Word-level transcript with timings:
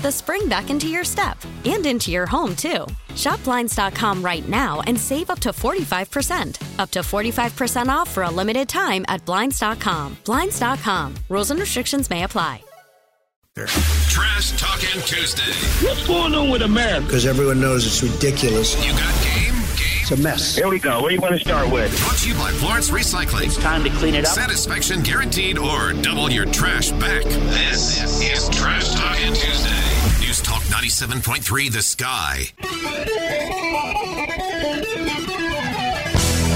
the 0.00 0.12
spring 0.12 0.48
back 0.48 0.70
into 0.70 0.88
your 0.88 1.04
step 1.04 1.38
and 1.64 1.84
into 1.86 2.10
your 2.10 2.26
home, 2.26 2.56
too. 2.56 2.86
Shop 3.14 3.42
Blinds.com 3.44 4.22
right 4.22 4.46
now 4.48 4.80
and 4.86 4.98
save 4.98 5.30
up 5.30 5.40
to 5.40 5.50
45%. 5.50 6.78
Up 6.78 6.90
to 6.90 7.00
45% 7.00 7.88
off 7.88 8.10
for 8.10 8.22
a 8.24 8.30
limited 8.30 8.68
time 8.68 9.04
at 9.08 9.24
Blinds.com. 9.24 10.16
Blinds.com. 10.24 11.14
Rules 11.28 11.50
and 11.50 11.60
restrictions 11.60 12.10
may 12.10 12.24
apply. 12.24 12.62
Trash 13.56 14.60
Talking 14.60 15.00
Tuesday. 15.06 15.86
What's 15.86 16.06
going 16.06 16.34
on 16.34 16.50
with 16.50 16.60
America? 16.60 17.06
Because 17.06 17.24
everyone 17.24 17.58
knows 17.58 17.86
it's 17.86 18.02
ridiculous. 18.02 18.76
You 18.86 18.92
got 18.92 19.24
game? 19.24 19.55
It's 20.08 20.20
a 20.20 20.22
mess. 20.22 20.54
Here 20.54 20.68
we 20.68 20.78
go. 20.78 21.00
What 21.00 21.08
do 21.08 21.16
you 21.16 21.20
want 21.20 21.34
to 21.34 21.40
start 21.40 21.68
with? 21.68 21.90
Brought 22.04 22.18
to 22.18 22.28
you 22.28 22.34
by 22.36 22.52
Florence 22.52 22.90
Recycling. 22.90 23.46
It's 23.46 23.56
time 23.56 23.82
to 23.82 23.90
clean 23.90 24.14
it 24.14 24.24
up. 24.24 24.30
Satisfaction 24.30 25.02
guaranteed 25.02 25.58
or 25.58 25.94
double 25.94 26.30
your 26.30 26.46
trash 26.46 26.92
back. 26.92 27.24
This 27.24 28.22
is 28.22 28.48
Trash 28.50 28.94
Talking 28.94 29.34
Tuesday. 29.34 30.24
News 30.24 30.40
Talk 30.42 30.62
97.3 30.62 31.72
The 31.72 31.82
Sky. 31.82 32.52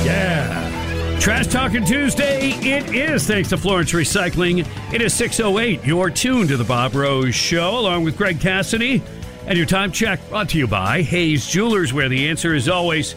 Yeah. 0.04 1.18
Trash 1.18 1.48
Talking 1.48 1.84
Tuesday, 1.84 2.50
it 2.50 2.94
is 2.94 3.26
thanks 3.26 3.48
to 3.48 3.56
Florence 3.56 3.90
Recycling. 3.90 4.64
It 4.94 5.02
is 5.02 5.12
6.08. 5.14 5.84
You're 5.84 6.10
tuned 6.10 6.50
to 6.50 6.56
the 6.56 6.62
Bob 6.62 6.94
Rose 6.94 7.34
Show 7.34 7.80
along 7.80 8.04
with 8.04 8.16
Greg 8.16 8.38
Cassidy. 8.38 9.02
And 9.46 9.56
your 9.56 9.66
time 9.66 9.90
check 9.90 10.20
brought 10.28 10.50
to 10.50 10.58
you 10.58 10.68
by 10.68 11.02
Hayes 11.02 11.44
Jewelers, 11.48 11.92
where 11.92 12.08
the 12.08 12.28
answer 12.28 12.54
is 12.54 12.68
always 12.68 13.16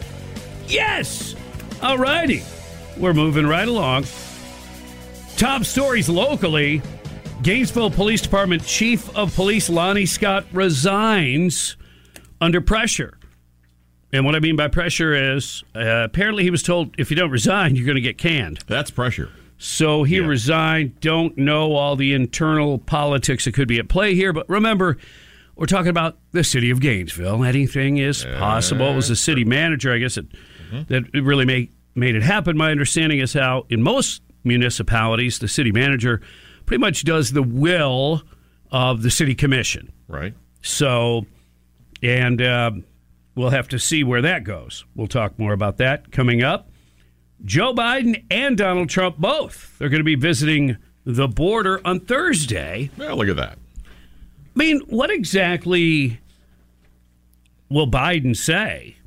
yes. 0.68 1.34
All 1.82 1.98
righty. 1.98 2.42
We're 2.96 3.12
moving 3.12 3.46
right 3.46 3.68
along. 3.68 4.06
Top 5.36 5.64
stories 5.64 6.08
locally. 6.08 6.80
Gainesville 7.42 7.90
Police 7.90 8.22
Department 8.22 8.64
Chief 8.64 9.14
of 9.16 9.34
Police 9.34 9.68
Lonnie 9.68 10.06
Scott 10.06 10.46
resigns 10.52 11.76
under 12.40 12.60
pressure. 12.60 13.18
And 14.12 14.24
what 14.24 14.36
I 14.36 14.38
mean 14.38 14.54
by 14.54 14.68
pressure 14.68 15.34
is 15.34 15.64
uh, 15.74 16.04
apparently 16.04 16.44
he 16.44 16.50
was 16.50 16.62
told 16.62 16.94
if 16.98 17.10
you 17.10 17.16
don't 17.16 17.30
resign, 17.30 17.74
you're 17.74 17.84
going 17.84 17.96
to 17.96 18.00
get 18.00 18.16
canned. 18.16 18.60
That's 18.68 18.90
pressure. 18.90 19.30
So 19.58 20.04
he 20.04 20.18
yeah. 20.18 20.26
resigned. 20.26 21.00
Don't 21.00 21.36
know 21.36 21.74
all 21.74 21.96
the 21.96 22.12
internal 22.12 22.78
politics 22.78 23.44
that 23.44 23.54
could 23.54 23.66
be 23.66 23.78
at 23.78 23.88
play 23.88 24.14
here, 24.14 24.32
but 24.32 24.48
remember, 24.48 24.98
we're 25.56 25.66
talking 25.66 25.88
about 25.88 26.16
the 26.32 26.44
city 26.44 26.70
of 26.70 26.80
Gainesville. 26.80 27.44
Anything 27.44 27.96
is 27.96 28.24
possible. 28.24 28.88
It 28.90 28.96
was 28.96 29.08
the 29.08 29.16
city 29.16 29.44
manager, 29.44 29.92
I 29.92 29.98
guess, 29.98 30.14
that, 30.14 30.26
mm-hmm. 30.74 30.92
that 30.92 31.22
really 31.22 31.44
made, 31.44 31.72
made 31.94 32.14
it 32.14 32.22
happen. 32.22 32.56
My 32.56 32.70
understanding 32.70 33.20
is 33.20 33.32
how, 33.32 33.66
in 33.68 33.82
most 33.82 34.22
municipalities, 34.42 35.38
the 35.38 35.48
city 35.48 35.72
manager 35.72 36.20
pretty 36.66 36.80
much 36.80 37.04
does 37.04 37.32
the 37.32 37.42
will 37.42 38.22
of 38.70 39.02
the 39.02 39.10
city 39.10 39.34
commission. 39.34 39.92
Right. 40.08 40.34
So, 40.62 41.26
and. 42.02 42.42
Uh, 42.42 42.70
We'll 43.36 43.50
have 43.50 43.66
to 43.68 43.78
see 43.78 44.04
where 44.04 44.22
that 44.22 44.44
goes. 44.44 44.84
We'll 44.94 45.08
talk 45.08 45.38
more 45.38 45.52
about 45.52 45.78
that 45.78 46.12
coming 46.12 46.44
up. 46.44 46.70
Joe 47.44 47.74
Biden 47.74 48.24
and 48.30 48.56
Donald 48.56 48.88
Trump 48.88 49.18
both 49.18 49.76
They're 49.78 49.88
going 49.88 50.00
to 50.00 50.04
be 50.04 50.14
visiting 50.14 50.76
the 51.04 51.26
border 51.26 51.80
on 51.84 52.00
Thursday. 52.00 52.90
Well, 52.96 53.16
look 53.16 53.28
at 53.28 53.36
that. 53.36 53.58
I 53.84 54.58
mean, 54.58 54.80
what 54.86 55.10
exactly 55.10 56.20
will 57.68 57.90
Biden 57.90 58.36
say? 58.36 58.98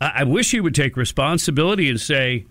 I, 0.00 0.12
I 0.16 0.24
wish 0.24 0.50
he 0.50 0.60
would 0.60 0.74
take 0.74 0.96
responsibility 0.96 1.88
and 1.88 2.00
say, 2.00 2.46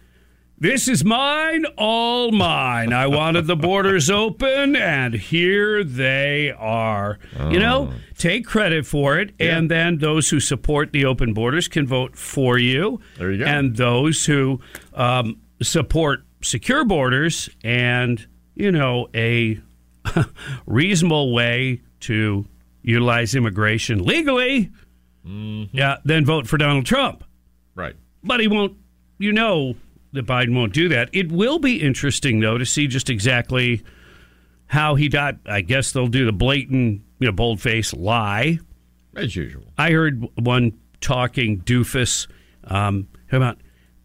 this 0.61 0.89
is 0.89 1.05
mine, 1.05 1.65
all 1.77 2.33
mine. 2.33 2.91
I 2.91 3.07
wanted 3.07 3.47
the 3.47 3.55
borders 3.55 4.09
open, 4.09 4.75
and 4.75 5.13
here 5.13 5.85
they 5.85 6.51
are. 6.51 7.17
Oh. 7.39 7.49
You 7.49 7.59
know, 7.59 7.89
oh. 7.93 7.99
take 8.17 8.45
credit 8.45 8.85
for 8.85 9.17
it, 9.17 9.31
yeah. 9.39 9.57
and 9.57 9.71
then 9.71 9.99
those 9.99 10.29
who 10.29 10.41
support 10.41 10.91
the 10.91 11.05
open 11.05 11.33
borders 11.33 11.69
can 11.69 11.88
vote 11.88 12.17
for 12.17 12.57
you. 12.57 12.99
There 13.17 13.31
you 13.31 13.38
go. 13.38 13.45
And 13.45 13.77
those 13.77 14.25
who 14.25 14.59
um, 14.93 15.39
support 15.61 16.25
secure 16.41 16.83
borders 16.83 17.49
and, 17.63 18.27
you 18.55 18.73
know, 18.73 19.07
a 19.15 19.61
reasonable 20.65 21.33
way 21.33 21.81
to 22.01 22.45
utilize 22.81 23.33
immigration 23.33 24.03
legally, 24.03 24.71
mm-hmm. 25.25 25.75
yeah, 25.75 25.97
then 26.03 26.25
vote 26.25 26.47
for 26.47 26.57
Donald 26.57 26.85
Trump. 26.85 27.23
Right. 27.75 27.96
But 28.24 28.40
he 28.40 28.47
won't, 28.47 28.78
you 29.18 29.31
know, 29.31 29.75
that 30.13 30.25
Biden 30.25 30.56
won't 30.56 30.74
do 30.74 30.90
that. 30.90 31.09
It 31.13 31.31
will 31.31 31.59
be 31.59 31.81
interesting, 31.81 32.40
though, 32.40 32.57
to 32.57 32.66
see 32.66 32.88
just 32.88 33.09
exactly 33.09 33.84
how 34.68 34.96
he 34.96 35.09
got. 35.09 35.35
I 35.46 35.62
guess 35.62 35.91
they'll 35.91 36.07
do 36.07 36.25
the 36.25 36.31
blatant, 36.31 37.01
you 37.19 37.27
know, 37.27 37.31
bold 37.31 37.62
face 37.62 37.94
lie. 37.94 38.60
As 39.16 39.36
usual. 39.36 39.63
I 39.77 39.92
heard 39.92 40.25
one 40.36 40.80
talking 41.01 41.62
doofus 41.62 42.27
um, 42.66 43.07
about, 43.31 43.57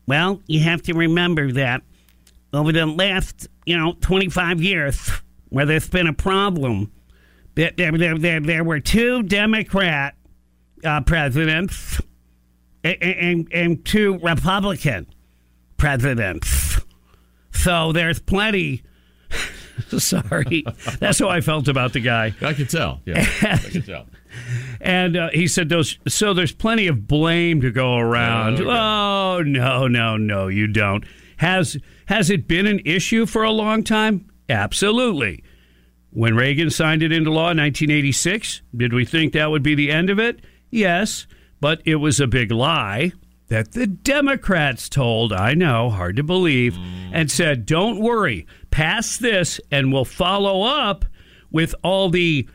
well, 0.07 0.43
you 0.47 0.61
have 0.61 0.83
to 0.83 0.95
remember 0.95 1.53
that 1.53 1.83
over 2.53 2.73
the 2.73 2.87
last, 2.87 3.49
you 3.67 3.77
know, 3.77 3.95
25 4.01 4.63
years, 4.63 5.11
where 5.49 5.67
there's 5.67 5.89
been 5.89 6.07
a 6.07 6.13
problem, 6.13 6.93
there, 7.55 7.73
there, 7.77 8.19
there, 8.19 8.41
there 8.41 8.65
were 8.65 8.81
two 8.81 9.23
Democrat 9.23 10.15
uh, 10.85 11.01
presidents 11.03 12.01
and, 12.85 13.03
and, 13.03 13.49
and 13.53 13.85
two 13.85 14.19
Republican 14.19 15.07
presidents. 15.77 16.81
So 17.53 17.93
there's 17.93 18.21
plenty. 18.21 18.83
Sorry, 19.99 20.65
that's 21.01 21.19
how 21.19 21.29
I 21.29 21.41
felt 21.41 21.67
about 21.67 21.93
the 21.93 22.01
guy. 22.01 22.35
I 22.41 22.53
can 22.53 22.67
tell. 22.67 23.01
Yeah, 23.05 23.27
I 23.43 23.57
can 23.57 23.83
tell. 23.87 24.07
And 24.81 25.17
uh, 25.17 25.31
he 25.33 25.49
said, 25.49 25.69
"Those 25.69 25.99
so 26.07 26.35
there's 26.35 26.53
plenty 26.53 26.87
of 26.87 27.07
blame 27.09 27.61
to 27.63 27.71
go 27.71 27.97
around." 27.97 28.61
Oh, 28.61 28.69
oh 29.39 29.43
no, 29.43 29.89
no, 29.89 30.17
no, 30.17 30.49
you 30.49 30.67
don't. 30.67 31.05
Has 31.39 31.77
has 32.07 32.31
it 32.31 32.47
been 32.47 32.67
an 32.67 32.81
issue 32.85 33.27
for 33.27 33.43
a 33.43 33.51
long 33.51 33.83
time? 33.83 34.31
Absolutely. 34.49 35.43
When 36.11 36.37
Reagan 36.37 36.71
signed 36.71 37.03
it 37.03 37.11
into 37.11 37.31
law 37.31 37.51
in 37.51 37.59
1986, 37.59 38.63
did 38.77 38.93
we 38.93 39.05
think 39.05 39.33
that 39.33 39.51
would 39.51 39.65
be 39.65 39.75
the 39.75 39.91
end 39.91 40.11
of 40.11 40.21
it? 40.21 40.41
Yes, 40.71 41.27
but 41.65 41.81
it 41.87 41.95
was 41.95 42.21
a 42.21 42.27
big 42.27 42.51
lie 42.51 43.11
that 43.49 43.73
the 43.73 43.87
Democrats 43.87 44.87
told, 44.87 45.33
I 45.33 45.55
know, 45.55 45.89
hard 45.89 46.17
to 46.17 46.23
believe, 46.23 46.77
and 47.11 47.31
said, 47.31 47.65
don't 47.65 48.01
worry, 48.01 48.47
pass 48.71 49.17
this 49.17 49.63
and 49.71 49.91
we'll 49.91 50.05
follow 50.05 50.61
up 50.61 51.07
with 51.51 51.75
all 51.83 52.11
the 52.11 52.47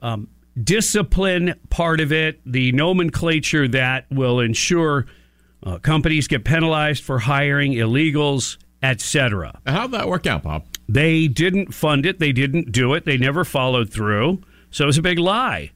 um, 0.00 0.28
discipline 0.58 1.52
part 1.68 2.00
of 2.00 2.10
it, 2.10 2.40
the 2.46 2.72
nomenclature 2.72 3.68
that 3.68 4.06
will 4.10 4.40
ensure 4.40 5.04
uh, 5.62 5.76
companies 5.80 6.26
get 6.26 6.46
penalized 6.46 7.04
for 7.04 7.18
hiring 7.18 7.74
illegals, 7.74 8.56
etc. 8.82 9.60
How'd 9.66 9.90
that 9.90 10.08
work 10.08 10.26
out, 10.26 10.42
Bob? 10.42 10.64
They 10.88 11.28
didn't 11.28 11.74
fund 11.74 12.06
it. 12.06 12.18
They 12.18 12.32
didn't 12.32 12.72
do 12.72 12.94
it. 12.94 13.04
They 13.04 13.18
never 13.18 13.44
followed 13.44 13.92
through. 13.92 14.40
So 14.70 14.84
it 14.84 14.86
was 14.86 14.96
a 14.96 15.02
big 15.02 15.18
lie. 15.18 15.70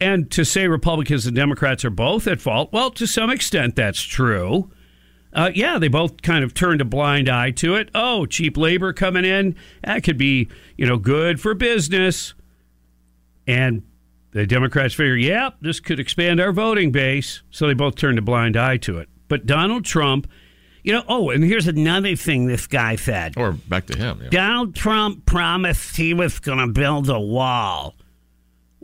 And 0.00 0.30
to 0.32 0.44
say 0.44 0.66
Republicans 0.66 1.26
and 1.26 1.36
Democrats 1.36 1.84
are 1.84 1.90
both 1.90 2.26
at 2.26 2.40
fault, 2.40 2.72
well, 2.72 2.90
to 2.90 3.06
some 3.06 3.30
extent, 3.30 3.76
that's 3.76 4.02
true. 4.02 4.70
Uh, 5.32 5.50
yeah, 5.54 5.78
they 5.78 5.88
both 5.88 6.22
kind 6.22 6.44
of 6.44 6.54
turned 6.54 6.80
a 6.80 6.84
blind 6.84 7.28
eye 7.28 7.50
to 7.52 7.74
it. 7.74 7.90
Oh, 7.94 8.24
cheap 8.26 8.56
labor 8.56 8.92
coming 8.92 9.24
in, 9.24 9.56
that 9.82 10.04
could 10.04 10.16
be, 10.16 10.48
you 10.76 10.86
know, 10.86 10.96
good 10.96 11.40
for 11.40 11.54
business. 11.54 12.34
And 13.46 13.82
the 14.30 14.46
Democrats 14.46 14.94
figure, 14.94 15.16
yeah, 15.16 15.50
this 15.60 15.80
could 15.80 15.98
expand 15.98 16.40
our 16.40 16.52
voting 16.52 16.92
base. 16.92 17.42
So 17.50 17.66
they 17.66 17.74
both 17.74 17.96
turned 17.96 18.18
a 18.18 18.22
blind 18.22 18.56
eye 18.56 18.76
to 18.78 18.98
it. 18.98 19.08
But 19.28 19.46
Donald 19.46 19.84
Trump, 19.84 20.28
you 20.82 20.92
know, 20.92 21.02
oh, 21.08 21.30
and 21.30 21.42
here's 21.42 21.66
another 21.66 22.14
thing 22.14 22.46
this 22.46 22.66
guy 22.66 22.96
said. 22.96 23.34
Or 23.36 23.52
back 23.52 23.86
to 23.86 23.98
him. 23.98 24.20
Yeah. 24.22 24.28
Donald 24.30 24.74
Trump 24.74 25.26
promised 25.26 25.96
he 25.96 26.14
was 26.14 26.38
going 26.38 26.58
to 26.58 26.68
build 26.68 27.08
a 27.08 27.18
wall. 27.18 27.94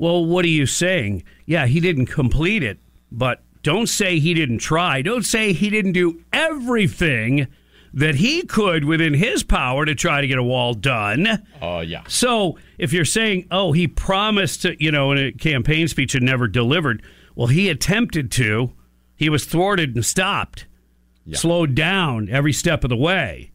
Well, 0.00 0.24
what 0.24 0.46
are 0.46 0.48
you 0.48 0.64
saying? 0.64 1.24
Yeah, 1.44 1.66
he 1.66 1.78
didn't 1.78 2.06
complete 2.06 2.62
it, 2.62 2.78
but 3.12 3.42
don't 3.62 3.86
say 3.86 4.18
he 4.18 4.32
didn't 4.32 4.60
try. 4.60 5.02
Don't 5.02 5.26
say 5.26 5.52
he 5.52 5.68
didn't 5.68 5.92
do 5.92 6.24
everything 6.32 7.48
that 7.92 8.14
he 8.14 8.40
could 8.44 8.86
within 8.86 9.12
his 9.12 9.42
power 9.42 9.84
to 9.84 9.94
try 9.94 10.22
to 10.22 10.26
get 10.26 10.38
a 10.38 10.42
wall 10.42 10.72
done. 10.72 11.46
Oh, 11.60 11.76
uh, 11.76 11.80
yeah. 11.80 12.04
So 12.08 12.56
if 12.78 12.94
you're 12.94 13.04
saying, 13.04 13.48
oh, 13.50 13.72
he 13.72 13.86
promised, 13.86 14.62
to, 14.62 14.82
you 14.82 14.90
know, 14.90 15.12
in 15.12 15.18
a 15.18 15.32
campaign 15.32 15.86
speech 15.86 16.14
and 16.14 16.24
never 16.24 16.48
delivered, 16.48 17.02
well, 17.34 17.48
he 17.48 17.68
attempted 17.68 18.30
to. 18.32 18.72
He 19.16 19.28
was 19.28 19.44
thwarted 19.44 19.94
and 19.94 20.02
stopped, 20.02 20.66
yeah. 21.26 21.36
slowed 21.36 21.74
down 21.74 22.30
every 22.30 22.54
step 22.54 22.84
of 22.84 22.88
the 22.88 22.96
way. 22.96 23.50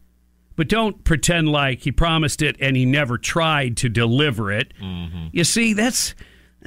But 0.54 0.68
don't 0.68 1.02
pretend 1.02 1.48
like 1.48 1.80
he 1.80 1.90
promised 1.90 2.40
it 2.40 2.54
and 2.60 2.76
he 2.76 2.84
never 2.84 3.18
tried 3.18 3.76
to 3.78 3.88
deliver 3.88 4.52
it. 4.52 4.72
Mm-hmm. 4.80 5.26
You 5.32 5.42
see, 5.42 5.72
that's 5.72 6.14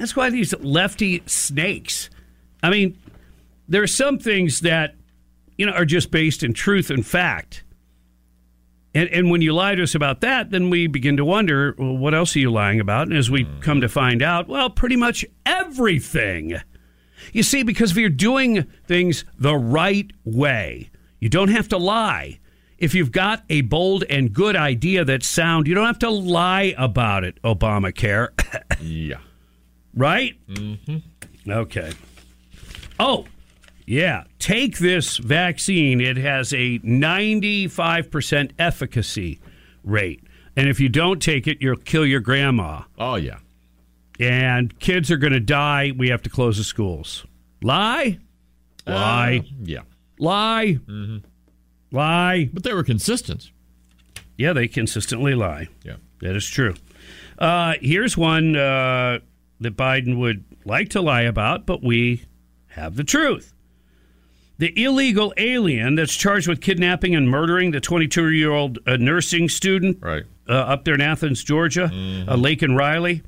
that's 0.00 0.16
why 0.16 0.30
these 0.30 0.54
lefty 0.60 1.22
snakes. 1.26 2.08
I 2.62 2.70
mean, 2.70 2.98
there 3.68 3.82
are 3.82 3.86
some 3.86 4.18
things 4.18 4.60
that 4.60 4.94
you 5.58 5.66
know 5.66 5.72
are 5.72 5.84
just 5.84 6.10
based 6.10 6.42
in 6.42 6.54
truth 6.54 6.88
and 6.90 7.06
fact. 7.06 7.64
And, 8.94 9.08
and 9.10 9.30
when 9.30 9.40
you 9.40 9.52
lie 9.52 9.74
to 9.74 9.82
us 9.82 9.94
about 9.94 10.22
that, 10.22 10.50
then 10.50 10.68
we 10.68 10.88
begin 10.88 11.16
to 11.18 11.24
wonder, 11.24 11.76
well, 11.78 11.96
what 11.96 12.12
else 12.12 12.34
are 12.34 12.40
you 12.40 12.50
lying 12.50 12.80
about? 12.80 13.06
And 13.06 13.16
as 13.16 13.30
we 13.30 13.44
mm. 13.44 13.62
come 13.62 13.82
to 13.82 13.88
find 13.88 14.20
out, 14.20 14.48
well, 14.48 14.68
pretty 14.68 14.96
much 14.96 15.24
everything. 15.46 16.56
You 17.32 17.44
see, 17.44 17.62
because 17.62 17.92
if 17.92 17.98
you're 17.98 18.08
doing 18.08 18.64
things 18.88 19.24
the 19.38 19.54
right 19.54 20.10
way, 20.24 20.90
you 21.20 21.28
don't 21.28 21.50
have 21.50 21.68
to 21.68 21.76
lie. 21.76 22.40
If 22.78 22.94
you've 22.94 23.12
got 23.12 23.44
a 23.48 23.60
bold 23.60 24.02
and 24.10 24.32
good 24.32 24.56
idea 24.56 25.04
that's 25.04 25.28
sound, 25.28 25.68
you 25.68 25.74
don't 25.74 25.86
have 25.86 25.98
to 26.00 26.10
lie 26.10 26.74
about 26.76 27.22
it, 27.22 27.40
Obamacare. 27.42 28.30
yeah. 28.80 29.18
Right? 29.94 30.34
Mm-hmm. 30.48 31.50
Okay. 31.50 31.92
Oh, 32.98 33.26
yeah. 33.86 34.24
Take 34.38 34.78
this 34.78 35.16
vaccine. 35.16 36.00
It 36.00 36.16
has 36.16 36.52
a 36.52 36.78
95% 36.80 38.52
efficacy 38.58 39.40
rate. 39.82 40.22
And 40.56 40.68
if 40.68 40.80
you 40.80 40.88
don't 40.88 41.20
take 41.20 41.46
it, 41.46 41.58
you'll 41.60 41.76
kill 41.76 42.04
your 42.06 42.20
grandma. 42.20 42.82
Oh, 42.98 43.14
yeah. 43.16 43.38
And 44.18 44.78
kids 44.80 45.10
are 45.10 45.16
going 45.16 45.32
to 45.32 45.40
die. 45.40 45.92
We 45.96 46.10
have 46.10 46.22
to 46.22 46.30
close 46.30 46.58
the 46.58 46.64
schools. 46.64 47.24
Lie? 47.62 48.18
Lie. 48.86 49.38
Uh, 49.38 49.48
yeah. 49.62 49.80
Lie. 50.18 50.78
Mm-hmm. 50.86 51.18
Lie. 51.96 52.50
But 52.52 52.62
they 52.62 52.74
were 52.74 52.84
consistent. 52.84 53.50
Yeah, 54.36 54.52
they 54.52 54.68
consistently 54.68 55.34
lie. 55.34 55.68
Yeah. 55.82 55.96
That 56.20 56.36
is 56.36 56.46
true. 56.46 56.74
Uh, 57.38 57.74
here's 57.80 58.16
one 58.16 58.56
uh, 58.56 59.20
that 59.60 59.76
Biden 59.76 60.18
would 60.18 60.44
like 60.64 60.88
to 60.90 61.00
lie 61.00 61.22
about, 61.22 61.66
but 61.66 61.82
we 61.82 62.24
have 62.68 62.96
the 62.96 63.04
truth. 63.04 63.52
The 64.58 64.72
illegal 64.82 65.32
alien 65.38 65.94
that's 65.94 66.14
charged 66.14 66.46
with 66.46 66.60
kidnapping 66.60 67.14
and 67.14 67.28
murdering 67.30 67.70
the 67.70 67.80
22 67.80 68.30
year 68.30 68.50
old 68.52 68.78
uh, 68.86 68.96
nursing 68.96 69.48
student 69.48 69.98
right. 70.02 70.24
uh, 70.48 70.52
up 70.52 70.84
there 70.84 70.94
in 70.94 71.00
Athens, 71.00 71.42
Georgia, 71.42 71.90
Mm-hmm. 71.92 72.28
uh, 72.28 72.36
Laken 72.36 72.76
Riley. 72.76 73.22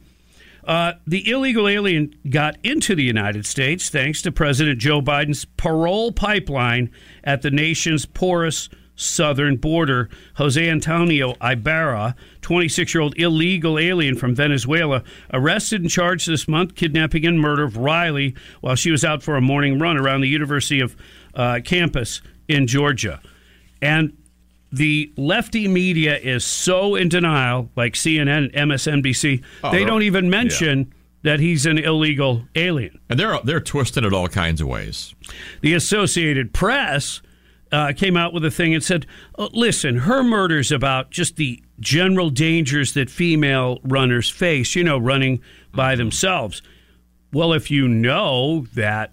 Uh, 0.65 0.93
the 1.07 1.29
illegal 1.29 1.67
alien 1.67 2.15
got 2.31 2.57
into 2.63 2.95
the 2.95 3.03
United 3.03 3.45
States 3.47 3.89
thanks 3.91 4.23
to 4.23 4.31
President 4.31 4.79
Joe 4.79 5.01
Biden's 5.03 5.45
parole 5.45 6.13
pipeline 6.13 6.91
at 7.25 7.43
the 7.43 7.51
nation's 7.51 8.07
porous 8.07 8.69
southern 9.03 9.57
border. 9.57 10.09
Jose 10.37 10.69
Antonio 10.69 11.35
Ibarra, 11.43 12.15
26 12.43 12.95
year 12.95 13.03
old 13.03 13.19
illegal 13.19 13.79
alien 13.79 14.17
from 14.17 14.35
Venezuela, 14.35 15.03
arrested 15.33 15.83
and 15.83 15.91
charged 15.91 16.29
this 16.29 16.47
month 16.49 16.75
kidnapping 16.75 17.27
and 17.27 17.41
murder 17.41 17.65
of 17.65 17.77
Riley 17.77 18.35
while 18.61 18.75
she 18.77 18.91
was 18.91 19.05
out 19.05 19.23
for 19.23 19.37
a 19.37 19.41
morning 19.41 19.79
run 19.79 19.97
around 19.97 20.21
the 20.21 20.29
University 20.29 20.81
of 20.81 20.97
uh, 21.35 21.61
campus 21.65 22.21
in 22.49 22.67
Georgia. 22.67 23.21
And 23.81 24.17
the 24.71 25.13
lefty 25.17 25.69
media 25.69 26.17
is 26.17 26.45
so 26.45 26.95
in 26.95 27.09
denial, 27.09 27.71
like 27.77 27.95
CNN 27.95 28.55
MSNBC, 28.55 29.43
Oh, 29.63 29.71
they 29.71 29.85
don't 29.85 30.03
even 30.03 30.31
mention 30.31 30.93
that 31.23 31.41
he's 31.41 31.67
an 31.67 31.79
illegal 31.79 32.43
alien. 32.55 32.99
And 33.09 33.19
they're 33.19 33.39
they're 33.45 33.61
twisted 33.61 34.05
it 34.05 34.13
all 34.13 34.29
kinds 34.29 34.61
of 34.61 34.67
ways. 34.69 35.15
The 35.61 35.75
Associated 35.75 36.53
Press 36.53 37.23
uh, 37.73 37.93
came 37.97 38.17
out 38.17 38.33
with 38.33 38.45
a 38.45 38.51
thing 38.51 38.75
and 38.75 38.85
said, 38.85 39.07
"Oh, 39.39 39.49
listen, 39.53 39.97
her 39.97 40.23
murder's 40.23 40.71
about 40.71 41.11
just 41.11 41.37
the 41.37 41.63
general 41.81 42.31
dangers 42.31 42.95
that 42.95 43.11
female 43.11 43.81
runners 43.83 44.31
face, 44.31 44.75
you 44.77 44.85
know, 44.85 44.99
running 44.99 45.41
by 45.75 45.97
themselves. 45.97 46.63
Well, 47.33 47.53
if 47.53 47.71
you 47.71 47.89
know 47.89 48.67
that 48.75 49.13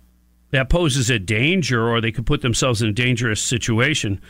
that 0.52 0.70
poses 0.70 1.10
a 1.10 1.20
danger 1.20 1.88
or 1.88 2.02
they 2.02 2.12
could 2.12 2.26
put 2.26 2.42
themselves 2.42 2.82
in 2.82 2.90
a 2.90 2.94
dangerous 2.94 3.42
situation, 3.42 4.22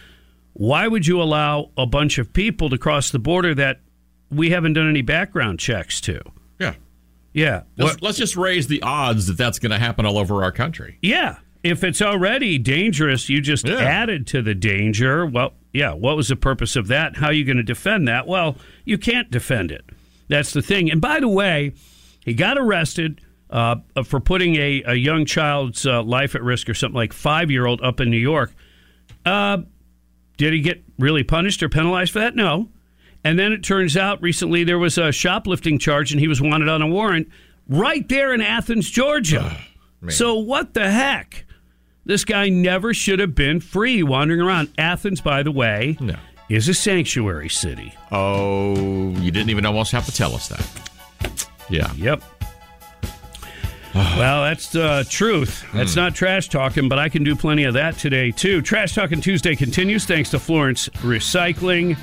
why 0.54 0.88
would 0.88 1.08
you 1.08 1.22
allow 1.22 1.72
a 1.78 1.86
bunch 1.86 2.18
of 2.18 2.34
people 2.34 2.70
to 2.70 2.78
cross 2.78 3.12
the 3.12 3.20
border 3.20 3.56
that 3.56 3.80
we 4.30 4.50
haven't 4.50 4.74
done 4.74 4.90
any 4.90 5.02
background 5.02 5.60
checks 5.60 6.02
to? 6.02 6.22
Yeah. 6.60 6.76
Yeah. 7.34 7.64
Let's, 7.78 8.02
let's 8.02 8.18
just 8.18 8.36
raise 8.36 8.68
the 8.68 8.82
odds 8.82 9.28
that 9.28 9.38
that's 9.38 9.60
going 9.60 9.72
to 9.72 9.80
happen 9.80 10.06
all 10.06 10.18
over 10.18 10.44
our 10.44 10.52
country. 10.52 10.98
Yeah. 11.02 11.38
If 11.64 11.84
it's 11.84 12.02
already 12.02 12.58
dangerous, 12.58 13.28
you 13.30 13.42
just 13.42 13.68
Yeah. 13.68 13.76
added 13.80 14.26
to 14.28 14.42
the 14.42 14.56
danger. 14.56 15.26
Well, 15.26 15.54
yeah, 15.74 15.94
what 15.94 16.16
was 16.16 16.30
the 16.30 16.36
purpose 16.36 16.76
of 16.76 16.88
that? 16.88 17.18
How 17.18 17.28
are 17.28 17.34
you 17.34 17.44
going 17.44 17.58
to 17.58 17.64
defend 17.64 18.08
that? 18.08 18.28
Well, 18.28 18.58
you 18.86 18.98
can't 18.98 19.30
defend 19.30 19.72
it. 19.72 19.84
That's 20.30 20.54
the 20.54 20.62
thing. 20.62 20.90
And 20.90 21.02
by 21.02 21.20
the 21.20 21.28
way, 21.28 21.74
he 22.24 22.34
got 22.34 22.58
arrested 22.58 23.22
uh, 23.50 23.78
for 24.06 24.20
putting 24.20 24.56
a, 24.56 24.84
a 24.86 24.94
young 24.96 25.26
child's 25.26 25.86
uh, 25.86 26.04
life 26.04 26.36
at 26.36 26.44
risk 26.44 26.70
or 26.70 26.74
something 26.74 26.96
like 26.96 27.12
five 27.14 27.50
year 27.52 27.66
old 27.66 27.82
up 27.82 28.00
in 28.00 28.10
New 28.10 28.18
York. 28.18 28.54
Uh, 29.26 29.58
did 30.38 30.54
he 30.54 30.62
get 30.62 30.84
really 30.98 31.24
punished 31.24 31.62
or 31.64 31.68
penalized 31.68 32.14
for 32.14 32.20
that? 32.20 32.36
No. 32.36 32.70
And 33.24 33.38
then 33.38 33.52
it 33.52 33.64
turns 33.64 33.98
out 33.98 34.22
recently 34.22 34.64
there 34.64 34.80
was 34.80 34.98
a 34.98 35.12
shoplifting 35.12 35.78
charge 35.78 36.12
and 36.14 36.22
he 36.22 36.28
was 36.28 36.40
wanted 36.42 36.70
on 36.70 36.82
a 36.82 36.88
warrant 36.88 37.28
right 37.68 38.08
there 38.08 38.34
in 38.34 38.42
Athens, 38.42 38.90
Georgia. 38.90 39.58
so 40.10 40.36
what 40.36 40.74
the 40.74 40.90
heck? 40.90 41.46
This 42.10 42.26
guy 42.26 42.50
never 42.50 42.92
should 42.92 43.20
have 43.20 43.36
been 43.36 43.60
free 43.60 44.02
wandering 44.02 44.42
around. 44.42 44.70
Athens, 44.80 45.22
by 45.22 45.44
the 45.44 45.52
way, 45.52 45.96
No. 46.00 46.16
is 46.50 46.68
a 46.68 46.74
sanctuary 46.74 47.50
city. 47.50 47.94
Oh, 48.12 49.12
you 49.20 49.30
didn't 49.30 49.52
even 49.52 49.64
almost 49.64 49.92
have 49.92 50.08
to 50.08 50.12
tell 50.12 50.34
us 50.34 50.48
that. 50.48 51.48
Yeah. 51.70 51.94
Yep. 51.94 52.24
well, 53.94 54.42
that's 54.42 54.72
the 54.72 55.06
truth. 55.08 55.64
That's 55.72 55.94
hmm. 55.94 56.00
not 56.00 56.16
trash 56.16 56.50
talking, 56.50 56.90
but 56.90 56.98
I 56.98 57.10
can 57.10 57.24
do 57.24 57.36
plenty 57.36 57.66
of 57.66 57.76
that 57.76 58.00
today, 58.00 58.32
too. 58.32 58.64
Trash 58.64 58.96
Talking 58.96 59.22
Tuesday 59.22 59.56
continues 59.56 60.06
thanks 60.06 60.32
to 60.32 60.40
Florence 60.40 60.90
Recycling. 61.04 61.96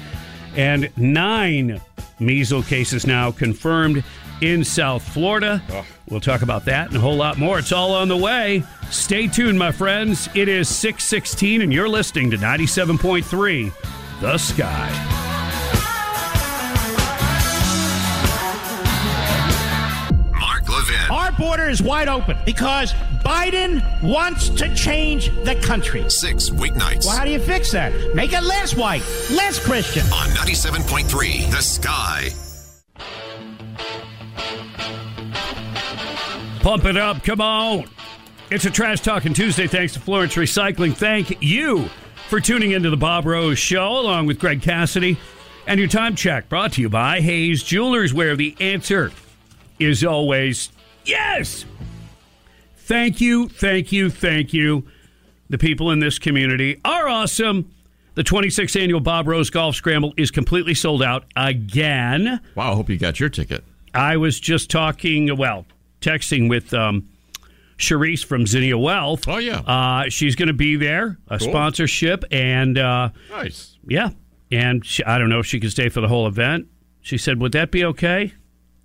And 0.54 0.88
nine 0.96 1.80
measles 2.20 2.68
cases 2.68 3.08
now 3.08 3.32
confirmed 3.32 4.04
in 4.40 4.62
South 4.62 5.02
Florida. 5.02 5.60
We'll 6.08 6.20
talk 6.20 6.42
about 6.42 6.64
that 6.66 6.88
and 6.88 6.96
a 6.96 7.00
whole 7.00 7.16
lot 7.16 7.36
more. 7.36 7.58
It's 7.58 7.72
all 7.72 7.92
on 7.92 8.08
the 8.08 8.16
way. 8.16 8.62
Stay 8.90 9.26
tuned, 9.26 9.58
my 9.58 9.72
friends. 9.72 10.28
It 10.34 10.48
is 10.48 10.68
616, 10.68 11.62
and 11.62 11.72
you're 11.72 11.88
listening 11.88 12.30
to 12.30 12.36
97.3 12.36 13.72
The 14.20 14.38
Sky. 14.38 14.92
Mark 20.32 20.68
Levin. 20.68 21.10
Our 21.10 21.32
border 21.32 21.68
is 21.68 21.82
wide 21.82 22.08
open 22.08 22.38
because 22.44 22.92
Biden 23.24 23.82
wants 24.02 24.48
to 24.50 24.72
change 24.74 25.30
the 25.44 25.56
country. 25.56 26.08
Six 26.08 26.50
weeknights. 26.50 27.06
Well, 27.06 27.16
how 27.16 27.24
do 27.24 27.30
you 27.30 27.40
fix 27.40 27.72
that? 27.72 27.92
Make 28.14 28.32
it 28.32 28.42
less 28.42 28.76
white, 28.76 29.02
less 29.30 29.58
Christian. 29.64 30.04
On 30.12 30.28
97.3, 30.30 31.50
The 31.50 31.60
Sky. 31.62 32.30
Pump 36.66 36.84
it 36.84 36.96
up. 36.96 37.22
Come 37.22 37.40
on. 37.40 37.88
It's 38.50 38.64
a 38.64 38.70
Trash 38.72 39.00
Talking 39.00 39.32
Tuesday. 39.32 39.68
Thanks 39.68 39.92
to 39.92 40.00
Florence 40.00 40.34
Recycling. 40.34 40.94
Thank 40.96 41.40
you 41.40 41.84
for 42.28 42.40
tuning 42.40 42.72
into 42.72 42.90
the 42.90 42.96
Bob 42.96 43.24
Rose 43.24 43.56
Show 43.56 44.00
along 44.00 44.26
with 44.26 44.40
Greg 44.40 44.62
Cassidy. 44.62 45.16
And 45.68 45.78
your 45.78 45.88
time 45.88 46.16
check 46.16 46.48
brought 46.48 46.72
to 46.72 46.80
you 46.80 46.88
by 46.88 47.20
Hayes 47.20 47.62
Jewelers, 47.62 48.12
where 48.12 48.34
the 48.34 48.56
answer 48.58 49.12
is 49.78 50.02
always 50.02 50.72
yes. 51.04 51.64
Thank 52.78 53.20
you, 53.20 53.48
thank 53.48 53.92
you, 53.92 54.10
thank 54.10 54.52
you. 54.52 54.88
The 55.48 55.58
people 55.58 55.92
in 55.92 56.00
this 56.00 56.18
community 56.18 56.80
are 56.84 57.06
awesome. 57.06 57.72
The 58.16 58.24
26th 58.24 58.82
annual 58.82 58.98
Bob 58.98 59.28
Rose 59.28 59.50
Golf 59.50 59.76
Scramble 59.76 60.14
is 60.16 60.32
completely 60.32 60.74
sold 60.74 61.04
out 61.04 61.26
again. 61.36 62.40
Wow, 62.56 62.72
I 62.72 62.74
hope 62.74 62.90
you 62.90 62.98
got 62.98 63.20
your 63.20 63.28
ticket. 63.28 63.62
I 63.94 64.16
was 64.16 64.40
just 64.40 64.68
talking, 64.68 65.36
well, 65.36 65.64
texting 66.00 66.48
with 66.48 66.72
um, 66.74 67.08
Charisse 67.78 68.24
from 68.24 68.46
Zinnia 68.46 68.78
Wealth. 68.78 69.26
Oh, 69.28 69.38
yeah. 69.38 69.58
Uh, 69.60 70.08
she's 70.08 70.34
going 70.36 70.48
to 70.48 70.54
be 70.54 70.76
there, 70.76 71.18
a 71.28 71.38
Cool. 71.38 71.48
sponsorship, 71.48 72.24
and 72.30 72.78
uh, 72.78 73.10
Nice. 73.30 73.76
yeah. 73.86 74.10
And 74.50 74.84
she, 74.84 75.02
I 75.04 75.18
don't 75.18 75.28
know 75.28 75.40
if 75.40 75.46
she 75.46 75.58
could 75.60 75.72
stay 75.72 75.88
for 75.88 76.00
the 76.00 76.08
whole 76.08 76.26
event. 76.26 76.68
She 77.00 77.18
said, 77.18 77.40
Would 77.40 77.52
that 77.52 77.70
be 77.70 77.84
okay? 77.84 78.32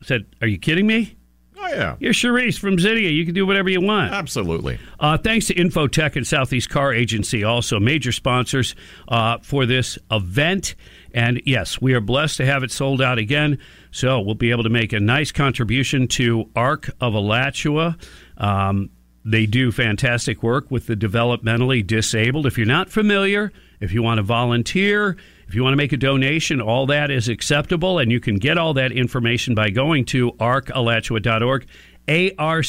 I 0.02 0.06
said, 0.06 0.26
Are 0.42 0.48
you 0.48 0.58
kidding 0.58 0.88
me? 0.88 1.16
Oh, 1.58 1.68
yeah. 1.68 1.96
You're 2.00 2.14
Charisse 2.14 2.58
from 2.58 2.80
Zinnia. 2.80 3.10
You 3.10 3.24
can 3.24 3.36
do 3.36 3.46
whatever 3.46 3.70
you 3.70 3.82
want. 3.82 4.12
Absolutely. 4.12 4.80
Uh, 5.00 5.18
thanks 5.20 5.46
to 5.48 5.54
Infotech 5.54 6.16
and 6.16 6.26
Southeast 6.26 6.70
Car 6.72 6.92
Agency, 6.92 7.44
also 7.44 7.80
major 7.80 8.12
sponsors 8.12 8.74
uh, 9.10 9.38
for 9.44 9.68
this 9.68 10.00
event. 10.10 10.74
And 11.14 11.42
yes, 11.46 11.82
we 11.82 11.94
are 11.94 12.02
blessed 12.02 12.38
to 12.38 12.46
have 12.46 12.64
it 12.64 12.72
sold 12.72 13.02
out 13.02 13.18
again. 13.18 13.60
So 13.92 14.20
we'll 14.20 14.36
be 14.36 14.52
able 14.52 14.64
to 14.64 14.70
make 14.70 14.94
a 14.94 15.00
nice 15.00 15.32
contribution 15.32 16.08
to 16.10 16.50
ARC 16.56 16.90
of 17.00 17.14
Alachua. 17.14 17.98
Um, 18.38 18.90
they 19.24 19.46
do 19.46 19.72
fantastic 19.72 20.42
work 20.42 20.72
with 20.72 20.88
the 20.88 20.96
developmentally 20.96 21.86
disabled. 21.86 22.46
If 22.46 22.58
you're 22.58 22.66
not 22.66 22.90
familiar, 22.90 23.52
if 23.80 23.94
you 23.94 24.02
want 24.02 24.18
to 24.18 24.24
volunteer, 24.24 25.18
if 25.48 25.54
you 25.54 25.64
want 25.64 25.74
to 25.74 25.78
make 25.78 25.92
a 25.92 25.98
donation, 25.98 26.62
all 26.62 26.86
that 26.88 27.12
is 27.12 27.28
acceptable, 27.28 28.00
and 28.00 28.12
you 28.12 28.20
can 28.20 28.38
get 28.38 28.58
all 28.58 28.74
that 28.76 28.92
information 28.92 29.54
by 29.54 29.70
going 29.70 30.06
to 30.06 30.32
arcalachua.org. 30.34 31.68
ARC. 32.08 32.66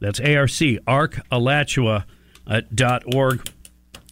That's 0.00 0.20
ARC, 0.20 0.50
arcalachua.org. 0.86 3.50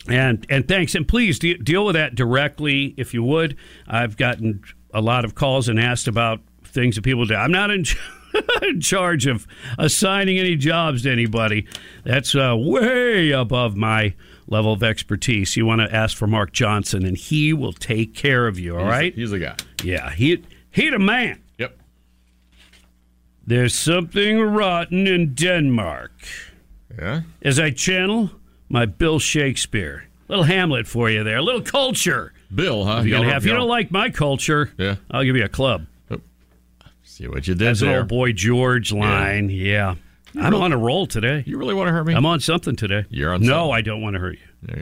And, 0.08 0.46
and 0.48 0.66
thanks. 0.68 0.94
And 0.94 1.06
please 1.06 1.38
de- 1.38 1.58
deal 1.58 1.84
with 1.86 1.94
that 1.94 2.14
directly 2.14 2.94
if 2.96 3.12
you 3.14 3.22
would. 3.22 3.56
I've 3.88 4.16
gotten 4.16 4.62
a 4.92 5.00
lot 5.00 5.24
of 5.24 5.34
calls 5.34 5.68
and 5.68 5.78
asked 5.80 6.06
about 6.08 6.40
things 6.64 6.96
that 6.96 7.02
people 7.02 7.24
do. 7.24 7.34
I'm 7.34 7.50
not 7.52 7.70
in, 7.70 7.84
in 8.62 8.80
charge 8.80 9.26
of 9.26 9.46
assigning 9.78 10.38
any 10.38 10.56
jobs 10.56 11.02
to 11.02 11.10
anybody. 11.10 11.66
That's 12.04 12.34
uh, 12.34 12.54
way 12.56 13.30
above 13.30 13.76
my 13.76 14.14
level 14.46 14.72
of 14.72 14.82
expertise. 14.82 15.56
You 15.56 15.66
want 15.66 15.80
to 15.80 15.92
ask 15.94 16.16
for 16.16 16.26
Mark 16.26 16.52
Johnson, 16.52 17.04
and 17.04 17.16
he 17.16 17.52
will 17.52 17.72
take 17.72 18.14
care 18.14 18.46
of 18.46 18.58
you, 18.58 18.74
all 18.74 18.84
He's- 18.84 18.90
right? 18.90 19.14
He's 19.14 19.30
the 19.30 19.38
guy. 19.40 19.56
Yeah, 19.82 20.10
he, 20.10 20.42
he 20.70 20.88
the 20.90 20.98
man. 20.98 21.42
Yep. 21.58 21.78
There's 23.46 23.74
something 23.74 24.40
rotten 24.40 25.06
in 25.06 25.34
Denmark. 25.34 26.12
Yeah. 26.98 27.22
As 27.42 27.58
I 27.58 27.70
channel 27.70 28.30
my 28.68 28.86
Bill 28.86 29.18
Shakespeare. 29.18 30.04
Little 30.28 30.44
Hamlet 30.44 30.86
for 30.86 31.08
you 31.08 31.22
there. 31.24 31.36
A 31.38 31.42
little 31.42 31.62
culture. 31.62 32.32
Bill, 32.54 32.84
huh? 32.84 33.02
If, 33.04 33.10
gonna 33.10 33.28
have- 33.30 33.42
if 33.44 33.46
you 33.48 33.54
don't 33.54 33.68
like 33.68 33.90
my 33.90 34.10
culture, 34.10 34.70
Yeah. 34.78 34.96
I'll 35.10 35.24
give 35.24 35.36
you 35.36 35.44
a 35.44 35.48
club. 35.48 35.86
See 37.02 37.28
what 37.28 37.46
you 37.48 37.54
did 37.54 37.66
That's 37.66 37.80
an 37.80 37.88
there. 37.88 37.98
old 38.00 38.08
boy 38.08 38.32
George 38.32 38.92
line. 38.92 39.48
Yeah. 39.48 39.94
I'm 40.38 40.50
really- 40.52 40.64
on 40.64 40.72
a 40.72 40.76
roll 40.76 41.06
today. 41.06 41.42
You 41.46 41.56
really 41.58 41.72
want 41.74 41.88
to 41.88 41.92
hurt 41.92 42.04
me? 42.06 42.14
I'm 42.14 42.26
on 42.26 42.40
something 42.40 42.76
today. 42.76 43.06
You're 43.08 43.32
on 43.32 43.40
No, 43.40 43.46
something. 43.46 43.74
I 43.74 43.80
don't 43.80 44.02
want 44.02 44.14
to 44.14 44.20
hurt 44.20 44.36
you. 44.38 44.76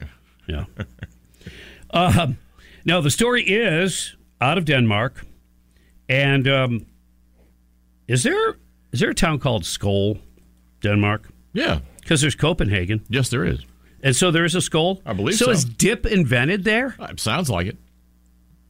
Yeah. 0.49 0.65
Yeah. 0.81 0.85
um, 1.91 2.39
now, 2.85 3.01
the 3.01 3.11
story 3.11 3.43
is 3.45 4.17
out 4.41 4.59
of 4.59 4.65
Denmark. 4.65 5.25
And 6.09 6.49
um, 6.49 6.87
is 8.09 8.23
there 8.25 8.57
is 8.93 9.01
there 9.01 9.11
a 9.11 9.15
town 9.15 9.39
called 9.39 9.63
Skål, 9.63 10.21
Denmark? 10.83 11.29
Yeah. 11.53 11.81
Because 12.01 12.21
there's 12.21 12.35
Copenhagen. 12.35 13.05
Yes, 13.09 13.29
there 13.31 13.45
is. 13.45 13.61
And 14.05 14.15
so 14.15 14.31
there 14.31 14.45
is 14.45 14.55
a 14.55 14.61
skull? 14.61 15.01
I 15.07 15.15
believe 15.15 15.35
so. 15.35 15.47
so. 15.47 15.51
is 15.51 15.65
dip 15.65 16.05
invented 16.07 16.63
there? 16.63 16.95
It 17.01 17.19
sounds 17.19 17.49
like 17.51 17.67
it. 17.67 17.79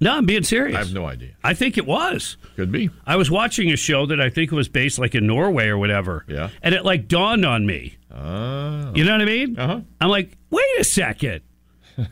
No, 0.01 0.17
I'm 0.17 0.27
being 0.27 0.45
serious. 0.45 0.77
I 0.77 0.81
have 0.81 0.93
no 0.93 1.07
idea. 1.07 1.31
I 1.43 1.55
think 1.55 1.77
it 1.77 1.87
was. 1.87 2.37
Could 2.57 2.71
be. 2.71 2.89
I 3.07 3.17
was 3.17 3.31
watching 3.31 3.71
a 3.73 3.77
show 3.77 4.07
that 4.07 4.21
I 4.21 4.31
think 4.31 4.53
was 4.53 4.69
based 4.69 4.99
like 4.99 5.15
in 5.15 5.27
Norway 5.27 5.67
or 5.67 5.77
whatever. 5.79 6.25
Yeah. 6.29 6.51
And 6.63 6.75
it 6.75 6.85
like 6.85 7.09
dawned 7.09 7.45
on 7.45 7.67
me. 7.67 7.97
Oh. 8.15 8.93
You 8.95 9.05
know 9.05 9.13
what 9.13 9.23
I 9.23 9.25
mean? 9.25 9.59
Uh-huh. 9.59 9.81
I'm 10.01 10.09
like, 10.09 10.37
wait 10.51 10.65
a 10.79 10.85
second. 10.85 11.43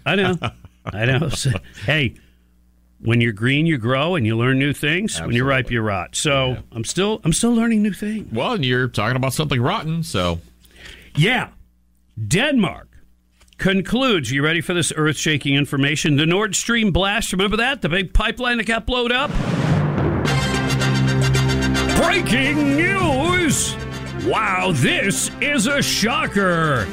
I 0.04 0.16
know. 0.16 0.36
I 0.86 1.04
know. 1.04 1.28
So, 1.28 1.50
hey, 1.84 2.14
when 3.00 3.20
you're 3.20 3.32
green, 3.32 3.66
you 3.66 3.78
grow 3.78 4.16
and 4.16 4.26
you 4.26 4.36
learn 4.36 4.58
new 4.58 4.72
things. 4.72 5.20
When 5.20 5.32
you're 5.32 5.44
ripe, 5.46 5.70
you 5.70 5.80
rot. 5.80 6.16
So 6.16 6.56
I'm 6.72 6.84
still 6.84 7.20
I'm 7.24 7.32
still 7.32 7.52
learning 7.52 7.82
new 7.82 7.92
things. 7.92 8.32
Well, 8.32 8.52
and 8.54 8.64
you're 8.64 8.88
talking 8.88 9.16
about 9.16 9.32
something 9.32 9.60
rotten, 9.60 10.02
so 10.02 10.40
Yeah. 11.16 11.50
Denmark 12.26 12.88
concludes. 13.62 14.28
You 14.32 14.42
ready 14.42 14.60
for 14.60 14.74
this 14.74 14.92
earth 14.96 15.16
shaking 15.16 15.54
information? 15.54 16.16
The 16.16 16.26
Nord 16.26 16.56
Stream 16.56 16.90
blast. 16.90 17.30
Remember 17.32 17.56
that? 17.58 17.80
The 17.80 17.88
big 17.88 18.12
pipeline 18.12 18.58
that 18.58 18.66
got 18.66 18.86
blown 18.86 19.12
up? 19.12 19.30
Breaking 21.96 22.76
news! 22.76 23.76
Wow, 24.26 24.72
this 24.74 25.30
is 25.40 25.68
a 25.68 25.80
shocker. 25.80 26.86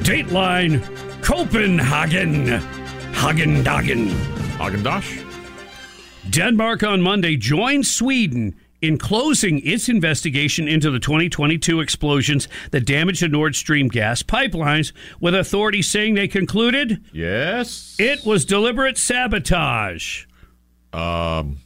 Dateline 0.00 0.82
Copenhagen. 1.22 2.48
Hagen 3.14 3.64
Dagen. 3.64 4.08
Hagen 4.58 4.82
Dash. 4.82 5.20
Denmark 6.28 6.82
on 6.82 7.00
Monday 7.00 7.36
joined 7.36 7.86
Sweden 7.86 8.54
in 8.86 8.98
closing 8.98 9.60
its 9.66 9.88
investigation 9.88 10.68
into 10.68 10.90
the 10.90 10.98
2022 10.98 11.80
explosions 11.80 12.48
that 12.70 12.84
damaged 12.86 13.22
the 13.22 13.28
Nord 13.28 13.56
Stream 13.56 13.88
gas 13.88 14.22
pipelines, 14.22 14.92
with 15.20 15.34
authorities 15.34 15.88
saying 15.88 16.14
they 16.14 16.28
concluded 16.28 17.02
Yes. 17.12 17.96
it 17.98 18.24
was 18.24 18.44
deliberate 18.44 18.98
sabotage. 18.98 20.26
Um, 20.92 21.58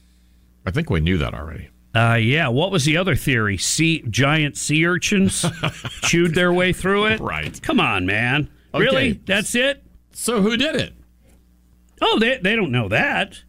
I 0.66 0.70
think 0.70 0.90
we 0.90 1.00
knew 1.00 1.18
that 1.18 1.34
already. 1.34 1.68
Uh, 1.94 2.14
yeah, 2.14 2.48
what 2.48 2.70
was 2.70 2.84
the 2.84 2.96
other 2.96 3.16
theory? 3.16 3.56
Sea 3.56 4.04
giant 4.08 4.56
sea 4.56 4.86
urchins 4.86 5.44
chewed 6.02 6.34
their 6.34 6.52
way 6.52 6.72
through 6.72 7.06
it. 7.06 7.20
Right. 7.20 7.60
Come 7.62 7.80
on, 7.80 8.06
man. 8.06 8.48
Okay. 8.74 8.84
Really? 8.84 9.12
That's 9.24 9.54
it? 9.54 9.82
So 10.12 10.42
who 10.42 10.56
did 10.56 10.76
it? 10.76 10.92
Oh, 12.00 12.18
they 12.18 12.38
they 12.38 12.54
don't 12.54 12.70
know 12.70 12.88
that. 12.88 13.42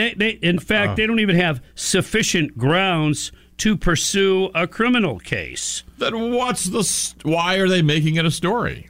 They 0.00 0.14
they 0.14 0.30
in 0.30 0.58
fact 0.58 0.92
Oh. 0.92 0.94
they 0.96 1.06
don't 1.06 1.20
even 1.20 1.36
have 1.36 1.62
sufficient 1.74 2.56
grounds 2.56 3.32
to 3.58 3.76
pursue 3.76 4.50
a 4.54 4.66
criminal 4.66 5.18
case. 5.18 5.82
Then 5.98 6.32
what's 6.32 6.64
the? 6.64 7.28
Why 7.28 7.56
are 7.56 7.68
they 7.68 7.82
making 7.82 8.16
it 8.16 8.24
a 8.24 8.30
story? 8.30 8.88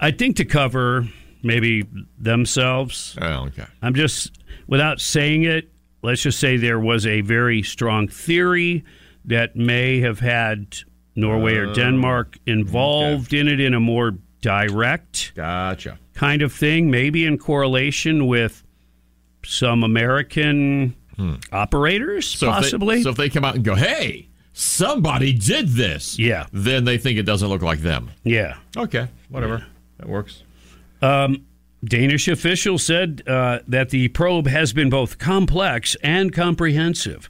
I 0.00 0.10
think 0.10 0.36
to 0.36 0.44
cover 0.44 1.06
maybe 1.42 1.84
themselves. 2.18 3.16
Oh, 3.20 3.46
okay. 3.46 3.66
I'm 3.82 3.94
just 3.94 4.32
without 4.66 5.00
saying 5.00 5.44
it. 5.44 5.70
Let's 6.02 6.22
just 6.22 6.38
say 6.40 6.56
there 6.56 6.80
was 6.80 7.06
a 7.06 7.20
very 7.22 7.62
strong 7.62 8.08
theory 8.08 8.84
that 9.26 9.56
may 9.56 10.00
have 10.00 10.20
had 10.20 10.76
Norway 11.16 11.54
or 11.56 11.68
Oh, 11.68 11.74
Denmark 11.74 12.38
involved 12.46 13.32
in 13.32 13.48
it 13.48 13.60
in 13.60 13.72
a 13.74 13.80
more 13.80 14.12
direct 14.42 15.32
Gotcha. 15.34 15.98
kind 16.14 16.42
of 16.42 16.52
thing, 16.52 16.90
maybe 16.90 17.24
in 17.24 17.38
correlation 17.38 18.26
with 18.26 18.62
some 19.44 19.82
American 19.84 20.94
operators, 21.52 22.26
So 22.26 22.48
if 22.48 22.54
they- 22.56 22.60
possibly. 22.62 23.02
so 23.02 23.10
if 23.10 23.16
they 23.16 23.28
come 23.28 23.44
out 23.44 23.54
and 23.54 23.64
go, 23.64 23.74
"Hey, 23.74 24.28
somebody 24.52 25.32
did 25.32 25.68
this," 25.70 26.18
yeah, 26.18 26.46
then 26.52 26.84
they 26.84 26.98
think 26.98 27.18
it 27.18 27.24
doesn't 27.24 27.48
look 27.48 27.62
like 27.62 27.80
them. 27.80 28.10
yeah. 28.24 28.56
Okay, 28.76 29.08
whatever. 29.28 29.64
That 29.98 30.08
works. 30.08 30.42
Um, 31.02 31.42
Danish 31.84 32.28
officials 32.28 32.82
said 32.84 33.22
uh, 33.26 33.58
that 33.68 33.90
the 33.90 34.08
probe 34.08 34.46
has 34.46 34.72
been 34.72 34.88
both 34.90 35.18
complex 35.18 35.96
and 36.02 36.32
comprehensive. 36.32 37.28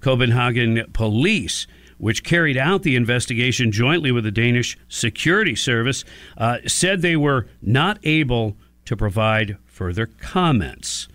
Copenhagen 0.00 0.84
police, 0.92 1.66
which 1.98 2.24
carried 2.24 2.56
out 2.56 2.82
the 2.82 2.96
investigation 2.96 3.70
jointly 3.70 4.10
with 4.10 4.24
the 4.24 4.30
Danish 4.32 4.76
security 4.88 5.54
service, 5.54 6.04
uh, 6.38 6.58
said 6.66 7.02
they 7.02 7.16
were 7.16 7.46
not 7.60 7.98
able 8.02 8.56
to 8.86 8.96
provide 8.96 9.58
further 9.66 10.06
comments. 10.06 11.06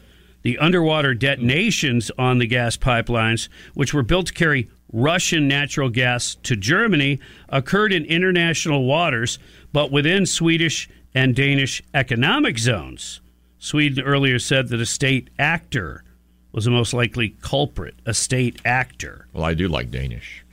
The 0.44 0.58
underwater 0.60 1.13
detonations 1.13 2.12
on 2.17 2.38
the 2.38 2.48
gas 2.48 2.77
pipelines, 2.77 3.50
which 3.74 3.94
were 3.94 4.03
built 4.03 4.27
to 4.27 4.34
carry 4.34 4.70
Russian 4.94 5.48
natural 5.48 5.89
gas 5.89 6.36
to 6.44 6.56
Germany 6.56 7.20
occurred 7.50 7.91
in 7.91 8.06
international 8.06 8.86
waters, 8.86 9.39
but 9.74 9.91
within 9.91 10.25
Swedish 10.25 10.89
and 11.13 11.36
Danish 11.36 11.84
economic 11.94 12.58
zones. 12.58 13.20
Sweden 13.60 14.03
earlier 14.03 14.39
said 14.39 14.70
that 14.70 14.79
a 14.79 14.86
state 14.86 15.29
actor 15.38 16.03
was 16.51 16.65
the 16.65 16.72
most 16.72 16.94
likely 16.94 17.36
culprit. 17.41 17.96
A 18.06 18.13
state 18.13 18.62
actor. 18.63 19.27
Well, 19.34 19.44
I 19.44 19.53
do 19.53 19.67
like 19.67 19.91
Danish. 19.91 20.46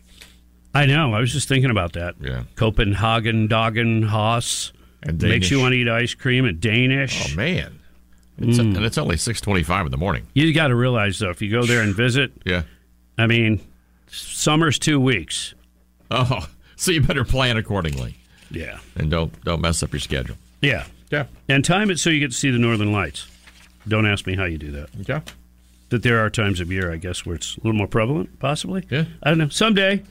I 0.75 0.87
know. 0.87 1.15
I 1.15 1.21
was 1.21 1.33
just 1.33 1.49
thinking 1.49 1.71
about 1.71 1.93
that. 1.93 2.17
Yeah. 2.21 2.45
Copenhagen, 2.57 3.47
Dagen, 3.47 4.03
Haas. 4.03 4.73
And 5.03 5.19
Danish. 5.19 5.35
Makes 5.35 5.51
you 5.51 5.61
want 5.61 5.73
to 5.73 5.79
eat 5.79 5.89
ice 5.89 6.15
cream 6.15 6.47
and 6.47 6.61
Danish. 6.61 7.33
Oh 7.33 7.37
man, 7.37 7.74
it's 8.39 8.59
Mm. 8.59 8.77
and 8.77 8.85
it's 8.85 8.99
only 8.99 9.17
six 9.17 9.41
twenty-five 9.41 9.87
in 9.87 9.91
the 9.93 9.97
morning. 9.99 10.27
You 10.35 10.53
got 10.55 10.69
to 10.69 10.75
realize, 10.75 11.19
though, 11.19 11.31
if 11.31 11.41
you 11.43 11.51
go 11.51 11.65
there 11.65 11.83
and 11.83 11.95
visit, 11.95 12.33
Yeah. 12.45 12.63
I 13.17 13.27
mean, 13.27 13.61
summer's 14.09 14.79
two 14.79 14.99
weeks. 15.01 15.55
Oh, 16.11 16.47
so 16.77 16.91
you 16.91 17.01
better 17.01 17.25
plan 17.25 17.57
accordingly. 17.57 18.17
Yeah. 18.51 18.79
And 18.97 19.11
don't 19.11 19.33
don't 19.45 19.61
mess 19.61 19.83
up 19.83 19.93
your 19.93 20.01
schedule. 20.01 20.37
Yeah. 20.61 20.85
Yeah. 21.11 21.27
And 21.49 21.65
time 21.65 21.91
it 21.91 21.99
so 21.99 22.11
you 22.11 22.21
get 22.21 22.31
to 22.33 22.37
see 22.37 22.51
the 22.51 22.59
northern 22.59 22.93
lights. 22.93 23.27
Don't 23.87 24.07
ask 24.07 24.27
me 24.27 24.35
how 24.35 24.45
you 24.45 24.59
do 24.59 24.71
that. 24.73 24.89
Okay. 25.03 25.21
That 25.91 26.03
there 26.03 26.19
are 26.25 26.31
times 26.31 26.59
of 26.61 26.73
year, 26.73 26.91
I 26.93 26.97
guess, 26.97 27.25
where 27.27 27.37
it's 27.37 27.57
a 27.57 27.61
little 27.61 27.75
more 27.75 27.87
prevalent, 27.87 28.39
possibly. 28.41 28.85
Yeah. 28.91 29.05
I 29.23 29.29
don't 29.31 29.39
know. 29.39 29.49
Someday, 29.49 30.03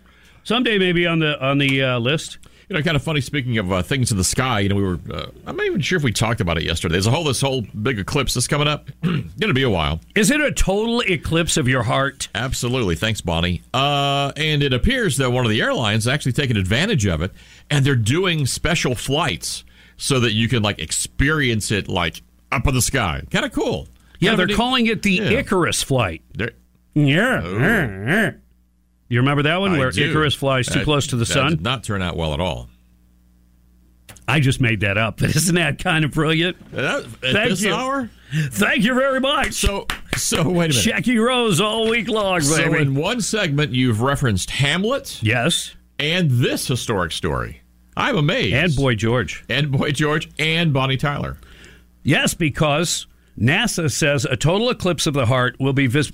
someday 0.43 0.77
maybe 0.77 1.05
on 1.07 1.19
the 1.19 1.41
on 1.43 1.57
the 1.57 1.83
uh, 1.83 1.99
list. 1.99 2.37
You 2.69 2.75
know, 2.75 2.81
kind 2.81 2.95
of 2.95 3.03
funny. 3.03 3.21
Speaking 3.21 3.57
of 3.57 3.71
uh, 3.71 3.81
things 3.83 4.11
in 4.11 4.17
the 4.17 4.23
sky, 4.23 4.61
you 4.61 4.69
know, 4.69 4.75
we 4.75 4.83
were. 4.83 4.99
Uh, 5.11 5.25
I'm 5.45 5.55
not 5.57 5.65
even 5.65 5.81
sure 5.81 5.97
if 5.97 6.03
we 6.03 6.11
talked 6.11 6.39
about 6.41 6.57
it 6.57 6.63
yesterday. 6.63 6.93
There's 6.93 7.07
a 7.07 7.11
whole 7.11 7.23
this 7.25 7.41
whole 7.41 7.61
big 7.81 7.99
eclipse 7.99 8.33
that's 8.33 8.47
coming 8.47 8.67
up. 8.67 8.89
Going 9.03 9.29
to 9.39 9.53
be 9.53 9.63
a 9.63 9.69
while. 9.69 9.99
Is 10.15 10.31
it 10.31 10.39
a 10.41 10.51
total 10.51 11.01
eclipse 11.01 11.57
of 11.57 11.67
your 11.67 11.83
heart? 11.83 12.29
Absolutely. 12.33 12.95
Thanks, 12.95 13.21
Bonnie. 13.21 13.61
Uh, 13.73 14.31
and 14.37 14.63
it 14.63 14.73
appears 14.73 15.17
that 15.17 15.31
one 15.31 15.45
of 15.45 15.51
the 15.51 15.61
airlines 15.61 16.03
is 16.03 16.07
actually 16.07 16.33
taking 16.33 16.57
advantage 16.57 17.05
of 17.05 17.21
it, 17.21 17.31
and 17.69 17.85
they're 17.85 17.95
doing 17.95 18.45
special 18.45 18.95
flights 18.95 19.63
so 19.97 20.19
that 20.21 20.31
you 20.33 20.47
can 20.47 20.63
like 20.63 20.79
experience 20.79 21.71
it 21.71 21.87
like 21.87 22.21
up 22.51 22.65
in 22.67 22.73
the 22.73 22.81
sky. 22.81 23.21
Kind 23.29 23.45
of 23.45 23.51
cool. 23.51 23.87
Yeah, 24.19 24.35
they're 24.35 24.47
calling 24.47 24.85
it 24.87 25.01
the 25.03 25.11
Yeah. 25.13 25.29
Icarus 25.39 25.83
flight. 25.83 26.21
They're- 26.33 26.53
Yeah. 26.95 28.31
You 29.09 29.19
remember 29.19 29.43
that 29.43 29.57
one 29.59 29.73
I 29.75 29.77
where 29.79 29.91
do. 29.91 30.09
Icarus 30.09 30.33
flies 30.33 30.67
too 30.67 30.79
That- 30.79 30.85
close 30.85 31.07
to 31.07 31.15
the 31.15 31.25
that 31.25 31.33
sun? 31.33 31.49
Did 31.51 31.61
not 31.61 31.83
turn 31.83 32.01
out 32.01 32.15
well 32.17 32.33
at 32.33 32.39
all. 32.39 32.69
I 34.27 34.39
just 34.39 34.61
made 34.61 34.79
that 34.81 34.97
up, 34.97 35.17
but 35.19 35.29
isn't 35.35 35.55
that 35.55 35.79
kind 35.79 36.05
of 36.05 36.11
brilliant? 36.11 36.57
That- 36.71 37.05
Thank 37.21 37.61
you. 37.61 37.73
hour? 37.73 38.09
Thank 38.33 38.83
you 38.83 38.95
very 38.95 39.19
much. 39.19 39.53
So, 39.53 39.85
so 40.17 40.37
wait 40.43 40.47
a 40.47 40.53
minute. 40.69 40.73
Jackie 40.73 41.17
Rose 41.17 41.61
all 41.61 41.89
week 41.89 42.07
long, 42.07 42.39
baby. 42.39 42.45
So 42.45 42.73
in 42.73 42.95
one 42.95 43.21
segment, 43.21 43.73
you've 43.73 44.01
referenced 44.01 44.49
Hamlet. 44.51 45.19
yes. 45.21 45.75
And 45.99 46.31
this 46.31 46.67
historic 46.67 47.11
story. 47.11 47.61
I'm 47.95 48.17
amazed. 48.17 48.55
And 48.55 48.75
Boy 48.75 48.95
George. 48.95 49.45
And 49.47 49.71
Boy 49.71 49.91
George 49.91 50.27
and 50.39 50.73
Bonnie 50.73 50.97
Tyler. 50.97 51.37
Yes, 52.01 52.33
because 52.33 53.05
NASA 53.39 53.91
says 53.91 54.25
a 54.25 54.35
total 54.35 54.71
eclipse 54.71 55.05
of 55.05 55.13
the 55.13 55.27
heart 55.27 55.55
will 55.59 55.71
be 55.73 55.85
vis- 55.85 56.11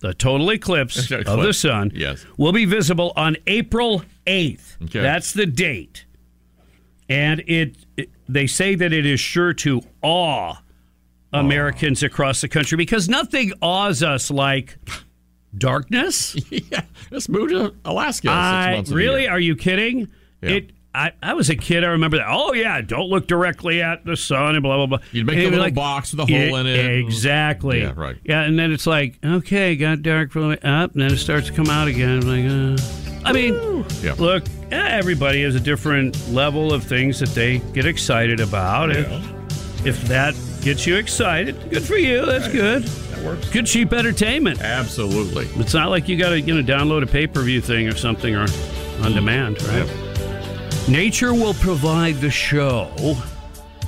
the 0.00 0.14
total 0.14 0.50
eclipse 0.50 1.10
of 1.10 1.42
the 1.42 1.52
sun 1.52 1.92
yes. 1.94 2.24
will 2.36 2.52
be 2.52 2.64
visible 2.64 3.12
on 3.16 3.36
April 3.46 4.02
8th. 4.26 4.82
Okay. 4.84 5.00
That's 5.00 5.32
the 5.32 5.46
date. 5.46 6.04
And 7.08 7.42
it, 7.46 7.76
it 7.96 8.10
they 8.28 8.46
say 8.46 8.74
that 8.74 8.92
it 8.92 9.06
is 9.06 9.18
sure 9.18 9.54
to 9.54 9.82
awe 10.02 10.56
Americans 11.32 12.02
across 12.02 12.40
the 12.40 12.48
country 12.48 12.76
because 12.76 13.08
nothing 13.08 13.52
awes 13.62 14.02
us 14.02 14.30
like 14.30 14.76
darkness. 15.56 16.36
yeah, 16.50 16.82
let's 17.10 17.28
move 17.28 17.50
to 17.50 17.74
Alaska. 17.84 18.28
six 18.28 18.32
I, 18.32 18.72
months 18.72 18.90
of 18.90 18.94
the 18.94 18.96
really? 18.96 19.28
Are 19.28 19.40
you 19.40 19.56
kidding? 19.56 20.08
Yeah. 20.42 20.50
It. 20.50 20.70
I, 20.98 21.12
I 21.22 21.34
was 21.34 21.48
a 21.48 21.54
kid. 21.54 21.84
I 21.84 21.88
remember 21.88 22.16
that. 22.16 22.26
Oh 22.28 22.52
yeah, 22.54 22.80
don't 22.80 23.08
look 23.08 23.28
directly 23.28 23.80
at 23.82 24.04
the 24.04 24.16
sun 24.16 24.56
and 24.56 24.62
blah 24.62 24.76
blah 24.78 24.86
blah. 24.86 25.06
You'd 25.12 25.26
make 25.26 25.34
And 25.36 25.42
it'd 25.46 25.58
little 25.58 25.70
box 25.74 26.12
with 26.12 26.20
a 26.20 26.26
hole 26.26 26.56
in 26.56 26.66
it. 26.66 26.98
Exactly. 26.98 27.82
Yeah, 27.82 27.92
right. 27.94 28.16
Yeah, 28.24 28.42
and 28.42 28.58
then 28.58 28.72
it's 28.72 28.86
like, 28.86 29.18
okay, 29.24 29.76
got 29.76 30.02
dark 30.02 30.32
for 30.32 30.40
a 30.40 30.58
up, 30.64 30.92
and 30.94 31.02
then 31.02 31.12
it 31.12 31.18
starts 31.18 31.46
to 31.46 31.52
come 31.52 31.68
out 31.70 31.86
again. 31.86 32.22
I'm 32.24 32.74
like, 32.76 32.80
uh. 32.80 33.04
I 33.24 33.32
mean, 33.32 33.84
Yeah. 34.02 34.14
look, 34.18 34.44
everybody 34.70 35.42
has 35.42 35.54
a 35.54 35.60
different 35.60 36.16
level 36.30 36.72
of 36.72 36.82
things 36.84 37.20
that 37.20 37.28
they 37.30 37.58
get 37.74 37.84
excited 37.84 38.40
about. 38.40 38.90
and 38.90 39.06
If 39.86 40.02
that 40.08 40.34
gets 40.62 40.86
you 40.86 40.96
excited, 40.96 41.70
good 41.70 41.82
for 41.84 41.96
you. 41.96 42.24
That's 42.26 42.48
good. 42.48 42.84
That 42.84 43.24
works. 43.24 43.50
Good 43.50 43.66
cheap 43.66 43.92
entertainment. 43.92 44.60
Absolutely. 44.62 45.46
It's 45.60 45.74
not 45.74 45.90
like 45.90 46.08
you 46.08 46.16
got 46.16 46.30
to 46.30 46.40
you 46.40 46.54
know 46.54 46.62
download 46.62 47.02
a 47.02 47.06
pay 47.06 47.26
per 47.26 47.42
view 47.42 47.60
thing 47.60 47.86
or 47.88 47.94
something 47.96 48.34
or 48.34 48.46
on 49.02 49.12
demand, 49.12 49.62
right? 49.64 50.07
Nature 50.88 51.34
will 51.34 51.54
provide 51.54 52.16
the 52.16 52.30
show. 52.30 52.90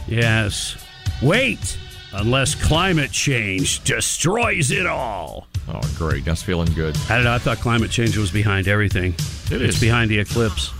Yes. 0.06 0.76
Wait, 1.22 1.78
unless 2.12 2.54
climate 2.54 3.10
change 3.10 3.82
destroys 3.84 4.70
it 4.70 4.86
all. 4.86 5.46
Oh, 5.68 5.80
great. 5.96 6.26
That's 6.26 6.42
feeling 6.42 6.70
good. 6.74 6.96
I 7.08 7.16
don't 7.16 7.24
know. 7.24 7.32
I 7.32 7.38
thought 7.38 7.58
climate 7.58 7.90
change 7.90 8.18
was 8.18 8.30
behind 8.30 8.68
everything. 8.68 9.14
It 9.50 9.62
it's 9.62 9.76
is. 9.76 9.80
behind 9.80 10.10
the 10.10 10.18
eclipse. 10.18 10.72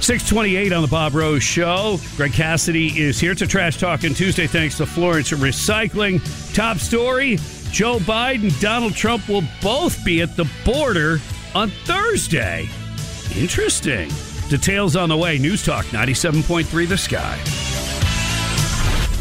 628 0.00 0.72
on 0.72 0.82
the 0.82 0.88
Bob 0.88 1.14
Rose 1.14 1.42
Show. 1.42 1.98
Greg 2.16 2.32
Cassidy 2.32 2.98
is 2.98 3.18
here 3.18 3.34
to 3.34 3.46
Trash 3.48 3.78
Talking 3.78 4.14
Tuesday 4.14 4.46
thanks 4.46 4.76
to 4.76 4.86
Florence 4.86 5.30
Recycling. 5.32 6.20
Top 6.54 6.78
story 6.78 7.36
Joe 7.70 7.98
Biden, 7.98 8.58
Donald 8.60 8.94
Trump 8.94 9.28
will 9.28 9.44
both 9.62 10.04
be 10.04 10.22
at 10.22 10.36
the 10.36 10.48
border 10.64 11.20
on 11.54 11.70
Thursday. 11.84 12.68
Interesting. 13.36 14.10
Details 14.50 14.96
on 14.96 15.08
the 15.08 15.16
way. 15.16 15.38
News 15.38 15.64
Talk 15.64 15.84
97.3 15.86 16.88
The 16.88 16.98
Sky. 16.98 17.38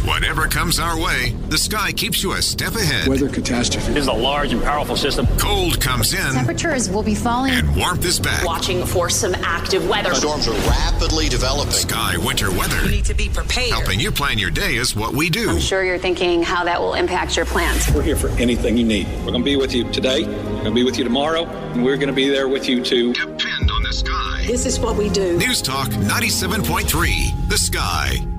Whatever 0.08 0.48
comes 0.48 0.80
our 0.80 1.00
way, 1.00 1.36
the 1.50 1.58
sky 1.58 1.92
keeps 1.92 2.24
you 2.24 2.32
a 2.32 2.42
step 2.42 2.74
ahead. 2.74 3.08
Weather 3.08 3.30
catastrophe. 3.30 3.94
This 3.94 4.04
is 4.04 4.08
a 4.08 4.14
large 4.14 4.52
and 4.54 4.64
powerful 4.64 4.96
system. 4.96 5.28
Cold 5.38 5.80
comes 5.80 6.14
in 6.16 6.34
Temperatures 6.34 6.90
will 6.90 7.04
be 7.04 7.14
falling. 7.14 7.54
and 7.54 7.76
warmth 7.76 8.04
is 8.06 8.20
back. 8.20 8.44
Watching 8.44 8.84
for 8.88 9.08
some 9.10 9.36
active 9.36 9.88
weather. 9.88 10.16
Storms 10.16 10.48
are 10.48 10.54
rapidly 10.68 11.30
developing. 11.30 11.74
Sky 11.74 12.18
winter 12.18 12.50
weather. 12.50 12.84
You 12.86 12.90
need 12.90 13.06
to 13.06 13.14
be 13.14 13.30
prepared. 13.30 13.70
Helping 13.70 14.00
you 14.00 14.12
plan 14.12 14.40
your 14.40 14.50
day 14.50 14.78
is 14.78 14.96
what 14.96 15.14
we 15.14 15.30
do. 15.30 15.52
I'm 15.52 15.60
sure 15.60 15.84
you're 15.84 16.00
thinking 16.00 16.42
how 16.42 16.64
that 16.64 16.82
will 16.82 16.96
impact 16.96 17.38
your 17.38 17.46
plans. 17.46 17.88
We're 17.94 18.02
here 18.02 18.16
for 18.16 18.30
anything 18.40 18.78
you 18.78 18.86
need. 18.86 19.06
We're 19.20 19.32
going 19.32 19.42
to 19.42 19.46
be 19.46 19.58
with 19.58 19.76
you 19.76 19.92
today. 19.92 20.24
We're 20.24 20.34
going 20.34 20.64
to 20.66 20.72
be 20.72 20.84
with 20.84 20.98
you 20.98 21.04
tomorrow. 21.04 21.46
And 21.46 21.84
we're 21.86 21.98
going 21.98 22.08
to 22.08 22.14
be 22.14 22.30
there 22.30 22.48
with 22.48 22.68
you 22.68 22.84
too. 22.84 23.14
Depend 23.14 23.70
on 23.70 23.79
the 23.90 23.96
sky. 23.96 24.44
This 24.46 24.66
is 24.66 24.80
what 24.80 24.96
we 24.96 25.10
do. 25.10 25.38
News 25.38 25.62
Talk 25.62 25.90
97.3. 25.90 27.50
The 27.50 27.58
Sky. 27.58 28.39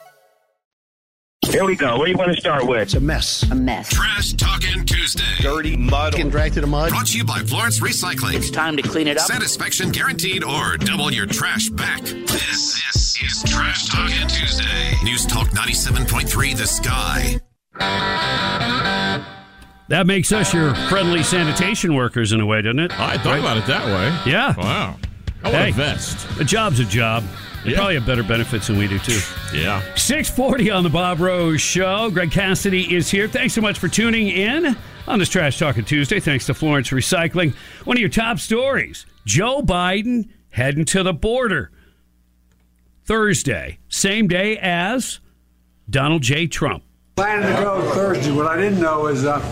Here 1.49 1.65
we 1.65 1.75
go. 1.75 1.97
Where 1.97 2.05
do 2.05 2.11
you 2.11 2.17
want 2.17 2.33
to 2.33 2.39
start 2.39 2.67
with? 2.67 2.81
It's 2.81 2.93
a 2.93 2.99
mess. 2.99 3.43
A 3.51 3.55
mess. 3.55 3.89
Trash 3.89 4.33
Talking 4.33 4.85
Tuesday. 4.85 5.23
Dirty 5.39 5.75
mud. 5.75 6.13
Getting 6.13 6.29
dragged 6.29 6.53
through 6.53 6.61
the 6.61 6.67
mud. 6.67 6.89
Brought 6.91 7.07
to 7.07 7.17
you 7.17 7.25
by 7.25 7.39
Florence 7.39 7.79
Recycling. 7.81 8.35
It's 8.35 8.51
time 8.51 8.77
to 8.77 8.83
clean 8.83 9.07
it 9.07 9.17
up. 9.17 9.25
Satisfaction 9.25 9.89
guaranteed 9.89 10.43
or 10.43 10.77
double 10.77 11.11
your 11.11 11.25
trash 11.25 11.69
back. 11.69 12.01
This, 12.03 12.81
this 12.93 13.17
is 13.21 13.43
Trash 13.51 13.87
Talking 13.89 14.27
Tuesday. 14.27 14.93
News 15.03 15.25
Talk 15.25 15.47
97.3 15.49 16.55
The 16.57 16.67
Sky. 16.67 17.39
That 19.89 20.05
makes 20.07 20.31
us 20.31 20.53
your 20.53 20.73
friendly 20.89 21.23
sanitation 21.23 21.95
workers 21.95 22.31
in 22.31 22.39
a 22.39 22.45
way, 22.45 22.61
doesn't 22.61 22.79
it? 22.79 22.97
I 22.99 23.17
thought 23.17 23.39
about 23.39 23.57
it 23.57 23.65
that 23.65 23.85
way. 23.87 24.31
Yeah. 24.31 24.53
Wow. 24.57 24.95
I 25.43 25.49
want 25.49 25.55
Hey. 25.63 25.69
a 25.69 25.73
vest. 25.73 26.27
A 26.39 26.43
job's 26.43 26.79
a 26.79 26.85
job. 26.85 27.23
They 27.63 27.71
Yeah. 27.71 27.77
probably 27.77 27.95
have 27.95 28.05
better 28.05 28.23
benefits 28.23 28.67
than 28.67 28.77
we 28.77 28.87
do, 28.87 28.97
too. 28.99 29.19
Yeah. 29.53 29.81
640 29.95 30.71
on 30.71 30.83
the 30.83 30.89
Bob 30.89 31.19
Rose 31.19 31.61
Show. 31.61 32.09
Greg 32.09 32.31
Cassidy 32.31 32.95
is 32.95 33.09
here. 33.11 33.27
Thanks 33.27 33.53
so 33.53 33.61
much 33.61 33.77
for 33.77 33.87
tuning 33.87 34.27
in 34.29 34.75
on 35.07 35.19
this 35.19 35.29
Trash 35.29 35.59
Talking 35.59 35.83
Tuesday. 35.83 36.19
Thanks 36.19 36.45
to 36.47 36.53
Florence 36.53 36.89
Recycling. 36.89 37.53
One 37.85 37.97
of 37.97 38.01
your 38.01 38.09
top 38.09 38.39
stories 38.39 39.05
Joe 39.25 39.61
Biden 39.61 40.29
heading 40.49 40.85
to 40.85 41.03
the 41.03 41.13
border 41.13 41.71
Thursday, 43.05 43.79
same 43.89 44.27
day 44.27 44.57
as 44.57 45.19
Donald 45.89 46.21
J. 46.23 46.47
Trump. 46.47 46.83
Planning 47.15 47.55
to 47.55 47.61
go 47.61 47.91
Thursday. 47.93 48.31
What 48.31 48.47
I 48.47 48.57
didn't 48.57 48.79
know 48.79 49.07
is 49.07 49.25
uh, 49.25 49.43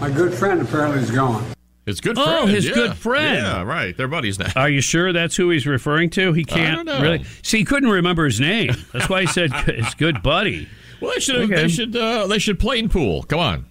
my 0.00 0.10
good 0.10 0.32
friend 0.34 0.60
apparently 0.62 1.00
is 1.00 1.10
going. 1.10 1.44
His 1.86 2.00
good 2.00 2.16
Oh, 2.18 2.46
his 2.46 2.66
yeah. 2.66 2.74
good 2.74 2.94
friend. 2.96 3.36
Yeah, 3.44 3.62
right. 3.62 3.96
They're 3.96 4.06
buddies 4.08 4.38
now. 4.38 4.52
Are 4.54 4.68
you 4.70 4.80
sure 4.80 5.12
that's 5.12 5.34
who 5.34 5.50
he's 5.50 5.66
referring 5.66 6.10
to? 6.10 6.32
He 6.32 6.44
can't 6.44 6.88
really. 6.88 7.24
See, 7.42 7.58
he 7.58 7.64
couldn't 7.64 7.90
remember 7.90 8.24
his 8.24 8.38
name. 8.40 8.72
That's 8.92 9.08
why 9.08 9.22
he 9.22 9.26
said 9.26 9.52
his 9.66 9.92
good 9.94 10.22
buddy. 10.22 10.68
Well, 11.00 11.12
they 11.12 11.20
should 11.20 11.36
Okay. 11.50 11.54
they 11.62 11.68
should 11.68 11.96
uh, 11.96 12.26
they 12.28 12.38
should 12.38 12.60
plane 12.60 12.88
pool. 12.88 13.24
Come 13.24 13.40
on. 13.40 13.66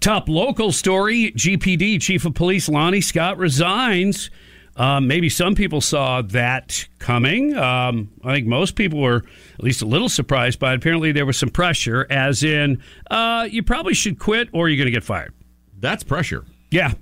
Top 0.00 0.28
local 0.28 0.72
story 0.72 1.32
GPD 1.32 2.00
Chief 2.00 2.24
of 2.24 2.34
Police 2.34 2.68
Lonnie 2.68 3.00
Scott 3.02 3.36
resigns. 3.38 4.30
Um, 4.76 5.06
maybe 5.06 5.28
some 5.28 5.54
people 5.54 5.80
saw 5.80 6.20
that 6.22 6.88
coming. 6.98 7.54
Um, 7.54 8.10
I 8.24 8.34
think 8.34 8.46
most 8.46 8.74
people 8.74 9.00
were 9.00 9.22
at 9.54 9.62
least 9.62 9.82
a 9.82 9.86
little 9.86 10.08
surprised 10.08 10.58
by 10.58 10.72
it. 10.72 10.76
Apparently, 10.76 11.12
there 11.12 11.24
was 11.26 11.36
some 11.36 11.48
pressure, 11.50 12.06
as 12.10 12.42
in, 12.42 12.82
uh, 13.10 13.46
you 13.48 13.62
probably 13.62 13.94
should 13.94 14.18
quit 14.18 14.48
or 14.52 14.68
you're 14.68 14.76
going 14.76 14.86
to 14.86 14.90
get 14.90 15.04
fired. 15.04 15.32
That's 15.78 16.02
pressure. 16.02 16.44
Yeah. 16.74 16.92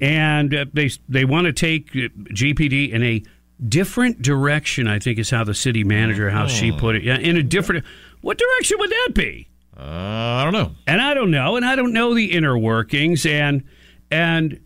And 0.00 0.54
uh, 0.54 0.64
they, 0.72 0.90
they 1.08 1.24
want 1.24 1.46
to 1.46 1.52
take 1.52 1.90
uh, 1.90 2.08
GPD 2.34 2.90
in 2.90 3.02
a 3.02 3.22
different 3.68 4.22
direction, 4.22 4.88
I 4.88 4.98
think 4.98 5.18
is 5.18 5.30
how 5.30 5.44
the 5.44 5.54
city 5.54 5.84
manager, 5.84 6.30
how 6.30 6.46
she 6.46 6.72
put 6.72 6.96
it. 6.96 7.04
Yeah, 7.04 7.18
in 7.18 7.36
a 7.36 7.42
different. 7.42 7.84
What 8.22 8.38
direction 8.38 8.78
would 8.80 8.90
that 8.90 9.10
be? 9.14 9.48
Uh, 9.78 9.82
I 9.82 10.44
don't 10.44 10.52
know. 10.52 10.72
and 10.86 11.00
I 11.00 11.14
don't 11.14 11.30
know, 11.30 11.56
and 11.56 11.64
I 11.64 11.76
don't 11.76 11.92
know 11.92 12.14
the 12.14 12.32
inner 12.32 12.56
workings, 12.58 13.26
and 13.26 13.62
and 14.10 14.60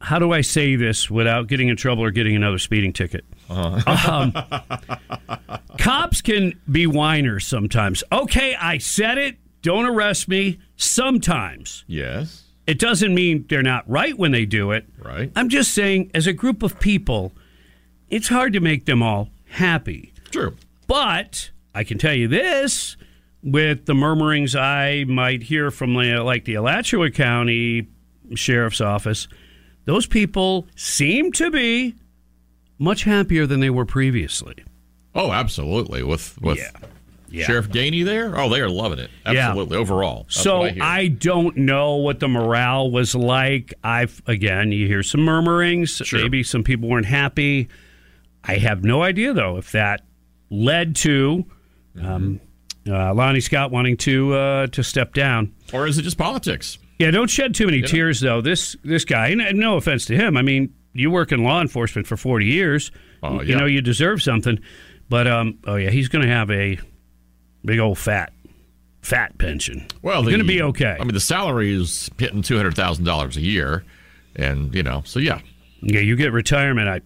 how 0.00 0.18
do 0.18 0.32
I 0.32 0.42
say 0.42 0.76
this 0.76 1.10
without 1.10 1.48
getting 1.48 1.68
in 1.68 1.76
trouble 1.76 2.04
or 2.04 2.10
getting 2.10 2.36
another 2.36 2.58
speeding 2.58 2.92
ticket? 2.92 3.24
Um, 3.50 4.32
cops 5.78 6.20
can 6.20 6.60
be 6.70 6.86
whiners 6.86 7.46
sometimes. 7.46 8.04
Okay, 8.12 8.54
I 8.54 8.78
said 8.78 9.18
it. 9.18 9.38
Don't 9.62 9.86
arrest 9.86 10.28
me. 10.28 10.58
Sometimes 10.76 11.84
Yes. 11.86 12.44
It 12.68 12.78
doesn't 12.78 13.14
mean 13.14 13.46
they're 13.48 13.62
not 13.62 13.88
right 13.88 14.16
when 14.16 14.30
they 14.30 14.44
do 14.44 14.72
it. 14.72 14.84
Right. 15.02 15.32
I'm 15.34 15.48
just 15.48 15.72
saying, 15.72 16.10
as 16.14 16.26
a 16.26 16.34
group 16.34 16.62
of 16.62 16.78
people, 16.78 17.32
it's 18.10 18.28
hard 18.28 18.52
to 18.52 18.60
make 18.60 18.84
them 18.84 19.02
all 19.02 19.30
happy. 19.46 20.12
True. 20.30 20.54
But 20.86 21.50
I 21.74 21.82
can 21.82 21.96
tell 21.96 22.12
you 22.12 22.28
this 22.28 22.98
with 23.42 23.86
the 23.86 23.94
murmurings 23.94 24.54
I 24.54 25.04
might 25.04 25.44
hear 25.44 25.70
from 25.70 25.94
like 25.94 26.44
the 26.44 26.56
Alachua 26.56 27.10
County 27.10 27.88
Sheriff's 28.34 28.82
Office, 28.82 29.28
those 29.86 30.06
people 30.06 30.66
seem 30.76 31.32
to 31.32 31.50
be 31.50 31.94
much 32.78 33.04
happier 33.04 33.46
than 33.46 33.60
they 33.60 33.70
were 33.70 33.86
previously. 33.86 34.56
Oh, 35.14 35.32
absolutely. 35.32 36.02
With 36.02 36.38
with 36.42 36.58
Yeah. 36.58 36.70
Yeah. 37.30 37.44
Sheriff 37.46 37.68
Gainey 37.68 38.04
there. 38.04 38.38
Oh, 38.38 38.48
they 38.48 38.60
are 38.60 38.70
loving 38.70 38.98
it. 38.98 39.10
Yeah. 39.26 39.48
Absolutely. 39.48 39.76
Overall. 39.76 40.24
That's 40.24 40.40
so 40.40 40.62
I. 40.62 40.76
I, 40.80 41.08
don't 41.08 41.56
know 41.56 41.96
what 41.96 42.20
the 42.20 42.28
morale 42.28 42.90
was 42.90 43.14
like. 43.14 43.74
I've 43.84 44.22
again, 44.26 44.72
you 44.72 44.86
hear 44.86 45.02
some 45.02 45.20
murmurings. 45.20 45.90
Sure. 46.04 46.20
Maybe 46.20 46.42
some 46.42 46.62
people 46.64 46.88
weren't 46.88 47.06
happy. 47.06 47.68
I 48.44 48.56
have 48.56 48.84
no 48.84 49.02
idea 49.02 49.32
though 49.34 49.56
if 49.58 49.72
that 49.72 50.06
led 50.50 50.96
to 50.96 51.44
um, 52.00 52.40
uh, 52.88 53.12
Lonnie 53.12 53.40
Scott 53.40 53.70
wanting 53.70 53.96
to 53.98 54.34
uh, 54.34 54.66
to 54.68 54.82
step 54.82 55.12
down. 55.14 55.54
or 55.72 55.86
is 55.86 55.98
it 55.98 56.02
just 56.02 56.18
politics? 56.18 56.78
Yeah, 56.98 57.10
don't 57.12 57.30
shed 57.30 57.54
too 57.54 57.66
many 57.66 57.82
tears 57.82 58.20
though. 58.20 58.40
This 58.40 58.76
this 58.82 59.04
guy, 59.04 59.28
and 59.28 59.58
no 59.58 59.76
offense 59.76 60.04
to 60.06 60.16
him. 60.16 60.36
I 60.36 60.42
mean, 60.42 60.74
you 60.94 61.10
work 61.10 61.30
in 61.30 61.44
law 61.44 61.60
enforcement 61.60 62.06
for 62.06 62.16
forty 62.16 62.46
years. 62.46 62.90
Oh, 63.22 63.40
You 63.40 63.56
know, 63.56 63.66
you 63.66 63.80
deserve 63.80 64.22
something. 64.22 64.58
But 65.08 65.26
um, 65.26 65.58
oh 65.66 65.76
yeah, 65.76 65.90
he's 65.90 66.08
going 66.08 66.26
to 66.26 66.32
have 66.32 66.50
a 66.50 66.78
big 67.64 67.78
old 67.78 67.98
fat 67.98 68.32
fat 69.02 69.36
pension. 69.38 69.86
Well, 70.02 70.22
going 70.22 70.38
to 70.38 70.44
be 70.44 70.62
okay. 70.62 70.96
I 70.98 71.04
mean, 71.04 71.14
the 71.14 71.20
salary 71.20 71.72
is 71.72 72.10
hitting 72.18 72.42
two 72.42 72.56
hundred 72.56 72.74
thousand 72.74 73.04
dollars 73.04 73.36
a 73.36 73.40
year, 73.40 73.84
and 74.36 74.74
you 74.74 74.82
know, 74.82 75.02
so 75.04 75.18
yeah, 75.18 75.40
Yeah, 75.80 76.00
you 76.00 76.16
get 76.16 76.32
retirement. 76.32 76.88
I 76.88 77.00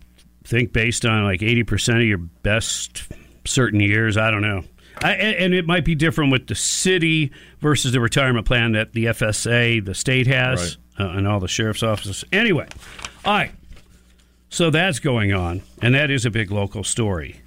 think 0.45 0.73
based 0.73 1.05
on 1.05 1.25
like 1.25 1.43
eighty 1.43 1.63
percent 1.63 1.99
of 1.99 2.05
your 2.05 2.19
best 2.19 3.05
certain 3.45 3.81
years. 3.81 4.17
I 4.17 4.31
don't 4.31 4.43
know. 4.43 4.65
I, 4.99 5.13
and 5.15 5.55
it 5.55 5.67
might 5.67 5.85
be 5.85 5.95
different 5.95 6.31
with 6.33 6.47
the 6.49 6.55
city 6.55 7.33
versus 7.61 7.93
the 7.93 8.01
retirement 8.01 8.47
plan 8.47 8.73
that 8.73 8.93
the 8.93 9.07
FSA, 9.07 9.85
the 9.85 9.95
state 9.95 10.27
has, 10.27 10.77
uh, 10.99 11.07
and 11.09 11.27
all 11.27 11.41
the 11.41 11.49
sheriff's 11.49 11.83
offices. 11.83 12.25
Anyway, 12.31 12.69
all 13.25 13.33
right. 13.33 13.53
So 14.51 14.69
that's 14.69 14.99
going 14.99 15.33
on, 15.33 15.63
and 15.81 15.95
that 15.95 16.11
is 16.11 16.27
a 16.27 16.31
big 16.31 16.51
local 16.51 16.85
story. 16.85 17.41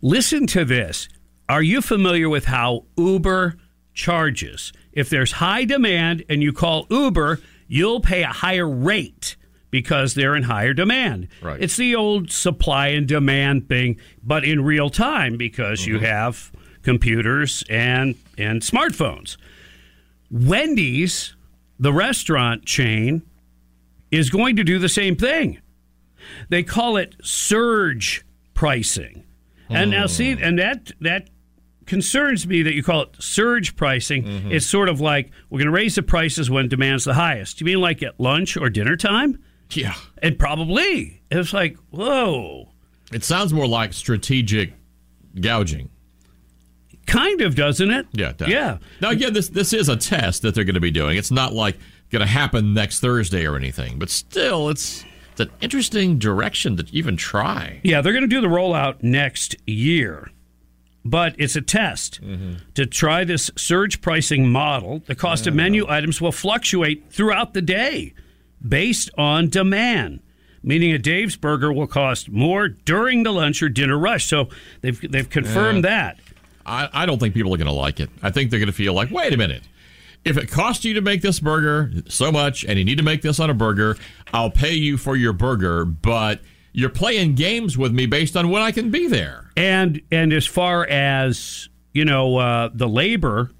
Listen 0.00 0.46
to 0.48 0.64
this. 0.64 1.08
Are 1.52 1.62
you 1.62 1.82
familiar 1.82 2.30
with 2.30 2.46
how 2.46 2.86
Uber 2.96 3.58
charges? 3.92 4.72
If 4.90 5.10
there's 5.10 5.32
high 5.32 5.66
demand 5.66 6.24
and 6.30 6.42
you 6.42 6.50
call 6.50 6.86
Uber, 6.88 7.40
you'll 7.68 8.00
pay 8.00 8.22
a 8.22 8.28
higher 8.28 8.66
rate 8.66 9.36
because 9.70 10.14
they're 10.14 10.34
in 10.34 10.44
higher 10.44 10.72
demand. 10.72 11.28
Right. 11.42 11.60
It's 11.60 11.76
the 11.76 11.94
old 11.94 12.30
supply 12.32 12.86
and 12.88 13.06
demand 13.06 13.68
thing, 13.68 14.00
but 14.22 14.46
in 14.46 14.64
real 14.64 14.88
time 14.88 15.36
because 15.36 15.84
you 15.84 15.96
mm-hmm. 15.96 16.06
have 16.06 16.52
computers 16.80 17.62
and 17.68 18.14
and 18.38 18.62
smartphones. 18.62 19.36
Wendy's, 20.30 21.36
the 21.78 21.92
restaurant 21.92 22.64
chain, 22.64 23.20
is 24.10 24.30
going 24.30 24.56
to 24.56 24.64
do 24.64 24.78
the 24.78 24.88
same 24.88 25.16
thing. 25.16 25.60
They 26.48 26.62
call 26.62 26.96
it 26.96 27.14
surge 27.22 28.24
pricing. 28.54 29.24
And 29.68 29.90
now 29.90 30.06
see 30.06 30.34
oh. 30.34 30.38
and 30.40 30.58
that 30.58 30.92
that 31.00 31.28
concerns 31.92 32.46
me 32.46 32.62
that 32.62 32.72
you 32.72 32.82
call 32.82 33.02
it 33.02 33.10
surge 33.18 33.76
pricing. 33.76 34.24
Mm-hmm. 34.24 34.52
It's 34.52 34.64
sort 34.64 34.88
of 34.88 35.02
like 35.02 35.30
we're 35.50 35.58
going 35.58 35.66
to 35.66 35.72
raise 35.72 35.96
the 35.96 36.02
prices 36.02 36.50
when 36.50 36.66
demand's 36.66 37.04
the 37.04 37.12
highest. 37.12 37.60
You 37.60 37.66
mean 37.66 37.82
like 37.82 38.02
at 38.02 38.18
lunch 38.18 38.56
or 38.56 38.70
dinner 38.70 38.96
time? 38.96 39.38
yeah. 39.72 39.94
And 40.22 40.38
probably. 40.38 41.20
It's 41.30 41.52
like, 41.52 41.76
whoa. 41.90 42.70
It 43.12 43.24
sounds 43.24 43.52
more 43.52 43.66
like 43.66 43.92
strategic 43.92 44.72
gouging. 45.38 45.90
Kind 47.06 47.42
of, 47.42 47.56
doesn't 47.56 47.90
it? 47.90 48.06
Yeah, 48.12 48.30
it 48.30 48.38
does. 48.38 48.48
Yeah. 48.48 48.78
Now 49.02 49.10
again, 49.10 49.34
this 49.34 49.50
this 49.50 49.74
is 49.74 49.90
a 49.90 49.96
test 49.96 50.40
that 50.42 50.54
they're 50.54 50.64
going 50.64 50.76
to 50.76 50.80
be 50.80 50.90
doing. 50.90 51.18
It's 51.18 51.30
not 51.30 51.52
like 51.52 51.76
going 52.08 52.20
to 52.20 52.26
happen 52.26 52.72
next 52.72 53.00
Thursday 53.00 53.46
or 53.46 53.56
anything, 53.56 53.98
but 53.98 54.08
still, 54.08 54.70
it's 54.70 55.04
it's 55.32 55.40
an 55.40 55.50
interesting 55.60 56.18
direction 56.18 56.78
to 56.78 56.86
even 56.90 57.18
try. 57.18 57.80
Yeah, 57.84 58.00
they're 58.00 58.14
going 58.14 58.22
to 58.22 58.28
do 58.28 58.40
the 58.40 58.46
rollout 58.46 59.02
next 59.02 59.56
year. 59.66 60.30
But 61.04 61.34
it's 61.38 61.56
a 61.56 61.60
test 61.60 62.20
mm-hmm. 62.22 62.54
to 62.74 62.86
try 62.86 63.24
this 63.24 63.50
surge 63.56 64.00
pricing 64.00 64.48
model. 64.50 65.02
The 65.06 65.14
cost 65.14 65.46
of 65.46 65.54
menu 65.54 65.86
items 65.88 66.20
will 66.20 66.32
fluctuate 66.32 67.10
throughout 67.10 67.54
the 67.54 67.62
day 67.62 68.14
based 68.66 69.10
on 69.18 69.48
demand. 69.48 70.20
Meaning 70.62 70.92
a 70.92 70.98
Dave's 70.98 71.34
burger 71.34 71.72
will 71.72 71.88
cost 71.88 72.28
more 72.28 72.68
during 72.68 73.24
the 73.24 73.32
lunch 73.32 73.62
or 73.62 73.68
dinner 73.68 73.98
rush. 73.98 74.26
So 74.26 74.48
they've 74.80 75.10
they've 75.10 75.28
confirmed 75.28 75.84
that. 75.84 76.18
I, 76.64 76.88
I 76.92 77.06
don't 77.06 77.18
think 77.18 77.34
people 77.34 77.52
are 77.52 77.56
going 77.56 77.66
to 77.66 77.72
like 77.72 77.98
it. 77.98 78.10
I 78.22 78.30
think 78.30 78.50
they're 78.50 78.60
going 78.60 78.68
to 78.68 78.72
feel 78.72 78.94
like, 78.94 79.10
wait 79.10 79.32
a 79.32 79.36
minute. 79.36 79.62
If 80.24 80.36
it 80.36 80.48
costs 80.48 80.84
you 80.84 80.94
to 80.94 81.00
make 81.00 81.20
this 81.20 81.40
burger 81.40 81.90
so 82.08 82.30
much 82.30 82.64
and 82.64 82.78
you 82.78 82.84
need 82.84 82.98
to 82.98 83.02
make 83.02 83.22
this 83.22 83.40
on 83.40 83.50
a 83.50 83.54
burger, 83.54 83.96
I'll 84.32 84.52
pay 84.52 84.74
you 84.74 84.96
for 84.96 85.16
your 85.16 85.32
burger, 85.32 85.84
but 85.84 86.40
you're 86.72 86.90
playing 86.90 87.34
games 87.34 87.76
with 87.76 87.92
me 87.92 88.06
based 88.06 88.36
on 88.36 88.48
when 88.48 88.62
I 88.62 88.72
can 88.72 88.90
be 88.90 89.06
there. 89.08 89.50
And 89.56 90.00
and 90.10 90.32
as 90.32 90.46
far 90.46 90.86
as 90.86 91.68
you 91.92 92.04
know, 92.04 92.38
uh, 92.38 92.70
the 92.72 92.88
labor, 92.88 93.50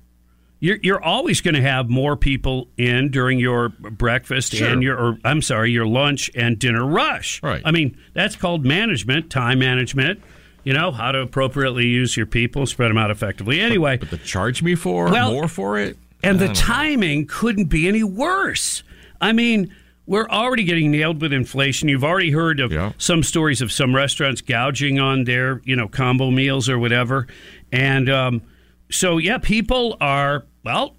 you're 0.60 0.78
you're 0.82 1.02
always 1.02 1.40
going 1.40 1.54
to 1.54 1.60
have 1.62 1.90
more 1.90 2.16
people 2.16 2.68
in 2.78 3.10
during 3.10 3.38
your 3.38 3.68
breakfast 3.70 4.54
Sure. 4.54 4.68
and 4.68 4.82
your 4.82 4.96
or 4.98 5.18
I'm 5.24 5.42
sorry, 5.42 5.70
your 5.70 5.86
lunch 5.86 6.30
and 6.34 6.58
dinner 6.58 6.86
rush. 6.86 7.42
Right. 7.42 7.60
I 7.64 7.70
mean, 7.72 7.98
that's 8.14 8.36
called 8.36 8.64
management, 8.64 9.28
time 9.30 9.58
management. 9.58 10.22
You 10.64 10.72
know 10.72 10.92
how 10.92 11.10
to 11.10 11.18
appropriately 11.18 11.86
use 11.88 12.16
your 12.16 12.26
people, 12.26 12.66
spread 12.66 12.88
them 12.88 12.96
out 12.96 13.10
effectively. 13.10 13.60
Anyway, 13.60 13.96
But 13.98 14.10
to 14.10 14.16
charge 14.18 14.62
me 14.62 14.76
for 14.76 15.10
Well, 15.10 15.32
more 15.32 15.48
for 15.48 15.78
it? 15.78 15.98
and 16.22 16.38
the 16.38 16.46
don't 16.46 16.54
know. 16.54 16.60
timing 16.62 17.26
couldn't 17.26 17.64
be 17.66 17.88
any 17.88 18.04
worse. 18.04 18.84
I 19.20 19.32
mean, 19.32 19.74
we're 20.06 20.28
already 20.28 20.64
getting 20.64 20.90
nailed 20.90 21.20
with 21.20 21.32
inflation. 21.32 21.88
You've 21.88 22.04
already 22.04 22.30
heard 22.30 22.60
of 22.60 22.94
some 22.98 23.22
stories 23.22 23.60
of 23.60 23.70
some 23.70 23.94
restaurants 23.94 24.40
gouging 24.40 24.98
on 24.98 25.24
their, 25.24 25.60
you 25.64 25.76
know, 25.76 25.88
combo 25.88 26.30
meals 26.30 26.68
or 26.68 26.78
whatever. 26.78 27.26
And 27.70 28.10
um, 28.10 28.42
so, 28.90 29.18
yeah, 29.18 29.38
people 29.38 29.96
are, 30.00 30.44
well, 30.64 30.96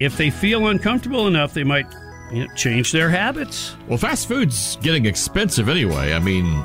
if 0.00 0.16
they 0.16 0.30
feel 0.30 0.66
uncomfortable 0.68 1.26
enough, 1.26 1.54
they 1.54 1.64
might 1.64 1.86
you 2.32 2.46
know, 2.46 2.54
change 2.54 2.92
their 2.92 3.10
habits. 3.10 3.76
Well, 3.88 3.98
fast 3.98 4.26
food's 4.26 4.76
getting 4.76 5.04
expensive 5.04 5.68
anyway. 5.68 6.14
I 6.14 6.18
mean, 6.18 6.64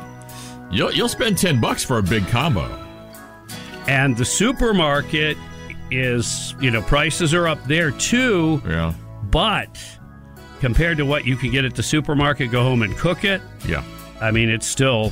you'll, 0.72 0.94
you'll 0.94 1.10
spend 1.10 1.38
10 1.38 1.60
bucks 1.60 1.84
for 1.84 1.98
a 1.98 2.04
big 2.04 2.26
combo. 2.28 2.64
And 3.88 4.16
the 4.16 4.26
supermarket 4.26 5.38
is, 5.92 6.56
you 6.62 6.72
know, 6.72 6.82
prices 6.84 7.34
are 7.34 7.48
up 7.48 7.64
there 7.66 7.92
too. 7.92 8.62
Yeah. 8.66 8.94
But 9.24 9.78
compared 10.60 10.98
to 10.98 11.06
what 11.06 11.26
you 11.26 11.36
can 11.36 11.52
get 11.52 11.66
at 11.66 11.76
the 11.76 11.84
supermarket, 11.84 12.52
go 12.52 12.64
home 12.64 12.82
and 12.84 12.96
cook 12.98 13.24
it. 13.24 13.42
Yeah. 13.68 13.84
I 14.22 14.32
mean, 14.32 14.50
it 14.50 14.64
still 14.64 15.12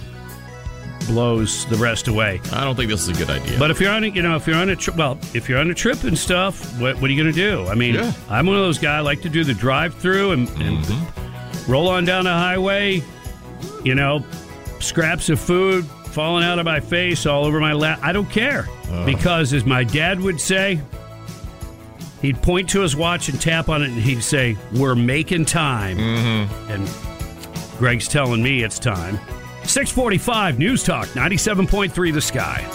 blows 1.08 1.66
the 1.68 1.78
rest 1.78 2.08
away. 2.08 2.42
I 2.52 2.64
don't 2.64 2.76
think 2.76 2.90
this 2.90 3.02
is 3.08 3.10
a 3.10 3.14
good 3.14 3.30
idea. 3.30 3.58
But 3.58 3.72
if 3.72 3.80
you're 3.80 3.92
on 3.92 4.04
a, 4.04 4.08
you 4.08 4.22
know, 4.22 4.36
if 4.36 4.46
you're 4.48 4.58
on 4.58 4.70
a 4.70 4.76
trip, 4.76 4.98
well, 4.98 5.18
if 5.34 5.48
you're 5.48 5.60
on 5.60 5.70
a 5.72 5.74
trip 5.74 6.04
and 6.04 6.18
stuff, 6.18 6.80
what, 6.82 6.96
what 7.00 7.10
are 7.10 7.14
you 7.14 7.22
going 7.22 7.34
to 7.34 7.40
do? 7.40 7.66
I 7.68 7.76
mean, 7.76 7.96
Yeah. 7.96 8.12
I'm 8.30 8.46
one 8.46 8.56
of 8.58 8.62
those 8.64 8.78
guys 8.78 8.98
I 8.98 9.00
like 9.02 9.22
to 9.22 9.30
do 9.30 9.44
the 9.44 9.54
drive-through 9.54 10.32
and, 10.32 10.50
and 10.62 10.84
Mm-hmm. 10.84 11.72
roll 11.72 11.88
on 11.88 12.04
down 12.06 12.26
the 12.26 12.32
highway. 12.34 13.02
You 13.84 13.96
know, 13.96 14.26
scraps 14.80 15.30
of 15.30 15.40
food 15.40 15.86
falling 15.86 16.44
out 16.44 16.60
of 16.60 16.66
my 16.66 16.80
face, 16.80 17.26
all 17.26 17.46
over 17.46 17.60
my 17.60 17.74
lap. 17.74 18.00
I 18.02 18.12
don't 18.12 18.30
care 18.30 18.68
Uh. 18.92 19.06
because, 19.06 19.54
as 19.54 19.66
my 19.66 19.84
dad 19.84 20.20
would 20.20 20.42
say, 20.42 20.82
he'd 22.22 22.42
point 22.42 22.70
to 22.70 22.82
his 22.82 22.96
watch 22.96 23.30
and 23.30 23.40
tap 23.40 23.70
on 23.70 23.82
it, 23.82 23.90
and 23.90 24.02
he'd 24.02 24.24
say, 24.24 24.58
"We're 24.74 24.96
making 24.96 25.46
time." 25.46 25.98
Mm-hmm. 25.98 26.72
And 26.72 27.78
Greg's 27.78 28.08
telling 28.08 28.42
me 28.42 28.64
it's 28.64 28.80
time. 28.80 29.20
645 29.64 30.60
News 30.60 30.84
Talk, 30.84 31.08
97.3 31.10 32.14
The 32.14 32.22
Sky. 32.22 32.66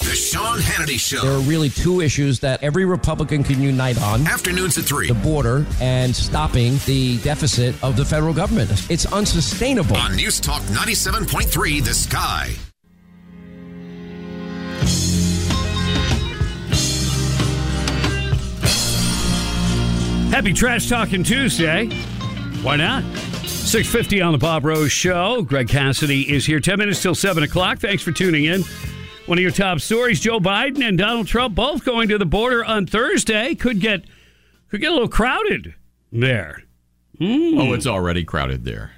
The 0.00 0.14
Sean 0.16 0.58
Hannity 0.58 0.98
Show. 0.98 1.22
There 1.22 1.32
are 1.32 1.40
really 1.40 1.70
two 1.70 2.00
issues 2.00 2.40
that 2.40 2.62
every 2.62 2.84
Republican 2.84 3.44
can 3.44 3.62
unite 3.62 4.00
on. 4.02 4.26
Afternoons 4.26 4.76
at 4.76 4.84
3. 4.84 5.08
The 5.08 5.14
border 5.14 5.64
and 5.80 6.14
stopping 6.14 6.78
the 6.86 7.18
deficit 7.18 7.80
of 7.82 7.96
the 7.96 8.04
federal 8.04 8.34
government. 8.34 8.70
It's 8.90 9.06
unsustainable. 9.06 9.96
On 9.96 10.16
News 10.16 10.40
Talk 10.40 10.62
97.3 10.62 11.84
The 11.84 11.94
Sky. 11.94 12.56
Happy 20.32 20.54
Trash 20.54 20.88
Talking 20.88 21.22
Tuesday. 21.22 21.88
Why 22.62 22.76
not? 22.76 23.04
650 23.44 24.22
on 24.22 24.32
the 24.32 24.38
Bob 24.38 24.64
Rose 24.64 24.90
Show. 24.90 25.42
Greg 25.42 25.68
Cassidy 25.68 26.22
is 26.32 26.46
here 26.46 26.58
10 26.58 26.78
minutes 26.78 27.02
till 27.02 27.14
7 27.14 27.42
o'clock. 27.42 27.78
Thanks 27.80 28.02
for 28.02 28.12
tuning 28.12 28.46
in. 28.46 28.62
One 29.26 29.36
of 29.36 29.42
your 29.42 29.50
top 29.50 29.80
stories, 29.80 30.20
Joe 30.20 30.40
Biden 30.40 30.82
and 30.82 30.96
Donald 30.96 31.26
Trump 31.26 31.54
both 31.54 31.84
going 31.84 32.08
to 32.08 32.16
the 32.16 32.24
border 32.24 32.64
on 32.64 32.86
Thursday. 32.86 33.54
Could 33.54 33.80
get 33.80 34.04
could 34.70 34.80
get 34.80 34.88
a 34.90 34.94
little 34.94 35.06
crowded 35.08 35.74
there. 36.10 36.62
Hmm. 37.18 37.58
Oh, 37.58 37.72
it's 37.74 37.86
already 37.86 38.24
crowded 38.24 38.64
there. 38.64 38.92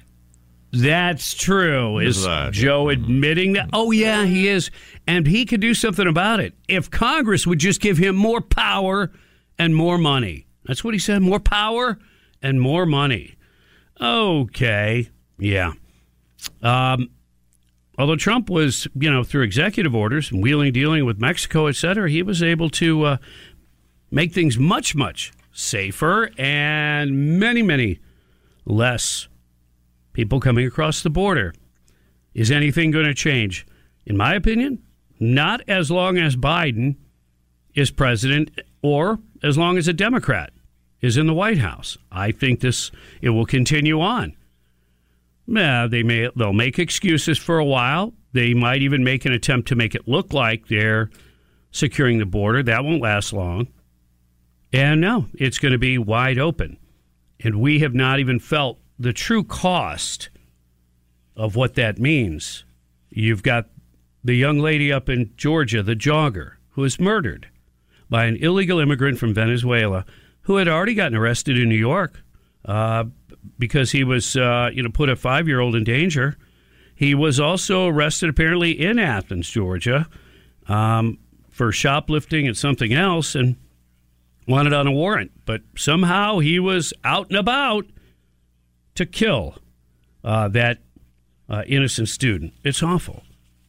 That's 0.71 1.33
true. 1.33 1.99
Is 1.99 2.17
Is 2.19 2.23
that- 2.23 2.53
Joe 2.53 2.87
admitting 2.89 3.53
that? 3.53 3.69
Oh, 3.73 3.91
yeah, 3.91 4.23
he 4.25 4.47
is. 4.47 4.71
And 5.05 5.27
he 5.27 5.45
could 5.45 5.59
do 5.59 5.73
something 5.73 6.07
about 6.07 6.39
it. 6.39 6.53
If 6.69 6.89
Congress 6.89 7.45
would 7.45 7.59
just 7.59 7.81
give 7.81 7.97
him 7.97 8.15
more 8.15 8.39
power 8.41 9.11
and 9.59 9.75
more 9.75 9.97
money. 9.97 10.44
That's 10.65 10.83
what 10.83 10.93
he 10.93 10.99
said 10.99 11.21
more 11.21 11.39
power 11.39 11.97
and 12.41 12.59
more 12.59 12.85
money. 12.85 13.35
Okay. 13.99 15.09
Yeah. 15.37 15.73
Um, 16.61 17.09
although 17.97 18.15
Trump 18.15 18.49
was, 18.49 18.87
you 18.95 19.11
know, 19.11 19.23
through 19.23 19.43
executive 19.43 19.95
orders 19.95 20.31
and 20.31 20.41
wheeling, 20.41 20.73
dealing 20.73 21.05
with 21.05 21.19
Mexico, 21.19 21.67
et 21.67 21.75
cetera, 21.75 22.09
he 22.09 22.23
was 22.23 22.43
able 22.43 22.69
to 22.71 23.03
uh, 23.03 23.17
make 24.11 24.33
things 24.33 24.57
much, 24.57 24.95
much 24.95 25.31
safer 25.51 26.31
and 26.37 27.39
many, 27.39 27.61
many 27.61 27.99
less 28.65 29.27
people 30.13 30.39
coming 30.39 30.65
across 30.65 31.03
the 31.03 31.09
border. 31.09 31.53
Is 32.33 32.51
anything 32.51 32.91
going 32.91 33.05
to 33.05 33.13
change? 33.13 33.65
In 34.05 34.17
my 34.17 34.33
opinion, 34.33 34.83
not 35.19 35.61
as 35.67 35.89
long 35.89 36.17
as 36.17 36.35
Biden 36.35 36.97
is 37.73 37.91
president 37.91 38.51
or 38.81 39.19
as 39.41 39.57
long 39.57 39.77
as 39.77 39.87
a 39.87 39.93
Democrat 39.93 40.51
is 41.01 41.17
in 41.17 41.27
the 41.27 41.33
White 41.33 41.57
House. 41.57 41.97
I 42.11 42.31
think 42.31 42.59
this 42.59 42.91
it 43.21 43.29
will 43.29 43.45
continue 43.45 44.01
on. 44.01 44.35
Yeah, 45.47 45.87
they 45.87 46.03
may 46.03 46.29
they'll 46.35 46.53
make 46.53 46.79
excuses 46.79 47.37
for 47.37 47.59
a 47.59 47.65
while. 47.65 48.13
They 48.33 48.53
might 48.53 48.81
even 48.81 49.03
make 49.03 49.25
an 49.25 49.31
attempt 49.31 49.67
to 49.69 49.75
make 49.75 49.95
it 49.95 50.07
look 50.07 50.33
like 50.33 50.67
they're 50.67 51.09
securing 51.71 52.19
the 52.19 52.25
border. 52.25 52.63
That 52.63 52.83
won't 52.83 53.01
last 53.01 53.31
long. 53.33 53.67
And 54.73 54.99
no, 54.99 55.27
it's 55.33 55.59
going 55.59 55.71
to 55.71 55.77
be 55.77 55.97
wide 55.97 56.37
open. 56.37 56.77
And 57.39 57.61
we 57.61 57.79
have 57.79 57.93
not 57.93 58.19
even 58.19 58.39
felt 58.39 58.79
the 58.97 59.13
true 59.13 59.43
cost 59.43 60.29
of 61.35 61.55
what 61.55 61.75
that 61.75 61.99
means. 61.99 62.65
You've 63.09 63.43
got 63.43 63.69
the 64.23 64.33
young 64.33 64.59
lady 64.59 64.91
up 64.91 65.07
in 65.07 65.31
Georgia, 65.37 65.83
the 65.83 65.95
jogger, 65.95 66.53
who 66.71 66.81
was 66.81 66.99
murdered 66.99 67.47
by 68.09 68.25
an 68.25 68.37
illegal 68.37 68.79
immigrant 68.79 69.19
from 69.19 69.33
Venezuela 69.33 70.05
who 70.45 70.57
had 70.57 70.67
already 70.67 70.93
gotten 70.93 71.17
arrested 71.17 71.59
in 71.59 71.69
New 71.69 71.75
York 71.75 72.23
uh, 72.65 73.03
because 73.57 73.91
he 73.91 74.03
was, 74.03 74.35
uh, 74.35 74.69
you 74.73 74.81
know, 74.81 74.89
put 74.89 75.09
a 75.09 75.15
five 75.15 75.47
year 75.47 75.59
old 75.59 75.75
in 75.75 75.83
danger. 75.83 76.37
He 76.95 77.13
was 77.13 77.39
also 77.39 77.87
arrested 77.87 78.29
apparently 78.29 78.71
in 78.71 78.97
Athens, 78.99 79.49
Georgia, 79.49 80.07
um, 80.67 81.17
for 81.49 81.71
shoplifting 81.71 82.47
and 82.47 82.55
something 82.55 82.93
else 82.93 83.35
and 83.35 83.55
wanted 84.47 84.73
on 84.73 84.87
a 84.87 84.91
warrant. 84.91 85.31
But 85.45 85.61
somehow 85.75 86.39
he 86.39 86.59
was 86.59 86.93
out 87.03 87.29
and 87.29 87.37
about 87.37 87.85
to 88.95 89.05
kill 89.05 89.57
uh, 90.23 90.47
that 90.49 90.79
uh, 91.49 91.63
innocent 91.67 92.09
student. 92.09 92.53
It's 92.63 92.81
awful. 92.81 93.23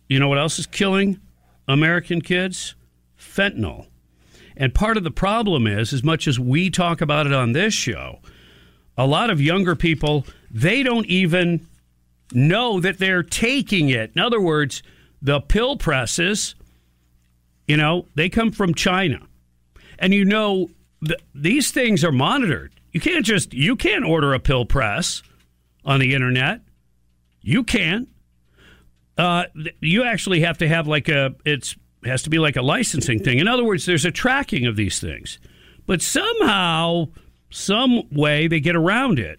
You 0.08 0.20
know 0.20 0.28
what 0.28 0.38
else 0.38 0.58
is 0.58 0.66
killing 0.66 1.20
American 1.66 2.20
kids? 2.20 2.74
Fentanyl. 3.18 3.86
And 4.56 4.74
part 4.74 4.96
of 4.96 5.04
the 5.04 5.10
problem 5.10 5.66
is, 5.66 5.92
as 5.92 6.02
much 6.02 6.26
as 6.26 6.40
we 6.40 6.70
talk 6.70 7.00
about 7.00 7.26
it 7.26 7.32
on 7.32 7.52
this 7.52 7.74
show, 7.74 8.20
a 8.96 9.06
lot 9.06 9.30
of 9.30 9.40
younger 9.40 9.76
people, 9.76 10.26
they 10.50 10.82
don't 10.82 11.06
even 11.06 11.66
know 12.32 12.80
that 12.80 12.98
they're 12.98 13.22
taking 13.22 13.90
it. 13.90 14.12
In 14.14 14.22
other 14.22 14.40
words, 14.40 14.82
the 15.20 15.40
pill 15.40 15.76
presses, 15.76 16.54
you 17.68 17.76
know, 17.76 18.06
they 18.14 18.28
come 18.28 18.50
from 18.50 18.74
China. 18.74 19.20
And 19.98 20.14
you 20.14 20.24
know, 20.24 20.70
th- 21.04 21.20
these 21.34 21.70
things 21.70 22.04
are 22.04 22.12
monitored. 22.12 22.72
You 22.92 23.00
can't 23.00 23.24
just, 23.24 23.52
you 23.52 23.76
can't 23.76 24.04
order 24.04 24.32
a 24.32 24.40
pill 24.40 24.64
press 24.64 25.22
on 25.84 26.00
the 26.00 26.14
internet. 26.14 26.62
You 27.42 27.62
can't. 27.62 28.08
Uh, 29.18 29.44
you 29.80 30.04
actually 30.04 30.40
have 30.40 30.58
to 30.58 30.68
have 30.68 30.86
like 30.86 31.08
a, 31.08 31.34
it's, 31.44 31.76
has 32.08 32.22
to 32.22 32.30
be 32.30 32.38
like 32.38 32.56
a 32.56 32.62
licensing 32.62 33.18
thing. 33.22 33.38
In 33.38 33.48
other 33.48 33.64
words, 33.64 33.86
there's 33.86 34.04
a 34.04 34.10
tracking 34.10 34.66
of 34.66 34.76
these 34.76 35.00
things. 35.00 35.38
But 35.86 36.02
somehow, 36.02 37.08
some 37.50 38.02
way, 38.10 38.48
they 38.48 38.60
get 38.60 38.76
around 38.76 39.18
it. 39.18 39.38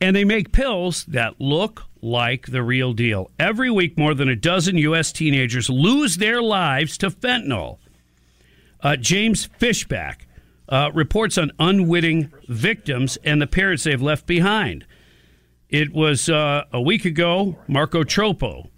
And 0.00 0.16
they 0.16 0.24
make 0.24 0.52
pills 0.52 1.04
that 1.06 1.40
look 1.40 1.84
like 2.02 2.46
the 2.46 2.62
real 2.62 2.92
deal. 2.92 3.30
Every 3.38 3.70
week, 3.70 3.98
more 3.98 4.14
than 4.14 4.28
a 4.28 4.36
dozen 4.36 4.78
U.S. 4.78 5.12
teenagers 5.12 5.68
lose 5.68 6.16
their 6.16 6.42
lives 6.42 6.96
to 6.98 7.10
fentanyl. 7.10 7.78
Uh, 8.82 8.96
James 8.96 9.46
Fishback 9.58 10.26
uh, 10.68 10.90
reports 10.94 11.36
on 11.36 11.52
unwitting 11.58 12.32
victims 12.48 13.18
and 13.24 13.42
the 13.42 13.46
parents 13.46 13.84
they've 13.84 14.00
left 14.00 14.26
behind. 14.26 14.86
It 15.68 15.92
was 15.92 16.28
uh, 16.28 16.64
a 16.72 16.80
week 16.80 17.04
ago, 17.04 17.58
Marco 17.68 18.02
Tropo, 18.02 18.70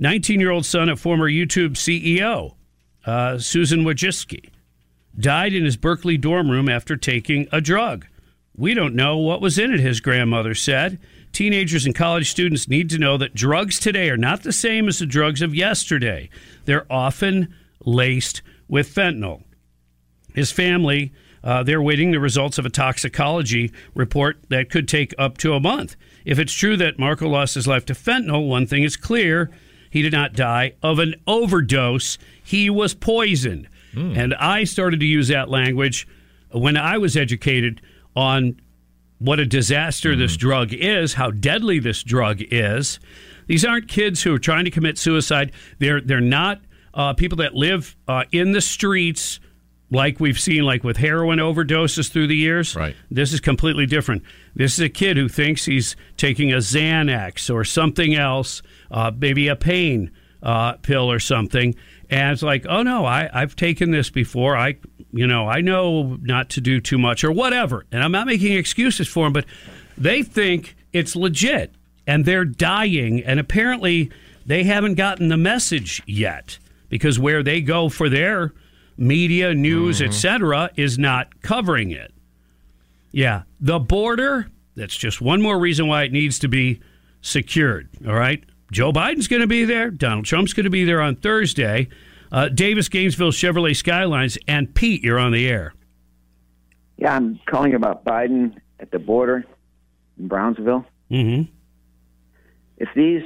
19 0.00 0.40
year 0.40 0.50
old 0.50 0.66
son 0.66 0.88
of 0.88 0.98
former 0.98 1.30
YouTube 1.30 1.72
CEO 1.72 2.54
uh, 3.06 3.38
Susan 3.38 3.84
Wojcicki, 3.84 4.50
died 5.18 5.52
in 5.52 5.64
his 5.64 5.76
Berkeley 5.76 6.16
dorm 6.16 6.50
room 6.50 6.68
after 6.68 6.96
taking 6.96 7.48
a 7.52 7.60
drug. 7.60 8.06
We 8.56 8.74
don't 8.74 8.94
know 8.94 9.16
what 9.16 9.40
was 9.40 9.58
in 9.58 9.72
it, 9.72 9.80
his 9.80 10.00
grandmother 10.00 10.54
said. 10.54 10.98
Teenagers 11.32 11.86
and 11.86 11.94
college 11.94 12.30
students 12.30 12.68
need 12.68 12.90
to 12.90 12.98
know 12.98 13.16
that 13.16 13.34
drugs 13.34 13.78
today 13.78 14.10
are 14.10 14.16
not 14.16 14.42
the 14.42 14.52
same 14.52 14.88
as 14.88 14.98
the 14.98 15.06
drugs 15.06 15.42
of 15.42 15.54
yesterday. 15.54 16.28
They're 16.64 16.90
often 16.90 17.54
laced 17.84 18.42
with 18.68 18.92
fentanyl. 18.92 19.44
His 20.34 20.50
family, 20.50 21.12
uh, 21.42 21.62
they're 21.62 21.82
waiting 21.82 22.10
the 22.10 22.20
results 22.20 22.58
of 22.58 22.66
a 22.66 22.70
toxicology 22.70 23.72
report 23.94 24.38
that 24.48 24.70
could 24.70 24.88
take 24.88 25.14
up 25.18 25.38
to 25.38 25.54
a 25.54 25.60
month. 25.60 25.96
If 26.24 26.38
it's 26.38 26.52
true 26.52 26.76
that 26.76 26.98
Marco 26.98 27.28
lost 27.28 27.54
his 27.54 27.66
life 27.66 27.86
to 27.86 27.94
fentanyl, 27.94 28.48
one 28.48 28.66
thing 28.66 28.82
is 28.82 28.96
clear 28.96 29.50
he 29.90 30.02
did 30.02 30.12
not 30.12 30.32
die 30.32 30.74
of 30.82 30.98
an 30.98 31.16
overdose, 31.26 32.16
he 32.42 32.70
was 32.70 32.94
poisoned. 32.94 33.68
And 33.92 34.34
I 34.34 34.64
started 34.64 35.00
to 35.00 35.06
use 35.06 35.28
that 35.28 35.48
language 35.48 36.06
when 36.52 36.76
I 36.76 36.96
was 36.98 37.16
educated 37.16 37.80
on 38.14 38.60
what 39.18 39.40
a 39.40 39.46
disaster 39.46 40.14
this 40.16 40.36
drug 40.36 40.72
is, 40.72 41.14
how 41.14 41.32
deadly 41.32 41.80
this 41.80 42.04
drug 42.04 42.38
is. 42.40 43.00
These 43.48 43.64
aren't 43.64 43.88
kids 43.88 44.22
who 44.22 44.32
are 44.32 44.38
trying 44.38 44.64
to 44.64 44.70
commit 44.70 44.96
suicide. 44.96 45.50
They're 45.80 46.00
they're 46.00 46.20
not 46.20 46.60
uh, 46.94 47.14
people 47.14 47.36
that 47.38 47.54
live 47.54 47.96
uh, 48.06 48.24
in 48.30 48.52
the 48.52 48.60
streets 48.60 49.40
like 49.90 50.20
we've 50.20 50.38
seen, 50.38 50.62
like 50.62 50.84
with 50.84 50.96
heroin 50.96 51.38
overdoses 51.40 52.10
through 52.10 52.28
the 52.28 52.36
years. 52.36 52.76
Right. 52.76 52.94
This 53.10 53.32
is 53.32 53.40
completely 53.40 53.86
different. 53.86 54.22
This 54.54 54.74
is 54.74 54.80
a 54.80 54.88
kid 54.88 55.16
who 55.16 55.28
thinks 55.28 55.64
he's 55.64 55.96
taking 56.16 56.52
a 56.52 56.58
Xanax 56.58 57.52
or 57.52 57.64
something 57.64 58.14
else, 58.14 58.62
uh, 58.90 59.10
maybe 59.16 59.48
a 59.48 59.56
pain 59.56 60.10
uh, 60.42 60.74
pill 60.74 61.10
or 61.10 61.18
something, 61.18 61.74
and 62.08 62.32
it's 62.32 62.42
like, 62.42 62.66
oh 62.68 62.82
no, 62.82 63.04
I, 63.04 63.28
I've 63.32 63.56
taken 63.56 63.90
this 63.90 64.10
before. 64.10 64.56
I, 64.56 64.76
you 65.12 65.26
know, 65.26 65.48
I 65.48 65.60
know 65.60 66.18
not 66.22 66.50
to 66.50 66.60
do 66.60 66.80
too 66.80 66.98
much 66.98 67.24
or 67.24 67.30
whatever. 67.30 67.86
And 67.92 68.02
I'm 68.02 68.12
not 68.12 68.26
making 68.26 68.52
excuses 68.52 69.06
for 69.06 69.26
them, 69.26 69.32
but 69.32 69.44
they 69.96 70.22
think 70.22 70.76
it's 70.92 71.14
legit, 71.14 71.74
and 72.06 72.24
they're 72.24 72.44
dying, 72.44 73.22
and 73.22 73.38
apparently 73.38 74.10
they 74.46 74.64
haven't 74.64 74.94
gotten 74.94 75.28
the 75.28 75.36
message 75.36 76.02
yet 76.06 76.58
because 76.88 77.18
where 77.18 77.42
they 77.42 77.60
go 77.60 77.88
for 77.88 78.08
their 78.08 78.52
media, 78.96 79.54
news, 79.54 80.02
etc., 80.02 80.70
is 80.76 80.98
not 80.98 81.42
covering 81.42 81.90
it. 81.90 82.12
Yeah, 83.12 83.42
the 83.60 83.78
border, 83.78 84.50
that's 84.74 84.96
just 84.96 85.20
one 85.20 85.40
more 85.40 85.58
reason 85.58 85.86
why 85.86 86.02
it 86.04 86.12
needs 86.12 86.38
to 86.40 86.48
be 86.48 86.80
secured. 87.22 87.88
All 88.06 88.14
right. 88.14 88.44
Joe 88.72 88.92
Biden's 88.92 89.28
going 89.28 89.42
to 89.42 89.48
be 89.48 89.64
there. 89.64 89.90
Donald 89.90 90.24
Trump's 90.24 90.52
going 90.52 90.64
to 90.64 90.70
be 90.70 90.84
there 90.84 91.00
on 91.00 91.16
Thursday. 91.16 91.88
Uh, 92.30 92.48
Davis 92.48 92.88
Gainesville 92.88 93.32
Chevrolet 93.32 93.74
Skylines. 93.74 94.38
And 94.46 94.74
Pete, 94.74 95.02
you're 95.02 95.18
on 95.18 95.32
the 95.32 95.48
air. 95.48 95.74
Yeah, 96.96 97.14
I'm 97.14 97.40
calling 97.46 97.74
about 97.74 98.04
Biden 98.04 98.56
at 98.78 98.90
the 98.90 98.98
border 98.98 99.44
in 100.18 100.28
Brownsville. 100.28 100.84
Mm-hmm. 101.10 101.50
If 102.76 102.88
these 102.94 103.22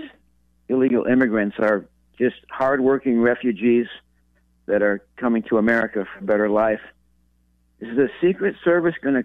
illegal 0.69 1.05
immigrants 1.05 1.57
are 1.59 1.85
just 2.19 2.37
hardworking 2.49 3.21
refugees 3.21 3.87
that 4.67 4.83
are 4.83 5.05
coming 5.17 5.43
to 5.45 5.59
America 5.59 6.07
for 6.13 6.21
a 6.21 6.27
better 6.27 6.49
life, 6.49 6.81
is 7.81 7.97
the 7.97 8.09
Secret 8.21 8.57
Service 8.65 8.95
going 9.03 9.17
to 9.17 9.25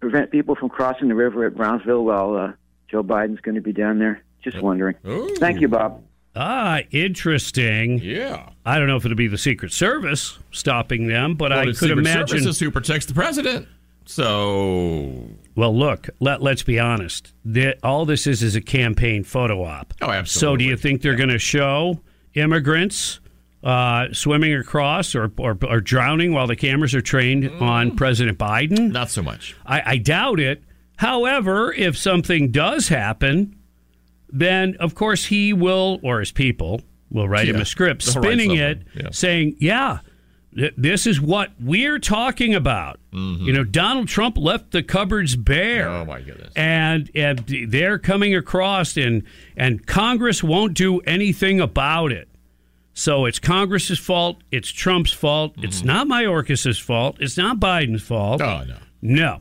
prevent 0.00 0.30
people 0.30 0.56
from 0.56 0.68
crossing 0.70 1.08
the 1.08 1.14
river 1.14 1.46
at 1.46 1.54
Brownsville 1.54 2.04
while 2.04 2.36
uh, 2.36 2.52
Joe 2.88 3.02
Biden's 3.02 3.40
going 3.40 3.54
to 3.54 3.60
be 3.60 3.72
down 3.72 3.98
there? 3.98 4.24
Just 4.42 4.60
wondering. 4.62 4.94
Thank 5.38 5.60
you, 5.60 5.68
Bob. 5.68 6.02
Ah, 6.36 6.80
interesting. 6.92 7.98
Yeah. 7.98 8.50
I 8.64 8.78
don't 8.78 8.86
know 8.86 8.96
if 8.96 9.04
it'll 9.04 9.16
be 9.16 9.26
the 9.28 9.36
Secret 9.38 9.72
Service 9.72 10.38
stopping 10.52 11.06
them, 11.08 11.34
but 11.34 11.50
Well, 11.50 11.58
I 11.60 11.64
the 11.66 11.70
could 11.72 11.76
Secret 11.88 11.98
imagine. 11.98 12.28
Service 12.28 12.46
is 12.46 12.60
who 12.60 12.70
protects 12.70 13.06
the 13.06 13.14
president. 13.14 13.66
So, 14.06 15.28
Well, 15.56 15.76
look, 15.76 16.08
let, 16.20 16.42
let's 16.42 16.62
be 16.62 16.78
honest. 16.78 17.32
The, 17.44 17.76
all 17.82 18.04
this 18.06 18.26
is 18.26 18.42
is 18.42 18.54
a 18.56 18.60
campaign 18.60 19.24
photo 19.24 19.64
op. 19.64 19.94
Oh, 20.02 20.10
absolutely. 20.10 20.26
So, 20.26 20.56
do 20.56 20.64
you 20.64 20.76
think 20.76 21.02
they're 21.02 21.16
going 21.16 21.28
to 21.30 21.38
show 21.38 22.00
immigrants 22.34 23.20
uh, 23.64 24.06
swimming 24.12 24.54
across 24.54 25.14
or, 25.14 25.30
or, 25.38 25.58
or 25.68 25.80
drowning 25.80 26.32
while 26.32 26.46
the 26.46 26.56
cameras 26.56 26.94
are 26.94 27.00
trained 27.00 27.48
on 27.60 27.96
President 27.96 28.38
Biden? 28.38 28.78
Mm. 28.78 28.92
not 28.92 29.10
so 29.10 29.22
much. 29.22 29.56
I, 29.66 29.82
I 29.84 29.96
doubt 29.98 30.38
it. 30.40 30.62
However, 30.96 31.72
if 31.72 31.96
something 31.96 32.50
does 32.50 32.88
happen, 32.88 33.56
then 34.32 34.76
of 34.80 34.94
course 34.94 35.26
he 35.26 35.52
will, 35.52 36.00
or 36.02 36.20
his 36.20 36.32
people 36.32 36.82
will 37.10 37.28
write 37.28 37.48
him 37.48 37.56
a 37.56 37.64
script, 37.64 38.04
they'll 38.04 38.22
spinning 38.22 38.56
it, 38.56 38.82
yeah. 38.94 39.08
saying, 39.10 39.56
"Yeah, 39.58 39.98
th- 40.54 40.74
this 40.76 41.06
is 41.06 41.20
what 41.20 41.50
we're 41.60 41.98
talking 41.98 42.54
about." 42.54 42.98
You 43.12 43.52
know, 43.52 43.64
Donald 43.64 44.06
Trump 44.06 44.38
left 44.38 44.70
the 44.70 44.84
cupboards 44.84 45.34
bare. 45.34 45.86
Mm-hmm. 45.86 46.02
Oh 46.02 46.04
my 46.04 46.20
goodness. 46.20 46.52
And 46.54 47.10
and 47.14 47.44
they're 47.68 47.98
coming 47.98 48.34
across, 48.34 48.96
and 48.96 49.24
and 49.56 49.84
Congress 49.86 50.42
won't 50.42 50.74
do 50.74 51.00
anything 51.00 51.60
about 51.60 52.12
it. 52.12 52.28
So 52.94 53.24
it's 53.24 53.38
Congress's 53.38 53.98
fault. 53.98 54.42
It's 54.52 54.68
Trump's 54.68 55.12
fault. 55.12 55.54
It's 55.58 55.82
not 55.82 56.06
Mayorkas's 56.06 56.78
fault. 56.78 57.16
It's 57.18 57.36
not 57.36 57.58
Biden's 57.58 58.02
fault. 58.02 58.40
Mm-hmm. 58.40 58.70
Oh, 58.70 58.74
no. 58.74 58.80
No. 59.02 59.40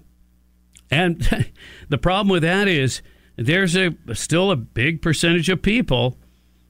And 0.90 1.52
the 1.90 1.98
problem 1.98 2.30
with 2.30 2.44
that 2.44 2.68
is 2.68 3.02
there's 3.40 3.76
a 3.76 3.94
still 4.14 4.52
a 4.52 4.56
big 4.56 5.02
percentage 5.02 5.50
of 5.50 5.62
people 5.62 6.18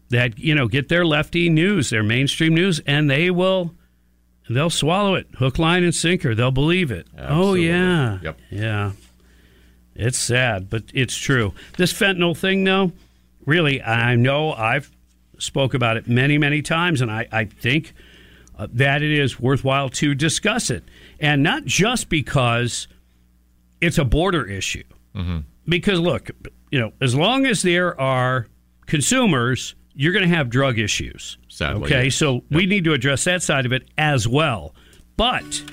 that 0.10 0.38
you 0.40 0.56
know 0.56 0.68
get 0.68 0.90
their 0.90 1.06
lefty 1.06 1.50
news, 1.50 1.90
their 1.90 2.04
mainstream 2.04 2.54
news, 2.54 2.80
and 2.86 3.10
they 3.10 3.30
will 3.30 3.74
they'll 4.50 4.70
swallow 4.70 5.16
it 5.16 5.28
hook, 5.38 5.60
line, 5.60 5.84
and 5.84 5.94
sinker. 5.94 6.34
They'll 6.36 6.52
believe 6.52 6.92
it. 6.92 7.08
Oh 7.18 7.54
yeah, 7.54 8.20
Yep. 8.22 8.40
yeah. 8.52 8.92
It's 9.96 10.18
sad, 10.18 10.70
but 10.70 10.84
it's 10.94 11.18
true. 11.18 11.54
This 11.78 11.92
fentanyl 11.92 12.36
thing, 12.38 12.64
though, 12.64 12.94
really, 13.46 13.82
I 13.82 14.16
know 14.16 14.54
I've 14.54 14.90
spoke 15.40 15.74
about 15.74 15.98
it 15.98 16.08
many, 16.08 16.38
many 16.38 16.62
times, 16.62 17.02
and 17.02 17.12
I, 17.12 17.28
I 17.32 17.46
think 17.46 17.94
uh, 18.58 18.68
that 18.74 19.02
it 19.04 19.12
is 19.12 19.40
worthwhile 19.42 19.90
to 19.90 20.16
discuss 20.16 20.70
it, 20.70 20.84
and 21.20 21.44
not 21.44 21.66
just 21.66 22.08
because 22.08 22.88
it's 23.82 23.98
a 23.98 24.06
border 24.06 24.46
issue. 24.46 24.84
Because 25.68 26.00
look, 26.00 26.30
you 26.72 26.80
know, 26.80 26.92
as 27.02 27.16
long 27.16 27.46
as 27.46 27.62
there 27.62 28.00
are 28.00 28.48
consumers, 28.86 29.76
you're 29.94 30.14
going 30.14 30.28
to 30.28 30.36
have 30.36 30.50
drug 30.50 30.80
issues. 30.80 31.38
Sadly, 31.48 31.86
okay, 31.86 32.10
so 32.10 32.44
we 32.52 32.66
need 32.66 32.84
to 32.86 32.94
address 32.94 33.24
that 33.26 33.44
side 33.44 33.66
of 33.66 33.74
it 33.74 33.90
as 33.98 34.28
well. 34.28 34.74
But 35.18 35.64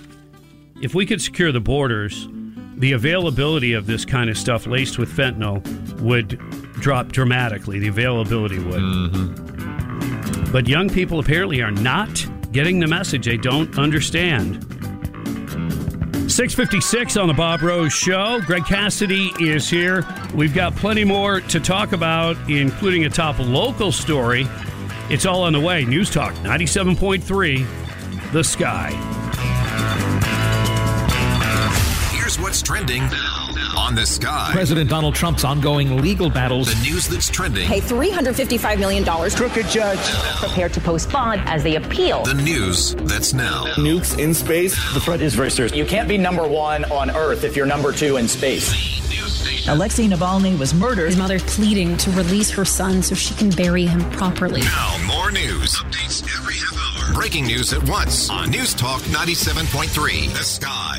if 0.82 0.94
we 0.94 1.06
could 1.06 1.22
secure 1.22 1.52
the 1.52 1.60
borders, 1.60 2.28
the 2.76 2.92
availability 2.92 3.72
of 3.72 3.86
this 3.86 4.04
kind 4.04 4.28
of 4.28 4.36
stuff 4.36 4.66
laced 4.66 4.98
with 4.98 5.08
fentanyl 5.10 5.62
would 6.00 6.38
drop 6.80 7.08
dramatically. 7.12 7.78
The 7.78 7.88
availability 7.88 8.58
would. 8.58 8.80
Mm-hmm. 8.80 10.52
But 10.52 10.68
young 10.68 10.88
people 10.88 11.18
apparently 11.18 11.62
are 11.62 11.70
not 11.70 12.26
getting 12.52 12.80
the 12.80 12.86
message. 12.86 13.26
They 13.26 13.36
don't 13.36 13.78
understand. 13.78 14.64
656 16.36 17.16
on 17.16 17.28
the 17.28 17.32
Bob 17.32 17.62
Rose 17.62 17.94
Show. 17.94 18.42
Greg 18.42 18.66
Cassidy 18.66 19.32
is 19.40 19.70
here. 19.70 20.04
We've 20.34 20.52
got 20.52 20.76
plenty 20.76 21.02
more 21.02 21.40
to 21.40 21.58
talk 21.58 21.92
about, 21.92 22.36
including 22.46 23.06
a 23.06 23.08
top 23.08 23.38
local 23.38 23.90
story. 23.90 24.46
It's 25.08 25.24
all 25.24 25.44
on 25.44 25.54
the 25.54 25.60
way. 25.60 25.86
News 25.86 26.10
Talk 26.10 26.34
97.3, 26.34 28.32
The 28.32 28.44
Sky. 28.44 28.90
Here's 32.12 32.38
what's 32.38 32.60
trending 32.60 33.08
on 33.76 33.94
the 33.94 34.06
sky. 34.06 34.50
President 34.52 34.90
Donald 34.90 35.14
Trump's 35.14 35.44
ongoing 35.44 36.00
legal 36.00 36.30
battles. 36.30 36.72
The 36.74 36.88
news 36.88 37.08
that's 37.08 37.28
trending. 37.28 37.66
Pay 37.66 37.80
$355 37.80 38.78
million. 38.78 39.04
Crooked 39.04 39.66
judge. 39.68 39.98
Prepared 40.38 40.72
to 40.74 40.80
post 40.80 41.10
bond 41.10 41.40
as 41.46 41.62
they 41.62 41.76
appeal. 41.76 42.24
The 42.24 42.34
news 42.34 42.94
that's 42.94 43.32
now. 43.32 43.64
Nukes 43.76 44.18
in 44.18 44.34
space. 44.34 44.74
The 44.94 45.00
threat 45.00 45.20
is 45.20 45.34
very 45.34 45.50
serious. 45.50 45.74
You 45.74 45.86
can't 45.86 46.08
be 46.08 46.18
number 46.18 46.46
one 46.46 46.84
on 46.86 47.10
Earth 47.10 47.44
if 47.44 47.56
you're 47.56 47.66
number 47.66 47.92
two 47.92 48.16
in 48.16 48.28
space. 48.28 48.96
Alexei 49.68 50.06
Navalny 50.06 50.56
was 50.58 50.72
murdered. 50.74 51.06
His 51.06 51.16
mother 51.16 51.40
pleading 51.40 51.96
to 51.98 52.10
release 52.12 52.50
her 52.50 52.64
son 52.64 53.02
so 53.02 53.14
she 53.14 53.34
can 53.34 53.50
bury 53.50 53.84
him 53.86 54.08
properly. 54.12 54.60
Now, 54.60 54.96
more 55.06 55.32
news. 55.32 55.74
Updates 55.76 56.22
every 56.36 56.54
half 56.54 57.08
hour. 57.08 57.14
Breaking 57.14 57.46
news 57.46 57.72
at 57.72 57.88
once 57.88 58.30
on 58.30 58.50
News 58.50 58.74
Talk 58.74 59.02
97.3. 59.02 60.32
The 60.32 60.44
Sky. 60.44 60.98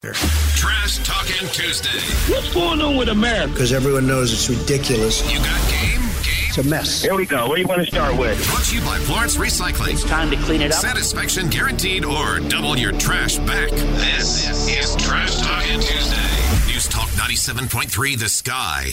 Trash 0.00 0.98
Talking 0.98 1.48
Tuesday. 1.48 1.98
What's 2.32 2.54
going 2.54 2.80
on 2.80 2.96
with 2.96 3.08
America? 3.08 3.52
Because 3.52 3.72
everyone 3.72 4.06
knows 4.06 4.32
it's 4.32 4.48
ridiculous. 4.48 5.28
You 5.28 5.40
got 5.40 5.68
game? 5.68 5.98
game? 5.98 6.46
It's 6.46 6.58
a 6.58 6.62
mess. 6.62 7.02
Here 7.02 7.16
we 7.16 7.26
go. 7.26 7.48
What 7.48 7.56
do 7.56 7.62
you 7.62 7.66
want 7.66 7.80
to 7.80 7.86
start 7.86 8.16
with? 8.16 8.40
Brought 8.46 8.62
to 8.66 8.76
you 8.76 8.80
by 8.82 8.96
Florence 8.98 9.36
Recycling. 9.36 9.94
It's 9.94 10.04
time 10.04 10.30
to 10.30 10.36
clean 10.36 10.62
it 10.62 10.70
up. 10.70 10.80
Satisfaction 10.80 11.48
guaranteed 11.48 12.04
or 12.04 12.38
double 12.38 12.78
your 12.78 12.92
trash 12.92 13.38
back. 13.38 13.70
This 13.70 14.68
is 14.68 14.94
Trash 15.04 15.34
Talking 15.40 15.80
Tuesday. 15.80 16.72
News 16.72 16.86
Talk 16.86 17.08
97.3 17.08 18.18
The 18.20 18.28
Sky. 18.28 18.92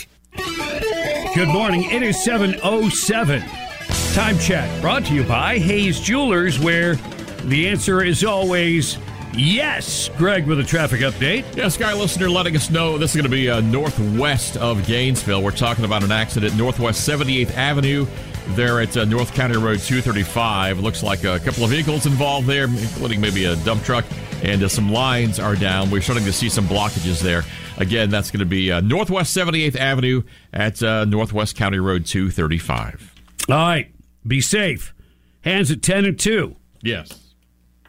Good 1.36 1.50
morning. 1.50 1.84
It 1.92 2.02
is 2.02 2.18
7.07. 2.18 4.16
Time 4.16 4.40
check 4.40 4.82
brought 4.82 5.06
to 5.06 5.14
you 5.14 5.24
by 5.24 5.60
Hayes 5.60 6.00
Jewelers, 6.00 6.60
where 6.60 6.96
the 7.44 7.68
answer 7.68 8.04
is 8.04 8.24
always 8.24 8.98
yes. 9.38 10.10
Greg 10.18 10.46
with 10.46 10.60
a 10.60 10.64
traffic 10.64 11.02
update. 11.02 11.56
Yeah, 11.56 11.68
Sky 11.68 11.94
listener 11.94 12.30
letting 12.30 12.56
us 12.56 12.70
know 12.70 12.98
this 12.98 13.12
is 13.12 13.16
going 13.16 13.30
to 13.30 13.36
be 13.36 13.50
uh, 13.50 13.62
northwest 13.62 14.58
of 14.58 14.86
Gainesville. 14.86 15.44
We're 15.44 15.52
talking 15.52 15.86
about 15.86 16.04
an 16.04 16.12
accident 16.12 16.56
northwest 16.56 17.08
78th 17.08 17.56
Avenue 17.56 18.06
there 18.50 18.82
at 18.82 18.96
uh, 18.96 19.06
North 19.06 19.34
County 19.34 19.56
Road 19.58 19.80
235. 19.80 20.80
Looks 20.80 21.04
like 21.04 21.24
a 21.24 21.40
couple 21.40 21.64
of 21.64 21.70
vehicles 21.70 22.06
involved 22.06 22.48
there, 22.48 22.66
including 22.66 23.20
maybe 23.20 23.46
a 23.46 23.56
dump 23.58 23.84
truck, 23.84 24.06
and 24.44 24.62
uh, 24.64 24.68
some 24.68 24.92
lines 24.92 25.40
are 25.40 25.56
down. 25.56 25.90
We're 25.90 26.02
starting 26.02 26.26
to 26.26 26.34
see 26.34 26.50
some 26.50 26.68
blockages 26.68 27.22
there. 27.22 27.44
Again, 27.78 28.10
that's 28.10 28.32
going 28.32 28.40
to 28.40 28.46
be 28.46 28.72
uh, 28.72 28.82
northwest 28.82 29.36
78th 29.36 29.76
Avenue 29.76 30.24
at 30.54 30.82
uh, 30.82 31.06
Northwest 31.06 31.56
County 31.56 31.80
Road 31.80 32.06
235. 32.06 33.14
All 33.50 33.56
right. 33.56 33.92
Be 34.26 34.42
safe. 34.42 34.94
Hands 35.42 35.70
at 35.70 35.82
10 35.82 36.06
and 36.06 36.20
2. 36.20 36.56
Yes. 36.82 37.20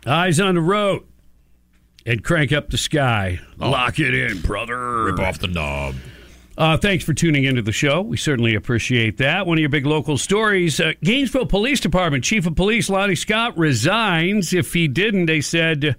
Eyes 0.06 0.38
on 0.40 0.54
the 0.54 0.60
road. 0.60 1.04
And 2.06 2.22
crank 2.22 2.52
up 2.52 2.70
the 2.70 2.78
sky. 2.78 3.40
Lock 3.58 3.98
it 3.98 4.14
in, 4.14 4.40
brother. 4.40 5.04
Rip 5.04 5.18
off 5.18 5.40
the 5.40 5.48
knob. 5.48 5.96
Uh, 6.56 6.76
thanks 6.76 7.04
for 7.04 7.12
tuning 7.12 7.44
into 7.44 7.60
the 7.62 7.72
show. 7.72 8.00
We 8.00 8.16
certainly 8.16 8.54
appreciate 8.54 9.18
that. 9.18 9.46
One 9.46 9.58
of 9.58 9.60
your 9.60 9.68
big 9.68 9.84
local 9.84 10.16
stories 10.16 10.78
uh, 10.80 10.92
Gainesville 11.02 11.46
Police 11.46 11.80
Department 11.80 12.22
Chief 12.24 12.46
of 12.46 12.54
Police 12.54 12.88
Lonnie 12.88 13.16
Scott 13.16 13.58
resigns. 13.58 14.54
If 14.54 14.72
he 14.72 14.86
didn't, 14.88 15.26
they 15.26 15.40
said, 15.40 15.96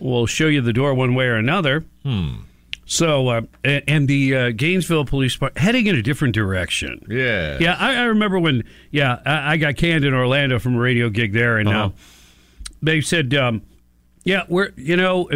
we'll 0.00 0.26
show 0.26 0.48
you 0.48 0.60
the 0.60 0.72
door 0.72 0.92
one 0.94 1.14
way 1.14 1.26
or 1.26 1.36
another. 1.36 1.84
Hmm. 2.02 2.40
So, 2.84 3.28
uh, 3.28 3.40
and 3.64 4.06
the 4.06 4.36
uh, 4.36 4.50
Gainesville 4.50 5.04
Police 5.06 5.32
Department 5.34 5.58
heading 5.64 5.86
in 5.86 5.96
a 5.96 6.02
different 6.02 6.34
direction. 6.34 7.04
Yeah. 7.08 7.56
Yeah, 7.60 7.76
I, 7.78 7.94
I 7.96 8.02
remember 8.04 8.38
when, 8.38 8.64
yeah, 8.90 9.20
I, 9.24 9.52
I 9.52 9.56
got 9.56 9.76
canned 9.76 10.04
in 10.04 10.12
Orlando 10.12 10.58
from 10.58 10.74
a 10.76 10.78
radio 10.80 11.08
gig 11.08 11.32
there, 11.32 11.56
and 11.56 11.68
Uh-huh. 11.68 11.86
uh, 11.86 11.90
they 12.82 13.00
said, 13.00 13.32
um, 13.34 13.62
yeah, 14.26 14.42
we're, 14.48 14.72
you 14.76 14.96
know, 14.96 15.28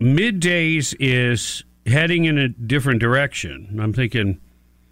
middays 0.00 0.94
is 1.00 1.64
heading 1.86 2.24
in 2.26 2.36
a 2.38 2.48
different 2.48 3.00
direction. 3.00 3.78
I'm 3.80 3.92
thinking, 3.92 4.38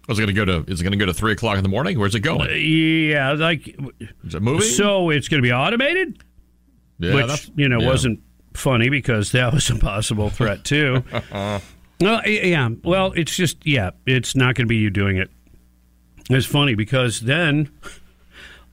Was 0.07 0.17
it 0.19 0.23
going 0.23 0.35
to 0.35 0.45
go 0.45 0.63
to? 0.63 0.71
Is 0.71 0.81
it 0.81 0.83
going 0.83 0.91
to 0.91 0.97
go 0.97 1.05
to 1.05 1.13
three 1.13 1.33
o'clock 1.33 1.57
in 1.57 1.63
the 1.63 1.69
morning? 1.69 1.99
Where's 1.99 2.15
it 2.15 2.21
going? 2.21 2.49
yeah, 2.59 3.33
like, 3.33 3.67
Is 4.23 4.33
it 4.35 4.41
moving? 4.41 4.67
so 4.67 5.09
it's 5.11 5.27
going 5.27 5.41
to 5.41 5.47
be 5.47 5.53
automated, 5.53 6.23
yeah, 6.97 7.13
which, 7.13 7.27
that's- 7.27 7.51
you 7.55 7.69
know, 7.69 7.79
yeah. 7.79 7.87
wasn't 7.87 8.19
funny 8.55 8.89
because 8.89 9.31
that 9.33 9.53
was 9.53 9.69
a 9.69 9.75
possible 9.75 10.29
threat, 10.29 10.63
too. 10.65 11.03
No, 12.01 12.21
yeah. 12.23 12.69
Well, 12.81 13.11
it's 13.11 13.35
just 13.35 13.57
yeah, 13.67 13.89
it's 14.05 14.33
not 14.33 14.55
going 14.55 14.65
to 14.65 14.69
be 14.69 14.77
you 14.77 14.89
doing 14.89 15.17
it. 15.17 15.29
It's 16.29 16.45
funny 16.45 16.73
because 16.73 17.19
then 17.19 17.69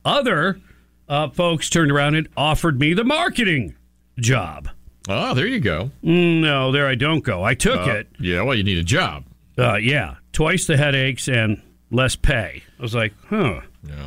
other 0.04 0.60
uh, 1.08 1.30
folks 1.30 1.68
turned 1.68 1.90
around 1.90 2.14
and 2.14 2.28
offered 2.36 2.78
me 2.78 2.94
the 2.94 3.02
marketing 3.02 3.74
job. 4.18 4.68
Oh, 5.08 5.34
there 5.34 5.46
you 5.46 5.60
go. 5.60 5.90
No, 6.02 6.72
there 6.72 6.86
I 6.88 6.94
don't 6.96 7.22
go. 7.22 7.42
I 7.44 7.54
took 7.54 7.86
Uh, 7.86 7.92
it. 7.92 8.08
Yeah, 8.18 8.42
well, 8.42 8.54
you 8.56 8.64
need 8.64 8.78
a 8.78 8.82
job. 8.84 9.24
Uh, 9.58 9.76
yeah, 9.76 10.16
twice 10.32 10.66
the 10.66 10.76
headaches 10.76 11.28
and 11.28 11.62
less 11.90 12.16
pay. 12.16 12.62
I 12.78 12.82
was 12.82 12.94
like, 12.94 13.12
huh. 13.28 13.60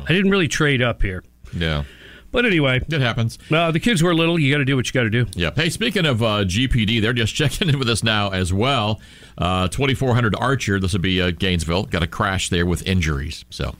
I 0.06 0.12
didn't 0.12 0.30
really 0.30 0.48
trade 0.48 0.82
up 0.82 1.00
here. 1.02 1.24
Yeah. 1.56 1.84
But 2.32 2.44
anyway, 2.44 2.80
it 2.86 3.00
happens. 3.00 3.38
Uh, 3.50 3.70
the 3.72 3.80
kids 3.80 4.02
were 4.02 4.14
little. 4.14 4.38
You 4.38 4.52
got 4.52 4.58
to 4.58 4.64
do 4.64 4.76
what 4.76 4.86
you 4.86 4.92
got 4.92 5.02
to 5.04 5.10
do. 5.10 5.26
Yeah. 5.34 5.50
Hey, 5.56 5.68
speaking 5.70 6.04
of 6.06 6.22
uh, 6.22 6.44
GPD, 6.44 7.00
they're 7.00 7.12
just 7.14 7.34
checking 7.40 7.68
in 7.70 7.78
with 7.78 7.88
us 7.88 8.04
now 8.04 8.28
as 8.30 8.52
well. 8.52 9.00
Uh, 9.38 9.66
2400 9.68 10.36
Archer, 10.36 10.78
this 10.78 10.92
would 10.92 11.02
be 11.02 11.20
uh, 11.20 11.30
Gainesville, 11.32 11.84
got 11.84 12.02
a 12.02 12.06
crash 12.06 12.50
there 12.50 12.66
with 12.66 12.86
injuries. 12.86 13.44
So 13.50 13.74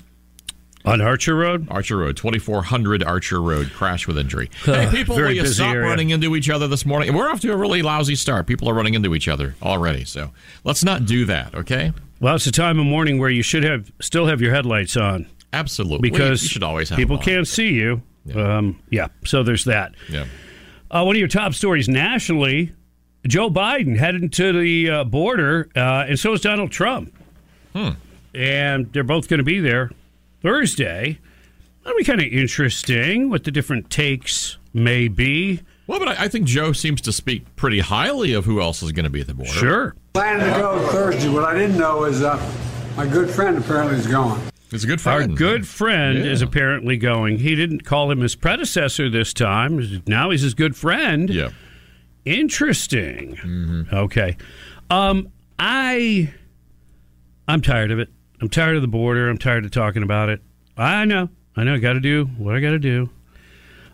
on 0.84 1.00
Archer 1.00 1.34
Road, 1.34 1.66
Archer 1.70 1.96
Road, 1.96 2.16
2400 2.16 3.02
Archer 3.02 3.40
Road, 3.40 3.70
crash 3.72 4.06
with 4.06 4.18
injury. 4.18 4.50
Hey, 4.64 4.88
people, 4.90 5.14
very 5.14 5.34
will 5.34 5.44
you 5.44 5.46
stop 5.46 5.74
area. 5.74 5.86
running 5.86 6.10
into 6.10 6.34
each 6.34 6.48
other 6.48 6.68
this 6.68 6.86
morning? 6.86 7.14
We're 7.14 7.30
off 7.30 7.40
to 7.40 7.52
a 7.52 7.56
really 7.56 7.82
lousy 7.82 8.14
start. 8.14 8.46
People 8.46 8.68
are 8.68 8.74
running 8.74 8.94
into 8.94 9.14
each 9.14 9.28
other 9.28 9.54
already. 9.62 10.04
So 10.04 10.30
let's 10.64 10.82
not 10.82 11.06
do 11.06 11.24
that. 11.26 11.54
Okay. 11.54 11.92
Well, 12.20 12.36
it's 12.36 12.46
a 12.46 12.52
time 12.52 12.78
of 12.78 12.86
morning 12.86 13.18
where 13.18 13.30
you 13.30 13.42
should 13.42 13.64
have 13.64 13.90
still 14.00 14.26
have 14.26 14.40
your 14.40 14.54
headlights 14.54 14.96
on. 14.96 15.26
Absolutely. 15.52 16.10
Because 16.10 16.42
you 16.42 16.48
should 16.48 16.62
always 16.62 16.88
have 16.88 16.96
people 16.96 17.18
can't 17.18 17.46
see 17.46 17.70
you. 17.70 18.02
Yeah. 18.24 18.58
Um, 18.58 18.80
yeah. 18.90 19.08
So 19.24 19.42
there's 19.42 19.64
that. 19.64 19.94
Yeah. 20.08 20.26
Uh, 20.90 21.04
one 21.04 21.16
of 21.16 21.20
your 21.20 21.28
top 21.28 21.54
stories 21.54 21.88
nationally: 21.88 22.72
Joe 23.26 23.50
Biden 23.50 23.96
headed 23.96 24.32
to 24.34 24.52
the 24.52 24.90
uh, 24.90 25.04
border, 25.04 25.68
uh, 25.74 26.06
and 26.08 26.18
so 26.18 26.32
is 26.32 26.40
Donald 26.40 26.70
Trump. 26.70 27.14
Hmm. 27.74 27.90
And 28.34 28.92
they're 28.92 29.02
both 29.02 29.28
going 29.28 29.38
to 29.38 29.44
be 29.44 29.60
there 29.60 29.90
Thursday. 30.42 31.18
That'll 31.84 31.96
be 31.98 32.04
kind 32.04 32.20
of 32.20 32.26
interesting 32.26 33.30
what 33.30 33.44
the 33.44 33.50
different 33.50 33.90
takes 33.90 34.58
may 34.74 35.08
be. 35.08 35.60
Well, 35.86 35.98
but 35.98 36.08
I, 36.08 36.24
I 36.24 36.28
think 36.28 36.46
Joe 36.46 36.72
seems 36.72 37.00
to 37.02 37.12
speak 37.12 37.56
pretty 37.56 37.80
highly 37.80 38.32
of 38.32 38.44
who 38.44 38.60
else 38.60 38.82
is 38.82 38.92
going 38.92 39.04
to 39.04 39.10
be 39.10 39.20
at 39.22 39.26
the 39.26 39.34
border. 39.34 39.50
Sure. 39.50 39.94
Planning 40.12 40.52
to 40.52 40.58
go 40.60 40.88
Thursday. 40.88 41.28
What 41.28 41.44
I 41.44 41.54
didn't 41.54 41.78
know 41.78 42.04
is 42.04 42.22
uh, 42.22 42.36
my 42.96 43.06
good 43.06 43.30
friend 43.30 43.56
apparently 43.58 43.96
is 43.96 44.06
going. 44.06 44.40
It's 44.72 44.84
a 44.84 44.86
good 44.86 45.00
friend. 45.00 45.32
Our 45.32 45.36
good 45.36 45.66
friend 45.66 46.18
Yeah. 46.18 46.30
is 46.30 46.42
apparently 46.42 46.96
going. 46.96 47.38
He 47.38 47.56
didn't 47.56 47.84
call 47.84 48.10
him 48.10 48.20
his 48.20 48.36
predecessor 48.36 49.08
this 49.10 49.32
time. 49.34 50.02
Now 50.06 50.30
he's 50.30 50.42
his 50.42 50.54
good 50.54 50.76
friend. 50.76 51.28
Yeah. 51.28 51.48
Interesting. 52.24 53.36
Mm-hmm. 53.36 53.94
Okay. 53.94 54.36
Um, 54.90 55.28
I 55.58 56.32
I'm 57.48 57.62
tired 57.62 57.90
of 57.90 57.98
it. 57.98 58.10
I'm 58.40 58.48
tired 58.48 58.76
of 58.76 58.82
the 58.82 58.88
border. 58.88 59.28
I'm 59.28 59.38
tired 59.38 59.64
of 59.64 59.70
talking 59.70 60.02
about 60.02 60.28
it. 60.28 60.40
I 60.76 61.04
know. 61.04 61.28
I 61.56 61.64
know. 61.64 61.74
I 61.74 61.78
got 61.78 61.94
to 61.94 62.00
do 62.00 62.24
what 62.38 62.54
I 62.54 62.60
got 62.60 62.70
to 62.70 62.78
do. 62.78 63.10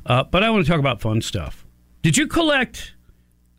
Uh, 0.05 0.23
but 0.25 0.43
I 0.45 0.51
want 0.51 0.65
to 0.65 0.71
talk 0.71 0.79
about 0.79 1.01
fun 1.01 1.21
stuff. 1.21 1.65
Did 2.03 2.17
you 2.17 2.27
collect 2.29 2.93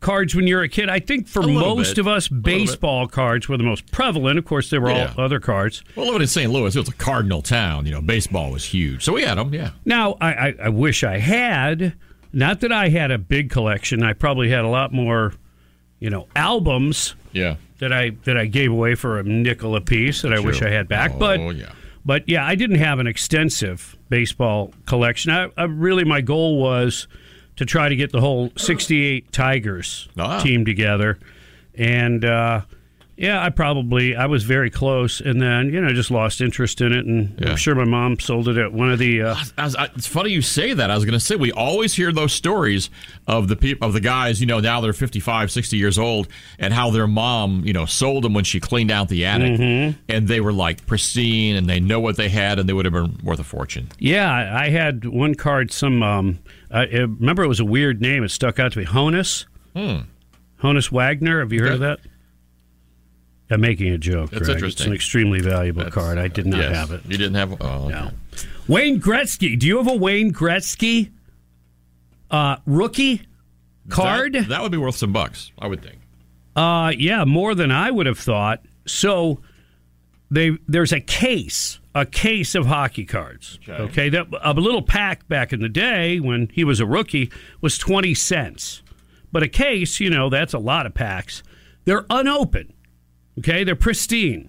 cards 0.00 0.34
when 0.34 0.46
you 0.46 0.56
were 0.56 0.62
a 0.62 0.68
kid? 0.68 0.88
I 0.88 0.98
think 1.00 1.28
for 1.28 1.42
most 1.42 1.90
bit. 1.96 1.98
of 1.98 2.08
us, 2.08 2.28
A 2.28 2.32
little 2.34 2.42
bit. 2.42 2.58
baseball 2.66 3.06
cards 3.06 3.48
were 3.48 3.58
the 3.58 3.64
most 3.64 3.90
prevalent. 3.92 4.38
Of 4.38 4.46
course, 4.46 4.70
there 4.70 4.80
were 4.80 4.90
Yeah. 4.90 5.12
all 5.18 5.24
other 5.24 5.40
cards. 5.40 5.82
Well, 5.94 6.06
living 6.06 6.22
in 6.22 6.26
St. 6.28 6.50
Louis, 6.50 6.74
it 6.74 6.78
was 6.78 6.88
a 6.88 6.92
Cardinal 6.92 7.42
town. 7.42 7.84
You 7.84 7.92
know, 7.92 8.00
baseball 8.00 8.50
was 8.52 8.64
huge. 8.64 9.04
So 9.04 9.12
we 9.12 9.22
had 9.24 9.36
them, 9.36 9.52
yeah. 9.52 9.72
Now, 9.84 10.16
I, 10.20 10.32
I, 10.32 10.54
I 10.64 10.68
wish 10.70 11.04
I 11.04 11.18
had. 11.18 11.94
Not 12.32 12.60
that 12.60 12.72
I 12.72 12.88
had 12.88 13.10
a 13.10 13.18
big 13.18 13.50
collection. 13.50 14.02
I 14.02 14.12
probably 14.14 14.48
had 14.50 14.64
a 14.64 14.68
lot 14.68 14.92
more, 14.92 15.34
you 15.98 16.08
know, 16.10 16.28
albums 16.36 17.14
Yeah. 17.32 17.56
That 17.78 17.92
I 17.92 18.10
that 18.24 18.36
I 18.36 18.46
gave 18.46 18.70
away 18.72 18.94
for 18.94 19.18
a 19.18 19.22
nickel 19.22 19.76
a 19.76 19.80
piece 19.80 20.22
that 20.22 20.32
I 20.32 20.40
wish 20.40 20.62
I 20.62 20.70
had 20.70 20.88
back. 20.88 21.12
Oh, 21.14 21.18
but 21.18 21.40
yeah. 21.56 21.72
but 22.04 22.28
yeah, 22.28 22.44
I 22.46 22.54
didn't 22.54 22.78
have 22.78 22.98
an 22.98 23.06
extensive 23.06 23.96
baseball 24.08 24.72
collection. 24.86 25.30
I, 25.32 25.50
I 25.56 25.64
really 25.64 26.04
my 26.04 26.20
goal 26.20 26.60
was 26.60 27.06
to 27.56 27.64
try 27.64 27.88
to 27.88 27.96
get 27.96 28.12
the 28.12 28.20
whole 28.20 28.50
'68 28.56 29.30
Tigers 29.32 30.08
Ah. 30.18 30.40
team 30.42 30.64
together, 30.64 31.18
and 31.74 32.24
uh, 32.24 32.62
Yeah, 33.20 33.42
I 33.44 33.50
probably 33.50 34.14
I 34.14 34.26
was 34.26 34.44
very 34.44 34.70
close, 34.70 35.20
and 35.20 35.42
then 35.42 35.72
you 35.72 35.80
know 35.80 35.92
just 35.92 36.12
lost 36.12 36.40
interest 36.40 36.80
in 36.80 36.92
it, 36.92 37.04
and 37.04 37.34
Yeah. 37.40 37.50
I'm 37.50 37.56
sure 37.56 37.74
my 37.74 37.84
mom 37.84 38.20
sold 38.20 38.46
it 38.48 38.56
at 38.56 38.72
one 38.72 38.90
of 38.92 39.00
the. 39.00 39.22
Uh, 39.22 39.36
I 39.58 39.64
was- 39.64 39.74
I- 39.74 39.88
it's 39.96 40.06
funny 40.06 40.30
you 40.30 40.40
say 40.40 40.72
that. 40.72 40.88
I 40.88 40.94
was 40.94 41.04
going 41.04 41.14
to 41.18 41.20
say 41.20 41.34
we 41.34 41.50
always 41.50 41.94
hear 41.94 42.12
those 42.12 42.32
stories 42.32 42.90
of 43.26 43.48
the 43.48 43.56
people 43.56 43.88
of 43.88 43.92
the 43.92 44.00
guys. 44.00 44.40
You 44.40 44.46
know, 44.46 44.60
now 44.60 44.80
they're 44.80 44.92
55, 44.92 45.50
60 45.50 45.76
years 45.76 45.98
old, 45.98 46.28
and 46.60 46.72
how 46.72 46.90
their 46.90 47.08
mom, 47.08 47.62
you 47.64 47.72
know, 47.72 47.86
sold 47.86 48.22
them 48.22 48.34
when 48.34 48.44
she 48.44 48.60
cleaned 48.60 48.92
out 48.92 49.08
the 49.08 49.24
attic, 49.24 49.58
Mm-hmm. 49.58 49.98
and 50.08 50.28
they 50.28 50.40
were 50.40 50.52
like 50.52 50.86
pristine, 50.86 51.56
and 51.56 51.68
they 51.68 51.80
know 51.80 51.98
what 51.98 52.16
they 52.16 52.28
had, 52.28 52.60
and 52.60 52.68
they 52.68 52.72
would 52.72 52.84
have 52.84 52.94
been 52.94 53.18
worth 53.24 53.40
a 53.40 53.44
fortune. 53.44 53.88
yeah, 53.98 54.56
I 54.56 54.68
had 54.68 55.04
one 55.04 55.34
card. 55.34 55.72
Some 55.72 56.04
um, 56.04 56.38
I, 56.70 56.84
remember 56.84 57.42
it 57.42 57.48
was 57.48 57.58
a 57.58 57.64
weird 57.64 58.00
name. 58.00 58.22
It 58.22 58.30
stuck 58.30 58.60
out 58.60 58.72
to 58.74 58.78
me. 58.78 58.84
Honus. 58.84 59.44
Hmm. 59.74 60.02
Honus 60.62 60.92
Wagner. 60.92 61.40
Have 61.40 61.52
you 61.52 61.60
heard 61.62 61.72
of 61.72 61.80
that? 61.80 61.98
I'm 63.50 63.60
making 63.60 63.88
a 63.92 63.98
joke. 63.98 64.30
That's 64.30 64.44
Greg. 64.44 64.56
interesting. 64.56 64.84
It's 64.84 64.86
an 64.88 64.92
extremely 64.94 65.40
valuable 65.40 65.80
That's- 65.84 65.94
card. 65.94 66.18
I 66.18 66.28
did 66.28 66.46
not 66.46 66.60
yes. 66.60 66.74
have 66.74 66.90
it. 66.92 67.00
You 67.06 67.16
didn't 67.16 67.34
have. 67.34 67.60
Oh, 67.62 67.84
okay. 67.86 67.88
No. 67.88 68.10
Wayne 68.66 69.00
Gretzky. 69.00 69.58
Do 69.58 69.66
you 69.66 69.78
have 69.78 69.88
a 69.88 69.96
Wayne 69.96 70.32
Gretzky 70.32 71.10
uh, 72.30 72.56
rookie 72.66 73.22
card? 73.88 74.34
That, 74.34 74.48
that 74.48 74.62
would 74.62 74.72
be 74.72 74.78
worth 74.78 74.96
some 74.96 75.12
bucks, 75.12 75.50
I 75.58 75.66
would 75.66 75.82
think. 75.82 75.98
Uh, 76.54 76.92
yeah, 76.96 77.24
more 77.24 77.54
than 77.54 77.70
I 77.70 77.90
would 77.90 78.06
have 78.06 78.18
thought. 78.18 78.62
So 78.86 79.40
they 80.30 80.58
there's 80.66 80.92
a 80.92 81.00
case, 81.00 81.78
a 81.94 82.04
case 82.04 82.54
of 82.54 82.66
hockey 82.66 83.04
cards. 83.06 83.58
Okay. 83.68 84.08
that 84.10 84.26
a 84.42 84.52
little 84.52 84.82
pack 84.82 85.26
back 85.28 85.52
in 85.52 85.60
the 85.60 85.68
day 85.68 86.20
when 86.20 86.48
he 86.52 86.64
was 86.64 86.80
a 86.80 86.86
rookie 86.86 87.30
was 87.60 87.78
twenty 87.78 88.12
cents, 88.12 88.82
but 89.32 89.42
a 89.42 89.48
case, 89.48 90.00
you 90.00 90.10
know, 90.10 90.28
that's 90.28 90.52
a 90.52 90.58
lot 90.58 90.84
of 90.84 90.92
packs. 90.94 91.42
They're 91.84 92.04
unopened. 92.10 92.74
Okay, 93.38 93.64
they're 93.64 93.76
pristine, 93.76 94.48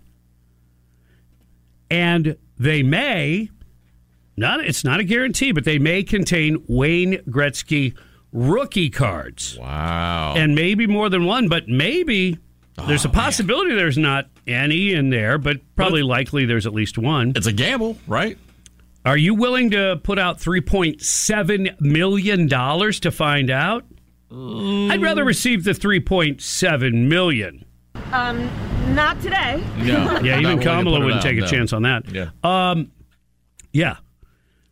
and 1.89 2.37
they 2.57 2.83
may 2.83 3.49
not. 4.37 4.63
It's 4.65 4.83
not 4.83 4.99
a 4.99 5.03
guarantee, 5.03 5.51
but 5.51 5.63
they 5.63 5.79
may 5.79 6.03
contain 6.03 6.63
Wayne 6.67 7.17
Gretzky 7.29 7.95
rookie 8.31 8.89
cards 8.89 9.57
Wow. 9.59 10.35
and 10.37 10.53
maybe 10.53 10.85
more 10.87 11.09
than 11.09 11.25
one, 11.25 11.47
but 11.49 11.67
maybe 11.67 12.37
oh, 12.77 12.85
there's 12.87 13.05
Oh, 13.05 13.09
a 13.09 13.11
possibility 13.11 13.73
there's 13.73 13.97
not 13.97 14.27
any 14.47 14.93
in 14.93 15.09
there, 15.09 15.37
but 15.37 15.57
probably 15.75 16.03
likely 16.03 16.45
there's 16.45 16.65
at 16.67 16.73
least 16.73 16.97
one. 16.97 17.33
It's 17.35 17.47
a 17.47 17.51
gamble, 17.51 17.97
right? 18.07 18.37
Are 19.05 19.17
you 19.17 19.33
willing 19.33 19.71
to 19.71 19.99
put 20.03 20.19
out 20.19 20.39
$3.7 20.39 21.79
million 21.81 22.47
to 22.49 23.11
find 23.11 23.49
out? 23.49 23.85
Mm. 24.31 24.91
I'd 24.91 25.01
rather 25.01 25.23
receive 25.23 25.63
the 25.63 25.71
$3.7 25.71 27.07
million. 27.07 27.65
Um, 28.11 28.49
not 28.95 29.21
today. 29.21 29.63
No. 29.77 30.19
Yeah, 30.23 30.39
even 30.39 30.59
Kamala 30.59 30.99
wouldn't 30.99 31.17
out, 31.17 31.23
take 31.23 31.37
a 31.37 31.41
no. 31.41 31.47
chance 31.47 31.73
on 31.73 31.83
that. 31.83 32.11
Yeah. 32.11 32.29
Um, 32.43 32.91
yeah. 33.71 33.97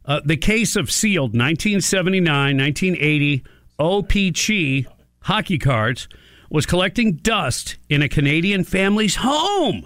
Uh, 0.05 0.21
the 0.25 0.38
case 0.38 0.75
of 0.75 0.89
sealed 0.91 1.31
1979 1.31 2.57
1980 2.57 3.43
OPC 3.79 4.85
hockey 5.21 5.57
cards 5.57 6.07
was 6.49 6.65
collecting 6.65 7.13
dust 7.13 7.77
in 7.89 8.01
a 8.01 8.09
Canadian 8.09 8.63
family's 8.63 9.15
home. 9.15 9.85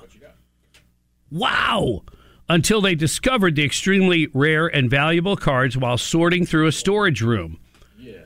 Wow. 1.31 2.03
Until 2.47 2.81
they 2.81 2.95
discovered 2.95 3.55
the 3.55 3.63
extremely 3.63 4.27
rare 4.33 4.67
and 4.67 4.89
valuable 4.89 5.35
cards 5.35 5.77
while 5.77 5.97
sorting 5.97 6.45
through 6.45 6.67
a 6.67 6.71
storage 6.71 7.21
room. 7.21 7.59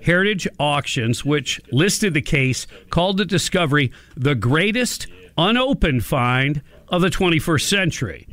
Heritage 0.04 0.48
Auctions, 0.60 1.26
which 1.26 1.62
listed 1.72 2.14
the 2.14 2.22
case, 2.22 2.68
called 2.90 3.18
the 3.18 3.26
discovery 3.26 3.92
the 4.16 4.36
greatest 4.36 5.08
unopened 5.38 6.06
find 6.06 6.62
of 6.90 7.02
the 7.02 7.10
21st 7.10 7.68
century. 7.68 8.28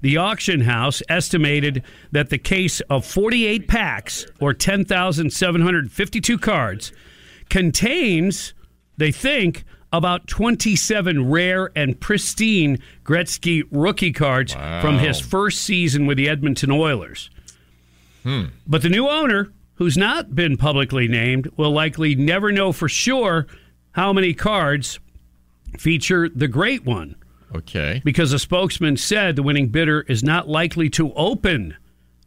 The 0.00 0.16
auction 0.16 0.62
house 0.62 1.00
estimated 1.08 1.84
that 2.10 2.30
the 2.30 2.38
case 2.38 2.80
of 2.82 3.06
48 3.06 3.68
packs, 3.68 4.26
or 4.40 4.52
10,752 4.52 6.38
cards, 6.38 6.92
contains, 7.48 8.52
they 8.96 9.12
think, 9.12 9.64
about 9.92 10.26
27 10.26 11.30
rare 11.30 11.70
and 11.76 12.00
pristine 12.00 12.78
Gretzky 13.04 13.62
rookie 13.70 14.12
cards 14.12 14.54
from 14.54 14.98
his 14.98 15.20
first 15.20 15.62
season 15.62 16.06
with 16.06 16.16
the 16.16 16.28
Edmonton 16.28 16.70
Oilers. 16.70 17.30
Hmm. 18.22 18.46
But 18.66 18.82
the 18.82 18.88
new 18.88 19.08
owner, 19.08 19.52
who's 19.82 19.96
not 19.98 20.32
been 20.32 20.56
publicly 20.56 21.08
named, 21.08 21.48
will 21.56 21.72
likely 21.72 22.14
never 22.14 22.52
know 22.52 22.70
for 22.70 22.88
sure 22.88 23.48
how 23.90 24.12
many 24.12 24.32
cards 24.32 25.00
feature 25.76 26.28
the 26.28 26.46
great 26.46 26.84
one 26.84 27.16
Okay. 27.52 28.00
because 28.04 28.32
a 28.32 28.38
spokesman 28.38 28.96
said 28.96 29.34
the 29.34 29.42
winning 29.42 29.68
bidder 29.68 30.02
is 30.02 30.22
not 30.22 30.48
likely 30.48 30.88
to 30.90 31.12
open 31.14 31.76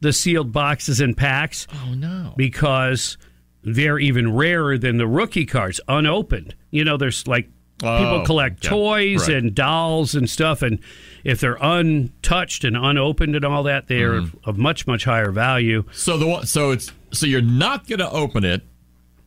the 0.01 0.11
sealed 0.11 0.51
boxes 0.51 0.99
and 0.99 1.15
packs 1.15 1.65
Oh 1.73 1.93
no. 1.93 2.33
because 2.35 3.17
they're 3.63 3.99
even 3.99 4.33
rarer 4.35 4.77
than 4.77 4.97
the 4.97 5.07
rookie 5.07 5.45
cards 5.45 5.79
unopened. 5.87 6.55
You 6.71 6.83
know, 6.83 6.97
there's 6.97 7.25
like 7.25 7.45
people 7.79 7.87
Oh, 8.21 8.23
collect 8.25 8.63
yeah, 8.65 8.69
toys 8.69 9.27
right. 9.29 9.37
and 9.37 9.55
dolls 9.55 10.13
and 10.13 10.29
stuff, 10.29 10.61
and 10.61 10.79
if 11.23 11.39
they're 11.39 11.57
untouched 11.61 12.63
and 12.65 12.75
unopened 12.77 13.35
and 13.35 13.45
all 13.45 13.63
that, 13.63 13.87
they 13.87 14.01
are 14.01 14.21
Mm-hmm. 14.21 14.49
of 14.49 14.57
much 14.57 14.85
much 14.85 15.05
higher 15.05 15.31
value. 15.31 15.83
So 15.93 16.17
the 16.17 16.27
one, 16.27 16.45
so 16.45 16.71
it's 16.71 16.91
so 17.15 17.25
you're 17.25 17.41
not 17.41 17.87
going 17.87 17.99
to 17.99 18.09
open 18.09 18.43
it 18.43 18.61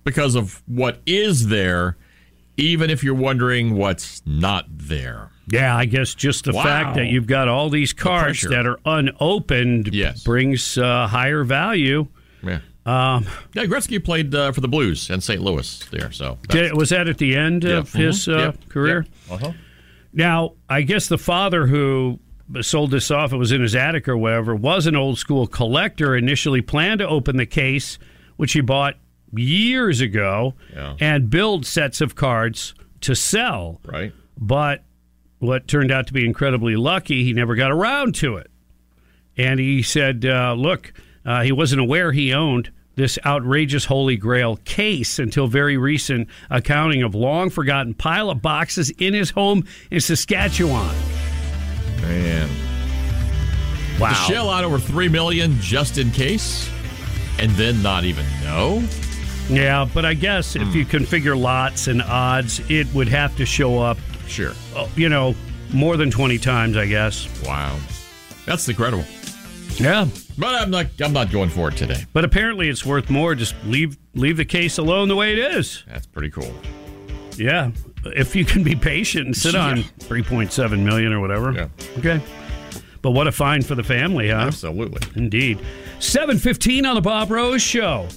because 0.05 0.35
of 0.35 0.63
what 0.67 1.01
is 1.07 1.49
there, 1.49 1.97
even 2.57 2.91
if 2.91 3.03
you're 3.05 3.15
wondering 3.15 3.75
what's 3.77 4.23
not 4.27 4.67
there. 4.71 5.31
Yeah, 5.51 5.77
I 5.77 5.87
guess 5.87 6.15
just 6.15 6.45
the 6.45 6.53
Wow. 6.53 6.63
fact 6.63 6.97
that 6.97 7.07
you've 7.07 7.27
got 7.27 7.49
all 7.49 7.71
these 7.71 7.93
cards 7.93 8.41
pressure. 8.41 8.51
that 8.51 8.67
are 8.67 8.79
unopened 8.85 9.95
Yes. 9.95 10.23
brings 10.23 10.77
uh, 10.79 11.07
higher 11.07 11.43
value. 11.45 12.07
Yeah. 12.43 12.61
Um, 12.87 13.27
Yeah, 13.55 13.65
Gretzky 13.65 14.03
played 14.03 14.35
uh, 14.35 14.53
for 14.53 14.61
the 14.61 14.69
Blues 14.69 15.11
and 15.11 15.23
St. 15.23 15.41
Louis 15.43 15.79
there. 15.91 16.11
So 16.13 16.39
did, 16.49 16.75
was 16.75 16.91
that 16.91 17.09
at 17.09 17.19
the 17.19 17.35
end 17.37 17.65
Yeah. 17.65 17.79
of 17.79 17.93
his 17.93 18.27
Mhm. 18.27 18.35
uh, 18.35 18.39
Yep. 18.39 18.69
career? 18.69 19.07
Yep. 19.31 19.43
Uh-huh. 19.43 19.53
Now, 20.13 20.53
I 20.69 20.83
guess 20.83 21.07
the 21.09 21.19
father 21.19 21.67
who 21.67 22.19
sold 22.63 22.91
this 22.91 23.11
off, 23.11 23.33
it 23.33 23.37
was 23.37 23.53
in 23.53 23.61
his 23.61 23.75
attic 23.75 24.09
or 24.09 24.17
wherever, 24.17 24.55
was 24.55 24.87
an 24.87 24.97
old 24.97 25.19
school 25.19 25.47
collector. 25.47 26.17
Initially 26.17 26.61
planned 26.63 27.01
to 27.01 27.09
open 27.09 27.37
the 27.37 27.47
case, 27.47 27.99
which 28.37 28.53
he 28.53 28.61
bought 28.61 28.95
years 29.35 30.01
ago, 30.01 30.55
Yeah. 30.75 30.95
and 31.01 31.29
build 31.31 31.67
sets 31.67 32.01
of 32.01 32.15
cards 32.15 32.75
to 33.03 33.15
sell. 33.15 33.81
Right. 33.85 34.13
But 34.39 34.85
what 35.39 35.69
turned 35.69 35.93
out 35.93 36.07
to 36.09 36.13
be 36.13 36.25
incredibly 36.25 36.77
lucky, 36.77 37.23
he 37.25 37.33
never 37.33 37.55
got 37.55 37.71
around 37.71 38.15
to 38.17 38.37
it. 38.37 38.51
And 39.37 39.61
he 39.61 39.83
said, 39.83 40.25
uh, 40.25 40.55
look, 40.55 40.93
uh, 41.25 41.43
he 41.43 41.53
wasn't 41.53 41.81
aware 41.81 42.11
he 42.13 42.33
owned 42.33 42.71
this 42.97 43.19
outrageous 43.25 43.85
Holy 43.85 44.17
Grail 44.17 44.57
case 44.65 45.21
until 45.21 45.47
very 45.47 45.77
recent 45.77 46.27
accounting 46.51 47.03
of 47.05 47.15
long 47.15 47.51
forgotten 47.51 47.95
pile 47.95 48.31
of 48.31 48.43
boxes 48.43 48.91
in 48.99 49.15
his 49.15 49.31
home 49.31 49.65
in 49.91 50.01
Saskatchewan. 50.01 50.97
Man. 52.03 52.49
Wow. 53.99 54.09
To 54.11 54.15
shell 54.15 54.51
out 54.51 54.65
over 54.65 54.79
three 54.79 55.09
million 55.09 55.59
just 55.61 55.99
in 55.99 56.11
case, 56.11 56.71
and 57.39 57.51
then 57.53 57.83
not 57.83 58.05
even 58.05 58.25
know. 58.43 58.87
Yeah, 59.49 59.89
but 59.93 60.05
I 60.05 60.15
guess 60.15 60.57
if 60.57 60.75
you 60.75 60.85
hmm. 60.85 60.97
configure 60.97 61.41
lots 61.41 61.89
and 61.89 62.03
odds, 62.03 62.61
it 62.71 62.93
would 62.95 63.09
have 63.09 63.37
to 63.39 63.47
show 63.47 63.81
up, 63.81 63.99
Sure. 64.27 64.53
oh, 64.77 64.91
you 64.95 65.09
know, 65.09 65.35
more 65.73 65.97
than 65.97 66.11
20 66.11 66.39
times, 66.39 66.77
I 66.77 66.87
guess. 66.87 67.27
Wow. 67.45 67.79
That's 68.45 68.69
incredible. 68.69 69.05
Yeah. 69.77 70.07
But 70.37 70.55
I'm 70.55 70.71
not. 70.71 70.87
I'm 71.01 71.13
not 71.13 71.31
going 71.31 71.51
for 71.51 71.69
it 71.69 71.77
today. 71.77 72.05
But 72.13 72.25
apparently 72.25 72.69
it's 72.69 72.85
worth 72.85 73.11
more. 73.11 73.35
Just 73.35 73.55
leave 73.65 73.99
leave 74.15 74.37
the 74.37 74.45
case 74.45 74.79
alone 74.79 75.09
the 75.09 75.17
way 75.17 75.33
it 75.33 75.39
is. 75.39 75.85
That's 75.87 76.07
pretty 76.07 76.31
cool. 76.31 76.53
Yeah. 77.37 77.71
If 78.05 78.35
you 78.37 78.45
can 78.45 78.63
be 78.63 78.75
patient 78.75 79.27
and 79.27 79.37
sit 79.37 79.55
on 79.55 79.79
3.7 79.79 80.83
million 80.83 81.13
or 81.13 81.21
whatever. 81.21 81.53
Yeah. 81.53 81.69
Okay. 81.99 82.21
But 83.03 83.13
what 83.13 83.27
a 83.27 83.33
find 83.33 83.65
for 83.65 83.75
the 83.75 83.83
family, 83.83 84.29
huh? 84.29 84.37
Absolutely. 84.37 85.01
Indeed. 85.15 85.61
715 86.01 86.87
on 86.87 86.95
the 86.95 87.01
Bob 87.01 87.31
Rose 87.31 87.63
Show. 87.63 88.09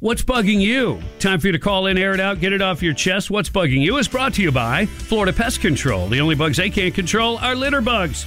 What's 0.00 0.22
bugging 0.22 0.60
you? 0.60 1.00
Time 1.18 1.40
for 1.40 1.46
you 1.46 1.52
to 1.52 1.58
call 1.58 1.86
in, 1.86 1.96
air 1.96 2.12
it 2.12 2.20
out, 2.20 2.40
get 2.40 2.52
it 2.52 2.60
off 2.60 2.82
your 2.82 2.92
chest. 2.92 3.30
What's 3.30 3.48
bugging 3.48 3.80
you 3.80 3.96
is 3.96 4.06
brought 4.06 4.34
to 4.34 4.42
you 4.42 4.52
by 4.52 4.86
Florida 4.86 5.32
Pest 5.32 5.60
Control. 5.60 6.08
The 6.08 6.20
only 6.20 6.34
bugs 6.34 6.58
they 6.58 6.68
can't 6.68 6.94
control 6.94 7.38
are 7.38 7.54
litter 7.54 7.80
bugs. 7.80 8.26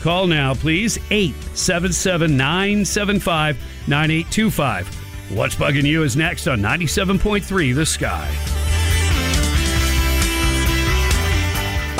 Call 0.00 0.28
now, 0.28 0.54
please. 0.54 0.96
877 1.10 2.36
975 2.36 3.56
9825. 3.88 5.36
What's 5.36 5.56
bugging 5.56 5.84
you 5.84 6.04
is 6.04 6.16
next 6.16 6.46
on 6.46 6.60
97.3 6.60 7.74
The 7.74 7.84
Sky. 7.84 8.67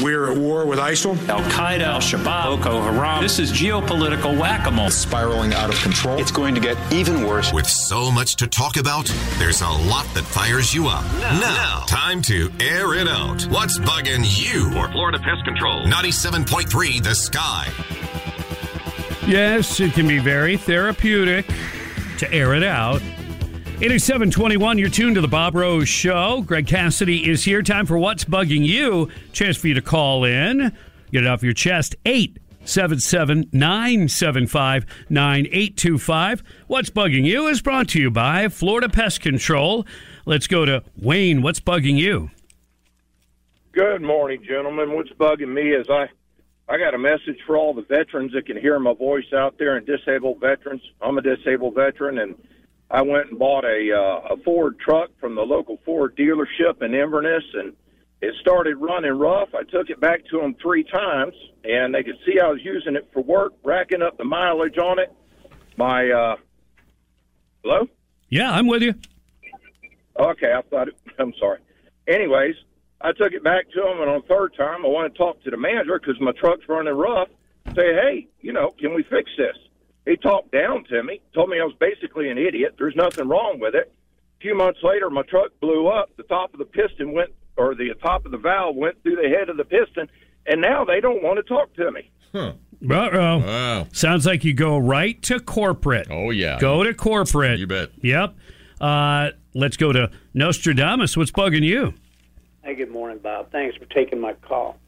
We're 0.02 0.30
at 0.30 0.38
war 0.38 0.64
with 0.64 0.78
ISIL, 0.78 1.16
Al 1.28 1.40
Qaeda, 1.50 1.80
Al 1.80 2.00
Shabaab, 2.00 2.62
Boko 2.62 2.80
Haram. 2.80 3.22
This 3.22 3.38
is 3.38 3.50
geopolitical 3.50 4.38
whack 4.38 4.66
a 4.66 4.70
mole. 4.70 4.90
spiraling 4.90 5.52
out 5.54 5.70
of 5.70 5.80
control. 5.82 6.18
It's 6.18 6.30
going 6.30 6.54
to 6.54 6.60
get 6.60 6.76
even 6.92 7.26
worse. 7.26 7.52
With 7.52 7.66
so 7.66 8.10
much 8.10 8.36
to 8.36 8.46
talk 8.46 8.76
about, 8.76 9.06
there's 9.38 9.60
a 9.60 9.68
lot 9.68 10.06
that 10.14 10.24
fires 10.24 10.72
you 10.72 10.86
up. 10.86 11.04
Now, 11.20 11.84
time 11.88 12.22
to 12.22 12.50
air 12.60 12.94
it 12.94 13.08
out. 13.08 13.42
What's 13.44 13.78
bugging 13.78 14.24
you? 14.24 14.70
For 14.72 14.88
Florida 14.92 15.18
Pest 15.18 15.44
Control, 15.44 15.84
97.3 15.86 17.02
The 17.02 17.14
Sky. 17.14 17.68
Yes, 19.26 19.80
it 19.80 19.92
can 19.92 20.06
be 20.06 20.18
very 20.18 20.56
therapeutic 20.56 21.46
to 22.18 22.32
air 22.32 22.54
it 22.54 22.62
out. 22.62 23.02
It 23.80 23.92
is 23.92 24.02
721. 24.02 24.76
You're 24.76 24.88
tuned 24.88 25.14
to 25.14 25.20
the 25.20 25.28
Bob 25.28 25.54
Rose 25.54 25.88
Show. 25.88 26.42
Greg 26.42 26.66
Cassidy 26.66 27.30
is 27.30 27.44
here. 27.44 27.62
Time 27.62 27.86
for 27.86 27.96
What's 27.96 28.24
Bugging 28.24 28.66
You. 28.66 29.08
Chance 29.30 29.56
for 29.56 29.68
you 29.68 29.74
to 29.74 29.80
call 29.80 30.24
in. 30.24 30.76
Get 31.12 31.22
it 31.22 31.28
off 31.28 31.44
your 31.44 31.52
chest. 31.52 31.94
877 32.04 33.50
975 33.52 34.84
9825. 35.08 36.42
What's 36.66 36.90
Bugging 36.90 37.24
You 37.24 37.46
is 37.46 37.62
brought 37.62 37.86
to 37.90 38.00
you 38.00 38.10
by 38.10 38.48
Florida 38.48 38.88
Pest 38.88 39.20
Control. 39.20 39.86
Let's 40.26 40.48
go 40.48 40.64
to 40.64 40.82
Wayne. 40.96 41.40
What's 41.40 41.60
bugging 41.60 41.98
you? 41.98 42.32
Good 43.70 44.02
morning, 44.02 44.42
gentlemen. 44.42 44.92
What's 44.92 45.10
bugging 45.10 45.54
me 45.54 45.70
is 45.72 45.86
I, 45.88 46.08
I 46.68 46.78
got 46.78 46.94
a 46.94 46.98
message 46.98 47.38
for 47.46 47.56
all 47.56 47.74
the 47.74 47.82
veterans 47.82 48.32
that 48.32 48.44
can 48.44 48.56
hear 48.56 48.80
my 48.80 48.94
voice 48.94 49.32
out 49.32 49.56
there 49.56 49.76
and 49.76 49.86
disabled 49.86 50.40
veterans. 50.40 50.82
I'm 51.00 51.16
a 51.16 51.22
disabled 51.22 51.76
veteran, 51.76 52.18
and 52.18 52.34
I 52.90 53.02
went 53.02 53.30
and 53.30 53.38
bought 53.38 53.64
a 53.64 53.92
uh, 53.92 54.34
a 54.34 54.36
Ford 54.44 54.78
truck 54.78 55.10
from 55.20 55.34
the 55.34 55.42
local 55.42 55.78
Ford 55.84 56.16
dealership 56.16 56.82
in 56.82 56.94
Inverness, 56.94 57.44
and 57.54 57.74
it 58.22 58.34
started 58.40 58.76
running 58.76 59.12
rough. 59.12 59.50
I 59.54 59.62
took 59.64 59.90
it 59.90 60.00
back 60.00 60.24
to 60.30 60.40
them 60.40 60.54
three 60.60 60.84
times, 60.84 61.34
and 61.64 61.94
they 61.94 62.02
could 62.02 62.16
see 62.26 62.40
I 62.40 62.48
was 62.48 62.60
using 62.62 62.96
it 62.96 63.08
for 63.12 63.22
work, 63.22 63.52
racking 63.62 64.02
up 64.02 64.16
the 64.16 64.24
mileage 64.24 64.78
on 64.78 64.98
it. 64.98 65.12
My 65.76 66.10
uh, 66.10 66.36
hello. 67.62 67.88
Yeah, 68.30 68.52
I'm 68.52 68.66
with 68.66 68.82
you. 68.82 68.94
Okay, 70.18 70.52
I 70.52 70.62
thought 70.62 70.88
it, 70.88 70.96
I'm 71.18 71.34
sorry. 71.38 71.58
Anyways, 72.06 72.54
I 73.00 73.12
took 73.12 73.32
it 73.32 73.44
back 73.44 73.70
to 73.72 73.80
them, 73.80 74.00
and 74.00 74.10
on 74.10 74.22
the 74.22 74.34
third 74.34 74.56
time, 74.56 74.84
I 74.84 74.88
wanted 74.88 75.12
to 75.12 75.18
talk 75.18 75.42
to 75.44 75.50
the 75.50 75.56
manager 75.58 76.00
because 76.00 76.20
my 76.20 76.32
truck's 76.32 76.68
running 76.68 76.94
rough. 76.94 77.28
Say, 77.76 77.94
hey, 77.94 78.28
you 78.40 78.52
know, 78.54 78.70
can 78.78 78.94
we 78.94 79.02
fix 79.02 79.30
this? 79.36 79.56
He 80.08 80.16
talked 80.16 80.52
down 80.52 80.84
to 80.84 81.02
me, 81.02 81.20
told 81.34 81.50
me 81.50 81.60
I 81.60 81.64
was 81.64 81.74
basically 81.78 82.30
an 82.30 82.38
idiot. 82.38 82.76
There's 82.78 82.96
nothing 82.96 83.28
wrong 83.28 83.58
with 83.60 83.74
it. 83.74 83.92
A 84.38 84.40
few 84.40 84.54
months 84.54 84.80
later, 84.82 85.10
my 85.10 85.20
truck 85.20 85.50
blew 85.60 85.86
up. 85.88 86.08
The 86.16 86.22
top 86.22 86.54
of 86.54 86.58
the 86.58 86.64
piston 86.64 87.12
went, 87.12 87.30
or 87.58 87.74
the 87.74 87.92
top 88.00 88.24
of 88.24 88.32
the 88.32 88.38
valve 88.38 88.74
went 88.74 89.02
through 89.02 89.16
the 89.16 89.28
head 89.28 89.50
of 89.50 89.58
the 89.58 89.66
piston, 89.66 90.08
and 90.46 90.62
now 90.62 90.82
they 90.86 91.00
don't 91.00 91.22
want 91.22 91.36
to 91.36 91.42
talk 91.42 91.74
to 91.74 91.90
me. 91.90 92.10
Huh. 92.32 92.52
Uh-oh. 92.90 93.38
Wow. 93.38 93.86
Sounds 93.92 94.24
like 94.24 94.44
you 94.44 94.54
go 94.54 94.78
right 94.78 95.20
to 95.22 95.40
corporate. 95.40 96.06
Oh, 96.10 96.30
yeah. 96.30 96.58
Go 96.58 96.84
to 96.84 96.94
corporate. 96.94 97.58
You 97.58 97.66
bet. 97.66 97.90
Yep. 98.00 98.34
Uh, 98.80 99.30
let's 99.52 99.76
go 99.76 99.92
to 99.92 100.10
Nostradamus. 100.32 101.18
What's 101.18 101.32
bugging 101.32 101.64
you? 101.64 101.92
Hey, 102.62 102.76
good 102.76 102.90
morning, 102.90 103.18
Bob. 103.18 103.52
Thanks 103.52 103.76
for 103.76 103.84
taking 103.86 104.20
my 104.20 104.32
call. 104.32 104.78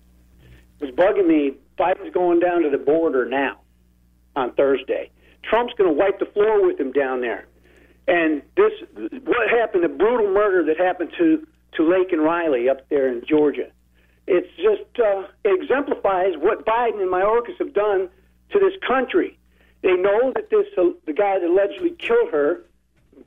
It 0.80 0.86
was 0.86 0.94
bugging 0.94 1.26
me. 1.26 1.56
Biden's 1.78 2.14
going 2.14 2.40
down 2.40 2.62
to 2.62 2.70
the 2.70 2.78
border 2.78 3.26
now 3.26 3.59
on 4.36 4.52
Thursday. 4.54 5.10
Trump's 5.42 5.72
going 5.74 5.90
to 5.90 5.98
wipe 5.98 6.18
the 6.18 6.26
floor 6.26 6.66
with 6.66 6.78
him 6.78 6.92
down 6.92 7.20
there. 7.20 7.46
And 8.06 8.42
this, 8.56 8.72
what 9.24 9.48
happened, 9.48 9.84
the 9.84 9.88
brutal 9.88 10.32
murder 10.32 10.64
that 10.64 10.78
happened 10.78 11.12
to, 11.18 11.46
to 11.76 11.82
Laken 11.82 12.24
Riley 12.24 12.68
up 12.68 12.88
there 12.88 13.08
in 13.08 13.22
Georgia, 13.26 13.70
it's 14.26 14.48
just 14.56 14.98
uh, 14.98 15.26
it 15.44 15.60
exemplifies 15.62 16.34
what 16.38 16.64
Biden 16.64 17.00
and 17.00 17.10
Mayorkas 17.10 17.56
have 17.58 17.74
done 17.74 18.08
to 18.52 18.58
this 18.58 18.74
country. 18.86 19.38
They 19.82 19.94
know 19.94 20.32
that 20.34 20.50
this 20.50 20.66
uh, 20.78 20.90
the 21.06 21.12
guy 21.12 21.38
that 21.38 21.48
allegedly 21.48 21.90
killed 21.98 22.30
her, 22.30 22.62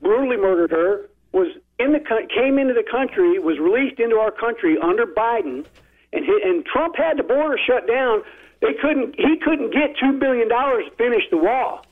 brutally 0.00 0.36
murdered 0.36 0.70
her, 0.70 1.10
was 1.32 1.48
in 1.78 1.92
the 1.92 2.00
came 2.34 2.58
into 2.58 2.74
the 2.74 2.84
country, 2.88 3.38
was 3.38 3.58
released 3.58 4.00
into 4.00 4.16
our 4.16 4.30
country 4.30 4.78
under 4.80 5.04
Biden, 5.04 5.66
and 6.12 6.24
and 6.26 6.64
Trump 6.64 6.96
had 6.96 7.18
the 7.18 7.22
border 7.22 7.58
shut 7.58 7.86
down. 7.86 8.22
They 8.64 8.72
couldn't. 8.80 9.14
He 9.16 9.36
couldn't 9.36 9.74
get 9.74 9.94
two 10.00 10.18
billion 10.18 10.48
dollars 10.48 10.86
to 10.86 10.96
finish 10.96 11.24
the 11.30 11.36
wall. 11.36 11.84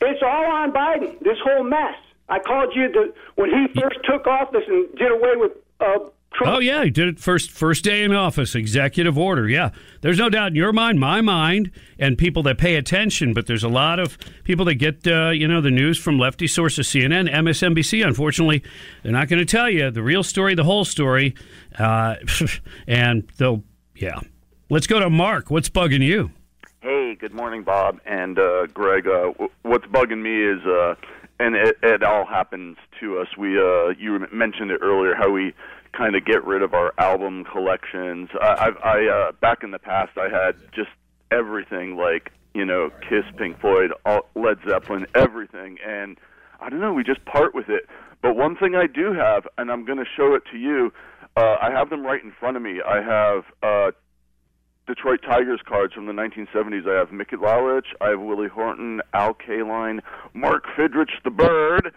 It's 0.00 0.20
all 0.20 0.46
on 0.46 0.72
Biden. 0.72 1.16
This 1.20 1.38
whole 1.44 1.62
mess. 1.62 1.94
I 2.28 2.40
called 2.40 2.74
you 2.74 3.14
when 3.36 3.50
he 3.50 3.80
first 3.80 4.00
took 4.02 4.26
office 4.26 4.64
and 4.66 4.92
did 4.96 5.12
away 5.12 5.36
with 5.36 5.52
uh, 5.80 5.98
Trump. 6.34 6.56
Oh 6.56 6.58
yeah, 6.58 6.82
he 6.82 6.90
did 6.90 7.06
it 7.06 7.20
first 7.20 7.52
first 7.52 7.84
day 7.84 8.02
in 8.02 8.12
office, 8.12 8.56
executive 8.56 9.16
order. 9.16 9.48
Yeah, 9.48 9.70
there's 10.00 10.18
no 10.18 10.28
doubt 10.28 10.48
in 10.48 10.54
your 10.56 10.72
mind, 10.72 10.98
my 10.98 11.20
mind, 11.20 11.70
and 12.00 12.18
people 12.18 12.42
that 12.42 12.58
pay 12.58 12.74
attention. 12.74 13.32
But 13.32 13.46
there's 13.46 13.62
a 13.62 13.68
lot 13.68 14.00
of 14.00 14.18
people 14.42 14.64
that 14.64 14.74
get 14.74 15.06
uh, 15.06 15.30
you 15.30 15.46
know 15.46 15.60
the 15.60 15.70
news 15.70 15.98
from 15.98 16.18
lefty 16.18 16.48
sources, 16.48 16.88
CNN, 16.88 17.32
MSNBC. 17.32 18.04
Unfortunately, 18.04 18.64
they're 19.04 19.12
not 19.12 19.28
going 19.28 19.38
to 19.38 19.46
tell 19.46 19.70
you 19.70 19.92
the 19.92 20.02
real 20.02 20.24
story, 20.24 20.56
the 20.56 20.64
whole 20.64 20.84
story, 20.84 21.36
uh, 21.78 22.16
and 22.88 23.30
they'll 23.36 23.62
yeah. 23.94 24.18
Let's 24.70 24.86
go 24.86 25.00
to 25.00 25.08
Mark. 25.08 25.50
What's 25.50 25.70
bugging 25.70 26.02
you? 26.02 26.30
Hey, 26.82 27.14
good 27.18 27.32
morning, 27.32 27.62
Bob 27.62 28.00
and 28.04 28.38
uh, 28.38 28.66
Greg. 28.66 29.06
Uh, 29.06 29.32
w- 29.32 29.50
what's 29.62 29.86
bugging 29.86 30.20
me 30.20 30.44
is, 30.44 30.62
uh, 30.66 30.94
and 31.40 31.56
it, 31.56 31.78
it 31.82 32.02
all 32.02 32.26
happens 32.26 32.76
to 33.00 33.18
us. 33.18 33.28
We, 33.38 33.58
uh, 33.58 33.94
you 33.98 34.26
mentioned 34.30 34.70
it 34.70 34.80
earlier, 34.82 35.14
how 35.14 35.30
we 35.30 35.54
kind 35.96 36.14
of 36.14 36.26
get 36.26 36.44
rid 36.44 36.60
of 36.60 36.74
our 36.74 36.92
album 36.98 37.44
collections. 37.44 38.28
I, 38.38 38.46
I, 38.46 38.68
I 38.90 39.06
uh, 39.06 39.32
back 39.40 39.62
in 39.62 39.70
the 39.70 39.78
past, 39.78 40.18
I 40.18 40.28
had 40.28 40.56
just 40.74 40.90
everything, 41.30 41.96
like 41.96 42.30
you 42.52 42.66
know, 42.66 42.90
Kiss, 43.08 43.24
Pink 43.38 43.58
Floyd, 43.60 43.92
all, 44.04 44.28
Led 44.34 44.58
Zeppelin, 44.68 45.06
everything, 45.14 45.78
and 45.86 46.18
I 46.60 46.68
don't 46.68 46.80
know, 46.80 46.92
we 46.92 47.04
just 47.04 47.24
part 47.24 47.54
with 47.54 47.70
it. 47.70 47.86
But 48.20 48.36
one 48.36 48.54
thing 48.54 48.74
I 48.74 48.86
do 48.86 49.14
have, 49.14 49.48
and 49.56 49.70
I'm 49.70 49.86
going 49.86 49.98
to 49.98 50.10
show 50.14 50.34
it 50.34 50.42
to 50.52 50.58
you. 50.58 50.92
Uh, 51.36 51.56
I 51.62 51.70
have 51.70 51.88
them 51.88 52.04
right 52.04 52.22
in 52.22 52.32
front 52.38 52.56
of 52.58 52.62
me. 52.62 52.80
I 52.86 53.00
have 53.00 53.44
uh, 53.62 53.92
Detroit 54.88 55.20
Tigers 55.22 55.60
cards 55.66 55.92
from 55.92 56.06
the 56.06 56.12
1970s. 56.12 56.88
I 56.88 56.98
have 56.98 57.12
Mickey 57.12 57.36
Lolich, 57.36 57.84
I 58.00 58.08
have 58.08 58.20
Willie 58.20 58.48
Horton, 58.48 59.02
Al 59.12 59.34
Kaline, 59.34 60.00
Mark 60.32 60.64
Fidrych 60.76 61.10
the 61.24 61.30
Bird, 61.30 61.92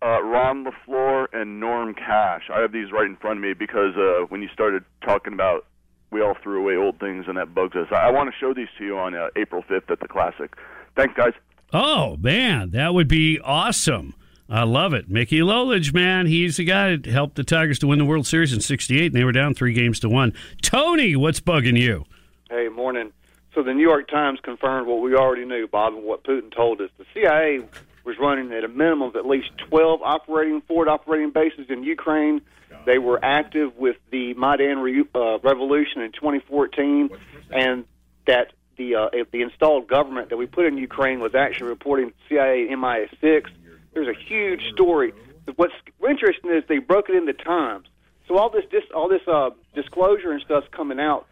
uh, 0.00 0.22
Ron 0.22 0.64
LeFlore, 0.64 1.26
and 1.32 1.58
Norm 1.58 1.92
Cash. 1.92 2.44
I 2.54 2.60
have 2.60 2.70
these 2.70 2.92
right 2.92 3.06
in 3.06 3.16
front 3.16 3.38
of 3.38 3.42
me 3.42 3.52
because 3.52 3.96
uh, 3.96 4.26
when 4.28 4.42
you 4.42 4.48
started 4.54 4.84
talking 5.04 5.32
about 5.32 5.66
we 6.12 6.22
all 6.22 6.36
threw 6.40 6.60
away 6.60 6.76
old 6.76 7.00
things 7.00 7.24
and 7.26 7.36
that 7.36 7.52
bugs 7.52 7.74
us, 7.74 7.88
I, 7.90 8.06
I 8.06 8.10
want 8.12 8.30
to 8.30 8.36
show 8.38 8.54
these 8.54 8.68
to 8.78 8.84
you 8.84 8.96
on 8.96 9.16
uh, 9.16 9.26
April 9.34 9.64
5th 9.64 9.90
at 9.90 9.98
the 9.98 10.06
Classic. 10.06 10.54
Thanks, 10.94 11.14
guys. 11.16 11.32
Oh 11.72 12.16
man, 12.18 12.70
that 12.70 12.94
would 12.94 13.08
be 13.08 13.40
awesome. 13.42 14.14
I 14.48 14.62
love 14.62 14.94
it. 14.94 15.10
Mickey 15.10 15.40
Lolich, 15.40 15.92
man, 15.92 16.26
he's 16.26 16.58
the 16.58 16.64
guy 16.64 16.90
that 16.90 17.06
helped 17.06 17.34
the 17.34 17.42
Tigers 17.42 17.80
to 17.80 17.88
win 17.88 17.98
the 17.98 18.04
World 18.04 18.28
Series 18.28 18.52
in 18.52 18.60
'68, 18.60 19.06
and 19.06 19.14
they 19.14 19.24
were 19.24 19.32
down 19.32 19.52
three 19.52 19.72
games 19.72 19.98
to 20.00 20.08
one. 20.08 20.32
Tony, 20.62 21.16
what's 21.16 21.40
bugging 21.40 21.76
you? 21.76 22.04
Hey, 22.48 22.68
morning. 22.68 23.12
So 23.54 23.64
the 23.64 23.74
New 23.74 23.82
York 23.82 24.08
Times 24.08 24.38
confirmed 24.40 24.86
what 24.86 25.00
we 25.00 25.16
already 25.16 25.44
knew, 25.44 25.66
Bob, 25.66 25.94
and 25.94 26.04
what 26.04 26.22
Putin 26.22 26.54
told 26.54 26.80
us. 26.80 26.90
The 26.96 27.04
CIA 27.12 27.66
was 28.04 28.16
running 28.20 28.52
at 28.52 28.62
a 28.62 28.68
minimum 28.68 29.08
of 29.08 29.16
at 29.16 29.26
least 29.26 29.50
12 29.68 30.00
operating 30.00 30.60
forward 30.60 30.86
operating 30.86 31.30
bases 31.30 31.66
in 31.68 31.82
Ukraine. 31.82 32.40
They 32.84 32.98
were 32.98 33.18
active 33.20 33.76
with 33.76 33.96
the 34.12 34.34
Maidan 34.34 34.78
re- 34.78 35.04
uh, 35.12 35.38
revolution 35.38 36.02
in 36.02 36.12
2014, 36.12 37.10
and 37.50 37.84
that 38.28 38.52
the 38.76 38.94
uh, 38.94 39.08
the 39.32 39.42
installed 39.42 39.88
government 39.88 40.28
that 40.28 40.36
we 40.36 40.46
put 40.46 40.66
in 40.66 40.78
Ukraine 40.78 41.18
was 41.18 41.34
actually 41.34 41.70
reporting 41.70 42.12
CIA 42.28 42.68
MI6. 42.70 43.46
There's 43.92 44.08
a 44.08 44.14
huge 44.28 44.70
story. 44.72 45.12
What's 45.56 45.74
interesting 46.08 46.52
is 46.52 46.62
they 46.68 46.78
broke 46.78 47.08
it 47.08 47.16
into 47.16 47.32
times. 47.32 47.88
So 48.28 48.38
all 48.38 48.50
this 48.50 48.64
dis- 48.70 48.90
all 48.94 49.08
this 49.08 49.26
uh, 49.26 49.50
disclosure 49.74 50.30
and 50.30 50.40
stuff's 50.42 50.68
coming 50.70 51.00
out. 51.00 51.26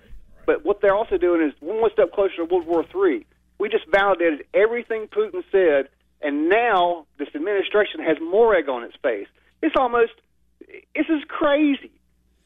But 0.47 0.65
what 0.65 0.81
they're 0.81 0.95
also 0.95 1.17
doing 1.17 1.43
is 1.43 1.53
one 1.61 1.91
step 1.93 2.13
closer 2.13 2.37
to 2.37 2.45
World 2.45 2.67
War 2.67 2.85
III. 2.85 3.27
We 3.59 3.69
just 3.69 3.87
validated 3.89 4.47
everything 4.53 5.07
Putin 5.09 5.43
said, 5.51 5.89
and 6.21 6.49
now 6.49 7.07
this 7.19 7.29
administration 7.35 8.01
has 8.01 8.17
more 8.21 8.55
egg 8.55 8.69
on 8.69 8.83
its 8.83 8.97
face. 9.03 9.29
It's 9.63 9.77
almost 9.77 10.13
this 10.61 11.07
is 11.09 11.23
crazy. 11.29 11.91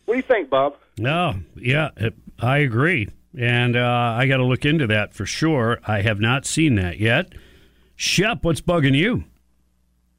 What 0.04 0.14
do 0.14 0.16
you 0.18 0.22
think, 0.22 0.50
Bob? 0.50 0.76
No, 0.96 1.34
yeah, 1.56 1.90
I 2.38 2.58
agree, 2.58 3.08
and 3.36 3.76
uh, 3.76 4.14
I 4.16 4.26
got 4.26 4.38
to 4.38 4.44
look 4.44 4.64
into 4.64 4.86
that 4.88 5.14
for 5.14 5.26
sure. 5.26 5.80
I 5.86 6.02
have 6.02 6.20
not 6.20 6.46
seen 6.46 6.76
that 6.76 6.98
yet. 6.98 7.32
Shep, 7.96 8.44
what's 8.44 8.60
bugging 8.60 8.94
you? 8.94 9.24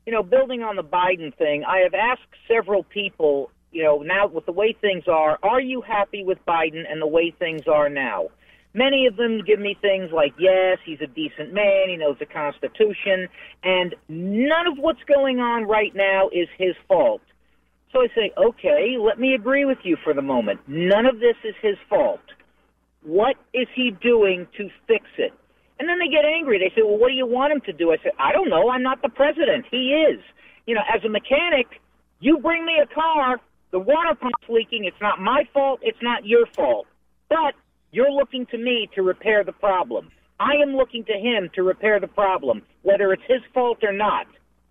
You 0.06 0.14
know, 0.14 0.24
building 0.24 0.64
on 0.64 0.76
the 0.76 0.84
Biden 0.84 1.34
thing, 1.36 1.64
I 1.64 1.80
have 1.80 1.94
asked 1.94 2.22
several 2.48 2.84
people 2.84 3.52
you 3.72 3.84
know, 3.84 3.99
now 3.99 4.28
with 4.28 4.45
the 4.45 4.51
way 4.51 4.76
things 4.80 5.03
are, 5.07 5.38
are 5.43 5.61
you 5.61 5.82
happy 5.82 6.24
with 6.24 6.38
Biden 6.47 6.84
and 6.89 7.01
the 7.01 7.07
way 7.07 7.34
things 7.38 7.61
are 7.67 7.89
now? 7.89 8.30
Many 8.74 9.07
of 9.07 9.15
them 9.15 9.41
give 9.45 9.59
me 9.59 9.76
things 9.82 10.11
like, 10.11 10.34
yes, 10.38 10.78
he's 10.86 11.01
a 11.01 11.07
decent 11.07 11.53
man, 11.53 11.89
he 11.89 11.97
knows 11.97 12.17
the 12.20 12.26
Constitution, 12.26 13.28
and 13.63 13.95
none 14.07 14.67
of 14.67 14.78
what's 14.78 15.03
going 15.07 15.39
on 15.39 15.63
right 15.63 15.93
now 15.95 16.30
is 16.30 16.47
his 16.57 16.76
fault. 16.88 17.22
So 17.91 18.01
I 18.01 18.07
say, 18.13 18.32
okay, 18.38 18.97
let 18.99 19.20
me 19.20 19.34
agree 19.34 19.65
with 19.65 19.80
you 19.84 19.97
for 20.03 20.13
the 20.13 20.22
moment. 20.22 20.59
None 20.67 21.07
of 21.07 21.20
this 21.20 21.36
is 21.43 21.55
his 21.61 21.78
fault. 21.89 22.22
What 23.01 23.38
is 23.53 23.67
he 23.76 23.91
doing 24.01 24.45
to 24.57 24.70
fix 24.88 25.05
it? 25.17 25.34
And 25.80 25.88
then 25.88 25.97
they 25.97 26.07
get 26.07 26.26
angry. 26.26 26.59
They 26.59 26.70
say, 26.76 26.84
well, 26.84 26.97
what 26.97 27.07
do 27.07 27.15
you 27.15 27.26
want 27.26 27.53
him 27.53 27.61
to 27.61 27.74
do? 27.74 27.91
I 27.91 27.97
say, 27.97 28.11
I 28.20 28.32
don't 28.34 28.49
know. 28.49 28.70
I'm 28.70 28.84
not 28.84 29.01
the 29.01 29.09
president. 29.09 29.65
He 29.72 29.93
is. 29.93 30.20
You 30.67 30.76
know, 30.76 30.82
as 30.93 31.03
a 31.03 31.09
mechanic, 31.09 31.82
you 32.20 32.38
bring 32.38 32.65
me 32.65 32.74
a 32.84 32.93
car, 32.93 33.39
the 33.72 33.80
water 33.80 34.15
pump's 34.15 34.49
leaking. 34.49 34.86
It's 34.86 35.01
not 35.01 35.20
my 35.20 35.43
fault. 35.53 35.80
It's 35.84 36.01
not 36.01 36.26
your 36.26 36.45
fault. 36.55 36.88
But 37.30 37.53
you're 37.91 38.11
looking 38.11 38.45
to 38.47 38.57
me 38.57 38.89
to 38.95 39.01
repair 39.01 39.43
the 39.43 39.51
problem. 39.51 40.09
I 40.39 40.53
am 40.61 40.76
looking 40.76 41.03
to 41.05 41.13
him 41.13 41.49
to 41.55 41.63
repair 41.63 41.99
the 41.99 42.07
problem, 42.07 42.61
whether 42.84 43.11
it's 43.11 43.24
his 43.28 43.41
fault 43.53 43.80
or 43.84 43.91
not. 43.91 44.26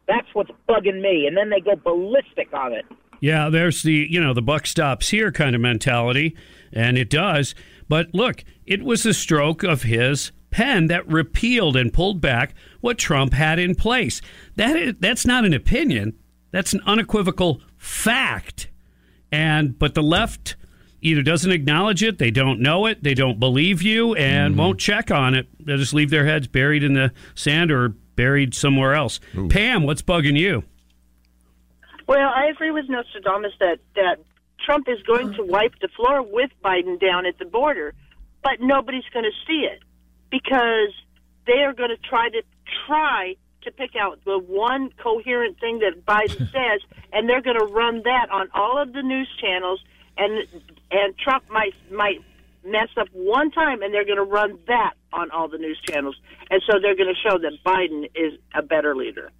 That's 0.07 0.26
what's 0.32 0.51
bugging 0.68 1.03
me. 1.03 1.26
And 1.26 1.36
then 1.36 1.51
they 1.51 1.61
go 1.61 1.76
ballistic 1.76 2.53
on 2.55 2.72
it. 2.72 2.86
Yeah, 3.20 3.49
there's 3.51 3.82
the, 3.82 4.07
you 4.09 4.22
know, 4.22 4.32
the 4.32 4.42
buck 4.42 4.66
stops 4.66 5.09
here 5.09 5.32
kind 5.32 5.55
of 5.55 5.61
mentality, 5.61 6.36
and 6.72 6.96
it 6.96 7.11
does. 7.11 7.55
But 7.88 8.14
look, 8.14 8.44
it 8.64 8.82
was 8.82 9.03
the 9.03 9.12
stroke 9.12 9.62
of 9.62 9.82
his 9.82 10.32
pen 10.51 10.86
that 10.86 11.07
repealed 11.07 11.76
and 11.76 11.92
pulled 11.92 12.20
back 12.20 12.55
what 12.80 12.96
Trump 12.96 13.32
had 13.34 13.59
in 13.59 13.74
place. 13.74 14.20
That 14.57 14.76
is, 14.76 14.94
that's 14.99 15.26
not 15.26 15.44
an 15.44 15.53
opinion. 15.53 16.16
That's 16.53 16.72
an 16.72 16.80
unequivocal 16.86 17.61
fact. 17.76 18.68
And 19.33 19.79
but 19.79 19.95
the 19.95 20.03
left 20.03 20.57
either 21.01 21.22
doesn't 21.22 21.53
acknowledge 21.53 22.03
it, 22.03 22.18
they 22.18 22.31
don't 22.31 22.61
know 22.61 22.87
it, 22.87 23.03
they 23.03 23.14
don't 23.14 23.39
believe 23.39 23.83
you, 23.83 24.14
and 24.16 24.53
Mm-hmm. 24.53 24.61
won't 24.61 24.81
check 24.81 25.11
on 25.11 25.35
it. 25.35 25.47
They'll 25.61 25.76
just 25.79 25.95
leave 25.95 26.11
their 26.11 26.24
heads 26.24 26.47
buried 26.49 26.83
in 26.83 26.95
the 26.95 27.12
sand 27.35 27.70
or 27.70 27.91
buried 27.91 28.53
somewhere 28.55 28.95
else. 28.95 29.20
Pam, 29.51 29.85
what's 29.85 30.03
bugging 30.03 30.37
you? 30.37 30.64
Well, 32.07 32.29
I 32.35 32.47
agree 32.47 32.70
with 32.70 32.89
Nostradamus 32.89 33.53
that, 33.61 33.79
that 33.95 34.16
Trump 34.64 34.89
is 34.89 35.01
going 35.03 35.35
to 35.35 35.45
wipe 35.45 35.74
the 35.81 35.89
floor 35.89 36.22
with 36.22 36.51
Biden 36.64 36.99
down 36.99 37.26
at 37.26 37.39
the 37.39 37.45
border, 37.45 37.95
but 38.43 38.55
nobody's 38.61 39.05
going 39.12 39.24
to 39.24 39.47
see 39.47 39.66
it 39.70 39.83
because 40.31 40.93
they 41.47 41.61
are 41.64 41.74
going 41.74 41.91
to 41.91 41.97
try 42.09 42.29
to 42.31 42.43
try 42.87 43.37
to 43.63 43.71
pick 43.73 43.91
out 43.97 44.19
the 44.25 44.39
one 44.39 44.91
coherent 45.03 45.59
thing 45.61 45.81
that 45.81 46.05
Biden 46.07 46.39
says, 46.53 46.81
and 47.13 47.29
they're 47.29 47.43
going 47.43 47.59
to 47.59 47.65
run 47.67 48.03
that 48.05 48.29
on 48.31 48.49
all 48.55 48.81
of 48.81 48.93
the 48.93 49.03
news 49.03 49.29
channels, 49.41 49.83
and 50.17 50.47
and 50.91 51.17
Trump 51.19 51.45
might 51.51 51.75
might 51.93 52.21
mess 52.65 52.89
up 52.97 53.09
one 53.13 53.51
time, 53.51 53.83
and 53.83 53.93
they're 53.95 54.05
going 54.05 54.17
to 54.19 54.23
run 54.25 54.59
that 54.67 54.95
on 55.13 55.31
all 55.31 55.49
the 55.49 55.59
news 55.59 55.81
channels, 55.89 56.17
and 56.51 56.63
so 56.67 56.79
they're 56.81 56.97
going 56.97 57.13
to 57.15 57.29
show 57.31 57.39
that 57.39 57.53
Biden 57.65 58.11
is 58.15 58.39
a 58.55 58.63
better 58.63 58.95
leader. 58.95 59.31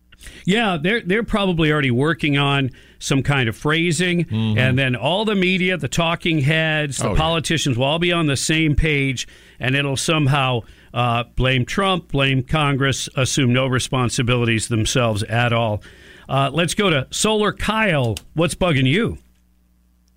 Yeah, 0.45 0.79
they're 0.83 1.01
they're 1.01 1.23
probably 1.23 1.71
already 1.71 1.91
working 1.93 2.37
on 2.39 2.71
some 2.99 3.23
kind 3.23 3.49
of 3.49 3.57
phrasing, 3.57 4.27
and 4.33 4.77
then 4.77 4.97
all 4.97 5.25
the 5.25 5.37
media, 5.37 5.77
the 5.77 5.87
talking 5.89 6.41
heads, 6.41 6.97
the 6.99 7.05
Mm-hmm. 7.05 7.13
Oh, 7.13 7.15
yeah. 7.15 7.21
politicians 7.21 7.79
will 7.79 7.85
all 7.85 7.99
be 8.01 8.13
on 8.13 8.27
the 8.27 8.37
same 8.37 8.75
page, 8.75 9.29
and 9.61 9.77
it'll 9.77 9.97
somehow 9.97 10.63
uh, 10.93 11.25
blame 11.25 11.65
Trump, 11.65 12.09
blame 12.09 12.43
Congress, 12.43 13.09
assume 13.17 13.53
no 13.53 13.67
responsibilities 13.67 14.69
themselves 14.69 15.23
at 15.25 15.53
all. 15.53 15.83
Uh, 16.29 16.51
let's 16.53 16.75
go 16.75 16.91
to 16.91 17.07
Solar 17.11 17.53
Kyle. 17.53 18.17
What's 18.35 18.55
bugging 18.55 18.87
you? 18.87 19.19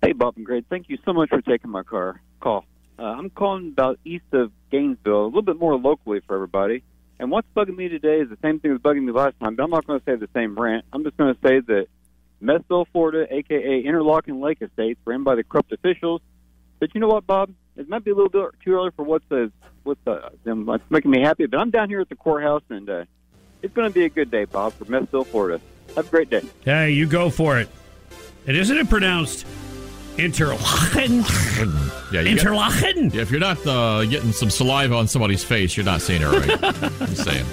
Hey, 0.02 0.12
Bob 0.12 0.36
and 0.36 0.44
Greg. 0.44 0.64
Thank 0.68 0.88
you 0.88 0.98
so 1.04 1.12
much 1.12 1.28
for 1.30 1.40
taking 1.40 1.70
my 1.70 1.82
car 1.82 2.20
call. 2.40 2.64
Uh, 2.98 3.04
I'm 3.04 3.30
calling 3.30 3.68
about 3.68 3.98
east 4.04 4.24
of 4.32 4.52
Gainesville, 4.70 5.24
a 5.24 5.26
little 5.26 5.42
bit 5.42 5.58
more 5.58 5.76
locally 5.76 6.20
for 6.26 6.34
everybody. 6.34 6.82
And 7.18 7.30
what's 7.30 7.46
bugging 7.56 7.76
me 7.76 7.88
today 7.88 8.20
is 8.20 8.28
the 8.28 8.38
same 8.42 8.58
thing 8.58 8.72
was 8.72 8.80
bugging 8.80 9.04
me 9.04 9.12
last 9.12 9.38
time, 9.40 9.54
but 9.54 9.62
I'm 9.62 9.70
not 9.70 9.86
going 9.86 10.00
to 10.00 10.04
say 10.04 10.16
the 10.16 10.28
same 10.34 10.58
rant. 10.58 10.84
I'm 10.92 11.04
just 11.04 11.16
going 11.16 11.34
to 11.34 11.40
say 11.40 11.60
that 11.60 11.86
Messville, 12.42 12.86
Florida, 12.92 13.32
aka 13.32 13.80
Interlocking 13.80 14.40
Lake 14.40 14.58
Estates, 14.60 15.00
ran 15.04 15.22
by 15.22 15.36
the 15.36 15.44
corrupt 15.44 15.72
officials. 15.72 16.20
But 16.80 16.94
you 16.94 17.00
know 17.00 17.08
what, 17.08 17.26
Bob? 17.26 17.50
It 17.76 17.88
might 17.88 18.04
be 18.04 18.10
a 18.10 18.14
little 18.14 18.28
bit 18.28 18.50
too 18.64 18.72
early 18.72 18.90
for 18.96 19.04
what's 19.04 19.24
the 19.28 19.52
what's 19.84 20.00
the 20.04 20.30
them 20.44 20.66
what's 20.66 20.88
making 20.90 21.10
me 21.10 21.20
happy. 21.20 21.46
But 21.46 21.58
I'm 21.58 21.70
down 21.70 21.88
here 21.88 22.00
at 22.00 22.08
the 22.08 22.16
courthouse, 22.16 22.62
and 22.70 22.88
uh, 22.88 23.04
it's 23.62 23.74
going 23.74 23.88
to 23.88 23.94
be 23.94 24.04
a 24.04 24.08
good 24.08 24.30
day, 24.30 24.44
Bob, 24.44 24.72
for 24.74 24.84
Messville, 24.86 25.26
Florida. 25.26 25.60
Have 25.96 26.06
a 26.06 26.10
great 26.10 26.30
day. 26.30 26.42
Hey, 26.64 26.90
you 26.92 27.06
go 27.06 27.30
for 27.30 27.58
it. 27.58 27.68
And 28.46 28.56
isn't 28.56 28.76
it 28.76 28.88
pronounced 28.88 29.46
Interlachen? 30.16 31.22
Yeah, 32.12 32.20
you 32.22 32.36
got- 32.42 33.14
Yeah, 33.14 33.22
if 33.22 33.30
you're 33.30 33.40
not 33.40 33.64
uh, 33.66 34.04
getting 34.06 34.32
some 34.32 34.50
saliva 34.50 34.94
on 34.94 35.06
somebody's 35.08 35.44
face, 35.44 35.76
you're 35.76 35.86
not 35.86 36.00
saying 36.00 36.22
it 36.22 36.26
right. 36.26 36.64
I'm 37.00 37.06
saying. 37.14 37.46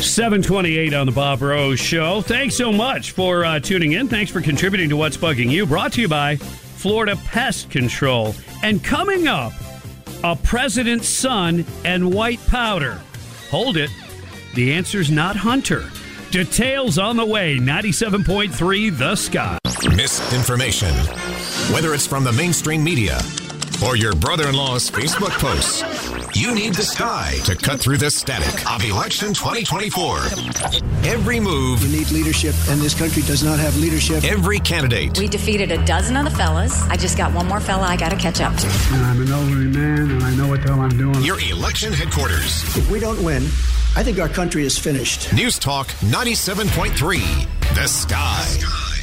728 0.00 0.94
on 0.94 1.06
the 1.06 1.12
Bob 1.12 1.40
Rose 1.42 1.78
Show. 1.78 2.22
Thanks 2.22 2.56
so 2.56 2.72
much 2.72 3.12
for 3.12 3.44
uh, 3.44 3.60
tuning 3.60 3.92
in. 3.92 4.08
Thanks 4.08 4.32
for 4.32 4.40
contributing 4.40 4.88
to 4.88 4.96
What's 4.96 5.16
Bugging 5.16 5.48
You. 5.50 5.64
Brought 5.66 5.92
to 5.92 6.00
you 6.00 6.08
by 6.08 6.36
Florida 6.36 7.14
Pest 7.26 7.70
Control. 7.70 8.34
And 8.64 8.82
coming 8.82 9.28
up, 9.28 9.52
a 10.24 10.36
president's 10.36 11.08
son 11.08 11.64
and 11.84 12.12
white 12.12 12.44
powder. 12.46 13.00
Hold 13.50 13.76
it. 13.76 13.90
The 14.54 14.72
answer's 14.72 15.10
not 15.10 15.36
Hunter. 15.36 15.84
Details 16.30 16.98
on 16.98 17.16
the 17.16 17.26
way. 17.26 17.58
97.3 17.58 18.96
The 18.96 19.16
Sky. 19.16 19.58
Misinformation. 19.96 20.94
Whether 21.72 21.94
it's 21.94 22.06
from 22.06 22.24
the 22.24 22.32
mainstream 22.32 22.82
media 22.82 23.20
or 23.86 23.96
your 23.96 24.14
brother 24.14 24.48
in 24.48 24.54
law's 24.54 24.90
Facebook 24.90 25.30
posts, 25.38 25.82
you 26.36 26.54
need 26.54 26.74
the 26.74 26.82
sky 26.82 27.34
to 27.44 27.54
cut 27.56 27.80
through 27.80 27.96
the 27.98 28.10
static 28.10 28.70
of 28.70 28.84
election 28.84 29.28
2024. 29.34 30.18
Every 31.04 31.40
move, 31.40 31.82
You 31.82 31.98
need 31.98 32.10
leadership, 32.10 32.54
and 32.68 32.80
this 32.80 32.94
country 32.94 33.22
does 33.22 33.42
not 33.42 33.58
have 33.58 33.76
leadership. 33.78 34.24
every 34.24 34.60
candidate, 34.60 35.18
We 35.18 35.28
defeated 35.28 35.72
a 35.72 35.84
dozen 35.84 36.16
of 36.16 36.24
the 36.24 36.30
fellas. 36.30 36.82
I 36.88 36.96
just 36.96 37.16
got 37.18 37.32
one 37.34 37.46
more 37.48 37.60
fella 37.60 37.86
I 37.86 37.96
got 37.96 38.10
to 38.10 38.16
catch 38.16 38.40
up 38.40 38.54
to. 38.56 38.66
I'm 38.92 39.20
an 39.20 39.30
elderly 39.30 39.66
man, 39.66 40.10
and 40.10 40.22
I 40.22 40.34
know 40.34 40.48
what 40.48 40.62
the 40.62 40.68
hell 40.68 40.80
I'm 40.80 40.96
doing. 40.96 41.22
your 41.22 41.40
election 41.40 41.92
headquarters. 41.92 42.62
If 42.76 42.90
we 42.90 43.00
don't 43.00 43.22
win, 43.22 43.42
I 43.96 44.02
think 44.02 44.18
our 44.20 44.28
country 44.28 44.64
is 44.64 44.78
finished. 44.78 45.32
News 45.32 45.58
Talk 45.58 45.88
97.3. 46.02 47.74
The 47.74 47.86
Sky. 47.88 49.01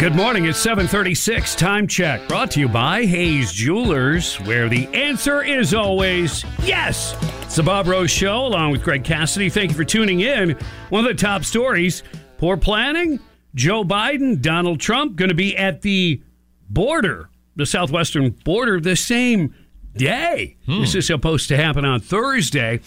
Good 0.00 0.16
morning. 0.16 0.46
It's 0.46 0.58
736. 0.58 1.54
Time 1.56 1.86
check. 1.86 2.26
Brought 2.26 2.50
to 2.52 2.60
you 2.60 2.70
by 2.70 3.04
Hayes 3.04 3.52
Jewelers, 3.52 4.36
where 4.36 4.66
the 4.66 4.86
answer 4.94 5.42
is 5.42 5.74
always 5.74 6.42
yes. 6.62 7.14
It's 7.42 7.56
the 7.56 7.62
Bob 7.62 7.86
Rose 7.86 8.10
Show, 8.10 8.46
along 8.46 8.70
with 8.70 8.82
Greg 8.82 9.04
Cassidy. 9.04 9.50
Thank 9.50 9.72
you 9.72 9.76
for 9.76 9.84
tuning 9.84 10.20
in. 10.20 10.56
One 10.88 11.04
of 11.04 11.14
the 11.14 11.22
top 11.22 11.44
stories 11.44 12.02
poor 12.38 12.56
planning. 12.56 13.20
Joe 13.54 13.84
Biden, 13.84 14.40
Donald 14.40 14.80
Trump 14.80 15.16
going 15.16 15.28
to 15.28 15.34
be 15.34 15.54
at 15.54 15.82
the 15.82 16.22
border, 16.70 17.28
the 17.56 17.66
southwestern 17.66 18.30
border, 18.30 18.80
the 18.80 18.96
same 18.96 19.54
day. 19.94 20.56
Hmm. 20.64 20.80
This 20.80 20.94
is 20.94 21.08
supposed 21.08 21.48
to 21.48 21.58
happen 21.58 21.84
on 21.84 22.00
Thursday. 22.00 22.80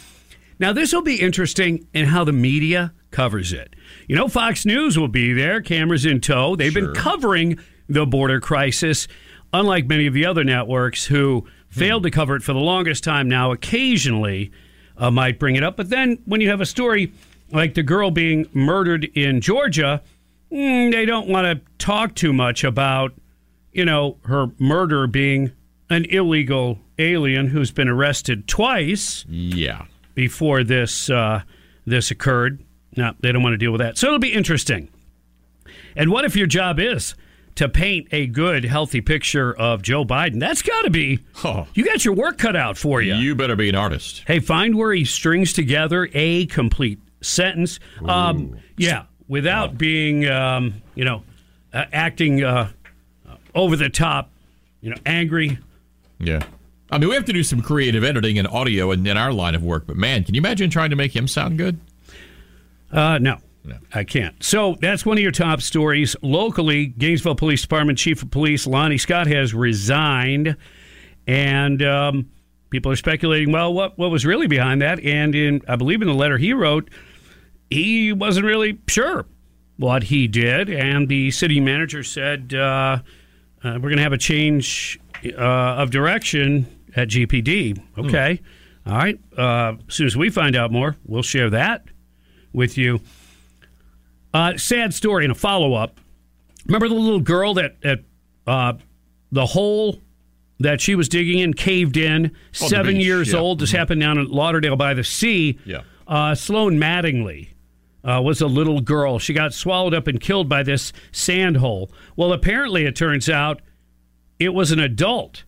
Now, 0.57 0.74
this 0.74 0.91
will 0.91 1.03
be 1.03 1.22
interesting 1.22 1.88
in 1.93 2.05
how 2.05 2.24
the 2.24 2.34
media 2.34 2.91
covers 3.11 3.53
it. 3.53 3.76
You 4.08 4.16
know, 4.16 4.28
Fox 4.28 4.66
News 4.66 4.97
will 4.97 5.08
be 5.08 5.34
there, 5.34 5.62
cameras 5.62 6.06
in 6.06 6.20
tow. 6.22 6.56
They've 6.56 6.74
been 6.74 6.93
covering 6.93 7.60
the 7.88 8.06
border 8.06 8.39
crisis, 8.39 9.08
unlike 9.54 9.88
many 9.88 10.08
of 10.08 10.14
the 10.14 10.26
other 10.26 10.43
networks 10.43 11.06
who 11.06 11.45
failed 11.70 12.04
to 12.04 12.12
cover 12.12 12.36
it 12.36 12.43
for 12.43 12.54
the 12.54 12.60
longest 12.60 13.04
time 13.04 13.28
now, 13.28 13.51
occasionally 13.51 14.51
uh, 14.97 15.10
might 15.12 15.39
bring 15.39 15.56
it 15.56 15.64
up. 15.64 15.78
But 15.78 15.89
then 15.89 16.20
when 16.26 16.41
you 16.41 16.49
have 16.49 16.62
a 16.62 16.66
story 16.66 17.12
like 17.51 17.74
the 17.74 17.84
girl 17.84 18.12
being 18.12 18.47
murdered 18.54 19.06
in 19.16 19.41
Georgia, 19.41 20.01
mm, 20.51 20.91
they 20.91 21.06
don't 21.06 21.28
want 21.28 21.45
to 21.45 21.62
talk 21.78 22.16
too 22.16 22.34
much 22.34 22.64
about, 22.64 23.14
you 23.72 23.86
know, 23.86 24.18
her 24.26 24.47
murder 24.60 25.08
being 25.08 25.51
an 25.89 26.06
illegal 26.06 26.80
alien 26.99 27.47
who's 27.47 27.72
been 27.72 27.88
arrested 27.89 28.47
twice 28.47 29.26
Yeah. 29.28 29.86
before 30.16 30.64
this 30.64 31.10
uh, 31.10 31.41
this 31.86 32.12
occurred. 32.12 32.64
No, 32.96 33.14
they 33.20 33.32
don't 33.32 33.44
want 33.44 33.54
to 33.54 33.58
deal 33.58 33.72
with 33.72 33.82
that. 33.82 33.98
So 33.98 34.08
it'll 34.08 34.20
be 34.20 34.34
interesting. 34.34 34.89
And 35.96 36.12
what 36.12 36.26
if 36.26 36.36
your 36.36 36.48
job 36.48 36.80
is 36.80 37.16
to 37.56 37.70
paint 37.70 38.08
a 38.12 38.26
good, 38.26 38.66
healthy 38.66 39.02
picture 39.02 39.56
of 39.56 39.82
Joe 39.82 40.04
Biden? 40.06 40.39
That's 40.39 40.62
got 40.62 40.84
to 40.84 40.89
be. 40.89 41.20
You 41.74 41.86
got 41.86 42.04
your 42.04 42.16
work 42.16 42.38
cut 42.38 42.56
out 42.56 42.78
for 42.78 43.02
you. 43.02 43.16
You 43.16 43.36
better 43.36 43.56
be 43.56 43.70
an 43.70 43.76
artist. 43.76 44.24
Hey, 44.26 44.39
find 44.39 44.76
where 44.76 44.91
he 44.94 45.06
strings 45.06 45.54
together 45.54 46.10
a 46.14 46.46
complete 46.48 47.00
sentence. 47.22 47.80
Um, 48.06 48.58
yeah, 48.78 49.04
without 49.28 49.78
being, 49.78 50.28
um, 50.28 50.82
you 50.96 51.06
know, 51.06 51.24
uh, 51.74 51.86
acting 51.94 52.44
uh, 52.44 52.70
over 53.56 53.76
the 53.76 53.89
top, 53.89 54.30
you 54.82 54.89
know, 54.89 54.98
angry. 55.06 55.60
Yeah. 56.20 56.44
I 56.91 56.98
mean, 57.00 57.10
we 57.10 57.16
have 57.16 57.26
to 57.26 57.34
do 57.34 57.44
some 57.44 57.62
creative 57.62 58.04
editing 58.04 58.38
and 58.38 58.48
audio 58.48 58.91
in, 58.91 59.06
in 59.08 59.18
our 59.18 59.34
line 59.34 59.56
of 59.56 59.64
work, 59.64 59.88
but 59.88 59.96
man, 59.96 60.24
can 60.24 60.36
you 60.36 60.41
imagine 60.41 60.70
trying 60.70 60.91
to 60.91 60.96
make 60.96 61.16
him 61.16 61.28
sound 61.28 61.58
good? 61.58 61.80
Uh, 62.94 63.18
no, 63.18 63.39
I 63.94 64.04
can't. 64.04 64.41
So 64.44 64.76
that's 64.80 65.06
one 65.06 65.18
of 65.18 65.24
your 65.24 65.32
top 65.32 65.62
stories. 65.62 66.16
Locally, 66.22 66.88
Gainesville 66.88 67.36
Police 67.36 67.64
Department 67.64 67.98
Chief 67.98 68.22
of 68.22 68.30
Police 68.30 68.68
Lonnie 68.68 69.00
Scott 69.00 69.26
has 69.28 69.54
resigned, 69.54 70.56
and 71.26 71.82
um, 71.82 72.30
people 72.70 72.91
are 72.91 72.96
speculating. 72.96 73.52
Well, 73.52 73.74
what 73.74 73.98
what 73.98 74.12
was 74.12 74.26
really 74.26 74.48
behind 74.48 74.82
that? 74.84 75.04
And 75.04 75.34
in 75.34 75.62
I 75.68 75.76
believe 75.76 76.02
in 76.02 76.08
the 76.08 76.14
letter 76.14 76.38
he 76.38 76.54
wrote, 76.54 76.91
he 77.72 78.14
wasn't 78.14 78.46
really 78.46 78.80
sure 78.88 79.26
what 79.78 80.04
he 80.04 80.28
did, 80.28 80.70
and 80.70 81.10
the 81.10 81.32
city 81.32 81.60
manager 81.60 82.04
said. 82.04 82.54
Uh, 82.54 83.00
uh, 83.66 83.76
we're 83.76 83.88
going 83.88 83.96
to 83.96 84.04
have 84.04 84.12
a 84.12 84.18
change 84.18 85.00
uh, 85.26 85.39
of 85.39 85.89
direction 85.89 86.68
at 86.98 87.08
GPD. 87.08 87.82
Okay. 87.98 88.41
All 88.86 88.94
right. 88.94 89.18
Uh, 89.38 89.78
as 89.88 89.96
soon 89.96 90.06
as 90.06 90.18
we 90.18 90.30
find 90.30 90.54
out 90.54 90.70
more, 90.70 90.98
we'll 91.06 91.24
share 91.24 91.50
that 91.52 91.86
with 92.54 92.78
you. 92.78 93.01
Uh, 94.34 94.58
sad 94.58 94.93
story 94.93 95.26
and 95.26 95.32
a 95.32 95.36
follow 95.36 95.74
up. 95.74 95.99
Remember 96.66 96.88
the 96.88 96.95
little 96.95 97.20
girl 97.20 97.54
that, 97.56 97.82
that 97.82 97.99
uh, 98.47 98.74
the 99.32 99.45
hole 99.45 99.99
that 100.60 100.80
she 100.80 100.95
was 100.95 101.10
digging 101.10 101.39
in 101.39 101.54
caved 101.54 101.97
in, 101.97 102.28
Oh, 102.62 102.68
seven 102.68 102.95
years 102.95 103.34
yeah. 103.34 103.39
old. 103.39 103.60
This 103.60 103.72
happened 103.72 104.01
down 104.01 104.18
in 104.18 104.28
Lauderdale 104.28 104.76
by 104.76 104.93
the 104.93 105.04
sea. 105.04 105.60
Yeah. 105.66 105.82
Uh, 106.08 106.36
Sloan 106.36 106.78
Mattingly 106.78 107.49
uh, 108.04 108.22
was 108.24 108.41
a 108.41 108.47
little 108.47 108.80
girl. 108.82 109.20
She 109.20 109.34
got 109.34 109.54
swallowed 109.54 109.93
up 109.93 110.08
and 110.08 110.20
killed 110.20 110.47
by 110.47 110.64
this 110.64 110.93
sand 111.12 111.58
hole. 111.58 111.91
Well, 112.16 112.32
apparently, 112.34 112.86
it 112.86 112.95
turns 112.95 113.30
out 113.30 113.62
it 114.39 114.54
was 114.54 114.72
an 114.72 114.80
adult. 114.80 115.43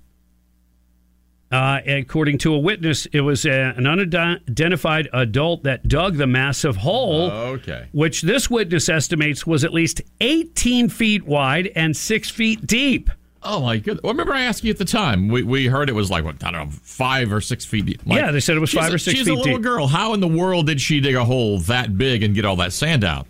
Uh, 1.51 1.79
according 1.87 2.37
to 2.39 2.53
a 2.53 2.57
witness, 2.57 3.05
it 3.13 3.21
was 3.21 3.45
a, 3.45 3.51
an 3.77 3.85
unidentified 3.85 5.07
adult 5.13 5.63
that 5.63 5.87
dug 5.87 6.17
the 6.17 6.27
massive 6.27 6.75
hole, 6.77 7.29
Okay. 7.31 7.87
which 7.91 8.23
this 8.23 8.49
witness 8.49 8.89
estimates 8.89 9.45
was 9.45 9.63
at 9.63 9.71
least 9.73 10.01
18 10.21 10.89
feet 10.89 11.23
wide 11.25 11.71
and 11.75 11.95
six 11.95 12.29
feet 12.29 12.65
deep. 12.65 13.09
Oh 13.43 13.61
my 13.61 13.77
goodness! 13.77 14.01
Well, 14.01 14.11
remember 14.13 14.33
I 14.33 14.41
asked 14.41 14.63
you 14.63 14.71
at 14.71 14.79
the 14.79 14.85
time. 14.85 15.27
We, 15.27 15.43
we 15.43 15.67
heard 15.67 15.87
it 15.87 15.93
was 15.93 16.09
like 16.09 16.23
what 16.23 16.43
I 16.43 16.49
don't 16.49 16.65
know, 16.69 16.71
five 16.81 17.31
or 17.31 17.39
six 17.41 17.63
feet 17.63 17.85
deep. 17.85 18.01
Like, 18.03 18.17
Yeah, 18.19 18.31
they 18.31 18.39
said 18.39 18.57
it 18.57 18.59
was 18.59 18.73
five 18.73 18.91
or 18.91 18.97
six 18.97 19.15
she's 19.19 19.27
feet 19.27 19.33
a 19.33 19.35
little 19.37 19.53
deep. 19.57 19.61
girl. 19.61 19.85
How 19.85 20.15
in 20.15 20.19
the 20.19 20.27
world 20.27 20.65
did 20.65 20.81
she 20.81 20.99
dig 20.99 21.13
a 21.13 21.23
hole 21.23 21.59
that 21.59 21.95
big 21.95 22.23
and 22.23 22.33
get 22.33 22.43
all 22.43 22.55
that 22.55 22.73
sand 22.73 23.03
out? 23.03 23.27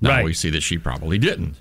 Now 0.00 0.10
Right. 0.10 0.24
we 0.24 0.32
see 0.32 0.48
that 0.50 0.62
she 0.62 0.78
probably 0.78 1.18
didn't. 1.18 1.54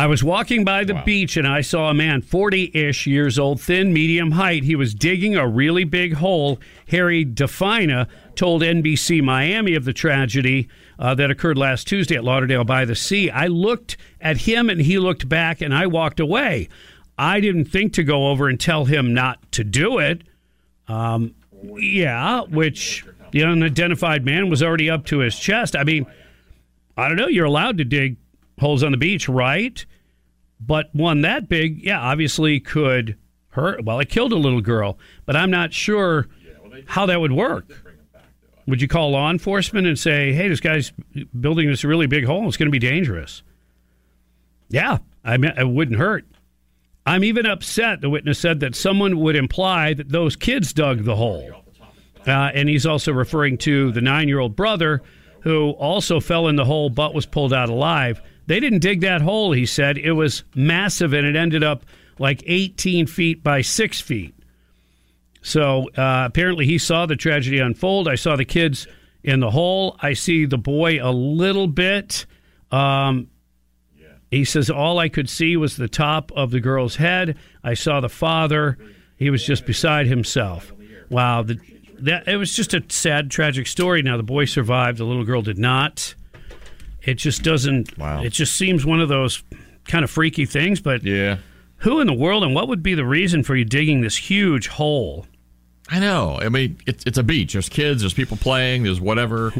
I 0.00 0.06
was 0.06 0.24
walking 0.24 0.64
by 0.64 0.84
the 0.84 0.94
beach 1.04 1.36
and 1.36 1.46
I 1.46 1.60
saw 1.60 1.90
a 1.90 1.94
man, 1.94 2.22
40 2.22 2.70
ish 2.72 3.06
years 3.06 3.38
old, 3.38 3.60
thin, 3.60 3.92
medium 3.92 4.30
height. 4.30 4.64
He 4.64 4.74
was 4.74 4.94
digging 4.94 5.36
a 5.36 5.46
really 5.46 5.84
big 5.84 6.14
hole. 6.14 6.58
Harry 6.88 7.22
Defina 7.22 8.08
told 8.34 8.62
NBC 8.62 9.22
Miami 9.22 9.74
of 9.74 9.84
the 9.84 9.92
tragedy 9.92 10.70
uh, 10.98 11.14
that 11.16 11.30
occurred 11.30 11.58
last 11.58 11.86
Tuesday 11.86 12.16
at 12.16 12.24
Lauderdale 12.24 12.64
by 12.64 12.86
the 12.86 12.94
Sea. 12.94 13.28
I 13.28 13.48
looked 13.48 13.98
at 14.22 14.38
him 14.38 14.70
and 14.70 14.80
he 14.80 14.98
looked 14.98 15.28
back 15.28 15.60
and 15.60 15.74
I 15.74 15.86
walked 15.86 16.18
away. 16.18 16.70
I 17.18 17.40
didn't 17.40 17.66
think 17.66 17.92
to 17.92 18.02
go 18.02 18.28
over 18.28 18.48
and 18.48 18.58
tell 18.58 18.86
him 18.86 19.12
not 19.12 19.52
to 19.52 19.64
do 19.64 19.98
it. 19.98 20.22
Um, 20.88 21.34
yeah, 21.76 22.40
which 22.44 23.04
the 23.32 23.44
unidentified 23.44 24.24
man 24.24 24.48
was 24.48 24.62
already 24.62 24.88
up 24.88 25.04
to 25.06 25.18
his 25.18 25.38
chest. 25.38 25.76
I 25.76 25.84
mean, 25.84 26.06
I 26.96 27.06
don't 27.08 27.18
know. 27.18 27.28
You're 27.28 27.44
allowed 27.44 27.76
to 27.76 27.84
dig 27.84 28.16
holes 28.60 28.82
on 28.82 28.92
the 28.92 28.98
beach, 28.98 29.28
right? 29.28 29.84
But 30.60 30.90
one 30.92 31.22
that 31.22 31.48
big, 31.48 31.82
yeah, 31.82 32.00
obviously 32.00 32.60
could 32.60 33.16
hurt. 33.50 33.84
Well, 33.84 33.98
it 34.00 34.08
killed 34.08 34.32
a 34.32 34.36
little 34.36 34.60
girl, 34.60 34.98
but 35.26 35.36
I'm 35.36 35.50
not 35.50 35.72
sure 35.72 36.28
how 36.86 37.06
that 37.06 37.20
would 37.20 37.32
work. 37.32 37.72
Would 38.66 38.80
you 38.82 38.88
call 38.88 39.10
law 39.10 39.30
enforcement 39.30 39.86
and 39.86 39.98
say, 39.98 40.32
"Hey, 40.32 40.48
this 40.48 40.60
guy's 40.60 40.92
building 41.38 41.68
this 41.68 41.82
really 41.82 42.06
big 42.06 42.24
hole. 42.24 42.46
It's 42.46 42.56
going 42.56 42.68
to 42.68 42.70
be 42.70 42.78
dangerous"? 42.78 43.42
Yeah, 44.68 44.98
I 45.24 45.36
mean, 45.36 45.52
it 45.56 45.68
wouldn't 45.68 45.98
hurt. 45.98 46.24
I'm 47.06 47.24
even 47.24 47.46
upset. 47.46 48.00
The 48.00 48.10
witness 48.10 48.38
said 48.38 48.60
that 48.60 48.76
someone 48.76 49.18
would 49.18 49.34
imply 49.34 49.94
that 49.94 50.10
those 50.10 50.36
kids 50.36 50.72
dug 50.72 51.04
the 51.04 51.16
hole. 51.16 51.50
Uh, 52.26 52.50
and 52.54 52.68
he's 52.68 52.86
also 52.86 53.12
referring 53.12 53.56
to 53.58 53.90
the 53.92 54.00
nine 54.00 54.28
year 54.28 54.38
old 54.38 54.54
brother 54.54 55.02
who 55.40 55.70
also 55.70 56.20
fell 56.20 56.48
in 56.48 56.56
the 56.56 56.64
hole 56.64 56.90
but 56.90 57.14
was 57.14 57.26
pulled 57.26 57.52
out 57.52 57.70
alive. 57.70 58.20
They 58.50 58.58
didn't 58.58 58.80
dig 58.80 59.02
that 59.02 59.20
hole, 59.22 59.52
he 59.52 59.64
said. 59.64 59.96
It 59.96 60.10
was 60.10 60.42
massive 60.56 61.12
and 61.12 61.24
it 61.24 61.36
ended 61.36 61.62
up 61.62 61.84
like 62.18 62.42
18 62.44 63.06
feet 63.06 63.44
by 63.44 63.60
six 63.60 64.00
feet. 64.00 64.34
So 65.40 65.88
uh, 65.96 66.24
apparently 66.26 66.66
he 66.66 66.76
saw 66.76 67.06
the 67.06 67.14
tragedy 67.14 67.60
unfold. 67.60 68.08
I 68.08 68.16
saw 68.16 68.34
the 68.34 68.44
kids 68.44 68.88
in 69.22 69.38
the 69.38 69.52
hole. 69.52 69.96
I 70.00 70.14
see 70.14 70.46
the 70.46 70.58
boy 70.58 70.98
a 71.00 71.12
little 71.12 71.68
bit. 71.68 72.26
Um, 72.72 73.28
he 74.32 74.44
says 74.44 74.68
all 74.68 74.98
I 74.98 75.08
could 75.08 75.30
see 75.30 75.56
was 75.56 75.76
the 75.76 75.86
top 75.86 76.32
of 76.34 76.50
the 76.50 76.58
girl's 76.58 76.96
head. 76.96 77.36
I 77.62 77.74
saw 77.74 78.00
the 78.00 78.08
father. 78.08 78.78
He 79.16 79.30
was 79.30 79.46
just 79.46 79.64
beside 79.64 80.08
himself. 80.08 80.72
Wow, 81.08 81.44
the, 81.44 81.60
that 82.00 82.26
it 82.26 82.36
was 82.36 82.52
just 82.52 82.74
a 82.74 82.82
sad, 82.88 83.30
tragic 83.30 83.68
story. 83.68 84.02
Now 84.02 84.16
the 84.16 84.24
boy 84.24 84.46
survived. 84.46 84.98
The 84.98 85.04
little 85.04 85.24
girl 85.24 85.42
did 85.42 85.56
not. 85.56 86.16
It 87.02 87.14
just 87.14 87.42
doesn't. 87.42 87.96
Wow. 87.98 88.22
It 88.22 88.30
just 88.30 88.56
seems 88.56 88.84
one 88.84 89.00
of 89.00 89.08
those 89.08 89.42
kind 89.86 90.04
of 90.04 90.10
freaky 90.10 90.46
things. 90.46 90.80
But 90.80 91.02
yeah, 91.02 91.38
who 91.78 92.00
in 92.00 92.06
the 92.06 92.12
world 92.12 92.44
and 92.44 92.54
what 92.54 92.68
would 92.68 92.82
be 92.82 92.94
the 92.94 93.04
reason 93.04 93.42
for 93.42 93.56
you 93.56 93.64
digging 93.64 94.00
this 94.00 94.16
huge 94.16 94.68
hole? 94.68 95.26
I 95.88 95.98
know. 95.98 96.38
I 96.40 96.48
mean, 96.48 96.78
it's 96.86 97.04
it's 97.04 97.18
a 97.18 97.22
beach. 97.22 97.54
There's 97.54 97.68
kids. 97.68 98.02
There's 98.02 98.14
people 98.14 98.36
playing. 98.36 98.84
There's 98.84 99.00
whatever. 99.00 99.52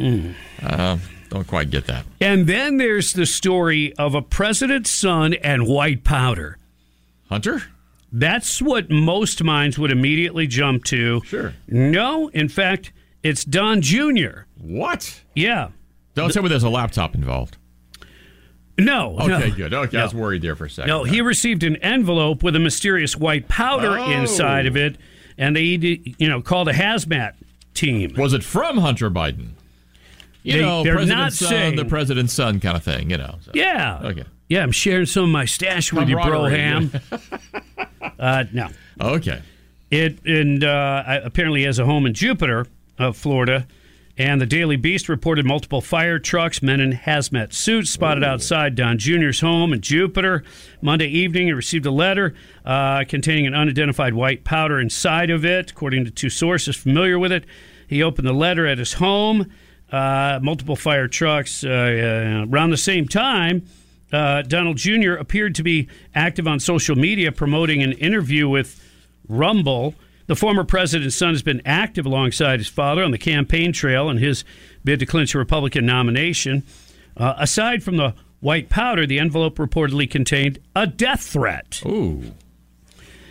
Uh, 0.62 0.98
don't 1.28 1.46
quite 1.46 1.70
get 1.70 1.86
that. 1.86 2.04
And 2.20 2.46
then 2.46 2.76
there's 2.76 3.12
the 3.12 3.26
story 3.26 3.92
of 3.94 4.14
a 4.14 4.22
president's 4.22 4.90
son 4.90 5.34
and 5.34 5.66
white 5.66 6.04
powder. 6.04 6.58
Hunter? 7.28 7.62
That's 8.12 8.60
what 8.60 8.90
most 8.90 9.42
minds 9.42 9.78
would 9.78 9.92
immediately 9.92 10.48
jump 10.48 10.84
to. 10.86 11.22
Sure. 11.24 11.54
No, 11.68 12.28
in 12.28 12.48
fact, 12.48 12.92
it's 13.22 13.44
Don 13.44 13.80
Jr. 13.80 14.42
What? 14.58 15.22
Yeah. 15.34 15.68
Don't 16.14 16.32
tell 16.32 16.42
me 16.42 16.48
there's 16.48 16.62
a 16.62 16.68
laptop 16.68 17.14
involved. 17.14 17.56
No. 18.78 19.18
Okay, 19.18 19.48
no. 19.50 19.54
good. 19.54 19.74
Okay, 19.74 19.98
I 19.98 20.04
was 20.04 20.14
worried 20.14 20.42
there 20.42 20.56
for 20.56 20.64
a 20.64 20.70
second. 20.70 20.88
No, 20.88 21.04
he 21.04 21.20
received 21.20 21.62
an 21.62 21.76
envelope 21.76 22.42
with 22.42 22.56
a 22.56 22.58
mysterious 22.58 23.16
white 23.16 23.46
powder 23.48 23.98
Oh. 23.98 24.10
inside 24.10 24.66
of 24.66 24.76
it, 24.76 24.96
and 25.36 25.54
they, 25.54 25.62
you 26.18 26.28
know, 26.28 26.40
called 26.40 26.68
a 26.68 26.72
hazmat 26.72 27.34
team. 27.74 28.14
Was 28.16 28.32
it 28.32 28.42
from 28.42 28.78
Hunter 28.78 29.10
Biden? 29.10 29.50
You 30.42 30.54
They- 30.54 30.60
know, 30.62 30.82
they're 30.82 30.94
president's 30.94 31.20
not 31.20 31.32
son, 31.32 31.48
saying- 31.48 31.76
the 31.76 31.84
president's 31.84 32.32
son 32.32 32.60
kind 32.60 32.76
of 32.76 32.82
thing. 32.82 33.10
You 33.10 33.18
know. 33.18 33.36
so. 33.42 33.50
Yeah. 33.54 34.00
Okay. 34.02 34.24
Yeah, 34.48 34.62
I'm 34.62 34.72
sharing 34.72 35.06
some 35.06 35.24
of 35.24 35.30
my 35.30 35.44
stash 35.44 35.92
with 35.92 36.08
you, 36.08 36.16
Broham. 36.16 37.00
uh, 38.18 38.44
no. 38.52 38.68
Okay. 39.00 39.40
It 39.90 40.24
and 40.24 40.64
uh, 40.64 41.20
apparently 41.22 41.64
has 41.64 41.78
a 41.78 41.84
home 41.84 42.06
in 42.06 42.14
Jupiter, 42.14 42.66
uh, 42.98 43.12
Florida. 43.12 43.66
And 44.20 44.38
the 44.38 44.44
Daily 44.44 44.76
Beast 44.76 45.08
reported 45.08 45.46
multiple 45.46 45.80
fire 45.80 46.18
trucks, 46.18 46.60
men 46.60 46.78
in 46.78 46.92
hazmat 46.92 47.54
suits 47.54 47.90
spotted 47.90 48.22
outside 48.22 48.74
Don 48.74 48.98
Jr.'s 48.98 49.40
home 49.40 49.72
in 49.72 49.80
Jupiter. 49.80 50.44
Monday 50.82 51.06
evening, 51.06 51.46
he 51.46 51.54
received 51.54 51.86
a 51.86 51.90
letter 51.90 52.34
uh, 52.62 53.04
containing 53.08 53.46
an 53.46 53.54
unidentified 53.54 54.12
white 54.12 54.44
powder 54.44 54.78
inside 54.78 55.30
of 55.30 55.46
it, 55.46 55.70
according 55.70 56.04
to 56.04 56.10
two 56.10 56.28
sources 56.28 56.76
familiar 56.76 57.18
with 57.18 57.32
it. 57.32 57.46
He 57.86 58.02
opened 58.02 58.28
the 58.28 58.34
letter 58.34 58.66
at 58.66 58.76
his 58.76 58.92
home. 58.92 59.50
Uh, 59.90 60.38
multiple 60.42 60.76
fire 60.76 61.08
trucks 61.08 61.64
uh, 61.64 61.68
uh, 61.70 62.46
around 62.46 62.72
the 62.72 62.76
same 62.76 63.08
time. 63.08 63.64
Uh, 64.12 64.42
Donald 64.42 64.76
Jr. 64.76 65.12
appeared 65.12 65.54
to 65.54 65.62
be 65.62 65.88
active 66.14 66.46
on 66.46 66.60
social 66.60 66.94
media 66.94 67.32
promoting 67.32 67.82
an 67.82 67.92
interview 67.92 68.50
with 68.50 68.86
Rumble. 69.28 69.94
The 70.30 70.36
former 70.36 70.62
president's 70.62 71.16
son 71.16 71.30
has 71.30 71.42
been 71.42 71.60
active 71.64 72.06
alongside 72.06 72.60
his 72.60 72.68
father 72.68 73.02
on 73.02 73.10
the 73.10 73.18
campaign 73.18 73.72
trail 73.72 74.08
in 74.08 74.18
his 74.18 74.44
bid 74.84 75.00
to 75.00 75.06
clinch 75.06 75.34
a 75.34 75.38
Republican 75.38 75.84
nomination. 75.84 76.62
Uh, 77.16 77.34
aside 77.36 77.82
from 77.82 77.96
the 77.96 78.14
white 78.38 78.68
powder, 78.68 79.08
the 79.08 79.18
envelope 79.18 79.56
reportedly 79.56 80.08
contained 80.08 80.60
a 80.76 80.86
death 80.86 81.22
threat. 81.22 81.82
Ooh. 81.84 82.22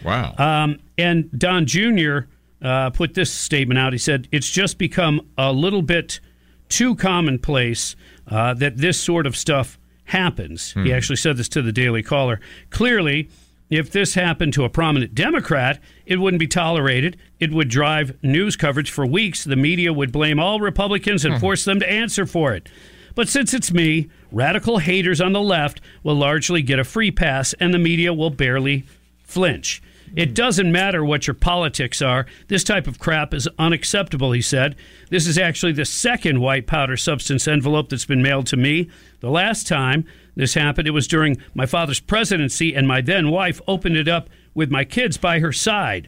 Wow. 0.03 0.35
Um, 0.37 0.79
and 0.97 1.31
Don 1.39 1.65
Jr. 1.65 2.19
Uh, 2.61 2.89
put 2.89 3.13
this 3.13 3.31
statement 3.31 3.77
out. 3.77 3.93
He 3.93 3.97
said, 3.99 4.27
It's 4.33 4.49
just 4.49 4.77
become 4.77 5.21
a 5.37 5.53
little 5.53 5.81
bit 5.81 6.19
too 6.67 6.97
commonplace 6.97 7.95
uh, 8.27 8.55
that 8.55 8.75
this 8.75 8.99
sort 8.99 9.25
of 9.25 9.37
stuff 9.37 9.79
happens. 10.03 10.73
He 10.73 10.81
Hmm. 10.81 10.91
actually 10.91 11.15
said 11.15 11.37
this 11.37 11.47
to 11.47 11.61
the 11.61 11.71
Daily 11.71 12.03
Caller. 12.03 12.41
Clearly, 12.71 13.29
if 13.69 13.91
this 13.91 14.15
happened 14.15 14.53
to 14.53 14.63
a 14.63 14.69
prominent 14.69 15.13
Democrat, 15.13 15.79
it 16.05 16.17
wouldn't 16.17 16.39
be 16.39 16.47
tolerated. 16.47 17.17
It 17.39 17.51
would 17.51 17.69
drive 17.69 18.17
news 18.23 18.55
coverage 18.55 18.89
for 18.89 19.05
weeks. 19.05 19.43
The 19.43 19.55
media 19.55 19.93
would 19.93 20.11
blame 20.11 20.39
all 20.39 20.59
Republicans 20.59 21.23
and 21.23 21.35
hmm. 21.35 21.39
force 21.39 21.65
them 21.65 21.79
to 21.79 21.89
answer 21.89 22.25
for 22.25 22.53
it. 22.53 22.69
But 23.15 23.29
since 23.29 23.53
it's 23.53 23.71
me, 23.71 24.09
radical 24.31 24.79
haters 24.79 25.21
on 25.21 25.33
the 25.33 25.41
left 25.41 25.81
will 26.03 26.15
largely 26.15 26.61
get 26.61 26.79
a 26.79 26.83
free 26.83 27.11
pass, 27.11 27.53
and 27.53 27.73
the 27.73 27.79
media 27.79 28.13
will 28.13 28.29
barely 28.29 28.85
flinch. 29.23 29.81
It 30.15 30.33
doesn't 30.33 30.71
matter 30.71 31.05
what 31.05 31.27
your 31.27 31.33
politics 31.35 32.01
are. 32.01 32.25
This 32.47 32.63
type 32.63 32.87
of 32.87 32.99
crap 32.99 33.33
is 33.33 33.47
unacceptable, 33.59 34.31
he 34.31 34.41
said. 34.41 34.75
This 35.09 35.27
is 35.27 35.37
actually 35.37 35.73
the 35.73 35.85
second 35.85 36.41
white 36.41 36.65
powder 36.65 36.97
substance 36.97 37.47
envelope 37.47 37.89
that's 37.89 38.05
been 38.05 38.23
mailed 38.23 38.47
to 38.47 38.57
me. 38.57 38.89
The 39.19 39.29
last 39.29 39.67
time 39.67 40.05
this 40.39 40.53
happened, 40.55 40.87
it 40.87 40.91
was 40.91 41.07
during 41.07 41.37
my 41.53 41.65
father's 41.65 41.99
presidency, 41.99 42.73
and 42.73 42.87
my 42.87 43.01
then 43.01 43.29
wife 43.29 43.61
opened 43.67 43.97
it 43.97 44.07
up 44.07 44.29
with 44.53 44.71
my 44.71 44.83
kids 44.83 45.17
by 45.17 45.39
her 45.39 45.51
side. 45.51 46.07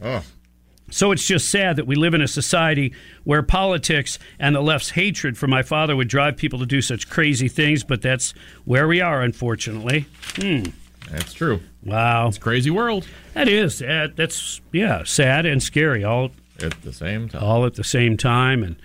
So 0.90 1.10
it's 1.10 1.26
just 1.26 1.48
sad 1.48 1.76
that 1.76 1.86
we 1.86 1.94
live 1.94 2.12
in 2.12 2.20
a 2.20 2.28
society 2.28 2.92
where 3.24 3.42
politics 3.42 4.18
and 4.38 4.54
the 4.54 4.60
left's 4.60 4.90
hatred 4.90 5.38
for 5.38 5.46
my 5.46 5.62
father 5.62 5.96
would 5.96 6.08
drive 6.08 6.36
people 6.36 6.58
to 6.58 6.66
do 6.66 6.82
such 6.82 7.08
crazy 7.08 7.48
things, 7.48 7.82
but 7.82 8.02
that's 8.02 8.34
where 8.66 8.86
we 8.86 9.00
are, 9.00 9.22
unfortunately. 9.22 10.06
Hmm. 10.36 10.64
That's 11.10 11.32
true. 11.32 11.60
Wow. 11.82 12.28
It's 12.28 12.36
a 12.36 12.40
crazy 12.40 12.70
world. 12.70 13.06
That 13.34 13.48
is. 13.48 13.78
That, 13.78 14.16
that's 14.16 14.60
yeah, 14.70 15.02
sad 15.04 15.46
and 15.46 15.62
scary 15.62 16.04
all 16.04 16.30
at 16.62 16.80
the 16.82 16.92
same 16.92 17.28
time. 17.28 17.42
All 17.42 17.64
at 17.66 17.74
the 17.74 17.84
same 17.84 18.16
time, 18.16 18.62
and 18.62 18.76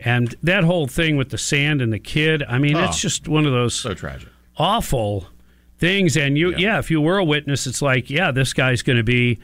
and 0.00 0.34
that 0.44 0.62
whole 0.64 0.86
thing 0.86 1.16
with 1.16 1.30
the 1.30 1.38
sand 1.38 1.82
and 1.82 1.92
the 1.92 1.98
kid. 1.98 2.42
I 2.48 2.58
mean, 2.58 2.76
Oh. 2.76 2.84
it's 2.84 3.00
just 3.00 3.26
one 3.28 3.46
of 3.46 3.52
those 3.52 3.74
so 3.74 3.94
tragic, 3.94 4.28
awful 4.58 5.26
things. 5.78 6.16
And 6.16 6.36
you, 6.36 6.54
yeah. 6.56 6.78
if 6.78 6.90
you 6.90 7.00
were 7.00 7.18
a 7.18 7.24
witness, 7.24 7.66
it's 7.66 7.80
like, 7.80 8.10
yeah, 8.10 8.30
this 8.32 8.52
guy's 8.52 8.82
going 8.82 8.96
to 8.98 9.04
be 9.04 9.38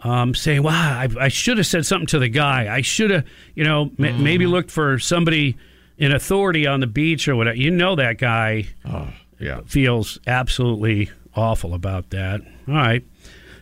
um, 0.00 0.34
saying, 0.34 0.62
"Wow, 0.62 0.72
I, 0.72 1.08
I 1.20 1.28
should 1.28 1.58
have 1.58 1.66
said 1.66 1.86
something 1.86 2.06
to 2.08 2.18
the 2.18 2.28
guy. 2.28 2.72
I 2.74 2.80
should 2.82 3.10
have, 3.10 3.24
you 3.54 3.64
know, 3.64 3.86
ma- 3.98 4.08
Mm-hmm. 4.08 4.22
maybe 4.24 4.46
looked 4.46 4.70
for 4.70 4.98
somebody 4.98 5.56
in 5.96 6.12
authority 6.12 6.66
on 6.66 6.80
the 6.80 6.86
beach 6.86 7.28
or 7.28 7.36
whatever." 7.36 7.56
You 7.56 7.70
know, 7.70 7.94
that 7.96 8.18
guy. 8.18 8.66
Oh, 8.84 9.08
yeah. 9.38 9.60
feels 9.66 10.18
absolutely 10.26 11.10
awful 11.34 11.74
about 11.74 12.10
that. 12.10 12.40
All 12.68 12.74
right. 12.74 13.04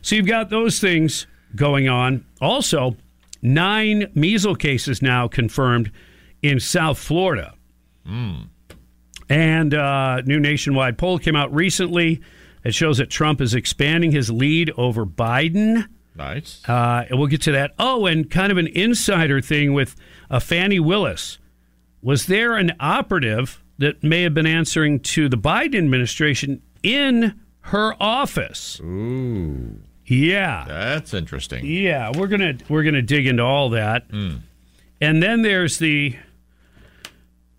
So 0.02 0.14
you've 0.16 0.26
got 0.26 0.50
those 0.50 0.78
things 0.80 1.26
going 1.56 1.88
on. 1.88 2.24
Also, 2.40 2.96
nine 3.42 4.10
measles 4.14 4.56
cases 4.58 5.00
now 5.02 5.28
confirmed 5.28 5.90
in 6.42 6.58
South 6.60 6.98
Florida. 6.98 7.54
And 9.30 9.72
uh, 9.72 10.20
new 10.22 10.40
nationwide 10.40 10.98
poll 10.98 11.18
came 11.18 11.36
out 11.36 11.54
recently. 11.54 12.20
It 12.64 12.74
shows 12.74 12.98
that 12.98 13.08
Trump 13.08 13.40
is 13.40 13.54
expanding 13.54 14.10
his 14.10 14.30
lead 14.30 14.70
over 14.76 15.06
Biden. 15.06 15.86
Nice. 16.16 16.60
Uh, 16.68 17.06
and 17.08 17.18
we'll 17.18 17.28
get 17.28 17.40
to 17.42 17.52
that. 17.52 17.72
Oh, 17.78 18.04
and 18.06 18.28
kind 18.28 18.52
of 18.52 18.58
an 18.58 18.66
insider 18.66 19.40
thing 19.40 19.72
with 19.72 19.96
uh, 20.30 20.40
Fani 20.40 20.80
Willis. 20.80 21.38
Was 22.02 22.26
there 22.26 22.56
an 22.56 22.72
operative 22.80 23.62
that 23.78 24.02
may 24.02 24.22
have 24.22 24.34
been 24.34 24.46
answering 24.46 25.00
to 25.00 25.28
the 25.28 25.38
Biden 25.38 25.78
administration 25.78 26.60
in 26.82 27.40
her 27.60 27.94
office? 28.02 28.80
Ooh. 28.80 29.80
Yeah. 30.04 30.64
That's 30.66 31.14
interesting. 31.14 31.64
Yeah, 31.64 32.10
we're 32.16 32.26
gonna 32.26 32.54
we're 32.68 32.82
gonna 32.82 33.00
dig 33.00 33.28
into 33.28 33.44
all 33.44 33.70
that, 33.70 34.06
and 35.00 35.22
then 35.22 35.42
there's 35.42 35.78
the 35.78 36.16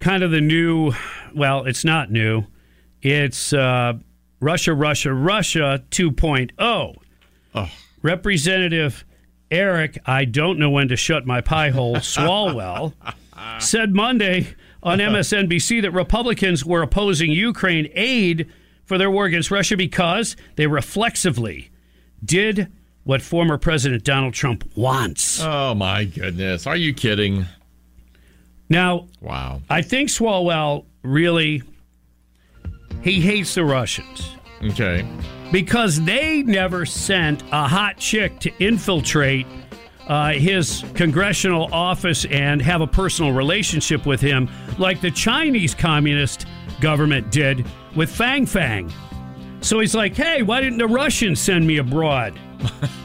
kind 0.02 0.24
of 0.24 0.32
the 0.32 0.42
new. 0.42 0.94
Well, 1.34 1.66
it's 1.66 1.86
not 1.86 2.12
new. 2.12 2.44
It's 3.02 3.54
uh, 3.54 3.94
Russia, 4.40 4.74
Russia, 4.74 5.14
Russia 5.14 5.84
2.0. 5.92 6.96
Oh. 7.54 7.70
Representative 8.02 9.06
Eric, 9.52 10.00
I 10.06 10.26
don't 10.26 10.58
know 10.58 10.70
when 10.70 10.88
to 10.88 10.96
shut 10.96 11.26
my 11.26 11.42
pie 11.42 11.70
hole. 11.70 11.96
Swalwell 11.98 12.94
said 13.60 13.94
Monday 13.94 14.56
on 14.82 15.00
MSNBC 15.00 15.82
that 15.82 15.92
Republicans 15.92 16.66
were 16.66 16.82
opposing 16.82 17.32
Ukraine 17.32 17.90
aid 17.94 18.50
for 18.86 18.98
their 18.98 19.12
war 19.12 19.26
against 19.26 19.52
Russia 19.52 19.78
because 19.78 20.36
they 20.56 20.68
reflexively 20.68 21.70
did 22.24 22.72
what 23.04 23.22
former 23.22 23.58
President 23.58 24.04
Donald 24.04 24.34
Trump 24.34 24.70
wants. 24.76 25.42
Oh 25.42 25.74
my 25.76 26.06
goodness! 26.06 26.68
Are 26.68 26.76
you 26.76 26.94
kidding? 26.94 27.46
Now, 28.72 29.08
Wow. 29.20 29.62
I 29.70 29.82
think 29.82 30.08
Swalwell 30.10 30.86
really 31.04 31.62
he 33.04 33.20
hates 33.20 33.54
the 33.56 33.66
Russians 33.66 34.36
Okay. 34.64 35.06
because 35.52 36.00
they 36.02 36.42
never 36.44 36.86
sent 36.86 37.44
a 37.52 37.68
hot 37.68 37.98
chick 37.98 38.40
to 38.40 38.52
infiltrate 38.64 39.46
uh, 40.08 40.32
his 40.34 40.84
congressional 40.94 41.68
office 41.74 42.26
and 42.26 42.62
have 42.62 42.80
a 42.82 42.88
personal 42.88 43.34
relationship 43.34 44.06
with 44.06 44.22
him 44.22 44.50
like 44.78 45.02
the 45.02 45.12
Chinese 45.12 45.76
communist 45.76 46.46
government 46.80 47.30
did 47.32 47.66
with 47.96 48.10
Fang 48.10 48.46
Fang. 48.46 48.92
So 49.62 49.80
he's 49.80 49.94
like, 49.94 50.16
hey, 50.16 50.44
why 50.44 50.62
didn't 50.62 50.78
the 50.80 50.88
Russians 50.88 51.40
send 51.42 51.68
me 51.68 51.78
abroad? 51.78 52.40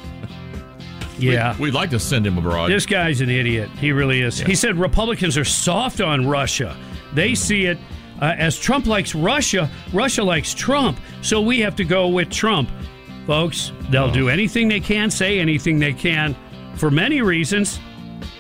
yeah. 1.19 1.53
We'd, 1.53 1.61
we'd 1.61 1.75
like 1.75 1.91
to 1.91 1.99
send 1.99 2.27
him 2.27 2.39
abroad. 2.39 2.71
This 2.71 2.87
guy's 2.87 3.21
an 3.21 3.31
idiot. 3.31 3.71
He 3.71 3.93
really 3.93 4.23
is. 4.23 4.39
He 4.39 4.55
said 4.55 4.77
Republicans 4.77 5.37
are 5.37 5.45
soft 5.45 6.01
on 6.01 6.27
Russia. 6.27 6.77
They 7.15 7.35
see 7.35 7.67
it 7.67 7.79
uh, 8.21 8.35
as 8.39 8.59
Trump 8.59 8.87
likes 8.87 9.15
Russia, 9.15 9.71
Russia 9.93 10.23
likes 10.23 10.55
Trump. 10.55 10.99
So 11.23 11.41
we 11.41 11.61
have 11.61 11.77
to 11.77 11.85
go 11.85 12.09
with 12.09 12.31
Trump. 12.31 12.71
Folks, 13.27 13.73
they'll 13.91 14.11
do 14.11 14.29
anything 14.29 14.69
they 14.69 14.79
can, 14.79 15.11
say 15.11 15.41
anything 15.41 15.79
they 15.79 15.93
can 15.93 16.37
for 16.77 16.91
many 16.91 17.23
reasons. 17.23 17.79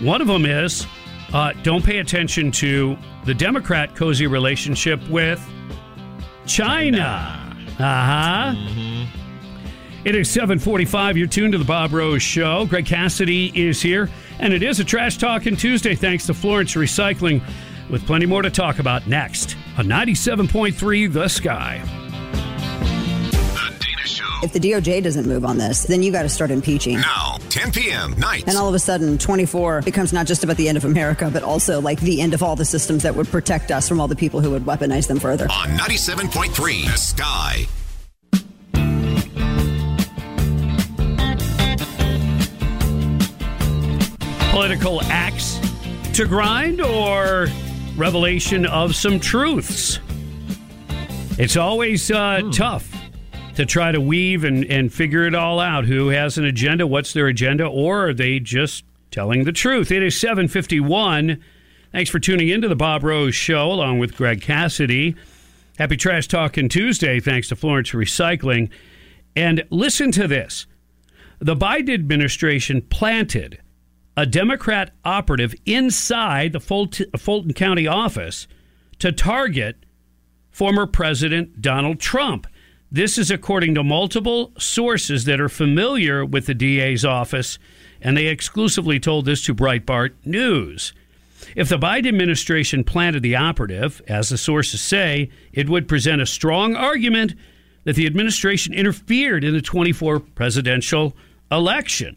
One 0.00 0.20
of 0.20 0.28
them 0.28 0.46
is 0.46 0.86
uh, 1.32 1.52
don't 1.62 1.84
pay 1.84 1.98
attention 1.98 2.52
to 2.52 2.96
the 3.24 3.34
Democrat 3.34 3.96
cozy 3.96 4.26
relationship 4.26 5.06
with 5.08 5.44
China. 6.46 7.42
Uh 7.78 8.54
huh. 8.54 9.25
It 10.06 10.14
is 10.14 10.30
745. 10.30 11.16
You're 11.16 11.26
tuned 11.26 11.50
to 11.54 11.58
the 11.58 11.64
Bob 11.64 11.92
Rose 11.92 12.22
Show. 12.22 12.64
Greg 12.66 12.86
Cassidy 12.86 13.50
is 13.60 13.82
here, 13.82 14.08
and 14.38 14.54
it 14.54 14.62
is 14.62 14.78
a 14.78 14.84
Trash 14.84 15.18
Talking 15.18 15.56
Tuesday 15.56 15.96
thanks 15.96 16.26
to 16.26 16.34
Florence 16.34 16.74
Recycling, 16.74 17.42
with 17.90 18.06
plenty 18.06 18.24
more 18.24 18.40
to 18.40 18.48
talk 18.48 18.78
about 18.78 19.08
next 19.08 19.56
on 19.76 19.86
97.3 19.86 21.12
The 21.12 21.26
Sky. 21.26 21.82
If 24.44 24.52
the 24.52 24.60
DOJ 24.60 25.02
doesn't 25.02 25.26
move 25.26 25.44
on 25.44 25.58
this, 25.58 25.82
then 25.82 26.04
you 26.04 26.12
got 26.12 26.22
to 26.22 26.28
start 26.28 26.52
impeaching. 26.52 27.00
Now, 27.00 27.38
10 27.48 27.72
p.m. 27.72 28.12
night. 28.12 28.44
And 28.46 28.56
all 28.56 28.68
of 28.68 28.76
a 28.76 28.78
sudden, 28.78 29.18
24 29.18 29.82
becomes 29.82 30.12
not 30.12 30.28
just 30.28 30.44
about 30.44 30.56
the 30.56 30.68
end 30.68 30.76
of 30.76 30.84
America, 30.84 31.28
but 31.32 31.42
also 31.42 31.80
like 31.80 31.98
the 31.98 32.20
end 32.20 32.32
of 32.32 32.44
all 32.44 32.54
the 32.54 32.64
systems 32.64 33.02
that 33.02 33.16
would 33.16 33.26
protect 33.26 33.72
us 33.72 33.88
from 33.88 34.00
all 34.00 34.06
the 34.06 34.14
people 34.14 34.40
who 34.40 34.52
would 34.52 34.62
weaponize 34.66 35.08
them 35.08 35.18
further. 35.18 35.48
on 35.50 35.70
97.3 35.70 36.84
The 36.92 36.96
Sky. 36.96 37.66
Political 44.56 45.02
axe 45.02 45.60
to 46.14 46.24
grind 46.24 46.80
or 46.80 47.48
revelation 47.94 48.64
of 48.64 48.96
some 48.96 49.20
truths? 49.20 50.00
It's 51.38 51.58
always 51.58 52.10
uh, 52.10 52.40
tough 52.54 52.90
to 53.56 53.66
try 53.66 53.92
to 53.92 54.00
weave 54.00 54.44
and, 54.44 54.64
and 54.64 54.90
figure 54.90 55.26
it 55.26 55.34
all 55.34 55.60
out. 55.60 55.84
Who 55.84 56.08
has 56.08 56.38
an 56.38 56.46
agenda? 56.46 56.86
What's 56.86 57.12
their 57.12 57.26
agenda? 57.26 57.66
Or 57.66 58.08
are 58.08 58.14
they 58.14 58.40
just 58.40 58.86
telling 59.10 59.44
the 59.44 59.52
truth? 59.52 59.92
It 59.92 60.02
is 60.02 60.18
751. 60.18 61.38
Thanks 61.92 62.08
for 62.08 62.18
tuning 62.18 62.48
into 62.48 62.66
the 62.66 62.74
Bob 62.74 63.04
Rose 63.04 63.34
Show 63.34 63.70
along 63.70 63.98
with 63.98 64.16
Greg 64.16 64.40
Cassidy. 64.40 65.16
Happy 65.78 65.98
Trash 65.98 66.28
Talking 66.28 66.70
Tuesday, 66.70 67.20
thanks 67.20 67.50
to 67.50 67.56
Florence 67.56 67.90
Recycling. 67.90 68.70
And 69.36 69.66
listen 69.68 70.12
to 70.12 70.26
this 70.26 70.66
the 71.40 71.54
Biden 71.54 71.92
administration 71.92 72.80
planted 72.80 73.60
a 74.16 74.26
Democrat 74.26 74.92
operative 75.04 75.54
inside 75.66 76.52
the 76.52 76.60
Fulton, 76.60 77.52
County 77.52 77.86
office 77.86 78.48
to 78.98 79.12
target 79.12 79.76
former 80.50 80.86
President 80.86 81.60
Donald 81.60 82.00
Trump. 82.00 82.46
This 82.90 83.18
is 83.18 83.30
according 83.30 83.74
to 83.74 83.84
multiple 83.84 84.52
sources 84.58 85.24
that 85.24 85.40
are 85.40 85.50
familiar 85.50 86.24
with 86.24 86.46
the 86.46 86.54
DA's 86.54 87.04
office, 87.04 87.58
and 88.00 88.16
they 88.16 88.26
exclusively 88.26 88.98
told 88.98 89.26
this 89.26 89.44
to 89.44 89.54
Breitbart 89.54 90.12
News. 90.24 90.94
If 91.54 91.68
the 91.68 91.78
Biden 91.78 92.08
administration 92.08 92.84
planted 92.84 93.22
the 93.22 93.36
operative, 93.36 94.00
as 94.08 94.30
the 94.30 94.38
sources 94.38 94.80
say, 94.80 95.28
it 95.52 95.68
would 95.68 95.88
present 95.88 96.22
a 96.22 96.26
strong 96.26 96.74
argument 96.74 97.34
that 97.84 97.96
the 97.96 98.06
administration 98.06 98.72
interfered 98.72 99.44
in 99.44 99.52
the 99.52 99.60
24 99.60 100.20
presidential 100.20 101.14
election. 101.52 102.16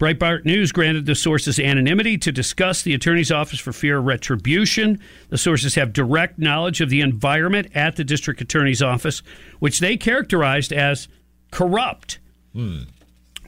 Breitbart 0.00 0.46
News 0.46 0.72
granted 0.72 1.04
the 1.04 1.14
sources 1.14 1.60
anonymity 1.60 2.16
to 2.16 2.32
discuss 2.32 2.80
the 2.80 2.94
attorney's 2.94 3.30
office 3.30 3.60
for 3.60 3.70
fear 3.70 3.98
of 3.98 4.06
retribution. 4.06 4.98
The 5.28 5.36
sources 5.36 5.74
have 5.74 5.92
direct 5.92 6.38
knowledge 6.38 6.80
of 6.80 6.88
the 6.88 7.02
environment 7.02 7.68
at 7.74 7.96
the 7.96 8.04
district 8.04 8.40
attorney's 8.40 8.80
office, 8.80 9.22
which 9.58 9.78
they 9.78 9.98
characterized 9.98 10.72
as 10.72 11.06
corrupt. 11.50 12.18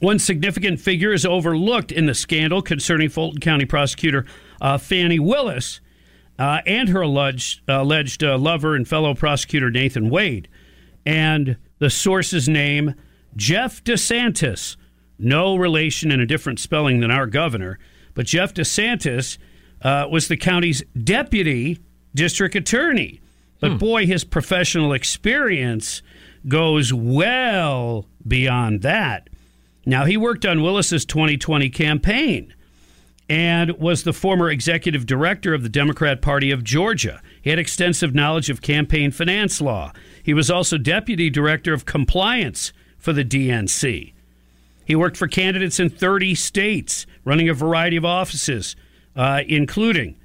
One 0.01 0.19
significant 0.19 0.79
figure 0.79 1.15
is 1.15 1.25
overlooked 1.25 1.91
in 1.91 2.05
the 2.05 2.15
scandal 2.15 2.61
concerning 2.61 3.09
Fulton 3.09 3.41
County 3.41 3.65
prosecutor 3.65 4.27
uh, 4.61 4.77
Fani 4.77 5.19
Willis 5.19 5.81
uh, 6.39 6.61
and 6.67 6.91
her 6.91 7.01
alleged, 7.01 7.63
alleged 7.67 8.23
uh, 8.23 8.37
lover 8.37 8.77
and 8.77 8.87
fellow 8.87 9.15
prosecutor 9.15 9.71
Nathan 9.71 10.11
Wade. 10.11 10.49
And 11.07 11.57
the 11.79 11.89
source's 11.89 12.47
name, 12.47 12.95
Jeff 13.37 13.83
DeSantis. 13.83 14.77
No 15.23 15.57
relation 15.57 16.11
and 16.11 16.21
a 16.21 16.27
different 16.27 16.59
spelling 16.61 17.01
than 17.01 17.11
our 17.11 17.27
governor. 17.27 17.79
But 18.15 18.27
Jeff 18.27 18.53
DeSantis 18.53 19.39
uh, 19.81 20.07
was 20.11 20.29
the 20.29 20.37
county's 20.37 20.83
deputy 21.03 21.79
district 22.15 22.55
attorney. 22.55 23.21
But 23.61 23.79
boy, 23.79 24.07
his 24.07 24.25
professional 24.25 24.93
experience 24.93 26.03
goes 26.49 26.93
well 26.93 28.07
beyond 28.27 28.83
that. 28.83 29.31
Now, 29.87 30.05
he 30.05 30.17
worked 30.17 30.45
on 30.45 30.63
Willis's 30.63 31.05
2020 31.05 31.71
campaign. 31.71 32.55
and 33.29 33.71
was 33.79 34.03
the 34.03 34.13
former 34.13 34.51
executive 34.51 35.07
director 35.07 35.55
of 35.55 35.63
the 35.63 35.69
Democrat 35.69 36.21
Party 36.21 36.51
of 36.51 36.65
Georgia. 36.65 37.23
He 37.41 37.51
had 37.51 37.59
extensive 37.59 38.15
knowledge 38.15 38.51
of 38.51 38.61
campaign 38.61 39.11
finance 39.13 39.61
law. 39.61 39.93
He 40.23 40.35
was 40.35 40.51
also 40.51 40.77
deputy 40.77 41.31
director 41.31 41.73
of 41.73 41.87
compliance 41.87 42.73
for 42.99 43.13
the 43.13 43.25
DNC. 43.25 44.12
He 44.93 44.97
worked 44.97 45.17
for 45.17 45.27
candidates 45.27 45.81
in 45.81 45.89
30 45.89 46.35
states, 46.35 47.07
running 47.25 47.49
a 47.49 47.55
variety 47.55 47.97
of 47.97 48.05
offices, 48.05 48.77
uh, 49.17 49.41
including 49.49 50.17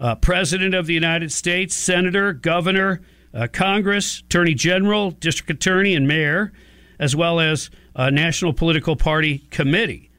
uh, 0.00 0.16
President 0.16 0.74
of 0.74 0.86
the 0.86 0.92
United 0.92 1.30
States, 1.30 1.76
Senator, 1.76 2.32
Governor, 2.32 3.00
uh, 3.32 3.46
Congress, 3.52 4.18
Attorney 4.18 4.54
General, 4.54 5.12
District 5.12 5.48
Attorney, 5.52 5.94
and 5.94 6.08
Mayor, 6.08 6.52
as 6.98 7.14
well 7.14 7.38
as 7.38 7.70
a 7.94 8.10
National 8.10 8.52
Political 8.52 8.96
Party 8.96 9.46
Committee. 9.50 10.10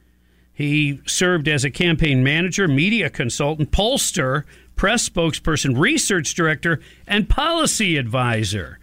He 0.50 1.02
served 1.04 1.46
as 1.46 1.62
a 1.62 1.70
campaign 1.70 2.24
manager, 2.24 2.66
media 2.66 3.10
consultant, 3.10 3.70
pollster, 3.70 4.44
press 4.76 5.10
spokesperson, 5.10 5.78
research 5.78 6.34
director, 6.34 6.80
and 7.06 7.28
policy 7.28 7.98
advisor. 7.98 8.78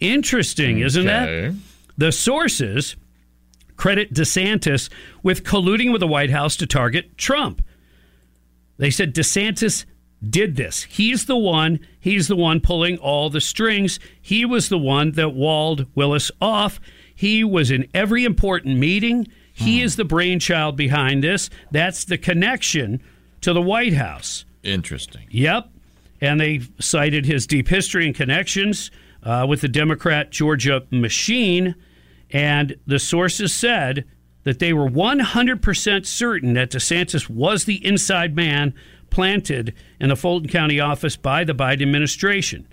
Interesting, 0.00 0.80
isn't 0.80 1.06
that? 1.06 1.54
The 1.96 2.10
sources 2.10 2.96
credit 3.76 4.12
DeSantis 4.12 4.88
with 5.22 5.44
colluding 5.44 5.92
with 5.92 6.00
the 6.00 6.06
White 6.06 6.30
House 6.30 6.56
to 6.56 6.66
target 6.66 7.16
Trump. 7.16 7.62
They 8.78 8.90
said 8.90 9.14
DeSantis 9.14 9.84
did 10.28 10.56
this. 10.56 10.84
He's 10.84 11.26
the 11.26 11.36
one, 11.36 11.80
he's 12.00 12.28
the 12.28 12.36
one 12.36 12.60
pulling 12.60 12.98
all 12.98 13.30
the 13.30 13.40
strings. 13.40 13.98
He 14.20 14.44
was 14.44 14.68
the 14.68 14.78
one 14.78 15.12
that 15.12 15.34
walled 15.34 15.86
Willis 15.94 16.30
off. 16.40 16.80
He 17.14 17.44
was 17.44 17.70
in 17.70 17.88
every 17.94 18.24
important 18.24 18.78
meeting. 18.78 19.28
He 19.52 19.80
is 19.80 19.96
the 19.96 20.04
brainchild 20.04 20.76
behind 20.76 21.24
this. 21.24 21.48
That's 21.70 22.04
the 22.04 22.18
connection 22.18 23.00
to 23.40 23.54
the 23.54 23.62
White 23.62 23.94
House. 23.94 24.44
Interesting. 24.62 25.26
Yep. 25.30 25.70
And 26.20 26.40
they 26.40 26.60
cited 26.78 27.24
his 27.24 27.46
deep 27.46 27.68
history 27.68 28.06
and 28.06 28.14
connections 28.14 28.90
uh, 29.22 29.46
with 29.48 29.60
the 29.62 29.68
Democrat 29.68 30.30
Georgia 30.30 30.84
machine. 30.90 31.74
And 32.36 32.76
the 32.86 32.98
sources 32.98 33.54
said 33.54 34.04
that 34.44 34.58
they 34.58 34.74
were 34.74 34.90
100% 34.90 36.04
certain 36.04 36.52
that 36.52 36.70
DeSantis 36.70 37.30
was 37.30 37.64
the 37.64 37.82
inside 37.82 38.36
man 38.36 38.74
planted 39.08 39.72
in 39.98 40.10
the 40.10 40.16
Fulton 40.16 40.50
County 40.50 40.78
office 40.78 41.16
by 41.16 41.44
the 41.44 41.54
Biden 41.54 41.80
administration. 41.80 42.68